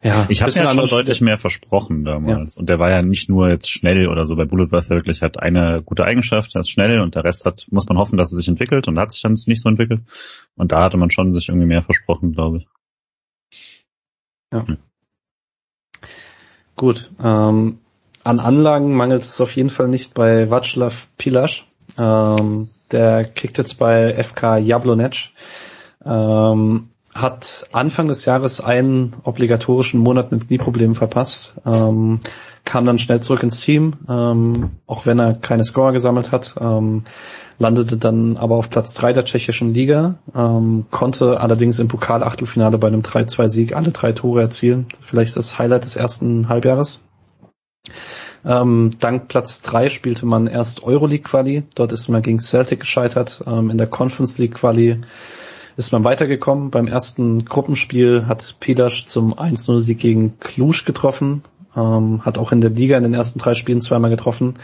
[0.00, 2.54] Ja, ich habe ja schon deutlich mehr versprochen damals.
[2.54, 2.60] Ja.
[2.60, 4.36] Und der war ja nicht nur jetzt schnell oder so.
[4.36, 7.24] Bei Bullet war es ja wirklich, hat eine gute Eigenschaft, er ist schnell und der
[7.24, 9.68] Rest hat, muss man hoffen, dass er sich entwickelt und hat sich dann nicht so
[9.68, 10.02] entwickelt.
[10.54, 12.66] Und da hatte man schon sich irgendwie mehr versprochen, glaube ich.
[14.52, 14.66] Ja.
[14.66, 14.78] Hm.
[16.76, 17.10] Gut.
[17.22, 17.78] Ähm,
[18.24, 21.66] an Anlagen mangelt es auf jeden Fall nicht bei Václav Pilasch.
[21.96, 25.30] Ähm, der kriegt jetzt bei FK Jablonec.
[26.04, 32.20] Ähm, hat Anfang des Jahres einen obligatorischen Monat mit Knieproblemen verpasst, ähm,
[32.64, 37.04] kam dann schnell zurück ins Team, ähm, auch wenn er keine Score gesammelt hat, ähm,
[37.58, 42.88] landete dann aber auf Platz drei der tschechischen Liga, ähm, konnte allerdings im Pokal-Achtelfinale bei
[42.88, 44.86] einem 3-2-Sieg alle drei Tore erzielen.
[45.06, 47.00] Vielleicht das Highlight des ersten Halbjahres.
[48.44, 53.70] Ähm, dank Platz drei spielte man erst Euroleague-Quali, dort ist man gegen Celtic gescheitert, ähm,
[53.70, 55.00] in der Conference League-Quali
[55.76, 56.70] ist man weitergekommen.
[56.70, 61.42] Beim ersten Gruppenspiel hat Pedasch zum 1-0-Sieg gegen Cluj getroffen,
[61.76, 64.54] ähm, hat auch in der Liga in den ersten drei Spielen zweimal getroffen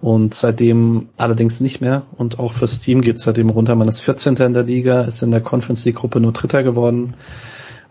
[0.00, 2.02] und seitdem allerdings nicht mehr.
[2.16, 3.74] Und auch fürs Team geht seitdem runter.
[3.74, 4.36] Man ist 14.
[4.36, 7.14] in der Liga, ist in der Conference League Gruppe nur Dritter geworden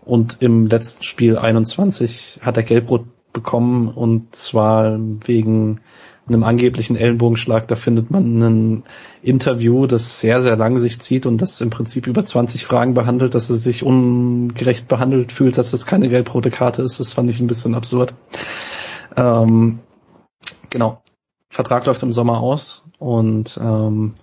[0.08, 3.04] und im letzten Spiel 21 hat er Gelbrot
[3.34, 5.80] bekommen und zwar wegen
[6.28, 7.68] einem angeblichen Ellenbogenschlag.
[7.68, 8.82] Da findet man ein
[9.22, 13.34] Interview, das sehr, sehr lang sich zieht und das im Prinzip über 20 Fragen behandelt,
[13.34, 17.00] dass er sich ungerecht behandelt fühlt, dass das keine gelb-rote Karte ist.
[17.00, 18.14] Das fand ich ein bisschen absurd.
[19.16, 19.80] Ähm,
[20.70, 21.02] genau.
[21.50, 24.14] Vertrag läuft im Sommer aus und ähm,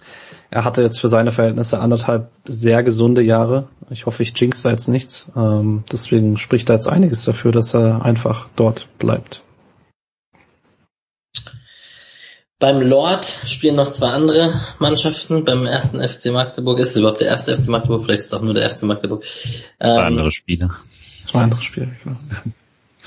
[0.51, 3.67] er hatte jetzt für seine Verhältnisse anderthalb sehr gesunde Jahre.
[3.89, 5.31] Ich hoffe, ich jinx da jetzt nichts.
[5.35, 9.41] Ähm, deswegen spricht da jetzt einiges dafür, dass er einfach dort bleibt.
[12.59, 15.43] Beim Lord spielen noch zwei andere Mannschaften.
[15.43, 18.41] Beim ersten FC Magdeburg ist es überhaupt der erste FC Magdeburg, vielleicht ist es auch
[18.41, 19.25] nur der FC Magdeburg.
[19.25, 20.69] Zwei ähm, andere Spiele.
[21.23, 21.95] Zwei andere Spiele.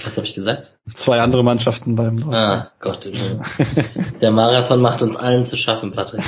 [0.04, 0.77] Was habe ich gesagt?
[0.94, 2.34] Zwei andere Mannschaften beim Lord.
[2.34, 3.08] Ah, Gott.
[4.20, 6.22] der Marathon macht uns allen zu schaffen, Patrick.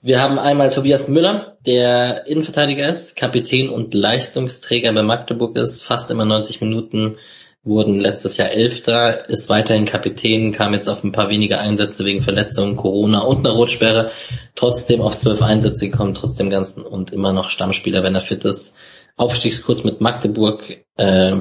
[0.00, 6.10] Wir haben einmal Tobias Müller, der Innenverteidiger ist, Kapitän und Leistungsträger bei Magdeburg ist, fast
[6.10, 7.16] immer 90 Minuten
[7.64, 12.22] wurden letztes Jahr Elfter, ist weiterhin Kapitän, kam jetzt auf ein paar wenige Einsätze wegen
[12.22, 14.10] Verletzungen, Corona und einer Rotsperre,
[14.54, 18.76] trotzdem auf zwölf Einsätze gekommen, trotzdem Ganzen und immer noch Stammspieler, wenn er fit ist.
[19.18, 21.36] Aufstiegskurs mit Magdeburg äh,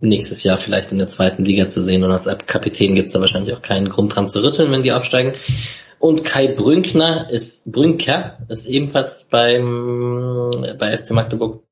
[0.00, 3.20] nächstes Jahr vielleicht in der zweiten Liga zu sehen und als Kapitän gibt es da
[3.20, 5.32] wahrscheinlich auch keinen Grund dran zu rütteln, wenn die aufsteigen.
[5.98, 11.62] Und Kai Brünkner ist Brünker, ist ebenfalls beim bei FC Magdeburg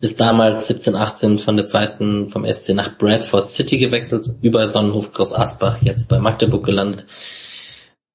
[0.00, 5.12] ist damals 17, 18 von der zweiten vom SC nach Bradford City gewechselt, über Sonnenhof
[5.12, 7.06] Groß Asbach, jetzt bei Magdeburg gelandet.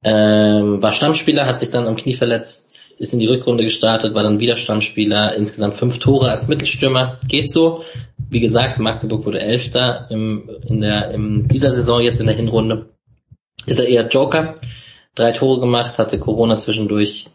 [0.08, 4.22] Ähm, war Stammspieler, hat sich dann am Knie verletzt, ist in die Rückrunde gestartet, war
[4.22, 7.84] dann wieder Stammspieler, insgesamt fünf Tore als Mittelstürmer, geht so.
[8.30, 12.90] Wie gesagt, Magdeburg wurde Elfter im, in der, in dieser Saison jetzt in der Hinrunde.
[13.66, 14.54] Ist er eher Joker,
[15.16, 17.26] drei Tore gemacht, hatte Corona zwischendurch,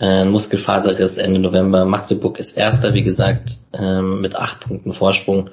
[0.00, 1.84] äh, Muskelfaserriss Ende November.
[1.84, 5.50] Magdeburg ist Erster, wie gesagt, ähm, mit acht Punkten Vorsprung.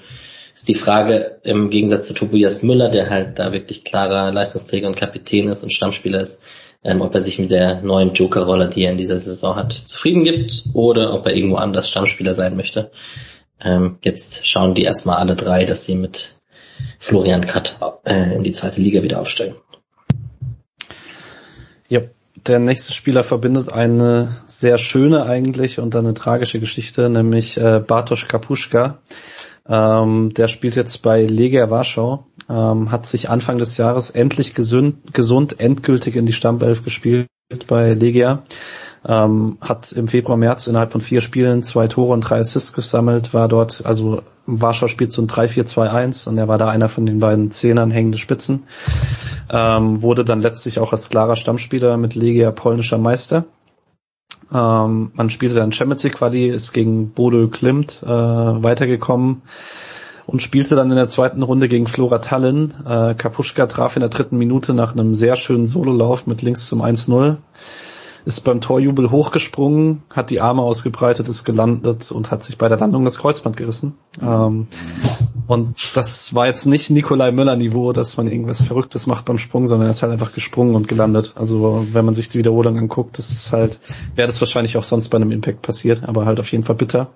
[0.57, 4.97] Ist die Frage im Gegensatz zu Tobias Müller, der halt da wirklich klarer Leistungsträger und
[4.97, 6.41] Kapitän ist und Stammspieler ist,
[6.83, 10.23] ähm, ob er sich mit der neuen Joker-Rolle, die er in dieser Saison hat, zufrieden
[10.23, 12.89] gibt oder ob er irgendwo anders Stammspieler sein möchte.
[13.61, 16.39] Ähm, jetzt schauen die erstmal alle drei, dass sie mit
[16.97, 19.57] Florian Katt äh, in die zweite Liga wieder aufsteigen.
[21.87, 22.01] Ja,
[22.47, 28.27] der nächste Spieler verbindet eine sehr schöne eigentlich und eine tragische Geschichte, nämlich äh, Bartosz
[28.27, 28.97] Kapuschka.
[29.69, 35.13] Ähm, der spielt jetzt bei Legia Warschau, ähm, hat sich Anfang des Jahres endlich gesund,
[35.13, 37.27] gesund endgültig in die Stammelf gespielt
[37.67, 38.43] bei Legia.
[39.05, 43.33] Ähm, hat im Februar, März innerhalb von vier Spielen zwei Tore und drei Assists gesammelt,
[43.33, 47.19] war dort, also Warschau spielt so ein 3-4-2-1 und er war da einer von den
[47.19, 48.63] beiden Zehnern hängende Spitzen.
[49.49, 53.45] Ähm, wurde dann letztlich auch als klarer Stammspieler mit Legia polnischer Meister.
[54.53, 59.41] Ähm, man spielte dann Champions League Quali, ist gegen Bodo Klimt äh, weitergekommen
[60.25, 62.73] und spielte dann in der zweiten Runde gegen Flora Tallinn.
[62.85, 66.81] Äh, Kapuschka traf in der dritten Minute nach einem sehr schönen Sololauf mit links zum
[66.81, 67.37] 1-0
[68.27, 72.77] ist beim Torjubel hochgesprungen, hat die Arme ausgebreitet, ist gelandet und hat sich bei der
[72.77, 73.95] Landung das Kreuzband gerissen.
[74.21, 74.67] Ähm,
[75.47, 79.65] und das war jetzt nicht Nikolai Müller Niveau, dass man irgendwas Verrücktes macht beim Sprung,
[79.65, 81.35] sondern er ist halt einfach gesprungen und gelandet.
[81.37, 83.79] Also wenn man sich die Wiederholung anguckt, das ist halt,
[84.15, 87.07] wäre das wahrscheinlich auch sonst bei einem Impact passiert, aber halt auf jeden Fall bitter.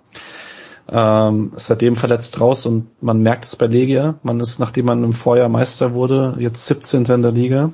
[0.89, 4.15] Ähm, ist seitdem verletzt raus und man merkt es bei Legia.
[4.23, 7.03] Man ist, nachdem man im Vorjahr Meister wurde, jetzt 17.
[7.03, 7.73] in der Liga,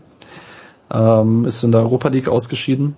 [0.92, 2.96] ähm, ist in der Europa League ausgeschieden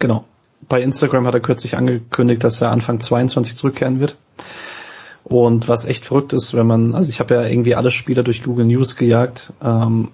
[0.00, 0.24] Genau.
[0.68, 4.16] Bei Instagram hat er kürzlich angekündigt, dass er Anfang 22 zurückkehren wird.
[5.22, 8.42] Und was echt verrückt ist, wenn man, also ich habe ja irgendwie alle Spieler durch
[8.42, 10.08] Google News gejagt, ähm,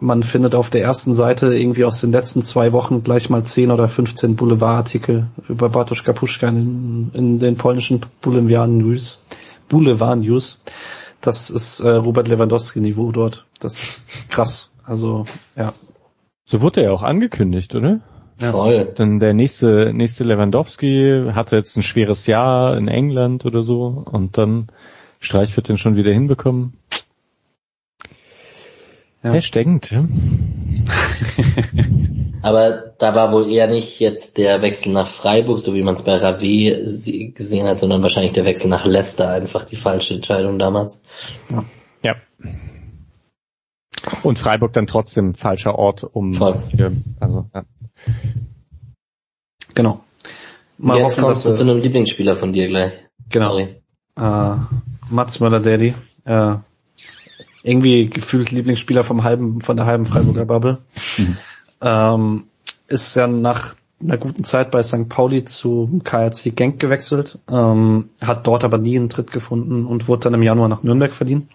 [0.00, 3.70] man findet auf der ersten Seite irgendwie aus den letzten zwei Wochen gleich mal 10
[3.70, 9.22] oder 15 Boulevardartikel über Bartosz Kapuschka in, in den polnischen Boulevard News.
[9.68, 10.58] Boulevard News.
[11.20, 13.44] Das ist äh, Robert Lewandowski Niveau dort.
[13.58, 14.72] Das ist krass.
[14.84, 15.74] Also, ja.
[16.44, 18.00] So wurde er auch angekündigt, oder?
[18.40, 18.52] Ja.
[18.52, 18.92] Voll.
[18.94, 24.38] Dann der nächste, nächste Lewandowski hatte jetzt ein schweres Jahr in England oder so und
[24.38, 24.68] dann
[25.20, 26.72] Streich wird den schon wieder hinbekommen.
[29.22, 29.32] Ja.
[29.32, 30.08] Hashtagend, ja.
[32.42, 36.04] Aber da war wohl eher nicht jetzt der Wechsel nach Freiburg, so wie man es
[36.04, 41.02] bei Ravi gesehen hat, sondern wahrscheinlich der Wechsel nach Leicester einfach die falsche Entscheidung damals.
[41.50, 41.64] Ja.
[42.02, 42.16] ja.
[44.22, 46.56] Und Freiburg dann trotzdem falscher Ort, um Voll.
[46.74, 47.64] Hier, also ja.
[49.74, 50.04] Genau.
[50.78, 52.92] Mal Jetzt hoffen, kommst du zu einem Lieblingsspieler von dir gleich.
[53.30, 53.50] Genau.
[53.50, 53.76] Sorry.
[54.18, 54.56] Uh,
[55.10, 55.94] Mats Möller-Daddy.
[56.26, 56.56] Uh,
[57.62, 60.78] irgendwie gefühlt Lieblingsspieler vom halben, von der halben Freiburger Bubble.
[61.18, 61.36] Mhm.
[61.82, 62.44] Ähm,
[62.88, 65.08] ist ja nach einer guten Zeit bei St.
[65.08, 70.24] Pauli zu KRC Genk gewechselt, ähm, hat dort aber nie einen Tritt gefunden und wurde
[70.24, 71.48] dann im Januar nach Nürnberg verdient.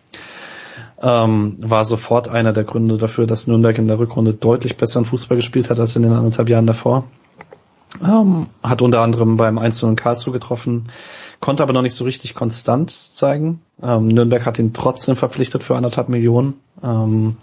[1.05, 5.37] Ähm, war sofort einer der Gründe dafür, dass Nürnberg in der Rückrunde deutlich besseren Fußball
[5.37, 7.03] gespielt hat als in den anderthalb Jahren davor.
[8.03, 10.89] Ähm, hat unter anderem beim 1 in Karlsruhe getroffen,
[11.39, 13.61] konnte aber noch nicht so richtig konstant zeigen.
[13.83, 16.55] Ähm, Nürnberg hat ihn trotzdem verpflichtet für anderthalb Millionen.
[16.83, 17.37] Ähm,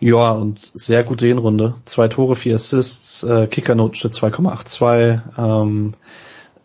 [0.00, 1.74] ja, und sehr gute Hinrunde.
[1.86, 5.22] Zwei Tore, vier Assists, äh, Kickernotenschnitt 2,82.
[5.38, 5.94] Ähm,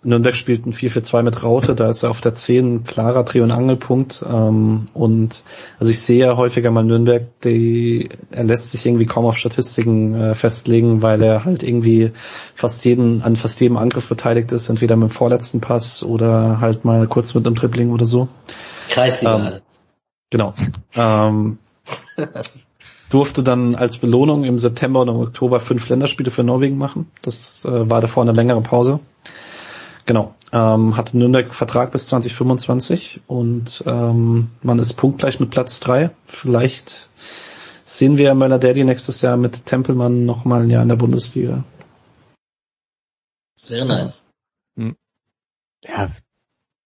[0.04, 3.52] Nürnberg spielt ein 4-4-2 mit Raute, da ist er auf der 10 klarer Dreh- und
[3.52, 4.24] Angelpunkt.
[4.28, 5.44] Ähm, und
[5.80, 10.14] also ich sehe ja häufiger mal Nürnberg, die, er lässt sich irgendwie kaum auf Statistiken
[10.16, 12.12] äh, festlegen, weil er halt irgendwie
[12.54, 16.84] fast jeden, an fast jedem Angriff beteiligt ist, entweder mit dem vorletzten Pass oder halt
[16.84, 18.28] mal kurz mit einem Tripling oder so.
[18.90, 19.54] Kreisliga.
[19.56, 19.62] Ähm,
[20.30, 20.54] genau.
[20.96, 21.58] Ähm,
[23.10, 27.12] durfte dann als Belohnung im September und im Oktober fünf Länderspiele für Norwegen machen.
[27.22, 29.00] Das äh, war davor eine längere Pause.
[30.06, 30.36] Genau.
[30.52, 36.12] Ähm, hatte Nürnberg Vertrag bis 2025 und ähm, man ist punktgleich mit Platz drei.
[36.26, 37.10] Vielleicht
[37.86, 41.64] sehen wir Möller Daddy nächstes Jahr mit Tempelmann nochmal ein Jahr in der Bundesliga.
[43.56, 44.30] Das wäre nice.
[44.78, 44.96] Hm.
[45.84, 46.10] Ja,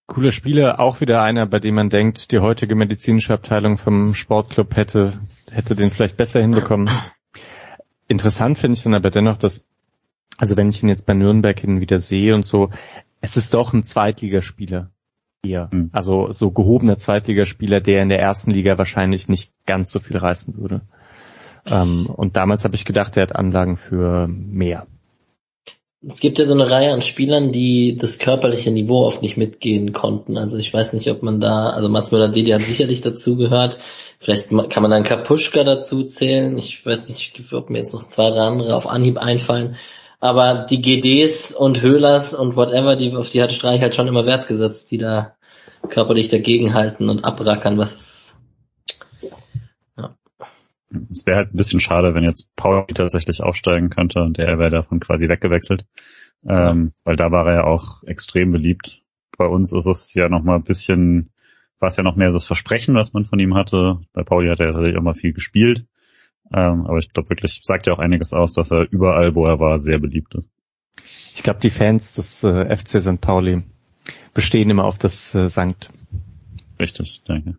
[0.05, 4.75] cooler Spieler, auch wieder einer, bei dem man denkt, die heutige medizinische Abteilung vom Sportclub
[4.75, 5.19] hätte
[5.51, 6.89] hätte den vielleicht besser hinbekommen.
[8.07, 9.63] Interessant finde ich dann aber dennoch, dass,
[10.37, 12.69] also wenn ich ihn jetzt bei Nürnberg hin wieder sehe und so,
[13.27, 14.89] es ist doch ein Zweitligaspieler
[15.43, 15.69] eher.
[15.73, 15.89] Mhm.
[15.91, 20.57] Also so gehobener Zweitligaspieler, der in der ersten Liga wahrscheinlich nicht ganz so viel reißen
[20.57, 20.81] würde.
[21.65, 24.87] Ähm, und damals habe ich gedacht, er hat Anlagen für mehr.
[26.05, 29.91] Es gibt ja so eine Reihe an Spielern, die das körperliche Niveau oft nicht mitgehen
[29.91, 30.37] konnten.
[30.37, 33.77] Also ich weiß nicht, ob man da, also Mats Müller-Deli hat sicherlich dazu gehört.
[34.19, 36.57] Vielleicht kann man dann Kapuschka dazu zählen.
[36.57, 39.75] Ich weiß nicht, ob mir jetzt noch zwei, drei andere auf Anhieb einfallen.
[40.19, 44.25] Aber die GDs und Höhlers und whatever, die, auf die hat Streich halt schon immer
[44.25, 45.35] Wert gesetzt, die da
[45.89, 48.39] körperlich dagegenhalten und abrackern, was ist,
[49.95, 50.15] ja.
[51.11, 54.71] Es wäre halt ein bisschen schade, wenn jetzt Pauli tatsächlich aufsteigen könnte und der wäre
[54.71, 55.85] davon quasi weggewechselt.
[56.47, 59.01] Ähm, weil da war er ja auch extrem beliebt.
[59.37, 61.31] Bei uns ist es ja nochmal ein bisschen
[61.79, 63.99] war es ja noch mehr das Versprechen, was man von ihm hatte.
[64.13, 65.85] Bei Pauli hat er tatsächlich auch mal viel gespielt.
[66.53, 69.59] Ähm, aber ich glaube wirklich, sagt ja auch einiges aus, dass er überall, wo er
[69.59, 70.47] war, sehr beliebt ist.
[71.33, 73.21] Ich glaube, die Fans des äh, FC St.
[73.21, 73.63] Pauli
[74.33, 75.89] bestehen immer auf das äh, Sankt.
[76.79, 77.57] Richtig, danke.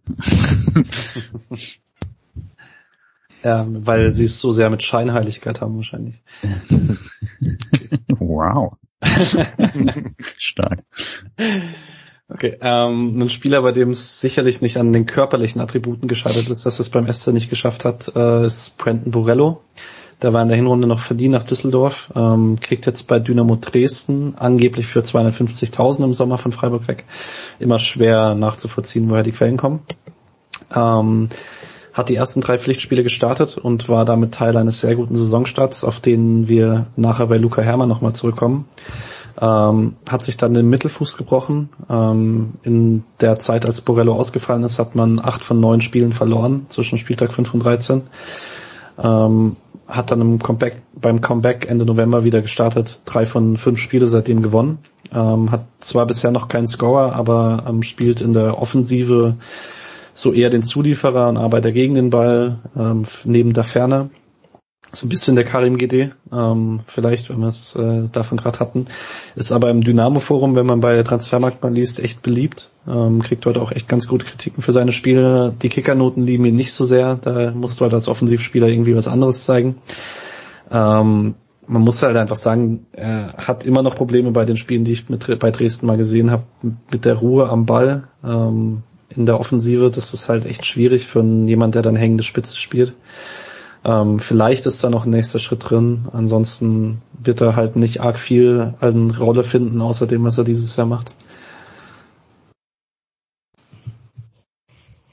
[3.42, 6.22] ja, weil sie es so sehr mit Scheinheiligkeit haben wahrscheinlich.
[8.08, 8.76] wow.
[10.38, 10.82] Stark.
[12.30, 16.66] Okay, ähm, ein Spieler, bei dem es sicherlich nicht an den körperlichen Attributen gescheitert ist,
[16.66, 19.62] dass es beim SC nicht geschafft hat, äh, ist Brandon Borello.
[20.20, 24.34] Der war in der Hinrunde noch verdient nach Düsseldorf, ähm, kriegt jetzt bei Dynamo Dresden
[24.36, 27.04] angeblich für 250.000 im Sommer von Freiburg weg.
[27.60, 29.80] Immer schwer nachzuvollziehen, woher die Quellen kommen.
[30.74, 31.28] Ähm,
[31.94, 36.00] hat die ersten drei Pflichtspiele gestartet und war damit Teil eines sehr guten Saisonstarts, auf
[36.00, 38.66] den wir nachher bei Luca Hermann nochmal zurückkommen.
[39.40, 41.68] Ähm, hat sich dann den Mittelfuß gebrochen.
[41.88, 46.66] Ähm, in der Zeit, als Borello ausgefallen ist, hat man acht von neun Spielen verloren
[46.68, 48.02] zwischen Spieltag 5 und 13.
[49.02, 54.06] Ähm, hat dann im Comeback, beim Comeback Ende November wieder gestartet, drei von fünf Spiele
[54.06, 54.78] seitdem gewonnen.
[55.14, 59.36] Ähm, hat zwar bisher noch keinen Scorer, aber ähm, spielt in der Offensive
[60.12, 64.10] so eher den Zulieferer und arbeitet gegen den Ball, ähm, neben der Ferne
[64.92, 68.86] so ein bisschen der Karim GD, ähm, vielleicht, wenn wir es äh, davon gerade hatten,
[69.36, 72.70] ist aber im Dynamo-Forum, wenn man bei Transfermarkt mal liest, echt beliebt.
[72.86, 75.52] Ähm, kriegt heute auch echt ganz gute Kritiken für seine Spiele.
[75.60, 79.44] Die Kickernoten lieben ihn nicht so sehr, da musst du als Offensivspieler irgendwie was anderes
[79.44, 79.76] zeigen.
[80.70, 81.34] Ähm,
[81.66, 85.08] man muss halt einfach sagen, er hat immer noch Probleme bei den Spielen, die ich
[85.10, 86.44] mit, bei Dresden mal gesehen habe,
[86.90, 88.82] mit der Ruhe am Ball ähm,
[89.14, 89.90] in der Offensive.
[89.90, 92.94] Das ist halt echt schwierig für jemand, der dann hängende Spitze spielt.
[93.88, 96.08] Ähm, vielleicht ist da noch ein nächster Schritt drin.
[96.12, 100.76] Ansonsten wird er halt nicht arg viel eine Rolle finden, außer dem, was er dieses
[100.76, 101.10] Jahr macht.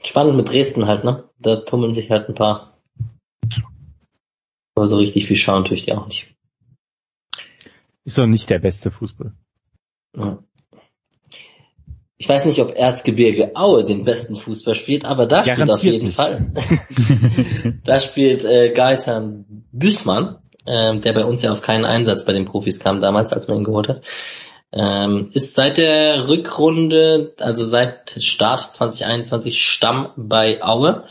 [0.04, 1.24] Spannend mit Dresden halt, ne?
[1.38, 2.74] Da tummeln sich halt ein paar.
[4.74, 6.34] Aber so richtig viel schauen tue ich die auch nicht.
[8.04, 9.32] Ist doch nicht der beste Fußball.
[10.14, 10.38] Ja
[12.18, 16.06] ich weiß nicht, ob Erzgebirge Aue den besten Fußball spielt, aber da spielt auf jeden
[16.06, 16.16] nicht.
[16.16, 16.52] Fall.
[17.84, 22.46] da spielt äh, Gaetan Büßmann, äh, der bei uns ja auf keinen Einsatz bei den
[22.46, 24.02] Profis kam damals, als man ihn geholt hat.
[24.72, 31.04] Ähm, ist seit der Rückrunde, also seit Start 2021 Stamm bei Aue.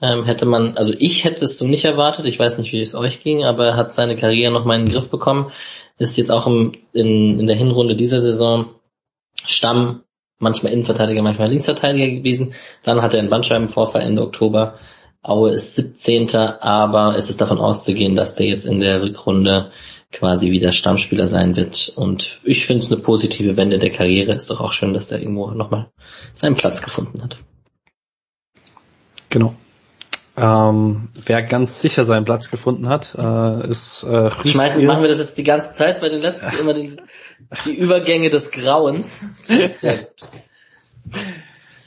[0.00, 2.94] Ähm, hätte man, also ich hätte es so nicht erwartet, ich weiß nicht, wie es
[2.94, 5.52] euch ging, aber er hat seine Karriere noch mal in den Griff bekommen
[6.02, 8.74] ist jetzt auch im, in, in der Hinrunde dieser Saison
[9.44, 10.04] Stamm,
[10.42, 12.54] manchmal Innenverteidiger, manchmal Linksverteidiger gewesen.
[12.82, 14.74] Dann hat er einen Bandscheibenvorfall Ende Oktober.
[15.22, 16.34] Aue ist 17.
[16.34, 19.70] Aber es ist davon auszugehen, dass der jetzt in der Rückrunde
[20.10, 21.92] quasi wieder Stammspieler sein wird.
[21.96, 24.32] Und ich finde es eine positive Wende der Karriere.
[24.32, 25.88] Ist doch auch schön, dass der irgendwo nochmal
[26.34, 27.38] seinen Platz gefunden hat.
[29.30, 29.54] Genau.
[30.34, 35.18] Ähm, wer ganz sicher seinen Platz gefunden hat, äh, ist äh, Schmeißen, machen wir das
[35.18, 36.96] jetzt die ganze Zeit bei den letzten immer die,
[37.64, 39.24] die Übergänge des Grauens.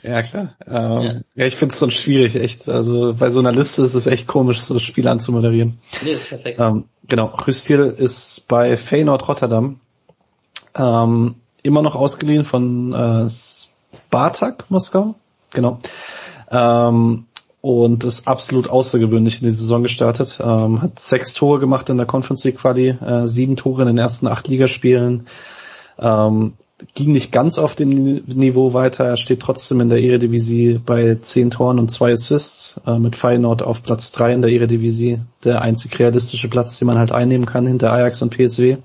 [0.06, 0.54] Ja, klar.
[0.66, 1.14] Ähm, ja.
[1.34, 1.46] ja.
[1.46, 2.68] ich finde es so schwierig, echt.
[2.68, 5.78] Also bei so einer Liste ist es echt komisch, so das Spiel anzumoderieren.
[6.04, 6.60] Nee, ist perfekt.
[6.60, 9.80] Ähm, genau, Rüstil ist bei Feyenoord Rotterdam
[10.76, 15.16] ähm, immer noch ausgeliehen von äh, Spartak Moskau.
[15.52, 15.78] Genau.
[16.50, 17.26] Ähm,
[17.66, 20.38] und ist absolut außergewöhnlich in die Saison gestartet.
[20.40, 23.98] Ähm, hat sechs Tore gemacht in der Conference League Quali, äh, sieben Tore in den
[23.98, 25.26] ersten acht Ligaspielen.
[25.98, 26.52] Ähm,
[26.94, 29.06] ging nicht ganz auf dem Niveau weiter.
[29.06, 33.64] Er steht trotzdem in der Eredivisie bei zehn Toren und zwei Assists, äh, mit Feyenoord
[33.64, 35.18] auf Platz drei in der Eredivisie.
[35.42, 38.76] Der einzig realistische Platz, den man halt einnehmen kann hinter Ajax und PSW.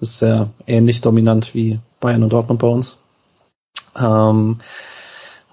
[0.00, 2.96] Ist sehr ähnlich dominant wie Bayern und Dortmund bei uns.
[3.94, 4.60] Ähm,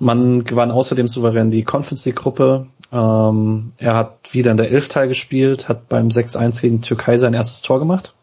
[0.03, 2.67] man gewann außerdem souverän die Conference League Gruppe.
[2.91, 7.61] Ähm, er hat wieder in der Elfteil gespielt, hat beim 6-1 gegen Türkei sein erstes
[7.61, 8.13] Tor gemacht.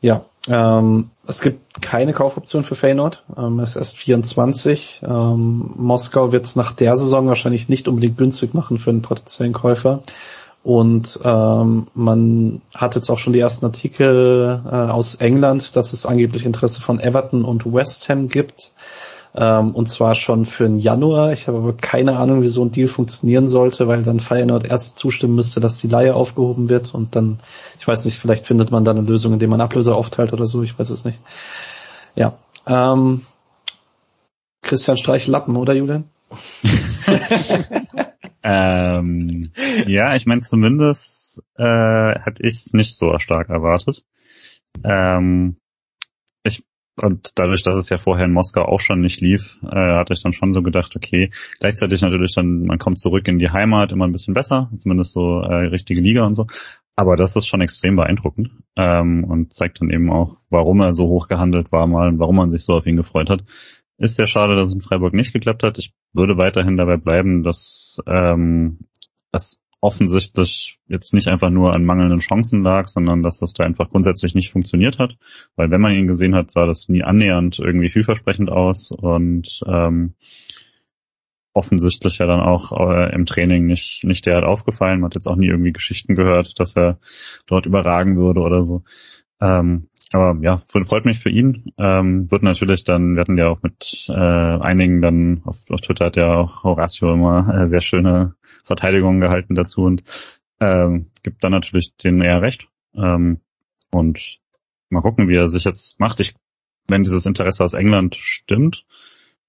[0.00, 3.22] Ja, ähm, es gibt keine Kaufoption für Feyenoord.
[3.36, 5.02] Ähm, er ist erst 24.
[5.02, 9.52] Ähm, Moskau wird es nach der Saison wahrscheinlich nicht unbedingt günstig machen für einen potenziellen
[9.52, 10.02] Käufer.
[10.62, 16.06] Und ähm, man hat jetzt auch schon die ersten Artikel äh, aus England, dass es
[16.06, 18.72] angeblich Interesse von Everton und West Ham gibt.
[19.36, 21.32] Ähm, und zwar schon für den Januar.
[21.32, 24.98] Ich habe aber keine Ahnung, wie so ein Deal funktionieren sollte, weil dann Feyenoord erst
[24.98, 27.40] zustimmen müsste, dass die Leihe aufgehoben wird und dann,
[27.78, 30.62] ich weiß nicht, vielleicht findet man dann eine Lösung, indem man Ablöse aufteilt oder so,
[30.62, 31.18] ich weiß es nicht.
[32.14, 32.34] Ja.
[32.66, 33.22] Ähm,
[34.62, 36.04] Christian Streich Lappen, oder Julian?
[38.44, 39.50] ähm,
[39.86, 44.04] ja, ich meine zumindest äh, hätte ich es nicht so stark erwartet.
[44.84, 45.56] Ähm,
[47.02, 50.22] und dadurch, dass es ja vorher in Moskau auch schon nicht lief, äh, hatte ich
[50.22, 54.06] dann schon so gedacht, okay, gleichzeitig natürlich dann, man kommt zurück in die Heimat, immer
[54.06, 56.46] ein bisschen besser, zumindest so äh, richtige Liga und so.
[56.96, 61.08] Aber das ist schon extrem beeindruckend ähm, und zeigt dann eben auch, warum er so
[61.08, 63.44] hoch gehandelt war mal und warum man sich so auf ihn gefreut hat.
[63.98, 65.78] Ist sehr schade, dass es in Freiburg nicht geklappt hat.
[65.78, 68.78] Ich würde weiterhin dabei bleiben, dass ähm,
[69.32, 73.90] das offensichtlich jetzt nicht einfach nur an mangelnden Chancen lag, sondern dass das da einfach
[73.90, 75.18] grundsätzlich nicht funktioniert hat.
[75.56, 80.14] Weil wenn man ihn gesehen hat, sah das nie annähernd irgendwie vielversprechend aus und ähm,
[81.52, 85.00] offensichtlich ja dann auch äh, im Training nicht, nicht derart aufgefallen.
[85.00, 86.98] Man hat jetzt auch nie irgendwie Geschichten gehört, dass er
[87.46, 88.84] dort überragen würde oder so.
[89.38, 91.72] Ähm, aber ja, freut mich für ihn.
[91.76, 96.06] Ähm, wird natürlich dann, wir hatten ja auch mit äh, einigen dann auf, auf Twitter
[96.06, 100.04] hat ja auch Horacio immer äh, sehr schöne Verteidigungen gehalten dazu und
[100.60, 102.68] ähm, gibt dann natürlich denen eher recht.
[102.94, 103.40] Ähm,
[103.90, 104.38] und
[104.88, 106.20] mal gucken, wie er sich jetzt macht.
[106.20, 106.36] Ich,
[106.86, 108.86] wenn dieses Interesse aus England stimmt,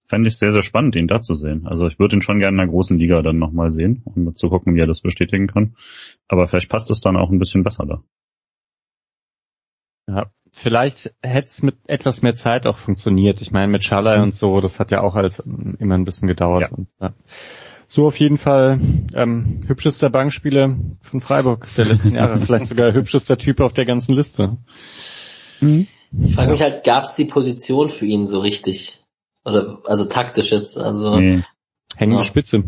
[0.07, 1.67] fände ich sehr, sehr spannend, ihn da zu sehen.
[1.67, 4.49] Also ich würde ihn schon gerne in der großen Liga dann nochmal sehen, um zu
[4.49, 5.75] gucken, wie er das bestätigen kann.
[6.27, 8.03] Aber vielleicht passt es dann auch ein bisschen besser da.
[10.07, 13.41] Ja, vielleicht hätte es mit etwas mehr Zeit auch funktioniert.
[13.41, 16.61] Ich meine, mit Schalay und so, das hat ja auch alles immer ein bisschen gedauert.
[16.61, 16.69] Ja.
[16.69, 17.13] Und, ja.
[17.87, 18.79] So auf jeden Fall
[19.13, 22.39] ähm, hübschester Bankspieler von Freiburg der letzten Jahre.
[22.39, 24.57] vielleicht sogar hübschester Typ auf der ganzen Liste.
[25.59, 25.87] Mhm.
[26.17, 29.03] Ich frage mich halt, gab es die Position für ihn so richtig?
[29.43, 31.43] Oder also taktisch jetzt, also nee.
[31.97, 32.27] hängende ja.
[32.27, 32.63] Spitze.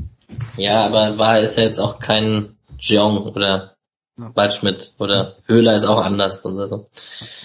[0.57, 3.76] Ja, aber war ist ja jetzt auch kein Jeong oder
[4.17, 6.89] Waldschmidt oder Höhler ist auch anders oder so.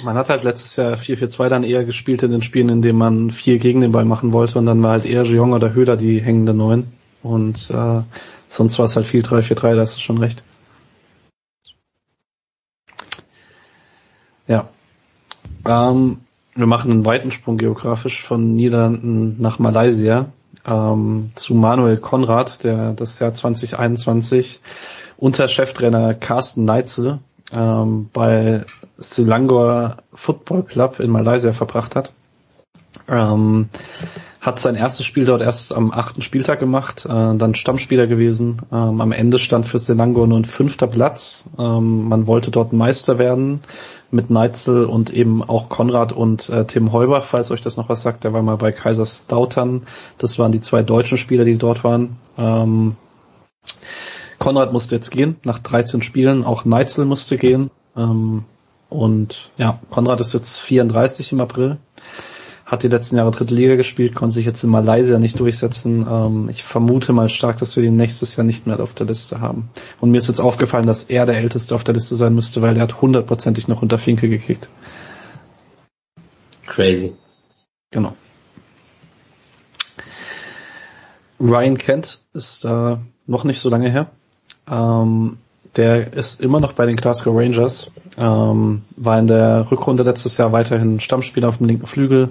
[0.03, 3.31] Man hat halt letztes Jahr 4-4-2 dann eher gespielt in den Spielen, in denen man
[3.31, 6.21] viel gegen den Ball machen wollte und dann war halt eher Jeong oder Höhler die
[6.23, 6.93] hängende Neun
[7.23, 8.03] und äh,
[8.49, 10.43] sonst war es halt viel 3-4-3, da hast du schon recht.
[14.47, 14.69] Ja.
[15.67, 16.21] Ähm,
[16.55, 20.27] wir machen einen weiten Sprung geografisch von Niederlanden nach Malaysia
[20.67, 24.61] ähm, zu Manuel Konrad, der das Jahr 2021
[25.23, 27.21] unter Cheftrainer Carsten Neitzel
[27.53, 28.65] ähm, bei
[28.99, 32.11] Selangor Football Club in Malaysia verbracht hat.
[33.09, 33.69] Ähm,
[34.41, 38.63] hat sein erstes Spiel dort erst am achten Spieltag gemacht, äh, dann Stammspieler gewesen.
[38.73, 41.45] Ähm, am Ende stand für Selangor nur ein fünfter Platz.
[41.57, 43.61] Ähm, man wollte dort Meister werden
[44.11, 48.03] mit Neitzel und eben auch Konrad und äh, Tim Heubach, falls euch das noch was
[48.03, 48.25] sagt.
[48.25, 49.83] Der war mal bei Kaisers Dautern.
[50.19, 52.17] Das waren die zwei deutschen Spieler, die dort waren.
[52.37, 52.97] Ähm,
[54.43, 56.45] Konrad musste jetzt gehen, nach 13 Spielen.
[56.45, 57.71] Auch Neitzel musste gehen.
[57.97, 58.45] Ähm,
[58.89, 61.77] Und ja, Konrad ist jetzt 34 im April,
[62.67, 66.05] hat die letzten Jahre dritte Liga gespielt, konnte sich jetzt in Malaysia nicht durchsetzen.
[66.11, 69.41] Ähm, ich vermute mal stark, dass wir ihn nächstes Jahr nicht mehr auf der Liste
[69.41, 69.71] haben.
[70.01, 72.77] Und mir ist jetzt aufgefallen, dass er der Älteste auf der Liste sein müsste, weil
[72.77, 74.69] er hat hundertprozentig noch unter Finke gekickt.
[76.67, 77.15] Crazy.
[77.93, 78.17] Genau.
[81.39, 82.97] Ryan Kent ist äh,
[83.27, 84.11] noch nicht so lange her.
[84.73, 85.37] Ähm,
[85.77, 90.53] der ist immer noch bei den Glasgow Rangers, ähm, war in der Rückrunde letztes Jahr
[90.53, 92.31] weiterhin Stammspieler auf dem linken Flügel,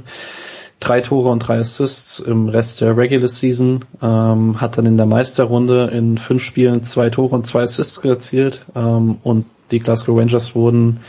[0.80, 5.06] drei Tore und drei Assists im Rest der Regular Season, ähm, hat dann in der
[5.06, 8.66] Meisterrunde in fünf Spielen zwei Tore und zwei Assists erzielt.
[8.76, 11.00] Ähm, und die Glasgow Rangers wurden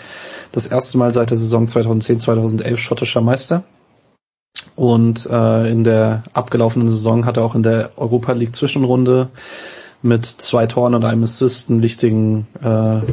[0.53, 3.65] das erste Mal seit der Saison 2010-2011 schottischer Meister.
[4.77, 9.31] Und äh, in der abgelaufenen Saison hat er auch in der Europa League Zwischenrunde
[10.03, 13.13] mit zwei Toren und einem Assist einen wichtigen äh,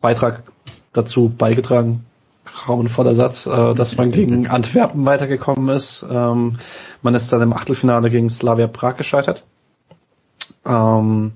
[0.00, 0.44] Beitrag
[0.92, 2.04] dazu beigetragen.
[2.44, 6.04] Grauenvoller Satz, äh, dass man gegen Antwerpen weitergekommen ist.
[6.10, 6.58] Ähm,
[7.02, 9.44] man ist dann im Achtelfinale gegen Slavia Prag gescheitert.
[10.66, 11.32] Ähm,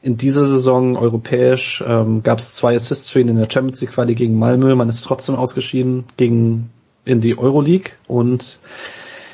[0.00, 3.92] in dieser Saison europäisch ähm, gab es zwei Assists für ihn in der Champions League
[3.92, 4.74] Quali gegen Malmö.
[4.74, 6.70] Man ist trotzdem ausgeschieden gegen
[7.04, 8.58] in die Euroleague und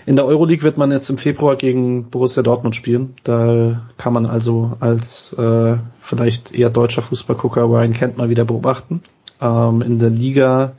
[0.06, 3.14] in der Euroleague wird man jetzt im Februar gegen Borussia Dortmund spielen.
[3.24, 9.02] Da kann man also als äh, vielleicht eher deutscher Fußballgucker Ryan Kent mal wieder beobachten.
[9.40, 10.72] Ähm, in der Liga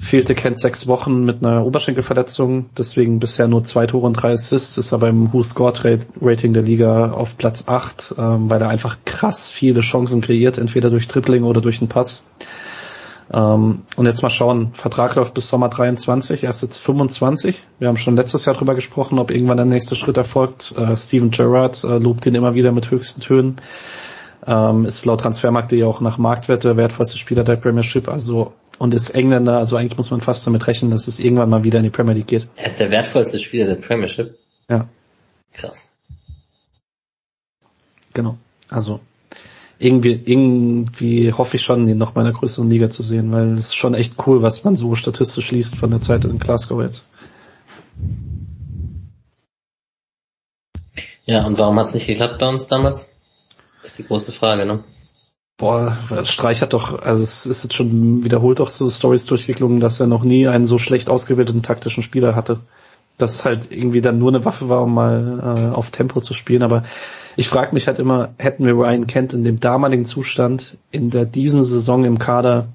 [0.00, 4.78] fehlte Kent sechs Wochen mit einer Oberschenkelverletzung, deswegen bisher nur zwei Tore und drei Assists,
[4.78, 5.72] ist aber im Who Score
[6.20, 10.90] Rating der Liga auf Platz acht, ähm, weil er einfach krass viele Chancen kreiert, entweder
[10.90, 12.24] durch Tripling oder durch einen Pass.
[13.32, 17.66] Ähm, und jetzt mal schauen, Vertrag läuft bis Sommer 23, er ist jetzt 25.
[17.78, 20.72] Wir haben schon letztes Jahr drüber gesprochen, ob irgendwann der nächste Schritt erfolgt.
[20.76, 23.56] Äh, Steven Gerrard äh, lobt ihn immer wieder mit höchsten Tönen.
[24.46, 29.10] Ähm, ist laut Transfermarkt.de auch nach Marktwert der wertvollste Spieler der Premiership, also und ist
[29.10, 31.90] Engländer, also eigentlich muss man fast damit rechnen, dass es irgendwann mal wieder in die
[31.90, 32.46] Premier League geht.
[32.54, 34.38] Er ist der wertvollste Spieler der Premiership.
[34.70, 34.88] Ja.
[35.52, 35.90] Krass.
[38.14, 38.38] Genau.
[38.70, 39.00] Also
[39.78, 43.54] irgendwie, irgendwie hoffe ich schon, ihn noch mal in einer größeren Liga zu sehen, weil
[43.54, 46.82] es ist schon echt cool, was man so statistisch liest von der Zeit in Glasgow
[46.82, 47.04] jetzt.
[51.26, 53.08] Ja, und warum hat es nicht geklappt bei uns damals?
[53.82, 54.82] Das ist die große Frage, ne?
[55.58, 60.00] Boah, Streich hat doch, also es ist jetzt schon wiederholt doch so Stories durchgeklungen, dass
[60.00, 62.60] er noch nie einen so schlecht ausgewählten taktischen Spieler hatte.
[63.16, 66.32] Dass es halt irgendwie dann nur eine Waffe war, um mal äh, auf Tempo zu
[66.32, 66.84] spielen, aber
[67.38, 71.24] ich frage mich halt immer, hätten wir Ryan Kent in dem damaligen Zustand in der
[71.24, 72.66] diesen Saison im Kader,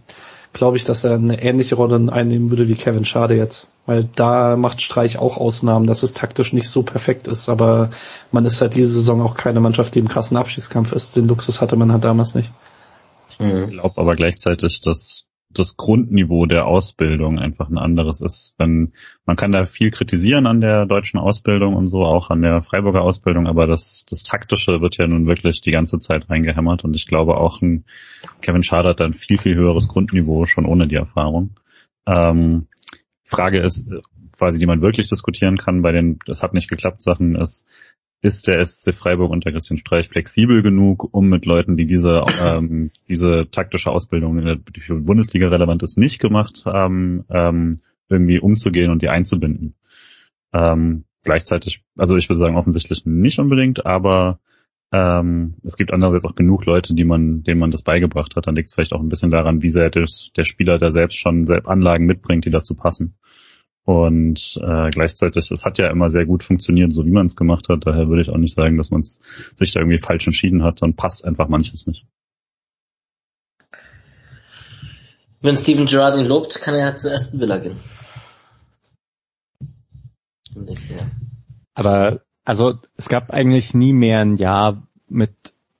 [0.53, 3.69] glaube ich, dass er eine ähnliche Rolle einnehmen würde wie Kevin Schade jetzt.
[3.85, 7.91] Weil da macht Streich auch Ausnahmen, dass es taktisch nicht so perfekt ist, aber
[8.31, 11.17] man ist halt diese Saison auch keine Mannschaft, die im krassen Abstiegskampf ist.
[11.17, 12.49] Den Luxus hatte man halt damals nicht.
[13.31, 18.53] Ich glaube aber gleichzeitig, dass das Grundniveau der Ausbildung einfach ein anderes ist.
[18.57, 18.93] Wenn,
[19.25, 23.01] man kann da viel kritisieren an der deutschen Ausbildung und so, auch an der Freiburger
[23.01, 27.07] Ausbildung, aber das, das Taktische wird ja nun wirklich die ganze Zeit reingehämmert und ich
[27.07, 27.85] glaube auch ein
[28.41, 31.51] Kevin Schade hat ein viel, viel höheres Grundniveau schon ohne die Erfahrung.
[32.05, 32.67] Ähm,
[33.23, 33.89] Frage ist,
[34.37, 37.67] quasi, die man wirklich diskutieren kann bei den, das hat nicht geklappt Sachen, ist,
[38.23, 42.91] ist der SC Freiburg unter Christian Streich flexibel genug, um mit Leuten, die diese, ähm,
[43.07, 47.73] diese taktische Ausbildung, die für Bundesliga relevant ist, nicht gemacht haben, ähm,
[48.09, 49.75] irgendwie umzugehen und die einzubinden.
[50.53, 54.39] Ähm, gleichzeitig, also ich würde sagen offensichtlich nicht unbedingt, aber
[54.93, 58.47] ähm, es gibt andererseits auch genug Leute, die man, denen man das beigebracht hat.
[58.47, 60.05] Dann liegt es vielleicht auch ein bisschen daran, wie sehr der,
[60.37, 63.15] der Spieler da selbst schon Anlagen mitbringt, die dazu passen.
[63.85, 67.67] Und äh, gleichzeitig, es hat ja immer sehr gut funktioniert, so wie man es gemacht
[67.67, 67.85] hat.
[67.85, 70.81] Daher würde ich auch nicht sagen, dass man sich da irgendwie falsch entschieden hat.
[70.81, 72.05] Dann passt einfach manches nicht.
[75.41, 77.77] Wenn Steven Gerrard ihn lobt, kann er ja zur ersten Villa gehen.
[80.55, 81.11] Im nächsten Jahr.
[81.73, 85.33] Aber also es gab eigentlich nie mehr ein Jahr mit,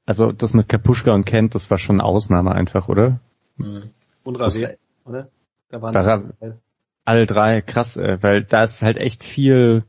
[0.05, 3.21] also das mit Kapuschka und Kent, das war schon eine Ausnahme einfach, oder?
[3.55, 3.91] Mhm.
[4.23, 5.29] Und Rasier, oder?
[5.69, 6.57] Da waren da,
[7.05, 9.83] alle drei, krass, äh, weil da ist halt echt viel,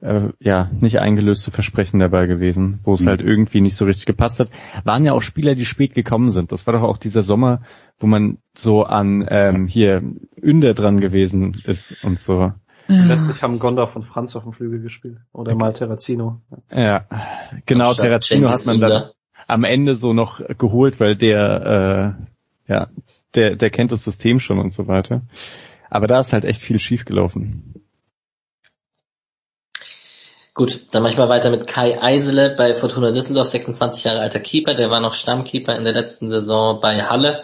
[0.00, 3.08] äh, ja, nicht eingelöste Versprechen dabei gewesen, wo es mhm.
[3.08, 4.50] halt irgendwie nicht so richtig gepasst hat.
[4.84, 6.52] Waren ja auch Spieler, die spät gekommen sind.
[6.52, 7.62] Das war doch auch dieser Sommer,
[7.98, 10.02] wo man so an ähm, hier
[10.40, 12.52] Ünder dran gewesen ist und so.
[12.88, 15.18] Letztlich haben Gonda von Franz auf dem Flügel gespielt.
[15.32, 16.40] Oder mal Terrazino.
[16.74, 17.04] Ja,
[17.66, 19.10] genau, Terrazino hat man dann
[19.46, 22.16] am Ende so noch geholt, weil der,
[22.66, 22.88] äh, ja,
[23.34, 25.20] der, der kennt das System schon und so weiter.
[25.90, 27.74] Aber da ist halt echt viel schief gelaufen.
[30.54, 34.40] Gut, dann mache ich mal weiter mit Kai Eisele bei Fortuna Düsseldorf, 26 Jahre alter
[34.40, 37.42] Keeper, der war noch Stammkeeper in der letzten Saison bei Halle.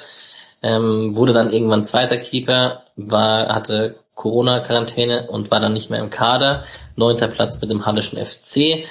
[0.63, 6.11] ähm, wurde dann irgendwann zweiter Keeper, war, hatte Corona-Quarantäne und war dann nicht mehr im
[6.11, 6.65] Kader.
[6.97, 8.87] Neunter Platz mit dem Hallischen FC.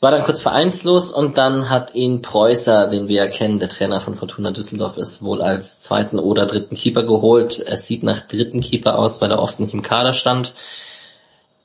[0.00, 3.98] War dann kurz vereinslos und dann hat ihn Preußer, den wir ja kennen, der Trainer
[3.98, 7.58] von Fortuna Düsseldorf ist, wohl als zweiten oder dritten Keeper geholt.
[7.58, 10.54] Es sieht nach dritten Keeper aus, weil er oft nicht im Kader stand.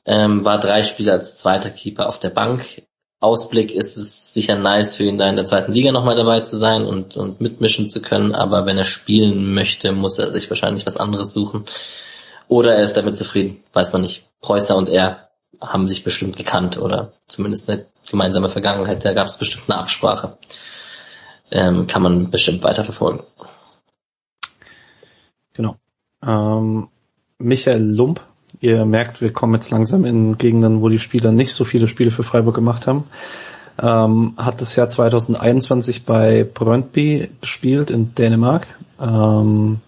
[0.04, 2.82] Ähm, war drei Spiele als zweiter Keeper auf der Bank.
[3.20, 6.56] Ausblick ist es sicher nice für ihn da in der zweiten Liga nochmal dabei zu
[6.56, 10.84] sein und, und mitmischen zu können, aber wenn er spielen möchte, muss er sich wahrscheinlich
[10.84, 11.64] was anderes suchen.
[12.48, 14.28] Oder er ist damit zufrieden, weiß man nicht.
[14.42, 15.30] Preußer und er
[15.60, 20.38] haben sich bestimmt gekannt oder zumindest eine gemeinsame Vergangenheit, da gab es bestimmt eine Absprache.
[21.50, 23.22] Ähm, kann man bestimmt weiterverfolgen.
[25.54, 25.76] Genau.
[26.26, 26.88] Ähm,
[27.38, 28.20] Michael Lump,
[28.60, 32.10] ihr merkt, wir kommen jetzt langsam in Gegenden, wo die Spieler nicht so viele Spiele
[32.10, 33.04] für Freiburg gemacht haben.
[33.82, 38.66] Ähm, hat das Jahr 2021 bei Brøndby gespielt in Dänemark.
[39.00, 39.80] Ähm,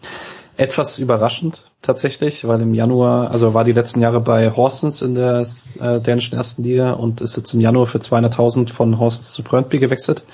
[0.56, 5.46] etwas überraschend tatsächlich, weil im Januar, also war die letzten Jahre bei Horsens in der
[5.80, 9.78] äh, dänischen ersten Liga und ist jetzt im Januar für 200.000 von Horsens zu Brøndby
[9.78, 10.24] gewechselt.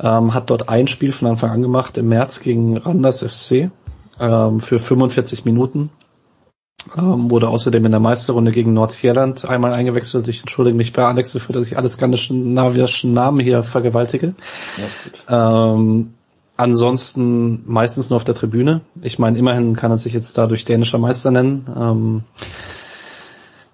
[0.00, 3.70] Ähm, hat dort ein Spiel von Anfang an gemacht im März gegen Randers FC
[4.20, 5.90] ähm, für 45 Minuten.
[6.96, 10.28] Ähm, wurde außerdem in der Meisterrunde gegen Nordsjælland einmal eingewechselt.
[10.28, 14.34] Ich entschuldige mich bei Alex dafür, dass ich alles skandinavischen Namen hier vergewaltige.
[15.28, 16.14] Ja, ähm,
[16.56, 18.80] ansonsten meistens nur auf der Tribüne.
[19.02, 21.66] Ich meine, immerhin kann er sich jetzt dadurch dänischer Meister nennen.
[21.76, 22.22] Ähm,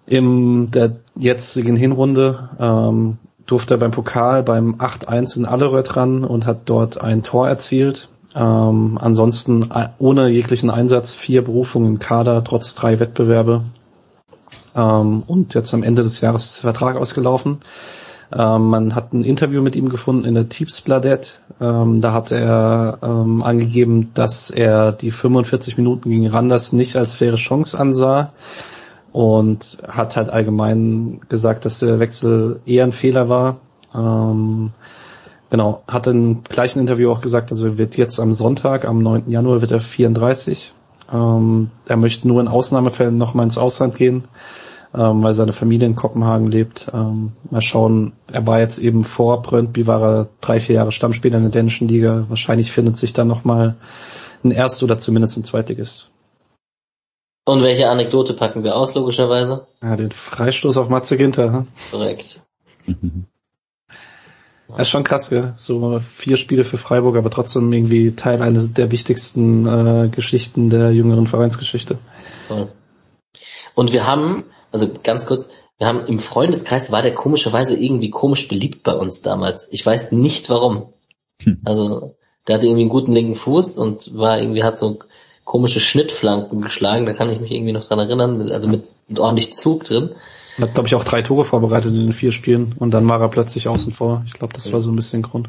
[0.06, 6.46] in der jetzigen Hinrunde ähm, durfte er beim Pokal beim 8-1 in Allerød ran und
[6.46, 8.08] hat dort ein Tor erzielt.
[8.34, 13.62] Ähm, ansonsten äh, ohne jeglichen Einsatz vier Berufungen im Kader, trotz drei Wettbewerbe.
[14.74, 17.58] Ähm, und jetzt am Ende des Jahres ist der Vertrag ausgelaufen.
[18.34, 21.40] Ähm, man hat ein Interview mit ihm gefunden in der Tipsbladet.
[21.60, 27.14] Ähm, da hat er ähm, angegeben, dass er die 45 Minuten gegen Randers nicht als
[27.14, 28.32] faire Chance ansah
[29.12, 33.58] und hat halt allgemein gesagt, dass der Wechsel eher ein Fehler war.
[33.94, 34.70] Ähm,
[35.50, 39.30] genau, hat im gleichen Interview auch gesagt, also wird jetzt am Sonntag, am 9.
[39.30, 40.72] Januar wird er 34.
[41.12, 44.24] Ähm, er möchte nur in Ausnahmefällen nochmal ins Ausland gehen
[44.94, 46.90] ähm, weil seine Familie in Kopenhagen lebt.
[46.92, 51.38] Ähm, mal schauen, er war jetzt eben vor Brøndby, war er drei, vier Jahre Stammspieler
[51.38, 52.26] in der dänischen Liga.
[52.28, 53.76] Wahrscheinlich findet sich dann nochmal
[54.44, 56.08] ein Erst- oder zumindest ein Zweitligist.
[57.44, 59.66] Und welche Anekdote packen wir aus, logischerweise?
[59.82, 61.52] Ja, den Freistoß auf Matze Ginter.
[61.52, 61.66] Hm?
[61.90, 62.42] Korrekt.
[64.68, 65.52] Ja, ist schon krass, gell?
[65.56, 70.92] So vier Spiele für Freiburg, aber trotzdem irgendwie Teil eines der wichtigsten äh, Geschichten der
[70.92, 71.98] jüngeren Vereinsgeschichte.
[73.74, 78.48] Und wir haben also ganz kurz, wir haben im Freundeskreis war der komischerweise irgendwie komisch
[78.48, 79.68] beliebt bei uns damals.
[79.70, 80.92] Ich weiß nicht warum.
[81.42, 81.60] Hm.
[81.64, 84.98] Also der hatte irgendwie einen guten linken Fuß und war irgendwie hat so
[85.44, 87.06] komische Schnittflanken geschlagen.
[87.06, 88.50] Da kann ich mich irgendwie noch dran erinnern.
[88.50, 90.14] Also mit, mit ordentlich Zug drin.
[90.58, 93.20] Er hat glaube ich auch drei Tore vorbereitet in den vier Spielen und dann war
[93.20, 94.22] er plötzlich außen vor.
[94.26, 95.48] Ich glaube, das war so ein bisschen Grund.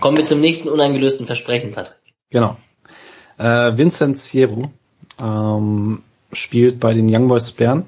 [0.00, 1.98] Kommen wir zum nächsten uneingelösten Versprechen, Patrick.
[2.30, 2.56] Genau.
[3.36, 4.70] Äh, Vincent Sierro
[5.20, 7.84] ähm, spielt bei den Young Boys Bern,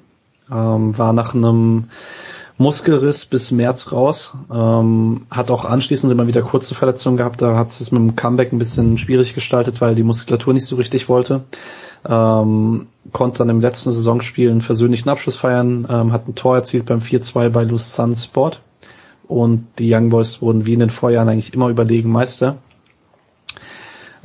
[0.50, 1.84] ähm, war nach einem
[2.58, 7.70] Muskelriss bis März raus, ähm, hat auch anschließend immer wieder kurze Verletzungen gehabt, da hat
[7.70, 11.42] es mit dem Comeback ein bisschen schwierig gestaltet, weil die Muskulatur nicht so richtig wollte.
[12.04, 16.86] Ähm, konnte dann im letzten Saisonspiel einen versöhnlichen Abschluss feiern, ähm, hat ein Tor erzielt
[16.86, 18.60] beim 4-2 bei Lausanne Sport
[19.28, 22.58] und die Young Boys wurden wie in den Vorjahren eigentlich immer überlegen Meister.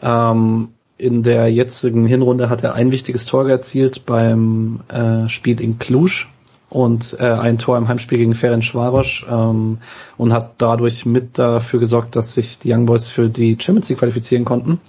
[0.02, 5.78] Ähm, in der jetzigen Hinrunde hat er ein wichtiges Tor erzielt beim äh, Spiel in
[5.78, 6.26] Cluj
[6.70, 9.78] und äh, ein Tor im Heimspiel gegen Ferenc Schwarosch ähm,
[10.18, 14.00] und hat dadurch mit dafür gesorgt, dass sich die Young Boys für die Champions League
[14.00, 14.80] qualifizieren konnten.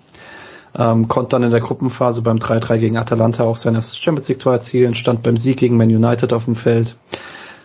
[0.76, 4.40] Ähm, konnte dann in der Gruppenphase beim 3-3 gegen Atalanta auch sein erstes Champions League
[4.40, 6.96] Tor erzielen, stand beim Sieg gegen Man United auf dem Feld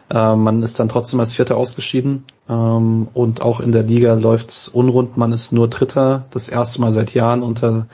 [0.10, 4.68] ähm, man ist dann trotzdem als Vierter ausgeschieden ähm, und auch in der Liga läuft's
[4.68, 5.18] unrund.
[5.18, 7.88] Man ist nur Dritter, das erste Mal seit Jahren unter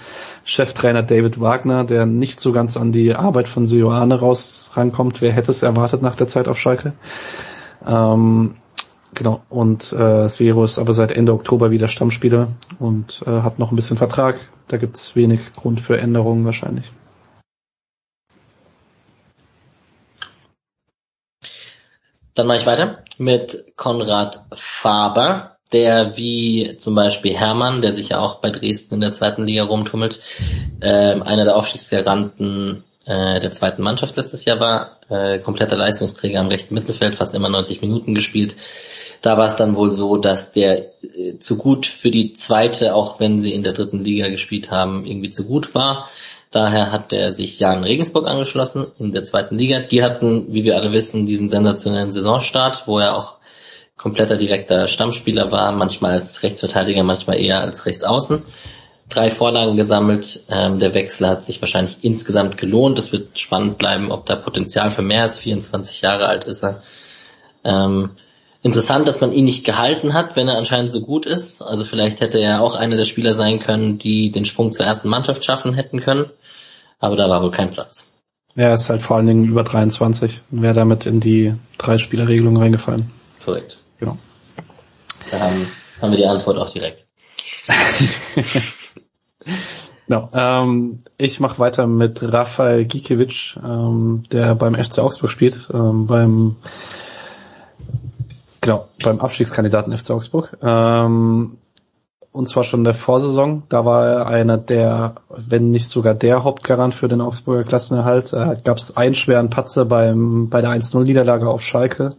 [0.44, 5.22] Cheftrainer David Wagner, der nicht so ganz an die Arbeit von Sioane raus rankommt.
[5.22, 6.94] Wer hätte es erwartet nach der Zeit auf Schalke?
[7.88, 8.56] Ähm,
[9.14, 12.48] genau, und äh, Zero ist aber seit Ende Oktober wieder Stammspieler
[12.80, 14.40] und äh, hat noch ein bisschen Vertrag.
[14.68, 16.92] Da gibt's wenig Grund für Änderungen wahrscheinlich.
[22.36, 28.20] Dann mache ich weiter mit Konrad Faber, der wie zum Beispiel Hermann, der sich ja
[28.20, 30.20] auch bei Dresden in der zweiten Liga rumtummelt,
[30.82, 36.48] äh, einer der Aufstiegsgaranten äh, der zweiten Mannschaft letztes Jahr war, äh, kompletter Leistungsträger am
[36.48, 38.56] rechten Mittelfeld, fast immer 90 Minuten gespielt,
[39.22, 43.20] da war es dann wohl so, dass der äh, zu gut für die zweite, auch
[43.20, 46.10] wenn sie in der dritten Liga gespielt haben, irgendwie zu gut war.
[46.52, 49.82] Daher hat er sich Jan Regensburg angeschlossen in der zweiten Liga.
[49.82, 53.38] Die hatten, wie wir alle wissen, diesen sensationellen Saisonstart, wo er auch
[53.98, 58.42] kompletter direkter Stammspieler war, manchmal als Rechtsverteidiger, manchmal eher als Rechtsaußen.
[59.10, 60.44] Drei Vorlagen gesammelt.
[60.50, 62.98] Ähm, der Wechsel hat sich wahrscheinlich insgesamt gelohnt.
[62.98, 65.40] Es wird spannend bleiben, ob da Potenzial für mehr ist.
[65.40, 66.82] 24 Jahre alt ist er.
[67.64, 68.12] Ähm,
[68.62, 71.62] interessant, dass man ihn nicht gehalten hat, wenn er anscheinend so gut ist.
[71.62, 75.10] Also vielleicht hätte er auch einer der Spieler sein können, die den Sprung zur ersten
[75.10, 76.30] Mannschaft schaffen hätten können.
[77.00, 78.12] Aber da war wohl kein Platz.
[78.56, 83.10] Er ist halt vor allen Dingen über 23 und wäre damit in die Drei-Spieler-Regelung reingefallen.
[83.46, 83.78] Korrekt.
[84.00, 84.18] Genau.
[85.32, 85.68] Da haben,
[86.02, 87.06] haben wir die Antwort auch direkt.
[90.08, 96.08] no, ähm, ich mache weiter mit Rafael Gikiewicz, ähm, der beim FC Augsburg spielt, ähm,
[96.08, 96.58] beim
[98.62, 100.58] genau beim Abstiegskandidaten FC Augsburg.
[100.62, 101.58] Ähm,
[102.32, 103.64] und zwar schon in der Vorsaison.
[103.70, 108.34] Da war er einer der, wenn nicht sogar der Hauptgarant für den Augsburger Klassenerhalt.
[108.34, 112.16] Da gab es einen schweren Patzer beim bei der 1-0-Niederlage auf Schalke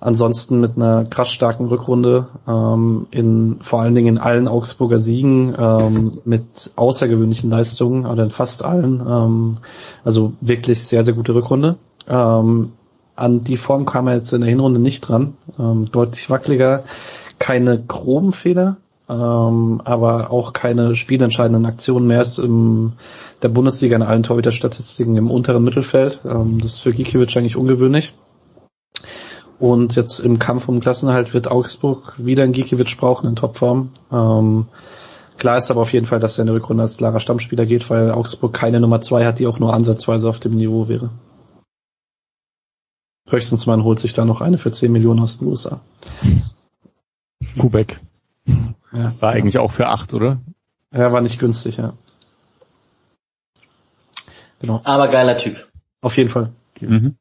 [0.00, 5.54] ansonsten mit einer krass starken Rückrunde, ähm, in vor allen Dingen in allen Augsburger Siegen
[5.58, 9.00] ähm, mit außergewöhnlichen Leistungen, oder in fast allen.
[9.00, 9.56] Ähm,
[10.04, 11.76] also wirklich sehr, sehr gute Rückrunde.
[12.08, 12.72] Ähm,
[13.16, 15.34] an die Form kam er jetzt in der Hinrunde nicht dran.
[15.58, 16.84] Ähm, deutlich wackeliger,
[17.38, 18.76] keine groben Fehler,
[19.08, 22.22] ähm, aber auch keine spielentscheidenden Aktionen mehr.
[22.22, 22.92] Ist im
[23.42, 26.20] der Bundesliga in allen Torhüter-Statistiken im unteren Mittelfeld.
[26.24, 28.14] Ähm, das ist für Gikiewicz eigentlich ungewöhnlich.
[29.58, 33.90] Und jetzt im Kampf um Klassenerhalt wird Augsburg wieder einen Gikiewicz brauchen in Topform.
[34.12, 34.66] Ähm,
[35.38, 37.88] klar ist aber auf jeden Fall, dass er in der Rückrunde als klarer Stammspieler geht,
[37.88, 41.10] weil Augsburg keine Nummer zwei hat, die auch nur ansatzweise auf dem Niveau wäre.
[43.28, 45.80] Höchstens man holt sich da noch eine für 10 Millionen aus den USA.
[47.58, 48.00] Kubek.
[48.92, 49.36] Ja, war ja.
[49.36, 50.40] eigentlich auch für acht, oder?
[50.92, 51.94] Ja, war nicht günstig, ja.
[54.60, 54.80] Genau.
[54.84, 55.66] Aber geiler Typ.
[56.00, 56.52] Auf jeden Fall.
[56.80, 57.16] Mhm.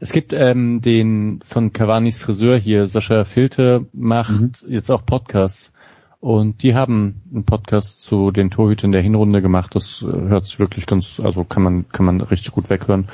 [0.00, 4.52] Es gibt ähm, den von Cavanis Friseur hier, Sascha Filte, macht mhm.
[4.68, 5.72] jetzt auch Podcasts.
[6.20, 9.76] Und die haben einen Podcast zu den Torhütern der Hinrunde gemacht.
[9.76, 13.08] Das äh, hört sich wirklich ganz, also kann man, kann man richtig gut weghören.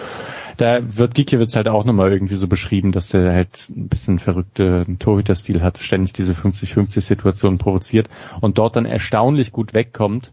[0.57, 4.87] Da wird Gikiewicz halt auch nochmal irgendwie so beschrieben, dass der halt ein bisschen verrückte
[4.99, 8.09] Torhüterstil hat, ständig diese 50-50-Situation provoziert
[8.41, 10.33] und dort dann erstaunlich gut wegkommt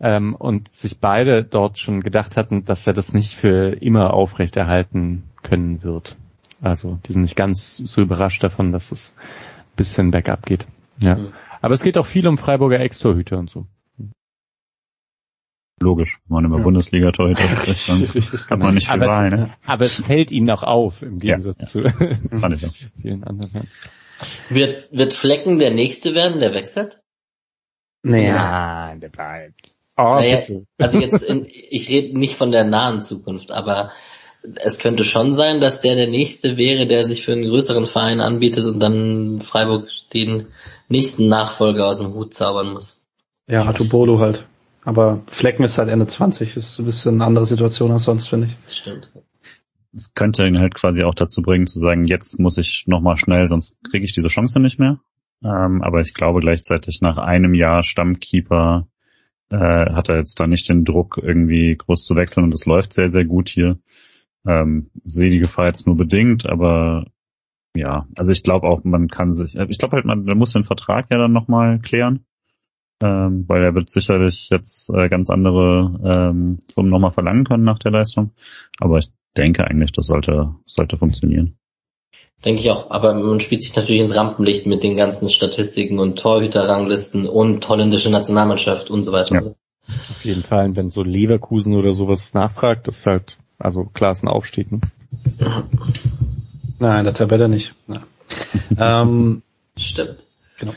[0.00, 5.22] ähm, und sich beide dort schon gedacht hatten, dass er das nicht für immer aufrechterhalten
[5.42, 6.16] können wird.
[6.60, 10.66] Also die sind nicht ganz so überrascht davon, dass es ein bisschen bergab geht.
[11.00, 11.16] Ja.
[11.16, 11.32] Mhm.
[11.62, 13.66] Aber es geht auch viel um Freiburger Ex-Torhüter und so.
[15.80, 16.64] Logisch, wenn man über ja.
[16.64, 19.50] Bundesliga-Torhüter spricht, dann hat man nicht viel aber Wahl, ne?
[19.66, 22.56] Aber es fällt ihnen auch auf, im Gegensatz ja, ja.
[22.56, 23.68] zu vielen anderen.
[24.48, 27.00] Wird, wird Flecken der Nächste werden, der wechselt?
[28.02, 29.72] Naja, der bleibt.
[29.96, 30.42] Oh, naja,
[30.78, 33.92] also jetzt, in, ich rede nicht von der nahen Zukunft, aber
[34.56, 38.20] es könnte schon sein, dass der der nächste wäre, der sich für einen größeren Verein
[38.20, 40.48] anbietet und dann Freiburg den
[40.92, 43.02] nächsten Nachfolger aus dem Hut zaubern muss.
[43.48, 44.46] Ja, Bolo halt.
[44.84, 48.46] Aber Flecken ist halt Ende 20, ist ein bisschen eine andere Situation als sonst, finde
[48.46, 48.56] ich.
[48.64, 49.10] Das stimmt.
[49.94, 53.46] Es könnte ihn halt quasi auch dazu bringen, zu sagen, jetzt muss ich nochmal schnell,
[53.46, 55.00] sonst kriege ich diese Chance nicht mehr.
[55.44, 58.88] Ähm, aber ich glaube gleichzeitig nach einem Jahr Stammkeeper
[59.50, 62.92] äh, hat er jetzt da nicht den Druck, irgendwie groß zu wechseln und es läuft
[62.92, 63.78] sehr, sehr gut hier.
[64.46, 67.06] Ähm, sehe die Gefahr jetzt nur bedingt, aber
[67.76, 70.64] ja, also ich glaube auch, man kann sich, ich glaube halt, man, man muss den
[70.64, 72.24] Vertrag ja dann nochmal klären,
[73.02, 77.78] ähm, weil er wird sicherlich jetzt äh, ganz andere ähm, Summen nochmal verlangen können nach
[77.78, 78.32] der Leistung.
[78.78, 81.56] Aber ich denke eigentlich, das sollte, sollte funktionieren.
[82.44, 86.18] Denke ich auch, aber man spielt sich natürlich ins Rampenlicht mit den ganzen Statistiken und
[86.18, 89.34] Torhüterranglisten und holländische Nationalmannschaft und so weiter.
[89.34, 89.54] Ja.
[90.10, 94.28] Auf jeden Fall, wenn so Leverkusen oder sowas nachfragt, ist halt also klar ist ein
[94.28, 94.72] Aufstieg.
[94.72, 94.80] Ne?
[96.82, 97.74] Nein, in der Tabelle nicht.
[98.76, 99.42] ähm,
[99.76, 100.26] Stimmt.
[100.58, 100.72] Genau.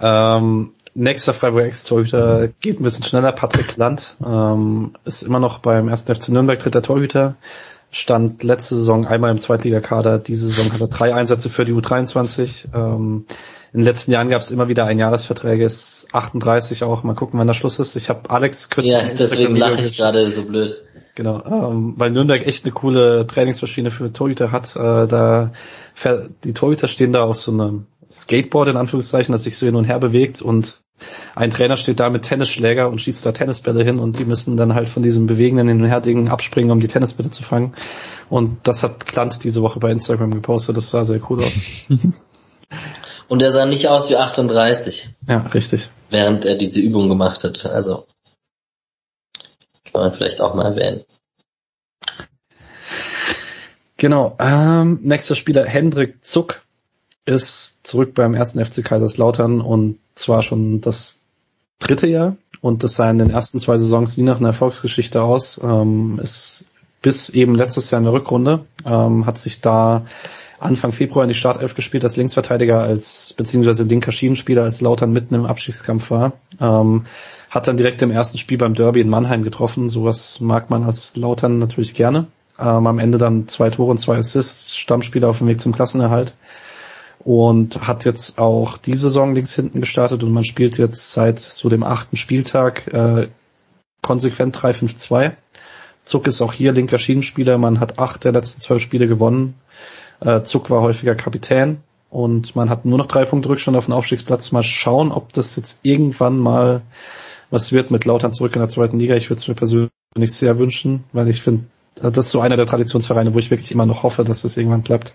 [0.00, 3.30] Ähm, nächster Freiburg Ex-Torhüter geht ein bisschen schneller.
[3.30, 7.36] Patrick Land ähm, ist immer noch beim ersten FC Nürnberg dritter Torhüter.
[7.92, 10.18] Stand letzte Saison einmal im Zweitligakader.
[10.18, 12.74] Diese Saison hat er drei Einsätze für die U23.
[12.74, 13.24] Ähm,
[13.72, 17.04] in den letzten Jahren gab es immer wieder Einjahresverträge, ist 38 auch.
[17.04, 17.94] Mal gucken, wann der Schluss ist.
[17.94, 18.92] Ich habe Alex kürzlich.
[18.92, 20.82] Ja, deswegen lache ich gerade so blöd.
[21.18, 24.76] Genau, ähm, weil Nürnberg echt eine coole Trainingsmaschine für Torhüter hat.
[24.76, 25.50] Äh, da
[26.44, 29.82] die Torhüter stehen da auf so einem Skateboard in Anführungszeichen, das sich so hin und
[29.82, 30.80] her bewegt und
[31.34, 34.76] ein Trainer steht da mit Tennisschläger und schießt da Tennisbälle hin und die müssen dann
[34.76, 37.72] halt von diesem bewegenden Hin- und Her-Ding abspringen, um die Tennisbälle zu fangen.
[38.30, 41.60] Und das hat Klant diese Woche bei Instagram gepostet, das sah sehr cool aus.
[43.26, 45.10] Und er sah nicht aus wie 38.
[45.26, 45.90] Ja, richtig.
[46.10, 47.66] Während er diese Übung gemacht hat.
[47.66, 48.06] Also
[49.98, 51.02] kann man vielleicht auch mal erwähnen.
[53.96, 54.36] Genau.
[54.38, 56.62] Ähm, nächster Spieler Hendrik Zuck
[57.26, 61.24] ist zurück beim ersten FC Kaiserslautern und zwar schon das
[61.80, 65.60] dritte Jahr und das sah in den ersten zwei Saisons nie nach einer Erfolgsgeschichte aus.
[65.62, 66.64] Ähm, ist
[67.02, 70.06] bis eben letztes Jahr in der Rückrunde, ähm, hat sich da
[70.60, 75.34] Anfang Februar in die Startelf gespielt als Linksverteidiger, als beziehungsweise linker Schienenspieler, als Lautern mitten
[75.34, 76.32] im Abstiegskampf war.
[76.60, 77.06] Ähm,
[77.50, 79.88] hat dann direkt im ersten Spiel beim Derby in Mannheim getroffen.
[79.88, 82.26] Sowas mag man als Lautern natürlich gerne.
[82.58, 86.34] Ähm, am Ende dann zwei Tore und zwei Assists, Stammspieler auf dem Weg zum Klassenerhalt.
[87.20, 91.68] Und hat jetzt auch die Saison links hinten gestartet und man spielt jetzt seit so
[91.68, 93.28] dem achten Spieltag äh,
[94.02, 95.32] konsequent 3-5-2.
[96.04, 97.58] Zuck ist auch hier linker Schienenspieler.
[97.58, 99.54] Man hat acht der letzten zwölf Spiele gewonnen.
[100.20, 101.78] Äh, Zuck war häufiger Kapitän
[102.10, 104.52] und man hat nur noch drei Punkte Rückstand auf den Aufstiegsplatz.
[104.52, 106.82] Mal schauen, ob das jetzt irgendwann mal
[107.50, 109.14] was wird mit Lautern zurück in der zweiten Liga.
[109.16, 109.90] Ich würde es mir persönlich
[110.32, 113.86] sehr wünschen, weil ich finde, das ist so einer der Traditionsvereine, wo ich wirklich immer
[113.86, 115.14] noch hoffe, dass das irgendwann klappt.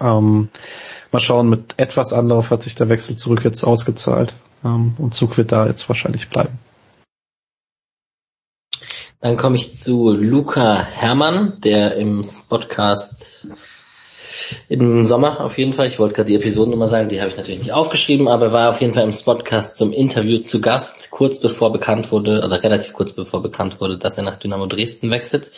[0.00, 0.48] Ähm,
[1.12, 5.36] mal schauen, mit etwas Anlauf hat sich der Wechsel zurück jetzt ausgezahlt ähm, und Zug
[5.36, 6.58] wird da jetzt wahrscheinlich bleiben.
[9.20, 13.48] Dann komme ich zu Luca Hermann, der im Podcast
[14.68, 15.86] im Sommer auf jeden Fall.
[15.86, 18.80] Ich wollte gerade die Episodennummer sagen, die habe ich natürlich nicht aufgeschrieben, aber war auf
[18.80, 23.12] jeden Fall im Spotcast zum Interview zu Gast, kurz bevor bekannt wurde, oder relativ kurz
[23.12, 25.50] bevor bekannt wurde, dass er nach Dynamo Dresden wechselt.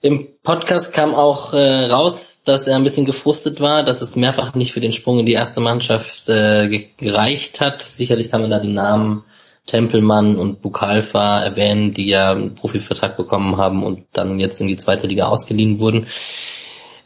[0.00, 4.54] Im Podcast kam auch äh, raus, dass er ein bisschen gefrustet war, dass es mehrfach
[4.56, 7.80] nicht für den Sprung in die erste Mannschaft äh, gereicht hat.
[7.82, 9.22] Sicherlich kann man da die Namen
[9.66, 14.76] Tempelmann und Bukalfa erwähnen, die ja einen Profivertrag bekommen haben und dann jetzt in die
[14.76, 16.08] zweite Liga ausgeliehen wurden.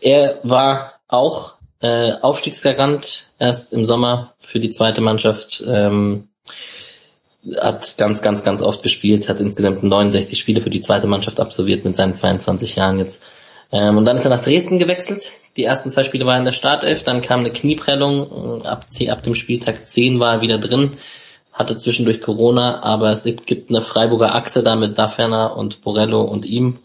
[0.06, 5.64] Er war auch äh, Aufstiegsgarant erst im Sommer für die zweite Mannschaft.
[5.66, 6.28] Ähm,
[7.56, 11.84] hat ganz, ganz, ganz oft gespielt, hat insgesamt 69 Spiele für die zweite Mannschaft absolviert
[11.84, 13.24] mit seinen 22 Jahren jetzt.
[13.72, 15.32] Ähm, und dann ist er nach Dresden gewechselt.
[15.56, 19.22] Die ersten zwei Spiele war er in der Startelf, dann kam eine Knieprellung, ab, ab
[19.24, 20.98] dem Spieltag 10 war er wieder drin,
[21.52, 26.44] hatte zwischendurch Corona, aber es gibt eine Freiburger Achse da mit Daferner und Borello und
[26.44, 26.78] ihm.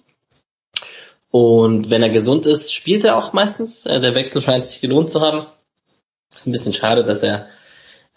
[1.31, 3.85] Und wenn er gesund ist, spielt er auch meistens.
[3.85, 5.47] Äh, der Wechsel scheint sich gelohnt zu haben.
[6.33, 7.47] Ist ein bisschen schade, dass er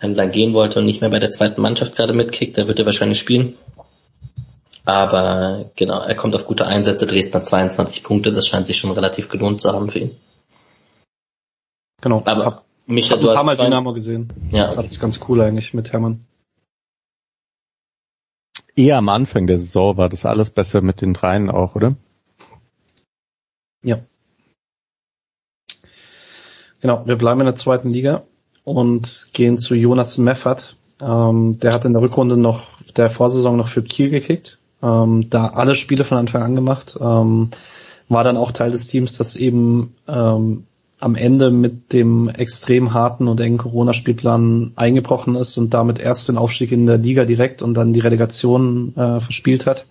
[0.00, 2.58] ähm, dann gehen wollte und nicht mehr bei der zweiten Mannschaft gerade mitkickt.
[2.58, 3.56] Da wird er wahrscheinlich spielen.
[4.84, 7.06] Aber genau, er kommt auf gute Einsätze.
[7.06, 8.32] Dresden hat 22 Punkte.
[8.32, 10.16] Das scheint sich schon relativ gelohnt zu haben für ihn.
[12.02, 12.22] Genau.
[12.26, 14.28] Aber hab, Micha, hab du ein paar Mal Dynamo gesehen.
[14.50, 14.74] Ja.
[14.74, 16.26] Das ist ganz cool eigentlich mit Hermann.
[18.76, 21.94] Eher am Anfang der Saison war das alles besser mit den dreien auch, oder?
[23.84, 23.98] Ja.
[26.80, 28.24] Genau, wir bleiben in der zweiten Liga
[28.64, 30.76] und gehen zu Jonas Meffert.
[31.00, 35.48] Ähm, der hat in der Rückrunde noch, der Vorsaison noch für Kiel gekickt, ähm, da
[35.48, 37.50] alle Spiele von Anfang an gemacht, ähm,
[38.08, 40.64] war dann auch Teil des Teams, das eben ähm,
[41.00, 46.38] am Ende mit dem extrem harten und engen Corona-Spielplan eingebrochen ist und damit erst den
[46.38, 49.86] Aufstieg in der Liga direkt und dann die Relegation äh, verspielt hat.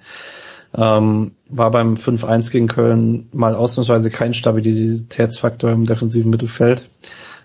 [0.76, 6.90] Ähm, war beim 5-1 gegen Köln mal ausnahmsweise kein Stabilitätsfaktor im defensiven Mittelfeld.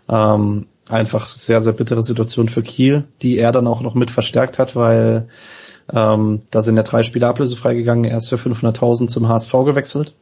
[0.08, 4.58] Ähm, einfach sehr, sehr bittere Situation für Kiel, die er dann auch noch mit verstärkt
[4.58, 5.28] hat, weil
[5.92, 10.14] ähm, da sind ja drei Spieler ablösefrei gegangen, er ist für 500.000 zum HSV gewechselt.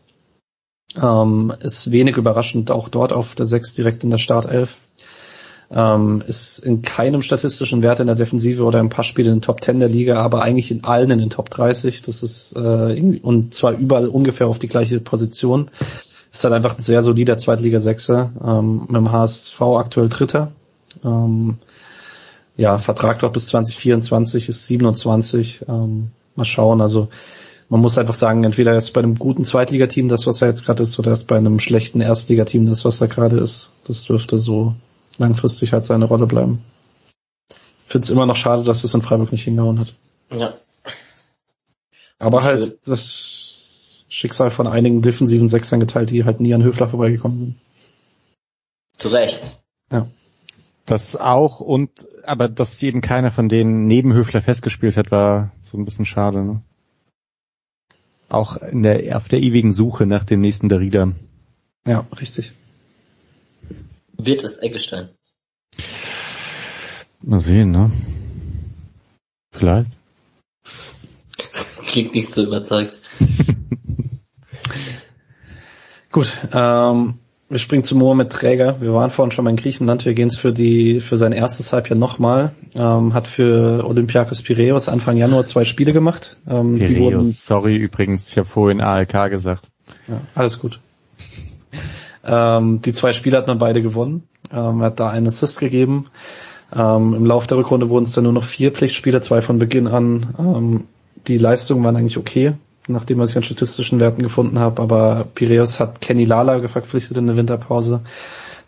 [1.01, 4.78] Ähm, ist wenig überraschend auch dort auf der 6 direkt in der Startelf.
[5.69, 9.65] Ähm, ist in keinem statistischen Wert in der Defensive oder im Passspiel in den Top
[9.65, 12.03] 10 der Liga, aber eigentlich in allen in den Top 30.
[12.03, 15.70] Das ist äh, und zwar überall ungefähr auf die gleiche Position.
[16.33, 20.53] Ist halt einfach ein sehr solider Zweitliga-Sechser, ähm, mit dem HSV aktuell Dritter.
[21.05, 21.57] Ähm,
[22.57, 25.65] ja, Vertrag dort bis 2024 ist 27.
[25.69, 27.09] Ähm, mal schauen, also
[27.69, 30.65] man muss einfach sagen, entweder er ist bei einem guten Zweitligateam das, was er jetzt
[30.65, 33.73] gerade ist, oder er ist bei einem schlechten Erstligateam das, was er gerade ist.
[33.86, 34.75] Das dürfte so
[35.19, 36.62] langfristig halt seine Rolle bleiben.
[37.86, 39.95] Ich finde es immer noch schade, dass es in Freiburg nicht hingehauen hat.
[40.31, 40.55] Ja.
[42.19, 47.39] Aber halt das Schicksal von einigen defensiven Sechsern geteilt, die halt nie an Höfler vorbeigekommen
[47.39, 47.55] sind.
[48.97, 49.39] Zu Recht.
[49.93, 50.07] Ja.
[50.86, 55.77] Das auch und aber dass eben keiner von denen neben Höfler festgespielt hat, war so
[55.77, 56.43] ein bisschen schade.
[56.43, 56.62] Ne?
[58.28, 61.12] Auch in der auf der ewigen Suche nach dem nächsten Derrida.
[61.86, 62.53] Ja, richtig.
[64.19, 65.11] Wird es Eggestein?
[67.23, 67.91] Mal sehen, ne?
[69.53, 69.91] Vielleicht.
[71.86, 73.01] Klingt nicht so überzeugt.
[76.12, 77.15] Gut, ähm,
[77.49, 78.81] Wir springen zu Mohamed Träger.
[78.81, 80.05] Wir waren vorhin schon mal in Griechenland.
[80.05, 82.53] Wir gehen es für die für sein erstes Halbjahr nochmal.
[82.75, 86.36] Ähm, hat für Olympiakos Piraeus Anfang Januar zwei Spiele gemacht.
[86.49, 89.69] Ähm, Piraeus, die wurden, sorry übrigens, ich habe vorhin ALK gesagt.
[90.09, 90.81] Ja, alles gut.
[92.27, 94.29] Ähm, die zwei Spiele hat man beide gewonnen.
[94.53, 96.07] Ähm, er hat da einen Assist gegeben.
[96.75, 99.87] Ähm, Im Laufe der Rückrunde wurden es dann nur noch vier Pflichtspiele, zwei von Beginn
[99.87, 100.35] an.
[100.39, 100.85] Ähm,
[101.27, 102.55] die Leistungen waren eigentlich okay
[102.89, 107.27] nachdem was ich an statistischen Werten gefunden habe, aber Piraeus hat Kenny Lala verpflichtet in
[107.27, 108.01] der Winterpause.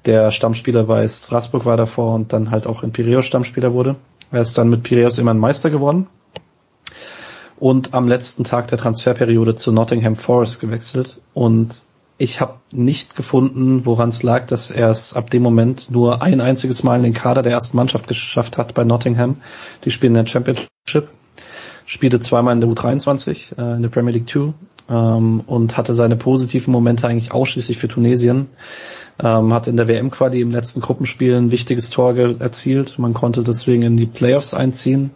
[0.06, 3.96] Der Stammspieler bei Straßburg war davor und dann halt auch in Piraeus Stammspieler wurde.
[4.30, 6.06] Er ist dann mit Piraeus immer ein Meister geworden
[7.58, 11.82] und am letzten Tag der Transferperiode zu Nottingham Forest gewechselt und
[12.18, 16.40] ich habe nicht gefunden, woran es lag, dass er es ab dem Moment nur ein
[16.40, 19.36] einziges Mal in den Kader der ersten Mannschaft geschafft hat bei Nottingham.
[19.84, 21.08] Die spielen in der Championship
[21.88, 24.52] spielte zweimal in der U23, äh, in der Premier League 2
[24.90, 28.48] ähm, und hatte seine positiven Momente eigentlich ausschließlich für Tunesien.
[29.20, 32.98] Ähm, hat in der WM-Quali im letzten Gruppenspiel ein wichtiges Tor erzielt.
[32.98, 35.10] Man konnte deswegen in die Playoffs einziehen.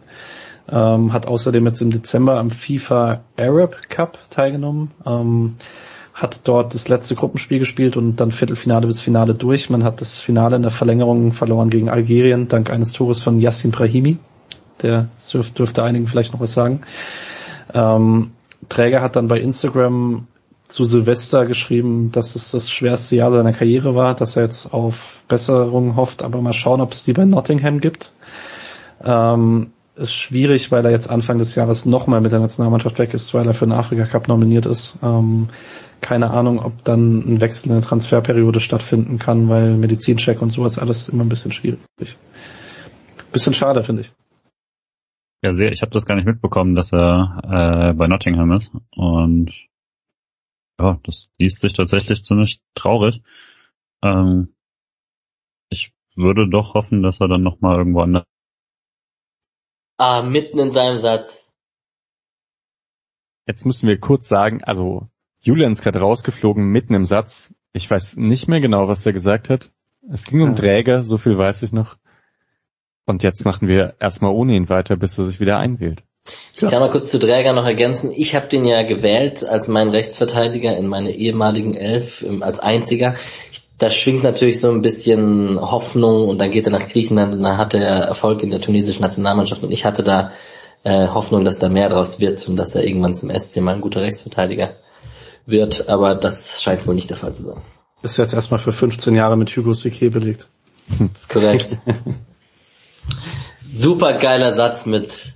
[0.71, 4.93] Ähm, hat außerdem jetzt im Dezember am FIFA Arab Cup teilgenommen.
[5.07, 5.57] Ähm,
[6.15, 9.71] hat dort das letzte Gruppenspiel gespielt und dann Viertelfinale bis Finale durch.
[9.71, 13.71] Man hat das Finale in der Verlängerung verloren gegen Algerien, dank eines Tores von Yassin
[13.71, 14.19] Brahimi
[14.83, 15.09] der
[15.59, 16.81] dürfte einigen vielleicht noch was sagen.
[17.75, 18.33] Ähm,
[18.69, 20.27] Träger hat dann bei Instagram
[20.69, 25.17] zu Silvester geschrieben, dass es das schwerste Jahr seiner Karriere war, dass er jetzt auf
[25.29, 28.13] Besserungen hofft, aber mal schauen, ob es die bei Nottingham gibt.
[29.05, 33.35] Ähm, ist schwierig, weil er jetzt Anfang des Jahres nochmal mit der Nationalmannschaft weg ist,
[33.35, 34.99] weil er für den Afrika Cup nominiert ist.
[35.03, 35.49] Ähm,
[36.01, 40.79] keine Ahnung, ob dann ein Wechsel in der Transferperiode stattfinden kann, weil Medizincheck und sowas
[40.79, 41.79] alles immer ein bisschen schwierig.
[43.33, 44.13] Bisschen schade, finde ich.
[45.45, 45.73] Ja, sehr.
[45.73, 48.71] Ich habe das gar nicht mitbekommen, dass er äh, bei Nottingham ist.
[48.95, 49.53] Und
[50.81, 53.23] ja, das liest sich tatsächlich ziemlich traurig.
[54.03, 54.55] Ähm,
[55.71, 58.25] ich würde doch hoffen, dass er dann nochmal irgendwo anders.
[60.05, 61.53] Ah, mitten in seinem Satz.
[63.47, 65.07] Jetzt müssen wir kurz sagen, also
[65.39, 67.55] Julian ist gerade rausgeflogen mitten im Satz.
[67.73, 69.71] Ich weiß nicht mehr genau, was er gesagt hat.
[70.11, 71.99] Es ging um Träger, so viel weiß ich noch.
[73.07, 76.03] Und jetzt machen wir erstmal ohne ihn weiter, bis er sich wieder einwählt.
[76.55, 78.11] Ich kann mal kurz zu Dräger noch ergänzen.
[78.11, 83.15] Ich habe den ja gewählt als meinen Rechtsverteidiger in meine ehemaligen Elf als einziger.
[83.53, 87.43] Ich, da schwingt natürlich so ein bisschen Hoffnung und dann geht er nach Griechenland und
[87.43, 90.31] dann hat er Erfolg in der tunesischen Nationalmannschaft und ich hatte da
[90.85, 93.81] äh, Hoffnung, dass da mehr draus wird und dass er irgendwann zum SC mal ein
[93.81, 94.77] guter Rechtsverteidiger
[95.47, 97.61] wird, aber das scheint wohl nicht der Fall zu sein.
[98.03, 100.47] Ist jetzt erstmal für 15 Jahre mit Hugo Sique belegt.
[100.89, 101.79] Das ist korrekt.
[103.59, 105.35] Super geiler Satz mit,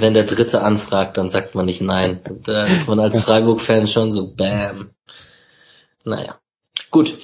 [0.00, 2.20] wenn der Dritte anfragt, dann sagt man nicht nein.
[2.42, 4.90] Da ist man als Freiburg-Fan schon so bam.
[6.04, 6.40] Naja.
[6.90, 7.14] Gut.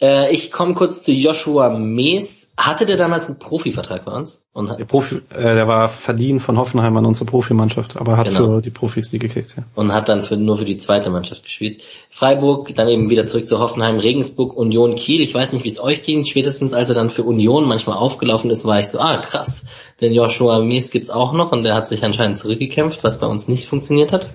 [0.00, 2.52] Äh, ich komme kurz zu Joshua Mees.
[2.56, 4.42] Hatte der damals einen Profivertrag bei uns?
[4.52, 8.56] Und der, Profi, äh, der war verliehen von Hoffenheim an unsere Profimannschaft, aber hat genau.
[8.56, 9.56] für die Profis die gekickt.
[9.56, 9.64] Ja.
[9.74, 11.82] Und hat dann für, nur für die zweite Mannschaft gespielt.
[12.10, 15.20] Freiburg, dann eben wieder zurück zu Hoffenheim, Regensburg, Union, Kiel.
[15.22, 16.24] Ich weiß nicht, wie es euch ging.
[16.24, 19.66] Spätestens als er dann für Union manchmal aufgelaufen ist, war ich so, ah krass,
[20.00, 23.48] den Joshua Mees gibt's auch noch und der hat sich anscheinend zurückgekämpft, was bei uns
[23.48, 24.28] nicht funktioniert hat.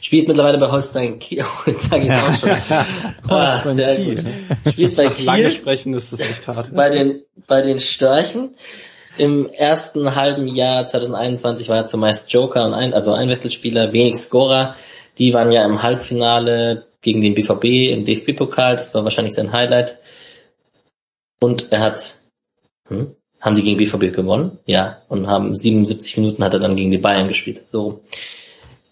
[0.00, 1.44] Spielt mittlerweile bei Holstein Kiel.
[1.66, 2.50] Jetzt sage ich auch schon.
[3.28, 4.16] ah, sehr Kiel.
[4.16, 4.72] gut.
[4.72, 5.26] Spielt bei Kiel.
[5.26, 6.74] Lange sprechen ist das echt hart.
[6.74, 8.50] Bei den, bei den Störchen.
[9.18, 14.76] Im ersten halben Jahr 2021 war er zumeist Joker und ein, also Einwechselspieler, wenig Scorer.
[15.18, 18.76] Die waren ja im Halbfinale gegen den BVB im DFB-Pokal.
[18.76, 19.98] Das war wahrscheinlich sein Highlight.
[21.40, 22.18] Und er hat,
[22.88, 24.58] hm, haben die gegen BVB gewonnen?
[24.66, 25.02] Ja.
[25.08, 27.62] Und haben 77 Minuten hat er dann gegen die Bayern gespielt.
[27.72, 28.02] So.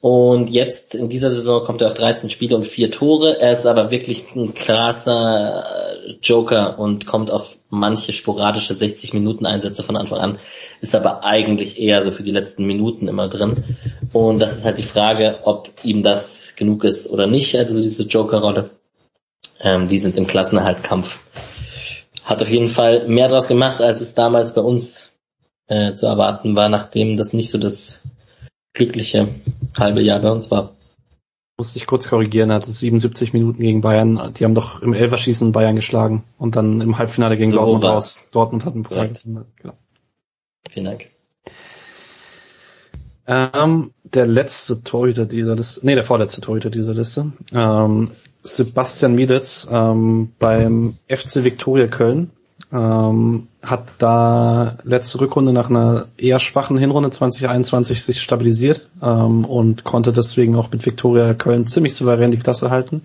[0.00, 3.40] Und jetzt in dieser Saison kommt er auf 13 Spiele und 4 Tore.
[3.40, 5.64] Er ist aber wirklich ein krasser
[6.06, 10.38] äh, Joker und kommt auf manche sporadische 60 Minuten Einsätze von Anfang an.
[10.80, 13.76] Ist aber eigentlich eher so für die letzten Minuten immer drin.
[14.12, 18.04] Und das ist halt die Frage, ob ihm das genug ist oder nicht, also diese
[18.04, 18.70] Joker-Rolle.
[19.60, 21.18] Ähm, die sind im Klassenerhaltkampf.
[22.22, 25.12] Hat auf jeden Fall mehr draus gemacht, als es damals bei uns
[25.66, 28.04] äh, zu erwarten war, nachdem das nicht so das
[28.78, 29.34] glückliche
[29.76, 30.76] halbe Jahr bei uns war.
[31.58, 34.32] Muss ich kurz korrigieren, er hatte 77 Minuten gegen Bayern.
[34.39, 38.31] Die haben doch im Elferschießen Bayern geschlagen und dann im Halbfinale gegen so Dortmund raus.
[38.32, 39.24] Dortmund hat einen Projekt.
[39.24, 39.74] Genau.
[40.70, 41.08] Vielen Dank.
[43.26, 49.68] Ähm, der letzte Torhüter dieser Liste, nee, der vorletzte Torhüter dieser Liste, ähm, Sebastian Mielitz
[49.70, 52.31] ähm, beim FC Viktoria Köln
[52.70, 59.84] Ähm, hat da letzte Rückrunde nach einer eher schwachen Hinrunde 2021 sich stabilisiert ähm, und
[59.84, 63.05] konnte deswegen auch mit Viktoria Köln ziemlich souverän die Klasse halten.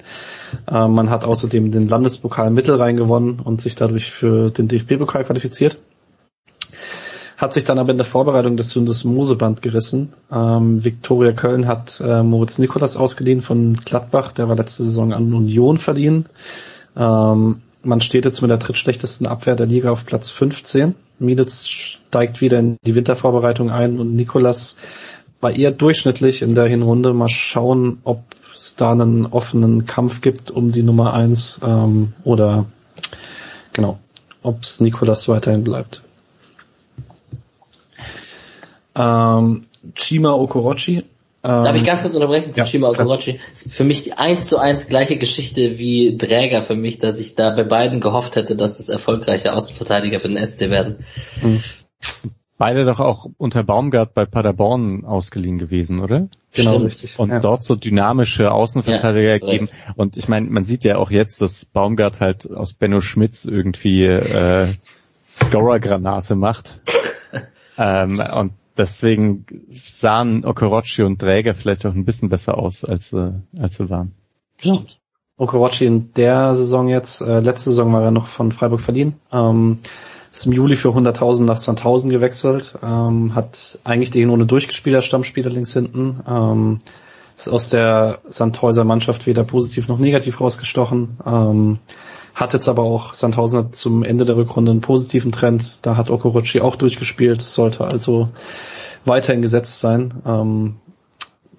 [0.70, 5.78] Ähm, man hat außerdem den Landespokal Mittelrhein gewonnen und sich dadurch für den DFB-Pokal qualifiziert.
[7.38, 10.12] Hat sich dann aber in der Vorbereitung des Sündes Moseband gerissen.
[10.30, 15.34] Ähm, Viktoria Köln hat äh, Moritz Nikolas ausgeliehen von Gladbach, der war letzte Saison an
[15.34, 16.26] Union verliehen.
[16.98, 20.96] Ähm, man steht jetzt mit der drittschlechtesten Abwehr der Liga auf Platz 15.
[21.20, 24.78] Mielitz steigt wieder in die Wintervorbereitung ein und Nikolas
[25.42, 27.14] war eher durchschnittlich in der Hinrunde.
[27.14, 28.24] Mal schauen, ob
[28.56, 32.66] es da einen offenen Kampf gibt um die Nummer eins ähm, oder
[33.74, 34.00] genau,
[34.42, 36.02] ob es Nikolas weiterhin bleibt.
[38.96, 39.64] Ähm,
[39.96, 41.04] Chima Okorochi
[41.44, 43.38] Darf ich ähm, ganz kurz unterbrechen zu ja, Shima Okorochi?
[43.54, 47.54] Für mich die eins zu eins gleiche Geschichte wie Dräger für mich, dass ich da
[47.54, 51.04] bei beiden gehofft hätte, dass es erfolgreiche Außenverteidiger für den SC werden.
[51.42, 51.62] Mhm.
[52.58, 56.30] Beide doch auch unter Baumgart bei Paderborn ausgeliehen gewesen, oder?
[56.54, 56.86] Genau, Stimmt.
[56.86, 57.20] richtig.
[57.20, 57.40] Und ja.
[57.42, 59.68] dort so dynamische Außenverteidiger ja, ergeben.
[59.96, 64.06] Und ich meine, man sieht ja auch jetzt, dass Baumgart halt aus Benno Schmitz irgendwie
[64.06, 64.68] äh,
[65.36, 66.80] Scorer-Granate macht.
[67.78, 73.32] ähm, und deswegen sahen Okorochi und Träger vielleicht auch ein bisschen besser aus, als, äh,
[73.60, 74.14] als sie waren.
[74.58, 75.00] Stimmt.
[75.38, 79.80] Okorochi in der Saison jetzt, äh, letzte Saison war er noch von Freiburg verliehen, ähm,
[80.32, 85.06] ist im Juli für 100.000 nach 20.000 gewechselt, ähm, hat eigentlich die Hinrunde durchgespielt als
[85.06, 86.80] Stammspieler links hinten, ähm,
[87.36, 91.80] ist aus der Sandhäuser Mannschaft weder positiv noch negativ rausgestochen, ähm,
[92.34, 95.80] hat jetzt aber auch Sandhausen zum Ende der Rückrunde einen positiven Trend.
[95.84, 97.42] Da hat Okorochi auch durchgespielt.
[97.42, 98.30] Sollte also
[99.06, 100.14] weiterhin gesetzt sein.
[100.26, 100.76] Ähm,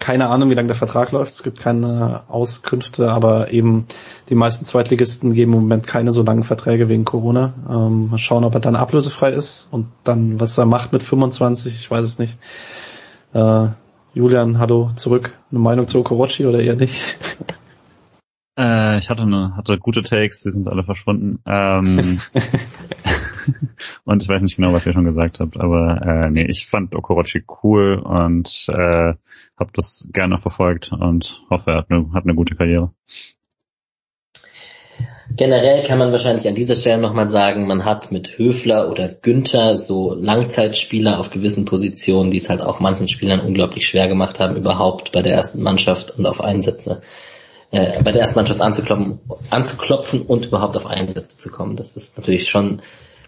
[0.01, 1.33] keine Ahnung, wie lange der Vertrag läuft.
[1.33, 3.87] Es gibt keine Auskünfte, aber eben
[4.29, 7.55] die meisten Zweitligisten geben im Moment keine so langen Verträge wegen Corona.
[7.71, 11.75] Ähm, mal schauen, ob er dann ablösefrei ist und dann, was er macht mit 25,
[11.77, 12.37] ich weiß es nicht.
[13.33, 13.69] Äh,
[14.13, 15.33] Julian, hallo, zurück.
[15.51, 17.17] Eine Meinung zu Okorochi oder eher nicht?
[18.57, 21.41] Äh, ich hatte eine, hatte gute Takes, die sind alle verschwunden.
[21.47, 22.21] Ähm,
[24.05, 26.95] und ich weiß nicht genau, was ihr schon gesagt habt, aber äh, nee, ich fand
[26.95, 29.15] Okorochi cool und äh,
[29.57, 32.91] habe das gerne verfolgt und hoffe, er hat eine, hat eine gute Karriere.
[35.31, 39.77] Generell kann man wahrscheinlich an dieser Stelle nochmal sagen, man hat mit Höfler oder Günther
[39.77, 44.57] so Langzeitspieler auf gewissen Positionen, die es halt auch manchen Spielern unglaublich schwer gemacht haben,
[44.57, 47.03] überhaupt bei der ersten Mannschaft und auf Einsätze
[47.75, 49.19] äh, bei der ersten Mannschaft anzuklopfen,
[49.51, 51.75] anzuklopfen und überhaupt auf Einsätze zu kommen.
[51.75, 52.83] Das ist natürlich schon,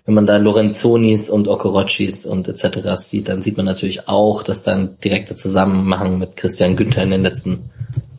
[0.05, 2.95] wenn man da Lorenzonis und Okorochis und etc.
[2.95, 7.11] sieht, dann sieht man natürlich auch, dass da ein direkter Zusammenhang mit Christian Günther in
[7.11, 7.71] den letzten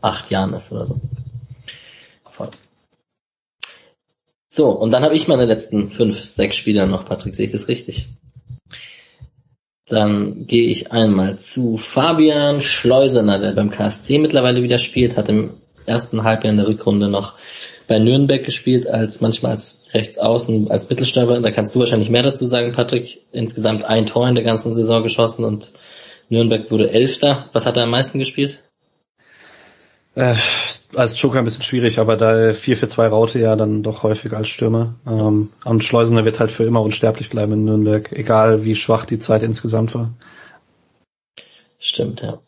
[0.02, 1.00] acht Jahren ist oder so.
[2.30, 2.50] Voll.
[4.50, 7.68] So, und dann habe ich meine letzten fünf, sechs Spieler noch, Patrick, sehe ich das
[7.68, 8.08] richtig?
[9.86, 15.54] Dann gehe ich einmal zu Fabian Schleusener, der beim KSC mittlerweile wieder spielt, hat im
[15.88, 17.34] ersten Halbjahr in der Rückrunde noch
[17.88, 21.40] bei Nürnberg gespielt, als manchmal als Rechtsaußen, als Mittelstürmer.
[21.40, 23.22] Da kannst du wahrscheinlich mehr dazu sagen, Patrick.
[23.32, 25.72] Insgesamt ein Tor in der ganzen Saison geschossen und
[26.28, 27.48] Nürnberg wurde Elfter.
[27.52, 28.62] Was hat er am meisten gespielt?
[30.14, 30.34] Äh,
[30.94, 34.32] als Joker ein bisschen schwierig, aber da 4 für 2 Raute ja dann doch häufig
[34.32, 34.94] als Stürmer.
[35.06, 39.18] Ähm, und Schleusener wird halt für immer unsterblich bleiben in Nürnberg, egal wie schwach die
[39.18, 40.10] Zeit insgesamt war.
[41.78, 42.40] Stimmt, ja.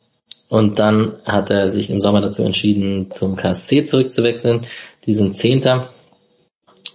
[0.50, 4.62] Und dann hat er sich im Sommer dazu entschieden, zum KSC zurückzuwechseln.
[5.06, 5.90] Die sind Zehnter,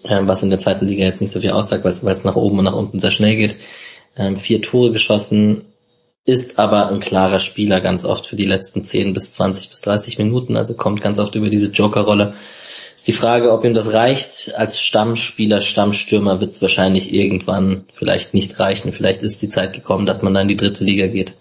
[0.03, 2.59] ähm, was in der zweiten Liga jetzt nicht so viel aussagt, weil es nach oben
[2.59, 3.57] und nach unten sehr schnell geht.
[4.17, 5.63] Ähm, vier Tore geschossen,
[6.25, 10.17] ist aber ein klarer Spieler ganz oft für die letzten 10 bis 20 bis 30
[10.17, 12.33] Minuten, also kommt ganz oft über diese Joker-Rolle.
[12.97, 14.53] Ist die Frage, ob ihm das reicht.
[14.55, 18.91] Als Stammspieler, Stammstürmer wird es wahrscheinlich irgendwann vielleicht nicht reichen.
[18.91, 21.35] Vielleicht ist die Zeit gekommen, dass man dann in die dritte Liga geht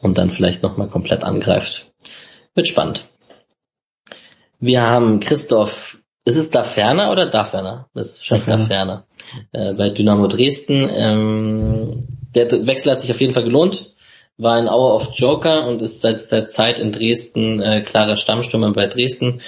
[0.00, 1.90] und dann vielleicht nochmal komplett angreift.
[2.54, 3.04] Wird spannend.
[4.58, 7.88] Wir haben Christoph, ist es da ferner oder da ferner?
[7.94, 9.06] Das ist wahrscheinlich da ferner.
[9.52, 10.88] Äh, bei Dynamo Dresden.
[10.90, 12.00] Ähm,
[12.34, 13.94] der Wechsel hat sich auf jeden Fall gelohnt.
[14.38, 18.72] War ein Hour of Joker und ist seit der Zeit in Dresden äh, klarer Stammstürmer
[18.72, 19.40] bei Dresden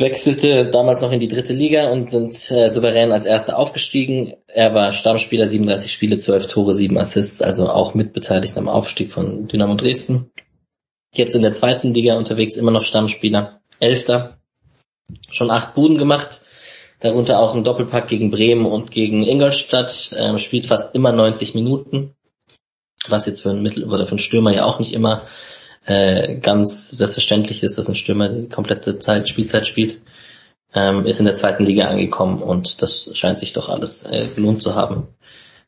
[0.00, 4.34] wechselte damals noch in die dritte Liga und sind äh, souverän als Erster aufgestiegen.
[4.46, 9.48] Er war Stammspieler, 37 Spiele, 12 Tore, 7 Assists, also auch mitbeteiligt am Aufstieg von
[9.48, 10.30] Dynamo Dresden.
[11.14, 14.38] Jetzt in der zweiten Liga unterwegs, immer noch Stammspieler, Elfter,
[15.30, 16.42] schon acht Buden gemacht,
[17.00, 22.14] darunter auch ein Doppelpack gegen Bremen und gegen Ingolstadt, ähm, spielt fast immer 90 Minuten,
[23.08, 25.26] was jetzt für einen Mittel oder für einen Stürmer ja auch nicht immer
[25.84, 30.00] äh, ganz selbstverständlich ist, dass ein Stürmer die komplette Zeit, Spielzeit spielt.
[30.72, 34.62] ähm, ist in der zweiten Liga angekommen und das scheint sich doch alles äh, gelohnt
[34.62, 35.08] zu haben.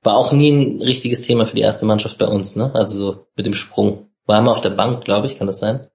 [0.05, 2.71] War auch nie ein richtiges Thema für die erste Mannschaft bei uns, ne?
[2.75, 4.09] Also so mit dem Sprung.
[4.27, 5.89] War immer auf der Bank, glaube ich, kann das sein?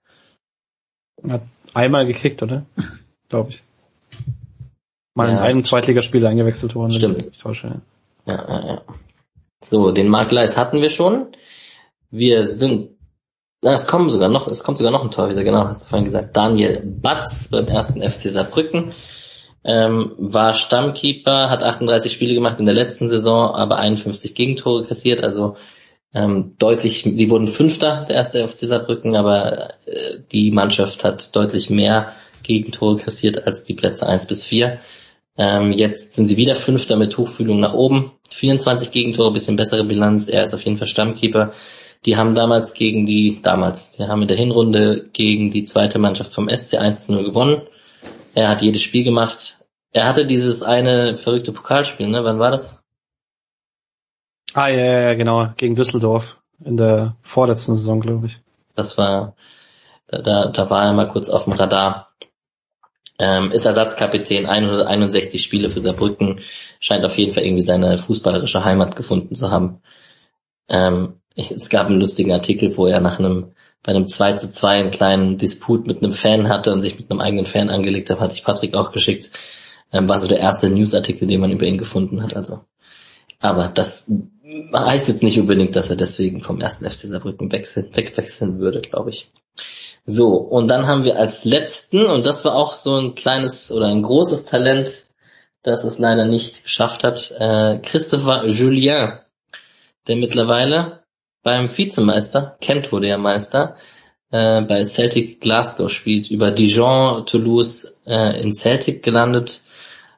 [1.27, 2.65] Hat einmal gekickt, oder?
[3.29, 3.63] glaube ich.
[5.13, 5.33] Mal Ja.
[5.35, 6.91] in einem Zweitligaspiel eingewechselt worden.
[6.91, 7.25] Stimmt.
[7.31, 7.81] ich täusche.
[8.25, 8.81] Ja, ja, ja.
[9.63, 11.27] So, den Mark Leis hatten wir schon.
[12.11, 12.89] Wir sind,
[13.63, 16.05] na, es kommen sogar noch, es kommt sogar noch ein Torhüter, genau, hast du vorhin
[16.05, 16.35] gesagt.
[16.37, 18.93] Daniel Batz beim ersten FC Saarbrücken.
[19.63, 25.23] Ähm, war Stammkeeper, hat 38 Spiele gemacht in der letzten Saison, aber 51 Gegentore kassiert,
[25.23, 25.57] also
[26.13, 31.69] ähm, deutlich, die wurden Fünfter, der erste FC Saarbrücken, aber äh, die Mannschaft hat deutlich
[31.69, 32.13] mehr
[32.43, 34.79] Gegentore kassiert als die Plätze 1 bis 4.
[35.37, 38.13] Ähm, jetzt sind sie wieder Fünfter mit Tuchfühlung nach oben.
[38.29, 40.27] 24 Gegentore, bisschen bessere Bilanz.
[40.27, 41.53] Er ist auf jeden Fall Stammkeeper.
[42.05, 46.33] Die haben damals gegen die, damals, die haben in der Hinrunde gegen die zweite Mannschaft
[46.33, 47.61] vom SC 1-0 gewonnen.
[48.33, 49.57] Er hat jedes Spiel gemacht.
[49.91, 52.23] Er hatte dieses eine verrückte Pokalspiel, ne?
[52.23, 52.79] Wann war das?
[54.53, 56.37] Ah, ja, ja, genau, gegen Düsseldorf.
[56.63, 58.39] In der vorletzten Saison, glaube ich.
[58.75, 59.35] Das war,
[60.07, 62.11] da, da, da war er mal kurz auf dem Radar.
[63.19, 66.41] Ähm, ist Ersatzkapitän, 161 Spiele für Saarbrücken,
[66.79, 69.81] scheint auf jeden Fall irgendwie seine fußballerische Heimat gefunden zu haben.
[70.69, 73.51] Ähm, ich, es gab einen lustigen Artikel, wo er nach einem,
[73.83, 77.11] bei einem 2 zu 2 einen kleinen Disput mit einem Fan hatte und sich mit
[77.11, 79.29] einem eigenen Fan angelegt hat, hatte ich Patrick auch geschickt.
[79.93, 82.61] Ähm, war so der erste Newsartikel, den man über ihn gefunden hat, also.
[83.39, 84.11] Aber das
[84.73, 89.11] heißt jetzt nicht unbedingt, dass er deswegen vom ersten FC Saarbrücken wechseln, wegwechseln würde, glaube
[89.11, 89.31] ich.
[90.05, 93.87] So, und dann haben wir als letzten, und das war auch so ein kleines oder
[93.87, 95.05] ein großes Talent,
[95.61, 99.19] das es leider nicht geschafft hat, äh, Christopher Julien,
[100.07, 101.03] der mittlerweile
[101.47, 103.77] beim Vizemeister, Kent wurde ja Meister,
[104.31, 109.61] äh, bei Celtic Glasgow spielt, über Dijon, Toulouse äh, in Celtic gelandet.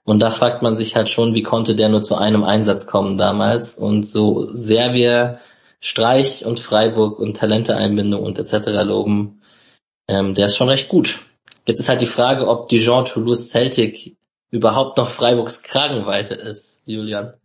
[0.04, 3.20] Und da fragt man sich halt schon, wie konnte der nur zu einem Einsatz kommen
[3.20, 3.78] damals?
[3.78, 5.40] Und so sehr wir
[5.82, 8.70] Streich und Freiburg und Talenteeinbindung und etc.
[8.84, 9.44] loben,
[10.08, 11.20] ähm, der ist schon recht gut.
[11.68, 14.18] Jetzt ist halt die Frage, ob Dijon, Toulouse, Celtic
[14.50, 17.36] überhaupt noch Freiburgs Kragenweite ist, Julian.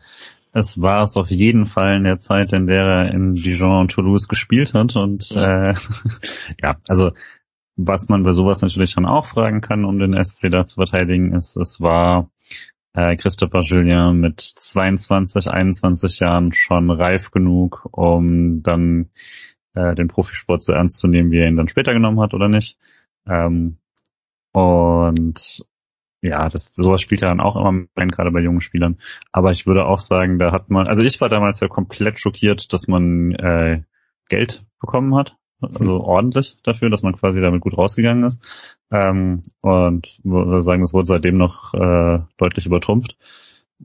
[0.56, 3.90] Es war es auf jeden Fall in der Zeit, in der er in Dijon und
[3.90, 4.94] Toulouse gespielt hat.
[4.94, 5.74] Und äh,
[6.62, 7.10] ja, also
[7.76, 11.34] was man bei sowas natürlich dann auch fragen kann, um den SC da zu verteidigen,
[11.34, 12.30] ist, es war
[12.92, 19.10] äh, Christopher Julien mit 22, 21 Jahren schon reif genug, um dann
[19.74, 22.48] äh, den Profisport so ernst zu nehmen, wie er ihn dann später genommen hat oder
[22.48, 22.78] nicht.
[23.26, 23.78] Ähm,
[24.52, 25.66] und
[26.24, 28.98] ja, das sowas spielt ja dann auch immer rein, gerade bei jungen Spielern.
[29.30, 32.72] Aber ich würde auch sagen, da hat man, also ich war damals ja komplett schockiert,
[32.72, 33.82] dass man äh,
[34.28, 38.42] Geld bekommen hat, also ordentlich dafür, dass man quasi damit gut rausgegangen ist.
[38.90, 43.18] Ähm, und würde sagen, das wurde seitdem noch äh, deutlich übertrumpft.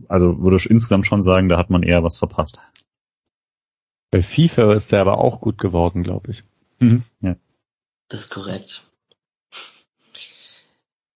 [0.08, 2.62] Also würde ich insgesamt schon sagen, da hat man eher was verpasst.
[4.12, 6.44] Bei FIFA ist der aber auch gut geworden, glaube ich.
[7.22, 7.36] Ja.
[8.08, 8.89] Das ist korrekt.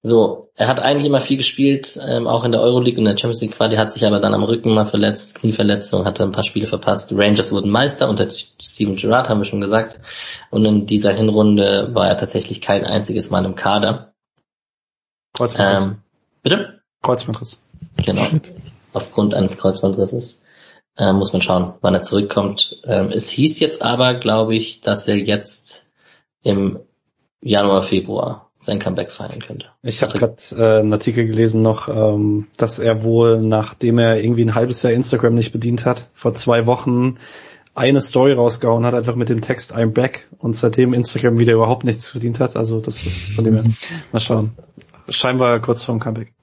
[0.06, 3.40] So, er hat eigentlich immer viel gespielt, ähm, auch in der Euroleague und der Champions
[3.40, 6.68] League Quali, hat sich aber dann am Rücken mal verletzt, Knieverletzung, hatte ein paar Spiele
[6.68, 7.14] verpasst.
[7.16, 10.02] Rangers wurden Meister unter Steven Gerrard, haben wir schon gesagt.
[10.50, 14.14] Und in dieser Hinrunde war er tatsächlich kein einziges Mal im Kader.
[15.36, 15.84] Kreuzbandriss.
[15.84, 15.96] Ähm,
[16.44, 16.82] bitte?
[17.02, 17.58] Kreuzbandriss.
[18.06, 18.28] Genau.
[18.94, 20.44] Aufgrund eines Kreuzbandrisses.
[20.98, 22.82] Äh, muss man schauen, wann er zurückkommt.
[22.84, 25.90] Ähm, es hieß jetzt aber, glaube ich, dass er jetzt
[26.44, 26.82] im
[27.42, 29.68] Januar, Februar sein Comeback feiern könnte.
[29.82, 34.46] Ich habe gerade äh, einen Artikel gelesen noch, ähm, dass er wohl, nachdem er irgendwie
[34.46, 37.20] ein halbes Jahr Instagram nicht bedient hat, vor zwei Wochen
[37.76, 41.84] eine Story rausgehauen hat, einfach mit dem Text I'm back und seitdem Instagram wieder überhaupt
[41.84, 42.56] nichts verdient hat.
[42.56, 43.66] Also das ist von dem her.
[44.12, 44.52] Mal schauen.
[45.10, 46.34] Scheinbar kurz vorm Comeback.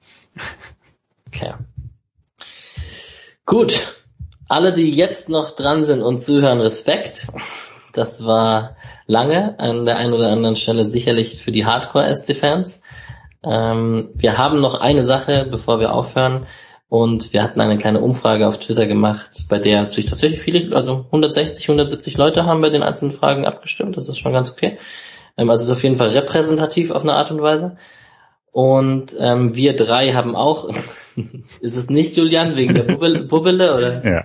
[1.27, 1.53] Okay.
[3.45, 3.97] Gut.
[4.47, 7.27] Alle, die jetzt noch dran sind und zuhören, Respekt.
[7.93, 8.75] Das war
[9.11, 12.81] lange an der einen oder anderen Stelle sicherlich für die Hardcore-SC-Fans.
[13.43, 16.47] Ähm, wir haben noch eine Sache, bevor wir aufhören.
[16.87, 21.05] Und wir hatten eine kleine Umfrage auf Twitter gemacht, bei der sich tatsächlich viele, also
[21.05, 23.95] 160, 170 Leute haben bei den einzelnen Fragen abgestimmt.
[23.95, 24.77] Das ist schon ganz okay.
[25.37, 27.77] Ähm, also es ist auf jeden Fall repräsentativ auf eine Art und Weise.
[28.51, 30.69] Und ähm, wir drei haben auch,
[31.61, 34.05] ist es nicht Julian wegen der Bubbele, Bubbele oder?
[34.05, 34.23] Ja.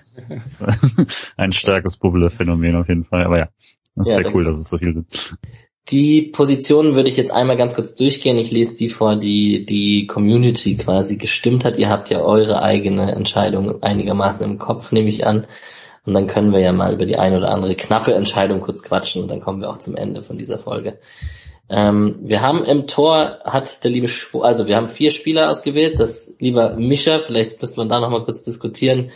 [1.37, 3.25] Ein starkes Bubble-Phänomen auf jeden Fall.
[3.25, 3.49] Aber ja,
[3.97, 5.07] das ist Ja, sehr cool, dass es so viel sind.
[5.89, 8.39] Die Positionen würde ich jetzt einmal ganz kurz durchgehen.
[8.39, 11.79] Ich lese die vor, die die Community quasi gestimmt hat.
[11.79, 15.47] Ihr habt ja eure eigene Entscheidung einigermaßen im Kopf, nehme ich an.
[16.05, 19.23] Und dann können wir ja mal über die eine oder andere knappe Entscheidung kurz quatschen
[19.23, 20.99] und dann kommen wir auch zum Ende von dieser Folge.
[21.69, 25.99] Ähm, wir haben im Tor, hat der liebe Schwo also wir haben vier Spieler ausgewählt,
[25.99, 29.11] das lieber Mischer, vielleicht müsste man da nochmal kurz diskutieren,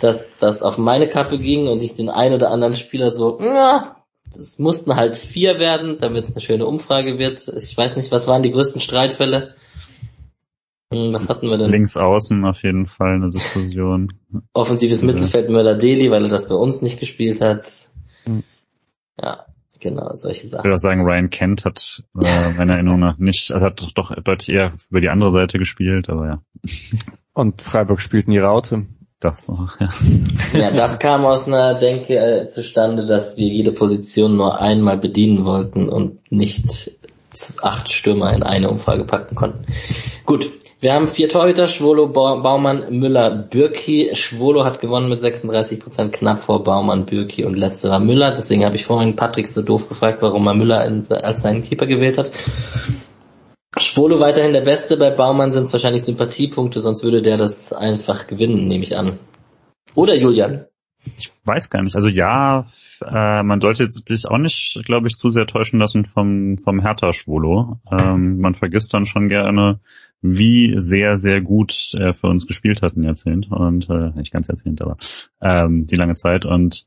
[0.00, 3.38] dass das auf meine Kappe ging und ich den einen oder anderen Spieler so,
[4.36, 7.48] das mussten halt vier werden, damit es eine schöne Umfrage wird.
[7.56, 9.54] Ich weiß nicht, was waren die größten Streitfälle?
[10.92, 11.70] Hm, was hatten wir denn?
[11.70, 14.12] Links außen auf jeden Fall eine Diskussion.
[14.52, 15.06] Offensives ja.
[15.06, 17.90] Mittelfeld Möller-Deli, weil er das bei uns nicht gespielt hat.
[18.24, 18.44] Hm.
[19.20, 19.46] Ja,
[19.80, 20.60] genau, solche Sachen.
[20.60, 24.14] Ich würde auch sagen, Ryan Kent hat äh, meiner Erinnerung nach nicht, also hat doch
[24.22, 26.42] deutlich eher über die andere Seite gespielt, aber ja.
[27.32, 28.86] Und Freiburg spielt nie Raute.
[29.24, 29.88] Das auch, ja.
[30.52, 35.46] ja, das kam aus einer Denke äh, zustande, dass wir jede Position nur einmal bedienen
[35.46, 36.92] wollten und nicht
[37.62, 39.64] acht Stürmer in eine Umfrage packen konnten.
[40.26, 44.10] Gut, wir haben vier Torhüter, Schwolo, Baumann, Müller, Bürki.
[44.12, 48.32] Schwolo hat gewonnen mit 36 Prozent, knapp vor Baumann, Bürki und letzterer Müller.
[48.32, 52.18] Deswegen habe ich vorhin Patrick so doof gefragt, warum er Müller als seinen Keeper gewählt
[52.18, 52.30] hat.
[53.78, 58.26] Schwolo weiterhin der Beste, bei Baumann sind es wahrscheinlich Sympathiepunkte, sonst würde der das einfach
[58.26, 59.18] gewinnen, nehme ich an.
[59.94, 60.66] Oder Julian?
[61.18, 61.96] Ich weiß gar nicht.
[61.96, 62.66] Also ja,
[63.02, 67.78] äh, man sollte sich auch nicht, glaube ich, zu sehr täuschen lassen vom, vom Hertha-Schwolo.
[67.92, 69.80] Ähm, man vergisst dann schon gerne,
[70.22, 74.48] wie sehr, sehr gut er für uns gespielt hat ein Jahrzehnt und äh, nicht ganz
[74.48, 74.96] Jahrzehnt, aber
[75.42, 76.86] ähm, die lange Zeit und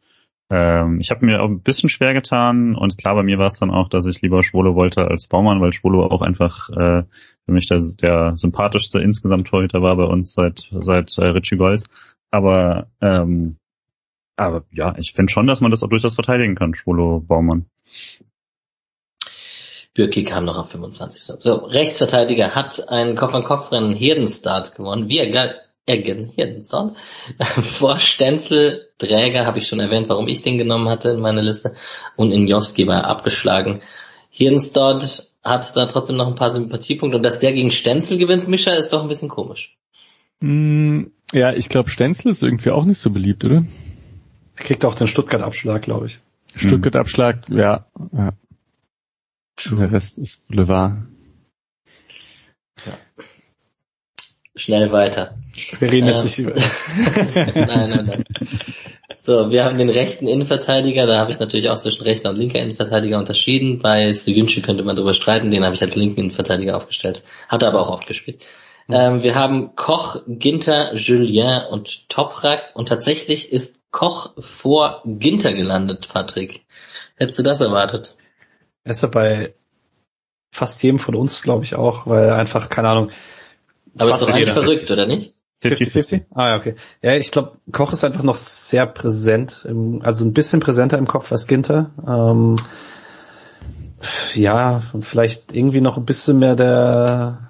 [0.50, 3.60] ähm, ich habe mir auch ein bisschen schwer getan und klar, bei mir war es
[3.60, 7.04] dann auch, dass ich lieber Schwolo wollte als Baumann, weil Schwolo auch einfach äh,
[7.46, 11.86] für mich der, der sympathischste insgesamt Torhüter war bei uns seit seit äh, Richie Golds.
[12.32, 13.58] Aber ähm,
[14.38, 17.66] aber ja, ich finde schon, dass man das auch durchaus verteidigen kann, Schwolo Baumann.
[19.94, 21.24] Bürki kam noch auf 25.
[21.24, 25.10] So, Rechtsverteidiger hat ein Kopf-an-Kopf-Rennen Herdenstart gewonnen.
[25.10, 25.32] Wir
[25.88, 26.96] Eggen Herdenstart.
[27.40, 31.76] Vor Stenzel, Träger habe ich schon erwähnt, warum ich den genommen hatte in meiner Liste.
[32.16, 33.82] Und Injowski war abgeschlagen.
[34.30, 37.18] Herdenstart hat da trotzdem noch ein paar Sympathiepunkte.
[37.18, 39.76] Und dass der gegen Stenzel gewinnt, Mischa, ist doch ein bisschen komisch.
[40.42, 43.66] Mm, ja, ich glaube, Stenzel ist irgendwie auch nicht so beliebt, oder?
[44.58, 46.20] Er kriegt auch den Stuttgart-Abschlag, glaube ich.
[46.56, 47.88] Stuttgart-Abschlag, ja.
[48.12, 48.34] ja.
[49.56, 49.80] True.
[49.80, 50.98] Der Rest ist Boulevard.
[52.86, 52.94] Ja.
[54.58, 55.36] Schnell weiter.
[55.80, 56.54] Wir reden jetzt ähm, nicht über.
[57.56, 58.24] nein, nein, nein.
[59.16, 62.60] So, wir haben den rechten Innenverteidiger, da habe ich natürlich auch zwischen rechter und linker
[62.60, 63.80] Innenverteidiger unterschieden.
[63.80, 67.24] Bei Sivünci könnte man darüber streiten, den habe ich als linken Innenverteidiger aufgestellt.
[67.48, 68.42] Hat er aber auch oft gespielt.
[68.88, 68.94] Mhm.
[68.94, 76.08] Ähm, wir haben Koch, Ginter, Julien und Toprak und tatsächlich ist Koch vor Ginter gelandet,
[76.12, 76.66] Patrick.
[77.16, 78.16] Hättest du das erwartet?
[78.84, 79.54] Er ist ja bei
[80.52, 83.12] fast jedem von uns, glaube ich, auch, weil einfach, keine Ahnung.
[83.98, 85.34] Aber ist doch eigentlich verrückt, oder nicht?
[85.64, 86.26] 50-50?
[86.34, 86.76] Ah ja, okay.
[87.02, 91.08] Ja, ich glaube, Koch ist einfach noch sehr präsent, im, also ein bisschen präsenter im
[91.08, 91.92] Kopf als Ginter.
[92.08, 92.58] Ähm,
[94.36, 97.50] ja, vielleicht irgendwie noch ein bisschen mehr der,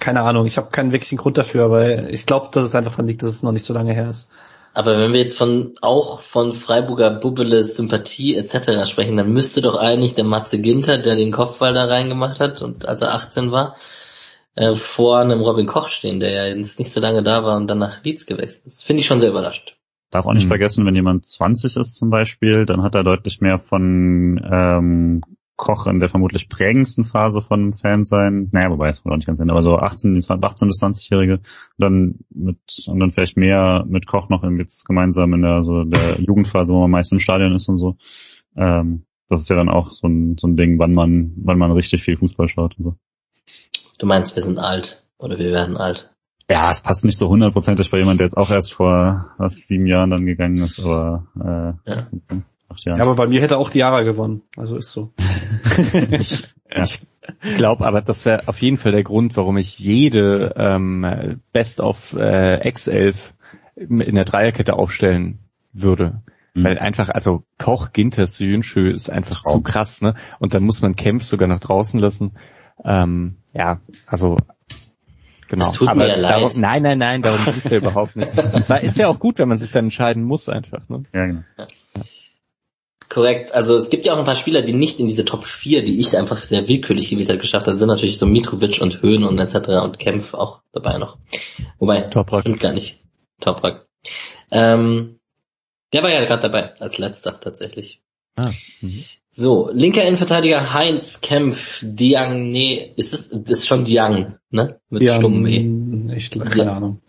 [0.00, 3.06] keine Ahnung, ich habe keinen wirklichen Grund dafür, aber ich glaube, dass es einfach daran
[3.06, 4.28] liegt, dass es noch nicht so lange her ist.
[4.74, 8.88] Aber wenn wir jetzt von auch von Freiburger Bubbele Sympathie etc.
[8.88, 12.86] sprechen, dann müsste doch eigentlich der Matze Ginter, der den Kopfball da reingemacht hat und
[12.86, 13.76] als er 18 war,
[14.58, 17.70] äh, vor einem Robin Koch stehen, der ja jetzt nicht so lange da war und
[17.70, 18.84] dann nach Leeds gewechselt ist.
[18.84, 19.76] Finde ich schon sehr überrascht.
[20.10, 20.48] Darf auch nicht mhm.
[20.48, 25.20] vergessen, wenn jemand 20 ist zum Beispiel, dann hat er deutlich mehr von ähm,
[25.54, 28.48] Koch in der vermutlich prägendsten Phase von Fan sein.
[28.50, 31.40] Naja, wobei es wohl auch nicht ganz sein, aber so 18, 18 bis 20-Jährige,
[31.76, 36.20] dann mit, und dann vielleicht mehr mit Koch noch jetzt gemeinsam in der, so der
[36.20, 37.96] Jugendphase, wo man meist im Stadion ist und so.
[38.56, 41.70] Ähm, das ist ja dann auch so ein, so ein Ding, wann man, wann man
[41.70, 42.94] richtig viel Fußball schaut und so.
[43.98, 46.10] Du meinst, wir sind alt oder wir werden alt?
[46.50, 49.86] Ja, es passt nicht so hundertprozentig bei jemand, der jetzt auch erst vor was sieben
[49.86, 52.06] Jahren dann gegangen ist, aber äh, ja.
[52.70, 52.98] Acht Jahren.
[52.98, 54.42] Ja, aber bei mir hätte auch Diara gewonnen.
[54.56, 55.12] Also ist so.
[56.10, 56.82] ich ja.
[56.84, 57.00] ich
[57.56, 62.14] glaube aber, das wäre auf jeden Fall der Grund, warum ich jede ähm, Best of
[62.14, 63.16] äh, X11
[63.76, 65.38] in der Dreierkette aufstellen
[65.72, 66.22] würde.
[66.54, 66.64] Mhm.
[66.64, 69.52] Weil einfach, also Koch, Ginter, Jünschö ist einfach Traum.
[69.52, 70.14] zu krass, ne?
[70.38, 72.32] Und dann muss man Kempf sogar nach draußen lassen.
[72.84, 74.36] Ähm, ja, also
[75.48, 75.64] Genau.
[75.64, 76.42] Das tut aber mir leid.
[76.42, 78.30] Darum, nein, nein, nein, darum ist es ja überhaupt nicht.
[78.36, 80.86] Das war, ist ja auch gut, wenn man sich dann entscheiden muss einfach.
[80.88, 81.04] Ne?
[81.14, 81.42] Ja, genau.
[81.56, 81.66] Ja.
[83.08, 83.54] Korrekt.
[83.54, 85.98] Also es gibt ja auch ein paar Spieler, die nicht in diese Top 4, die
[86.00, 87.72] ich einfach sehr willkürlich gewählt habe, geschafft haben.
[87.72, 89.68] Das sind natürlich so Mitrovic und Höhen und etc.
[89.82, 91.16] und Kempf auch dabei noch.
[91.78, 92.42] Wobei, Toprak.
[92.42, 93.02] stimmt gar nicht.
[93.40, 93.86] Toprak.
[94.50, 95.18] Ähm,
[95.94, 98.02] der war ja gerade dabei, als letzter tatsächlich.
[98.36, 98.52] Ah,
[98.82, 99.04] mhm.
[99.30, 104.80] So, linker Innenverteidiger Heinz Kempf, Diang, nee, ist es, das ist schon Diang, ne?
[104.90, 105.46] Mit Diang, stummem
[106.10, 106.16] E.
[106.16, 106.68] Ich, keine Diang.
[106.68, 107.02] Ahnung.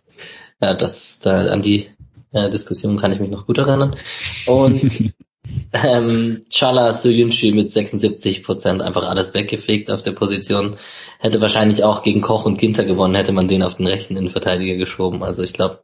[0.62, 1.88] Ja, das, da, an die
[2.32, 3.96] äh, Diskussion kann ich mich noch gut erinnern.
[4.46, 5.14] Und
[5.72, 10.78] Ähm, Chala Soyuncu mit 76 Prozent einfach alles weggefegt auf der Position.
[11.20, 14.76] Hätte wahrscheinlich auch gegen Koch und Ginter gewonnen, hätte man den auf den rechten Innenverteidiger
[14.76, 15.24] geschoben.
[15.24, 15.84] Also ich glaube,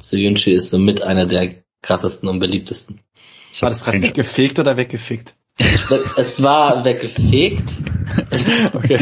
[0.00, 3.00] Soyuncu ist somit einer der krassesten und beliebtesten.
[3.60, 5.36] War das gerade weggefegt oder weggefickt?
[5.58, 7.72] Es war weggefegt.
[8.72, 8.98] okay.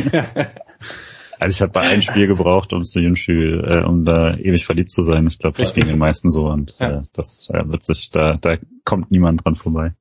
[1.42, 4.92] Also ich habe bei einem Spiel gebraucht, um zu Yunshu, äh, um da ewig verliebt
[4.92, 5.26] zu sein.
[5.26, 6.98] Ich glaube, das ging den meisten so und ja.
[6.98, 9.94] äh, das äh, wird sich, da, da kommt niemand dran vorbei.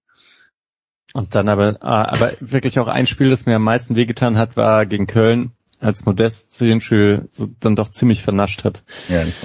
[1.13, 4.55] Und dann aber, ah, aber wirklich auch ein Spiel, das mir am meisten wehgetan hat,
[4.55, 8.83] war gegen Köln, als Modest zu Yunshu so dann doch ziemlich vernascht hat.
[9.09, 9.41] Ja, das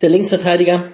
[0.00, 0.92] Der Linksverteidiger, äh,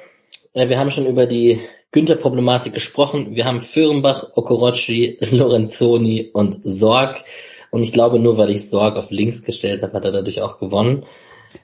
[0.57, 1.61] wir haben schon über die
[1.93, 3.35] Günther-Problematik gesprochen.
[3.35, 7.25] Wir haben Föhrenbach, Okorochi, Lorenzoni und Sorg.
[7.71, 10.59] Und ich glaube, nur weil ich Sorg auf links gestellt habe, hat er dadurch auch
[10.59, 11.05] gewonnen.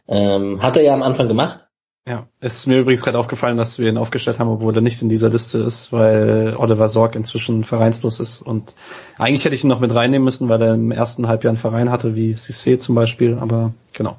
[0.08, 1.66] Ähm, hat er ja am Anfang gemacht.
[2.06, 5.02] Ja, es ist mir übrigens gerade aufgefallen, dass wir ihn aufgestellt haben, obwohl er nicht
[5.02, 8.42] in dieser Liste ist, weil Oliver Sorg inzwischen vereinslos ist.
[8.42, 8.74] Und
[9.18, 11.90] eigentlich hätte ich ihn noch mit reinnehmen müssen, weil er im ersten Halbjahr einen Verein
[11.90, 14.16] hatte, wie Cissé zum Beispiel, aber genau.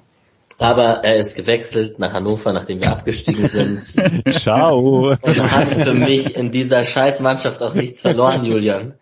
[0.57, 3.83] Aber er ist gewechselt nach Hannover, nachdem wir abgestiegen sind.
[4.29, 5.15] Ciao.
[5.21, 8.93] Und hat für mich in dieser Scheißmannschaft auch nichts verloren, Julian.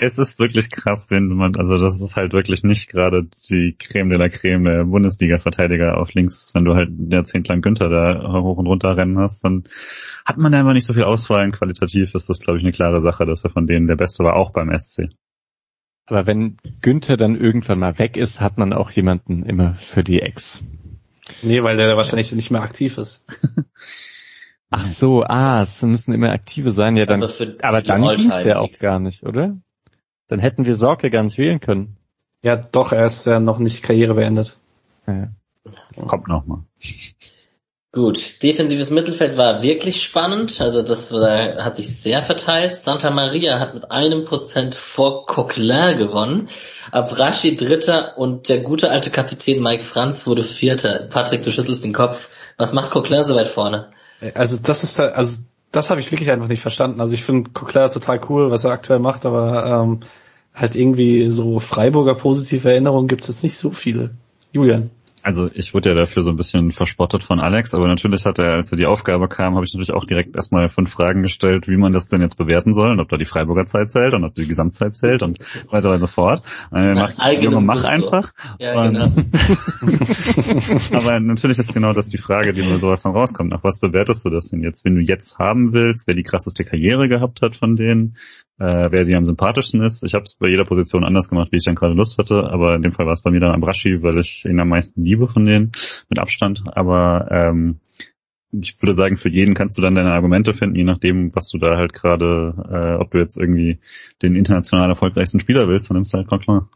[0.00, 4.10] Es ist wirklich krass, wenn man, also das ist halt wirklich nicht gerade die Creme
[4.10, 6.52] de la Creme der Bundesliga-Verteidiger auf links.
[6.54, 9.64] Wenn du halt jahrzehntelang Günther da hoch und runter rennen hast, dann
[10.24, 11.50] hat man da immer nicht so viel Auswahl.
[11.50, 14.36] Qualitativ ist das, glaube ich, eine klare Sache, dass er von denen der Beste war,
[14.36, 15.08] auch beim SC.
[16.10, 20.20] Aber wenn Günther dann irgendwann mal weg ist, hat man auch jemanden immer für die
[20.20, 20.62] Ex.
[21.42, 23.24] Nee, weil der wahrscheinlich nicht mehr aktiv ist.
[24.70, 27.22] Ach so, ah, es müssen immer aktive sein, ja dann.
[27.22, 29.56] Aber, für, aber dann ging's ja auch gar nicht, oder?
[30.28, 31.96] Dann hätten wir Sorge gar nicht wählen können.
[32.42, 34.56] Ja, doch, er ist ja noch nicht Karriere beendet.
[35.06, 35.28] Ja.
[36.06, 36.64] Kommt noch mal.
[37.92, 42.76] Gut, defensives Mittelfeld war wirklich spannend, also das war, hat sich sehr verteilt.
[42.76, 46.48] Santa Maria hat mit einem Prozent vor Coquelin gewonnen,
[46.92, 51.08] Abrashi Dritter und der gute alte Kapitän Mike Franz wurde Vierter.
[51.10, 52.28] Patrick, du schüttelst den Kopf.
[52.56, 53.90] Was macht Coquelin so weit vorne?
[54.34, 57.00] Also das ist also das habe ich wirklich einfach nicht verstanden.
[57.00, 60.00] Also ich finde Coquelin total cool, was er aktuell macht, aber ähm,
[60.54, 64.10] halt irgendwie so Freiburger positive Erinnerungen gibt es jetzt nicht so viele.
[64.52, 64.90] Julian.
[65.22, 68.54] Also ich wurde ja dafür so ein bisschen verspottet von Alex, aber natürlich hat er,
[68.54, 71.76] als er die Aufgabe kam, habe ich natürlich auch direkt erstmal fünf Fragen gestellt, wie
[71.76, 74.34] man das denn jetzt bewerten soll und ob da die Freiburger Zeit zählt und ob
[74.34, 75.38] die Gesamtzeit zählt und
[75.70, 76.42] weiter und so fort.
[76.72, 78.32] Äh, mach, Junge, mach einfach.
[78.58, 79.04] Ja, genau.
[80.94, 83.50] aber natürlich ist genau das die Frage, die mir sowas dann rauskommt.
[83.50, 84.84] Nach was bewertest du das denn jetzt?
[84.84, 88.16] Wenn du jetzt haben willst, wer die krasseste Karriere gehabt hat von denen,
[88.60, 90.04] äh, wer dir am sympathischsten ist.
[90.04, 92.76] Ich habe es bei jeder Position anders gemacht, wie ich dann gerade Lust hatte, aber
[92.76, 95.28] in dem Fall war es bei mir dann Abrashi, weil ich ihn am meisten liebe
[95.28, 95.72] von denen,
[96.10, 96.62] mit Abstand.
[96.74, 97.80] Aber ähm,
[98.52, 101.58] ich würde sagen, für jeden kannst du dann deine Argumente finden, je nachdem, was du
[101.58, 103.78] da halt gerade, äh, ob du jetzt irgendwie
[104.22, 106.68] den international erfolgreichsten Spieler willst, dann nimmst du halt klar.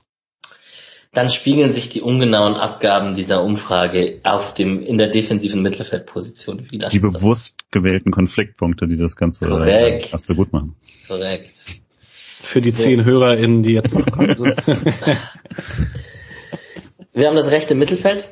[1.12, 6.88] Dann spiegeln sich die ungenauen Abgaben dieser Umfrage auf dem, in der defensiven Mittelfeldposition wieder.
[6.88, 10.12] Die bewusst gewählten Konfliktpunkte, die das Ganze Korrekt.
[10.12, 10.74] Hast du gut machen.
[11.06, 11.64] Korrekt.
[12.42, 13.04] Für die zehn so.
[13.06, 14.56] HörerInnen, die jetzt noch dran sind.
[17.12, 18.24] Wir haben das rechte Mittelfeld.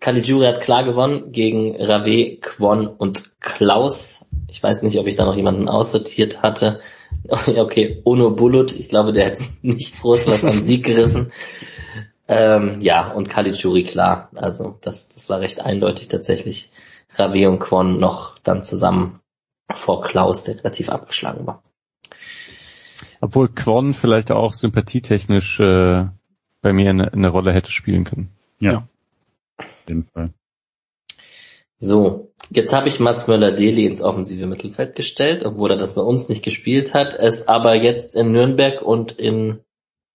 [0.00, 4.26] Caligiuri hat klar gewonnen gegen Rave, Kwon und Klaus.
[4.48, 6.80] Ich weiß nicht, ob ich da noch jemanden aussortiert hatte.
[7.28, 11.32] Okay, Ono Bulut, ich glaube, der hat nicht groß was am Sieg gerissen.
[12.28, 14.30] Ähm, ja, und Caligiuri klar.
[14.36, 16.70] Also das, das war recht eindeutig tatsächlich.
[17.16, 19.18] Rave und Kwon noch dann zusammen
[19.72, 21.62] vor Klaus, der relativ abgeschlagen war.
[23.20, 26.06] Obwohl Kwon vielleicht auch sympathietechnisch äh,
[26.62, 28.30] bei mir eine, eine Rolle hätte spielen können.
[28.58, 28.72] Ja.
[28.72, 28.88] ja.
[29.58, 30.30] Auf jeden Fall.
[31.78, 36.28] So, jetzt habe ich Mats Möller-Deli ins offensive Mittelfeld gestellt, obwohl er das bei uns
[36.28, 39.60] nicht gespielt hat, es aber jetzt in Nürnberg und in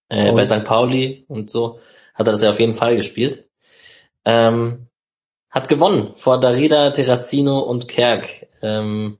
[0.09, 0.35] äh, oh.
[0.35, 0.63] bei St.
[0.63, 1.79] Pauli und so
[2.13, 3.47] hat er das ja auf jeden Fall gespielt.
[4.23, 4.87] Ähm,
[5.49, 8.47] hat gewonnen vor Darida, Terrazino und Kerk.
[8.61, 9.17] Ähm,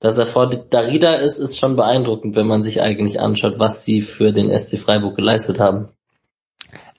[0.00, 4.02] dass er vor Darida ist, ist schon beeindruckend, wenn man sich eigentlich anschaut, was sie
[4.02, 5.88] für den SC Freiburg geleistet haben.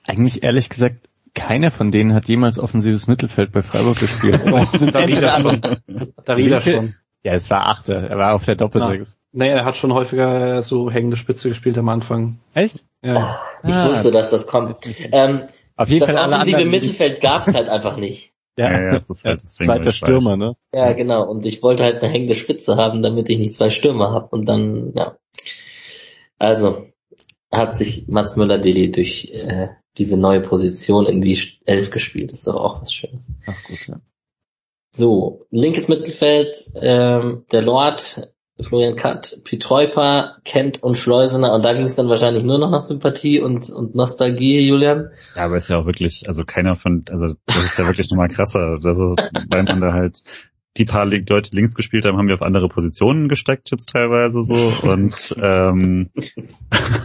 [0.06, 4.42] Eigentlich ehrlich gesagt, keiner von denen hat jemals offensives Mittelfeld bei Freiburg gespielt.
[4.92, 5.60] Darida schon.
[6.24, 6.94] Darida schon.
[7.22, 8.08] Ja, es war Achter.
[8.08, 9.16] Er war auf der Doppelsechs.
[9.32, 12.38] Nee, er hat schon häufiger so hängende Spitze gespielt am Anfang.
[12.54, 12.84] Echt?
[13.02, 13.40] Ja.
[13.62, 13.88] Oh, ich ah.
[13.88, 14.78] wusste, dass das kommt.
[15.12, 15.42] Ähm,
[15.76, 18.32] auf jeden das Fall offensive Mittelfeld gab es halt einfach nicht.
[18.58, 20.56] Ja, ja, ja das ist halt das zweiter Stürmer, ne?
[20.74, 21.28] Ja, genau.
[21.28, 24.28] Und ich wollte halt eine hängende Spitze haben, damit ich nicht zwei Stürmer habe.
[24.28, 25.16] Und dann, ja.
[26.38, 26.86] Also
[27.50, 32.32] hat sich Mats Müller-Deli durch äh, diese neue Position in die Elf gespielt.
[32.32, 33.26] Das ist doch auch was Schönes.
[33.46, 34.00] Ach gut, ja.
[34.90, 41.84] So, linkes Mittelfeld, ähm, der Lord, Florian Katt, Pietreuper, Kent und Schleusener und da ging
[41.84, 45.10] es dann wahrscheinlich nur noch nach Sympathie und, und Nostalgie, Julian.
[45.36, 48.28] Ja, aber ist ja auch wirklich, also keiner von, also das ist ja wirklich nochmal
[48.28, 49.16] krasser, das ist,
[49.48, 50.22] weil man da halt
[50.76, 54.88] die paar Leute links gespielt haben, haben wir auf andere Positionen gesteckt jetzt teilweise so
[54.88, 56.10] und ähm,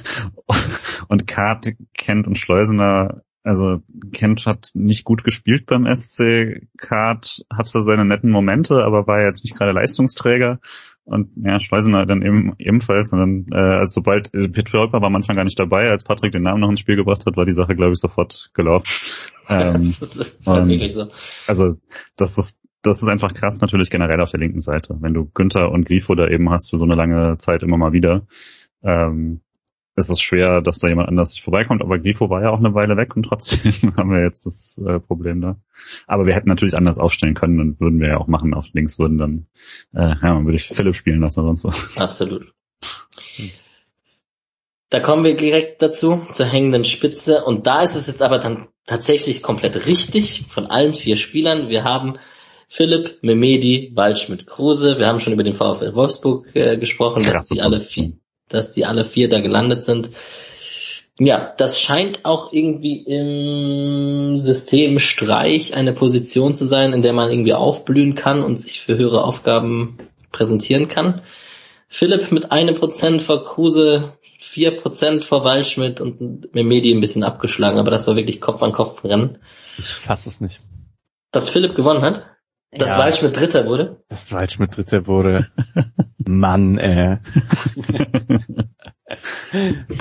[1.07, 3.81] und Kart, Kent und Schleusener also
[4.13, 6.65] Kent hat nicht gut gespielt beim SC.
[6.77, 10.59] Kart hatte seine netten Momente, aber war jetzt nicht gerade Leistungsträger.
[11.05, 13.11] Und ja, Schleusener dann eben ebenfalls.
[13.11, 16.31] Und dann, äh, also sobald äh, Petrolpa war am Anfang gar nicht dabei, als Patrick
[16.31, 18.85] den Namen noch ins Spiel gebracht hat, war die Sache, glaube ich, sofort gelaufen.
[19.49, 21.07] Ähm, das ist halt wirklich so.
[21.47, 21.75] Also
[22.15, 24.95] das ist das ist einfach krass natürlich generell auf der linken Seite.
[25.01, 27.91] Wenn du Günther und Grifo da eben hast für so eine lange Zeit immer mal
[27.91, 28.25] wieder,
[28.83, 29.41] ähm,
[29.95, 31.81] ist es schwer, dass da jemand anders vorbeikommt.
[31.81, 34.99] Aber Grifo war ja auch eine Weile weg und trotzdem haben wir jetzt das äh,
[34.99, 35.57] Problem da.
[36.07, 38.53] Aber wir hätten natürlich anders aufstellen können und würden wir ja auch machen.
[38.53, 39.47] Auf links würden dann,
[39.93, 41.97] äh, ja, man würde ich Philipp spielen lassen oder sonst was.
[41.97, 42.53] Absolut.
[44.89, 47.43] Da kommen wir direkt dazu, zur hängenden Spitze.
[47.43, 51.69] Und da ist es jetzt aber dann tatsächlich komplett richtig von allen vier Spielern.
[51.69, 52.17] Wir haben
[52.67, 54.97] Philipp, Memedi, Waldschmidt, Kruse.
[54.97, 58.13] Wir haben schon über den VfL Wolfsburg äh, gesprochen, dass die alle vier,
[58.49, 60.11] dass die alle vier da gelandet sind.
[61.19, 67.29] Ja, das scheint auch irgendwie im System Streich eine Position zu sein, in der man
[67.29, 69.97] irgendwie aufblühen kann und sich für höhere Aufgaben
[70.31, 71.21] präsentieren kann.
[71.87, 77.77] Philipp mit einem Prozent vor Kruse, vier Prozent vor Waldschmidt und Memedi ein bisschen abgeschlagen,
[77.77, 79.37] aber das war wirklich Kopf an Kopf Rennen.
[79.77, 80.61] Ich fasse es nicht.
[81.31, 82.25] Dass Philipp gewonnen hat?
[82.77, 82.97] Dass ja.
[82.99, 84.03] Waldschmidt Dritter wurde?
[84.09, 85.47] Dass Waldschmidt Dritter wurde.
[86.17, 87.17] Mann, äh.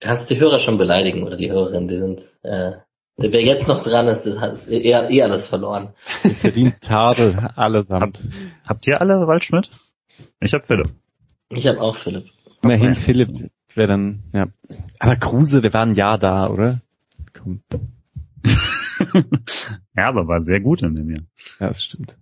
[0.00, 2.72] Kannst die Hörer schon beleidigen oder die Hörerin, die sind, äh,
[3.16, 5.94] wer jetzt noch dran ist, hat eher, eh alles verloren.
[6.40, 8.18] Verdient Tadel, allesamt.
[8.18, 8.22] Habt,
[8.64, 9.70] habt ihr alle Waldschmidt?
[10.40, 10.90] Ich hab Philipp.
[11.48, 12.26] Ich hab auch Philipp.
[12.62, 12.94] Immerhin.
[12.94, 14.46] Philipp wäre dann, ja.
[15.00, 16.80] Aber Kruse, der war ein Jahr da, oder?
[17.32, 17.62] Komm.
[19.96, 21.22] ja, aber war sehr gut in dem Jahr.
[21.60, 22.16] Ja, das stimmt.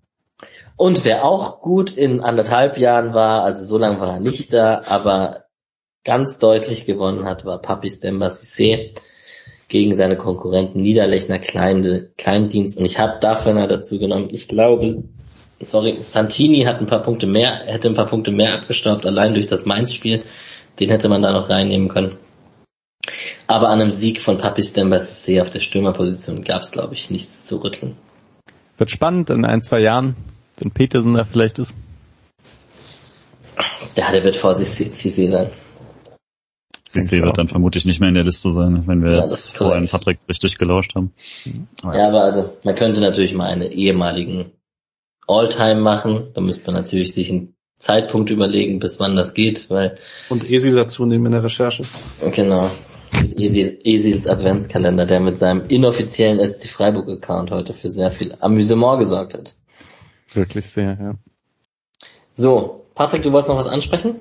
[0.76, 4.82] Und wer auch gut in anderthalb Jahren war, also so lange war er nicht da,
[4.86, 5.44] aber
[6.04, 8.94] ganz deutlich gewonnen hat, war Papis Demba Cissé
[9.68, 12.78] gegen seine Konkurrenten Niederlechner Klein, Kleindienst.
[12.78, 15.04] Und ich habe dafür mal dazu genommen, ich glaube,
[15.60, 19.46] sorry, Santini hat ein paar Punkte mehr, hätte ein paar Punkte mehr abgestaubt, allein durch
[19.46, 20.22] das Mainz-Spiel.
[20.78, 22.16] Den hätte man da noch reinnehmen können.
[23.46, 27.10] Aber an einem Sieg von Papis Demba Cissé auf der Stürmerposition gab es, glaube ich,
[27.10, 27.96] nichts zu rütteln.
[28.78, 30.16] Wird spannend in ein, zwei Jahren,
[30.58, 31.74] wenn Petersen da vielleicht ist.
[33.94, 35.50] Ja, der wird vor Cissé sein.
[36.90, 39.88] Cissé wird dann vermutlich nicht mehr in der Liste sein, wenn wir ja, jetzt vorhin
[39.88, 41.12] Patrick richtig gelauscht haben.
[41.82, 44.52] Aber ja, aber also, man könnte natürlich mal einen ehemaligen
[45.26, 46.28] Alltime machen.
[46.34, 49.98] Da müsste man natürlich sich einen Zeitpunkt überlegen, bis wann das geht, weil.
[50.28, 51.84] Und Esi dazu nehmen in der Recherche.
[52.32, 52.70] Genau.
[53.38, 59.34] Esils Adventskalender, der mit seinem inoffiziellen SC Freiburg Account heute für sehr viel Amüsement gesorgt
[59.34, 59.54] hat.
[60.32, 61.14] Wirklich sehr, ja.
[62.34, 64.16] So, Patrick, du wolltest noch was ansprechen?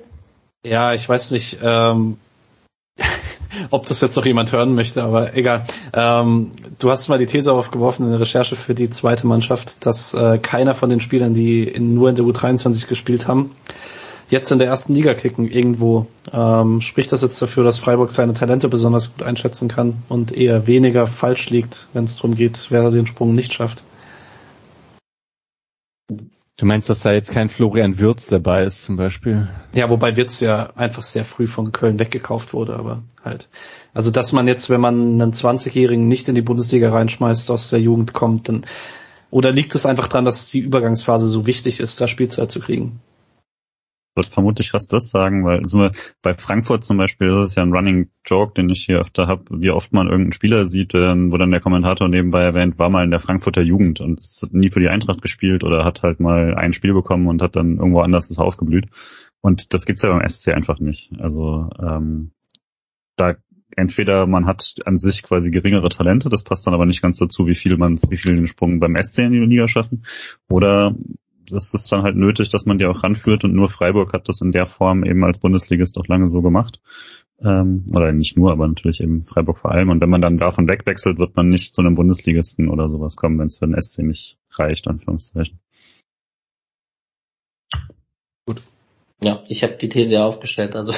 [0.64, 2.18] Ja, ich weiß nicht, ähm,
[3.70, 5.64] ob das jetzt noch jemand hören möchte, aber egal.
[5.92, 10.14] Ähm, du hast mal die These aufgeworfen in der Recherche für die zweite Mannschaft, dass
[10.14, 13.54] äh, keiner von den Spielern, die in, nur in der U23 gespielt haben,
[14.28, 16.06] jetzt in der ersten Liga kicken irgendwo.
[16.32, 20.66] Ähm, spricht das jetzt dafür, dass Freiburg seine Talente besonders gut einschätzen kann und eher
[20.66, 23.82] weniger falsch liegt, wenn es darum geht, wer den Sprung nicht schafft?
[26.58, 29.46] Du meinst, dass da jetzt kein Florian Wirz dabei ist zum Beispiel?
[29.74, 33.48] Ja, wobei Wirz ja einfach sehr früh von Köln weggekauft wurde, aber halt.
[33.92, 37.80] Also dass man jetzt, wenn man einen 20-Jährigen nicht in die Bundesliga reinschmeißt, aus der
[37.80, 38.64] Jugend kommt, dann
[39.30, 43.00] oder liegt es einfach daran, dass die Übergangsphase so wichtig ist, da Spielzeit zu kriegen?
[44.16, 45.90] Würde vermutlich fast das sagen, weil so
[46.22, 49.44] bei Frankfurt zum Beispiel ist es ja ein Running Joke, den ich hier öfter habe,
[49.50, 53.10] wie oft man irgendeinen Spieler sieht, wo dann der Kommentator nebenbei erwähnt, war mal in
[53.10, 56.72] der Frankfurter Jugend und hat nie für die Eintracht gespielt oder hat halt mal ein
[56.72, 58.86] Spiel bekommen und hat dann irgendwo anders das aufgeblüht.
[59.40, 61.12] Und das gibt's ja beim SC einfach nicht.
[61.20, 62.32] Also ähm,
[63.16, 63.36] da
[63.76, 67.46] entweder man hat an sich quasi geringere Talente, das passt dann aber nicht ganz dazu,
[67.46, 70.04] wie viel man, wie viel den Sprung beim SC in die Liga schaffen,
[70.48, 70.94] oder
[71.50, 74.40] das ist dann halt nötig, dass man die auch ranführt und nur Freiburg hat das
[74.40, 76.80] in der Form eben als Bundesligist auch lange so gemacht.
[77.40, 79.90] Ähm, oder nicht nur, aber natürlich eben Freiburg vor allem.
[79.90, 83.38] Und wenn man dann davon wegwechselt, wird man nicht zu einem Bundesligisten oder sowas kommen,
[83.38, 85.60] wenn es für den SC nicht reicht, Anführungszeichen.
[88.46, 88.62] Gut.
[89.22, 90.92] Ja, ich habe die These aufgestellt, also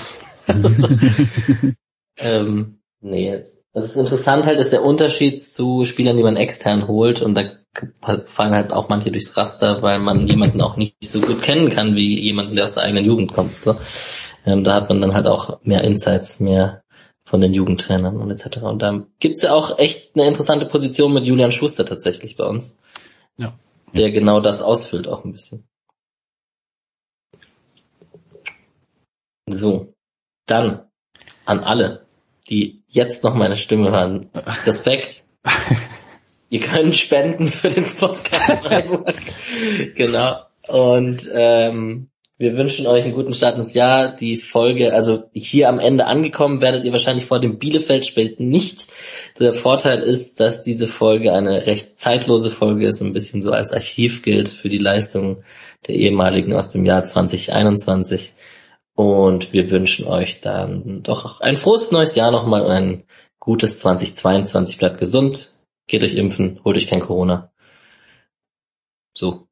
[2.18, 3.57] ähm, nee, jetzt.
[3.72, 7.42] Das ist interessant halt, ist der Unterschied zu Spielern, die man extern holt und da
[8.26, 11.94] fallen halt auch manche durchs Raster, weil man jemanden auch nicht so gut kennen kann
[11.94, 13.54] wie jemanden, der aus der eigenen Jugend kommt.
[13.64, 13.76] So.
[14.46, 16.82] Ähm, da hat man dann halt auch mehr Insights, mehr
[17.24, 18.58] von den Jugendtrainern und etc.
[18.62, 22.78] Und da gibt's ja auch echt eine interessante Position mit Julian Schuster tatsächlich bei uns.
[23.36, 23.52] Ja.
[23.94, 25.68] Der genau das ausfüllt auch ein bisschen.
[29.46, 29.94] So.
[30.46, 30.88] Dann
[31.44, 32.07] an alle,
[32.48, 34.26] die jetzt noch meine Stimme hören.
[34.64, 35.24] Respekt.
[36.50, 39.14] Ihr könnt spenden für den Podcast Freiburg.
[39.94, 40.36] genau.
[40.68, 44.14] Und ähm, wir wünschen euch einen guten Start ins Jahr.
[44.14, 48.86] Die Folge, also hier am Ende angekommen, werdet ihr wahrscheinlich vor dem Bielefeld-Spiel nicht.
[49.40, 53.72] Der Vorteil ist, dass diese Folge eine recht zeitlose Folge ist, ein bisschen so als
[53.72, 55.42] Archiv gilt für die Leistung
[55.86, 58.34] der ehemaligen aus dem Jahr 2021.
[58.98, 63.04] Und wir wünschen euch dann doch ein frohes neues Jahr nochmal und ein
[63.38, 64.76] gutes 2022.
[64.76, 65.54] Bleibt gesund,
[65.86, 67.52] geht euch impfen, holt euch kein Corona.
[69.16, 69.46] So.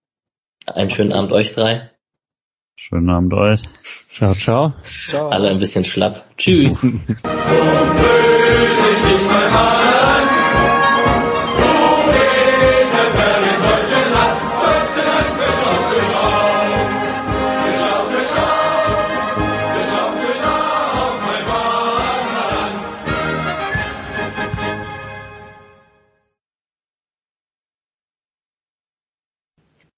[0.66, 1.92] Einen schönen Abend euch drei.
[2.75, 3.62] Schönen Abend euch.
[4.08, 4.73] Ciao, ciao.
[5.08, 5.28] ciao.
[5.28, 6.25] Alle ein bisschen schlapp.
[6.36, 6.84] Tschüss.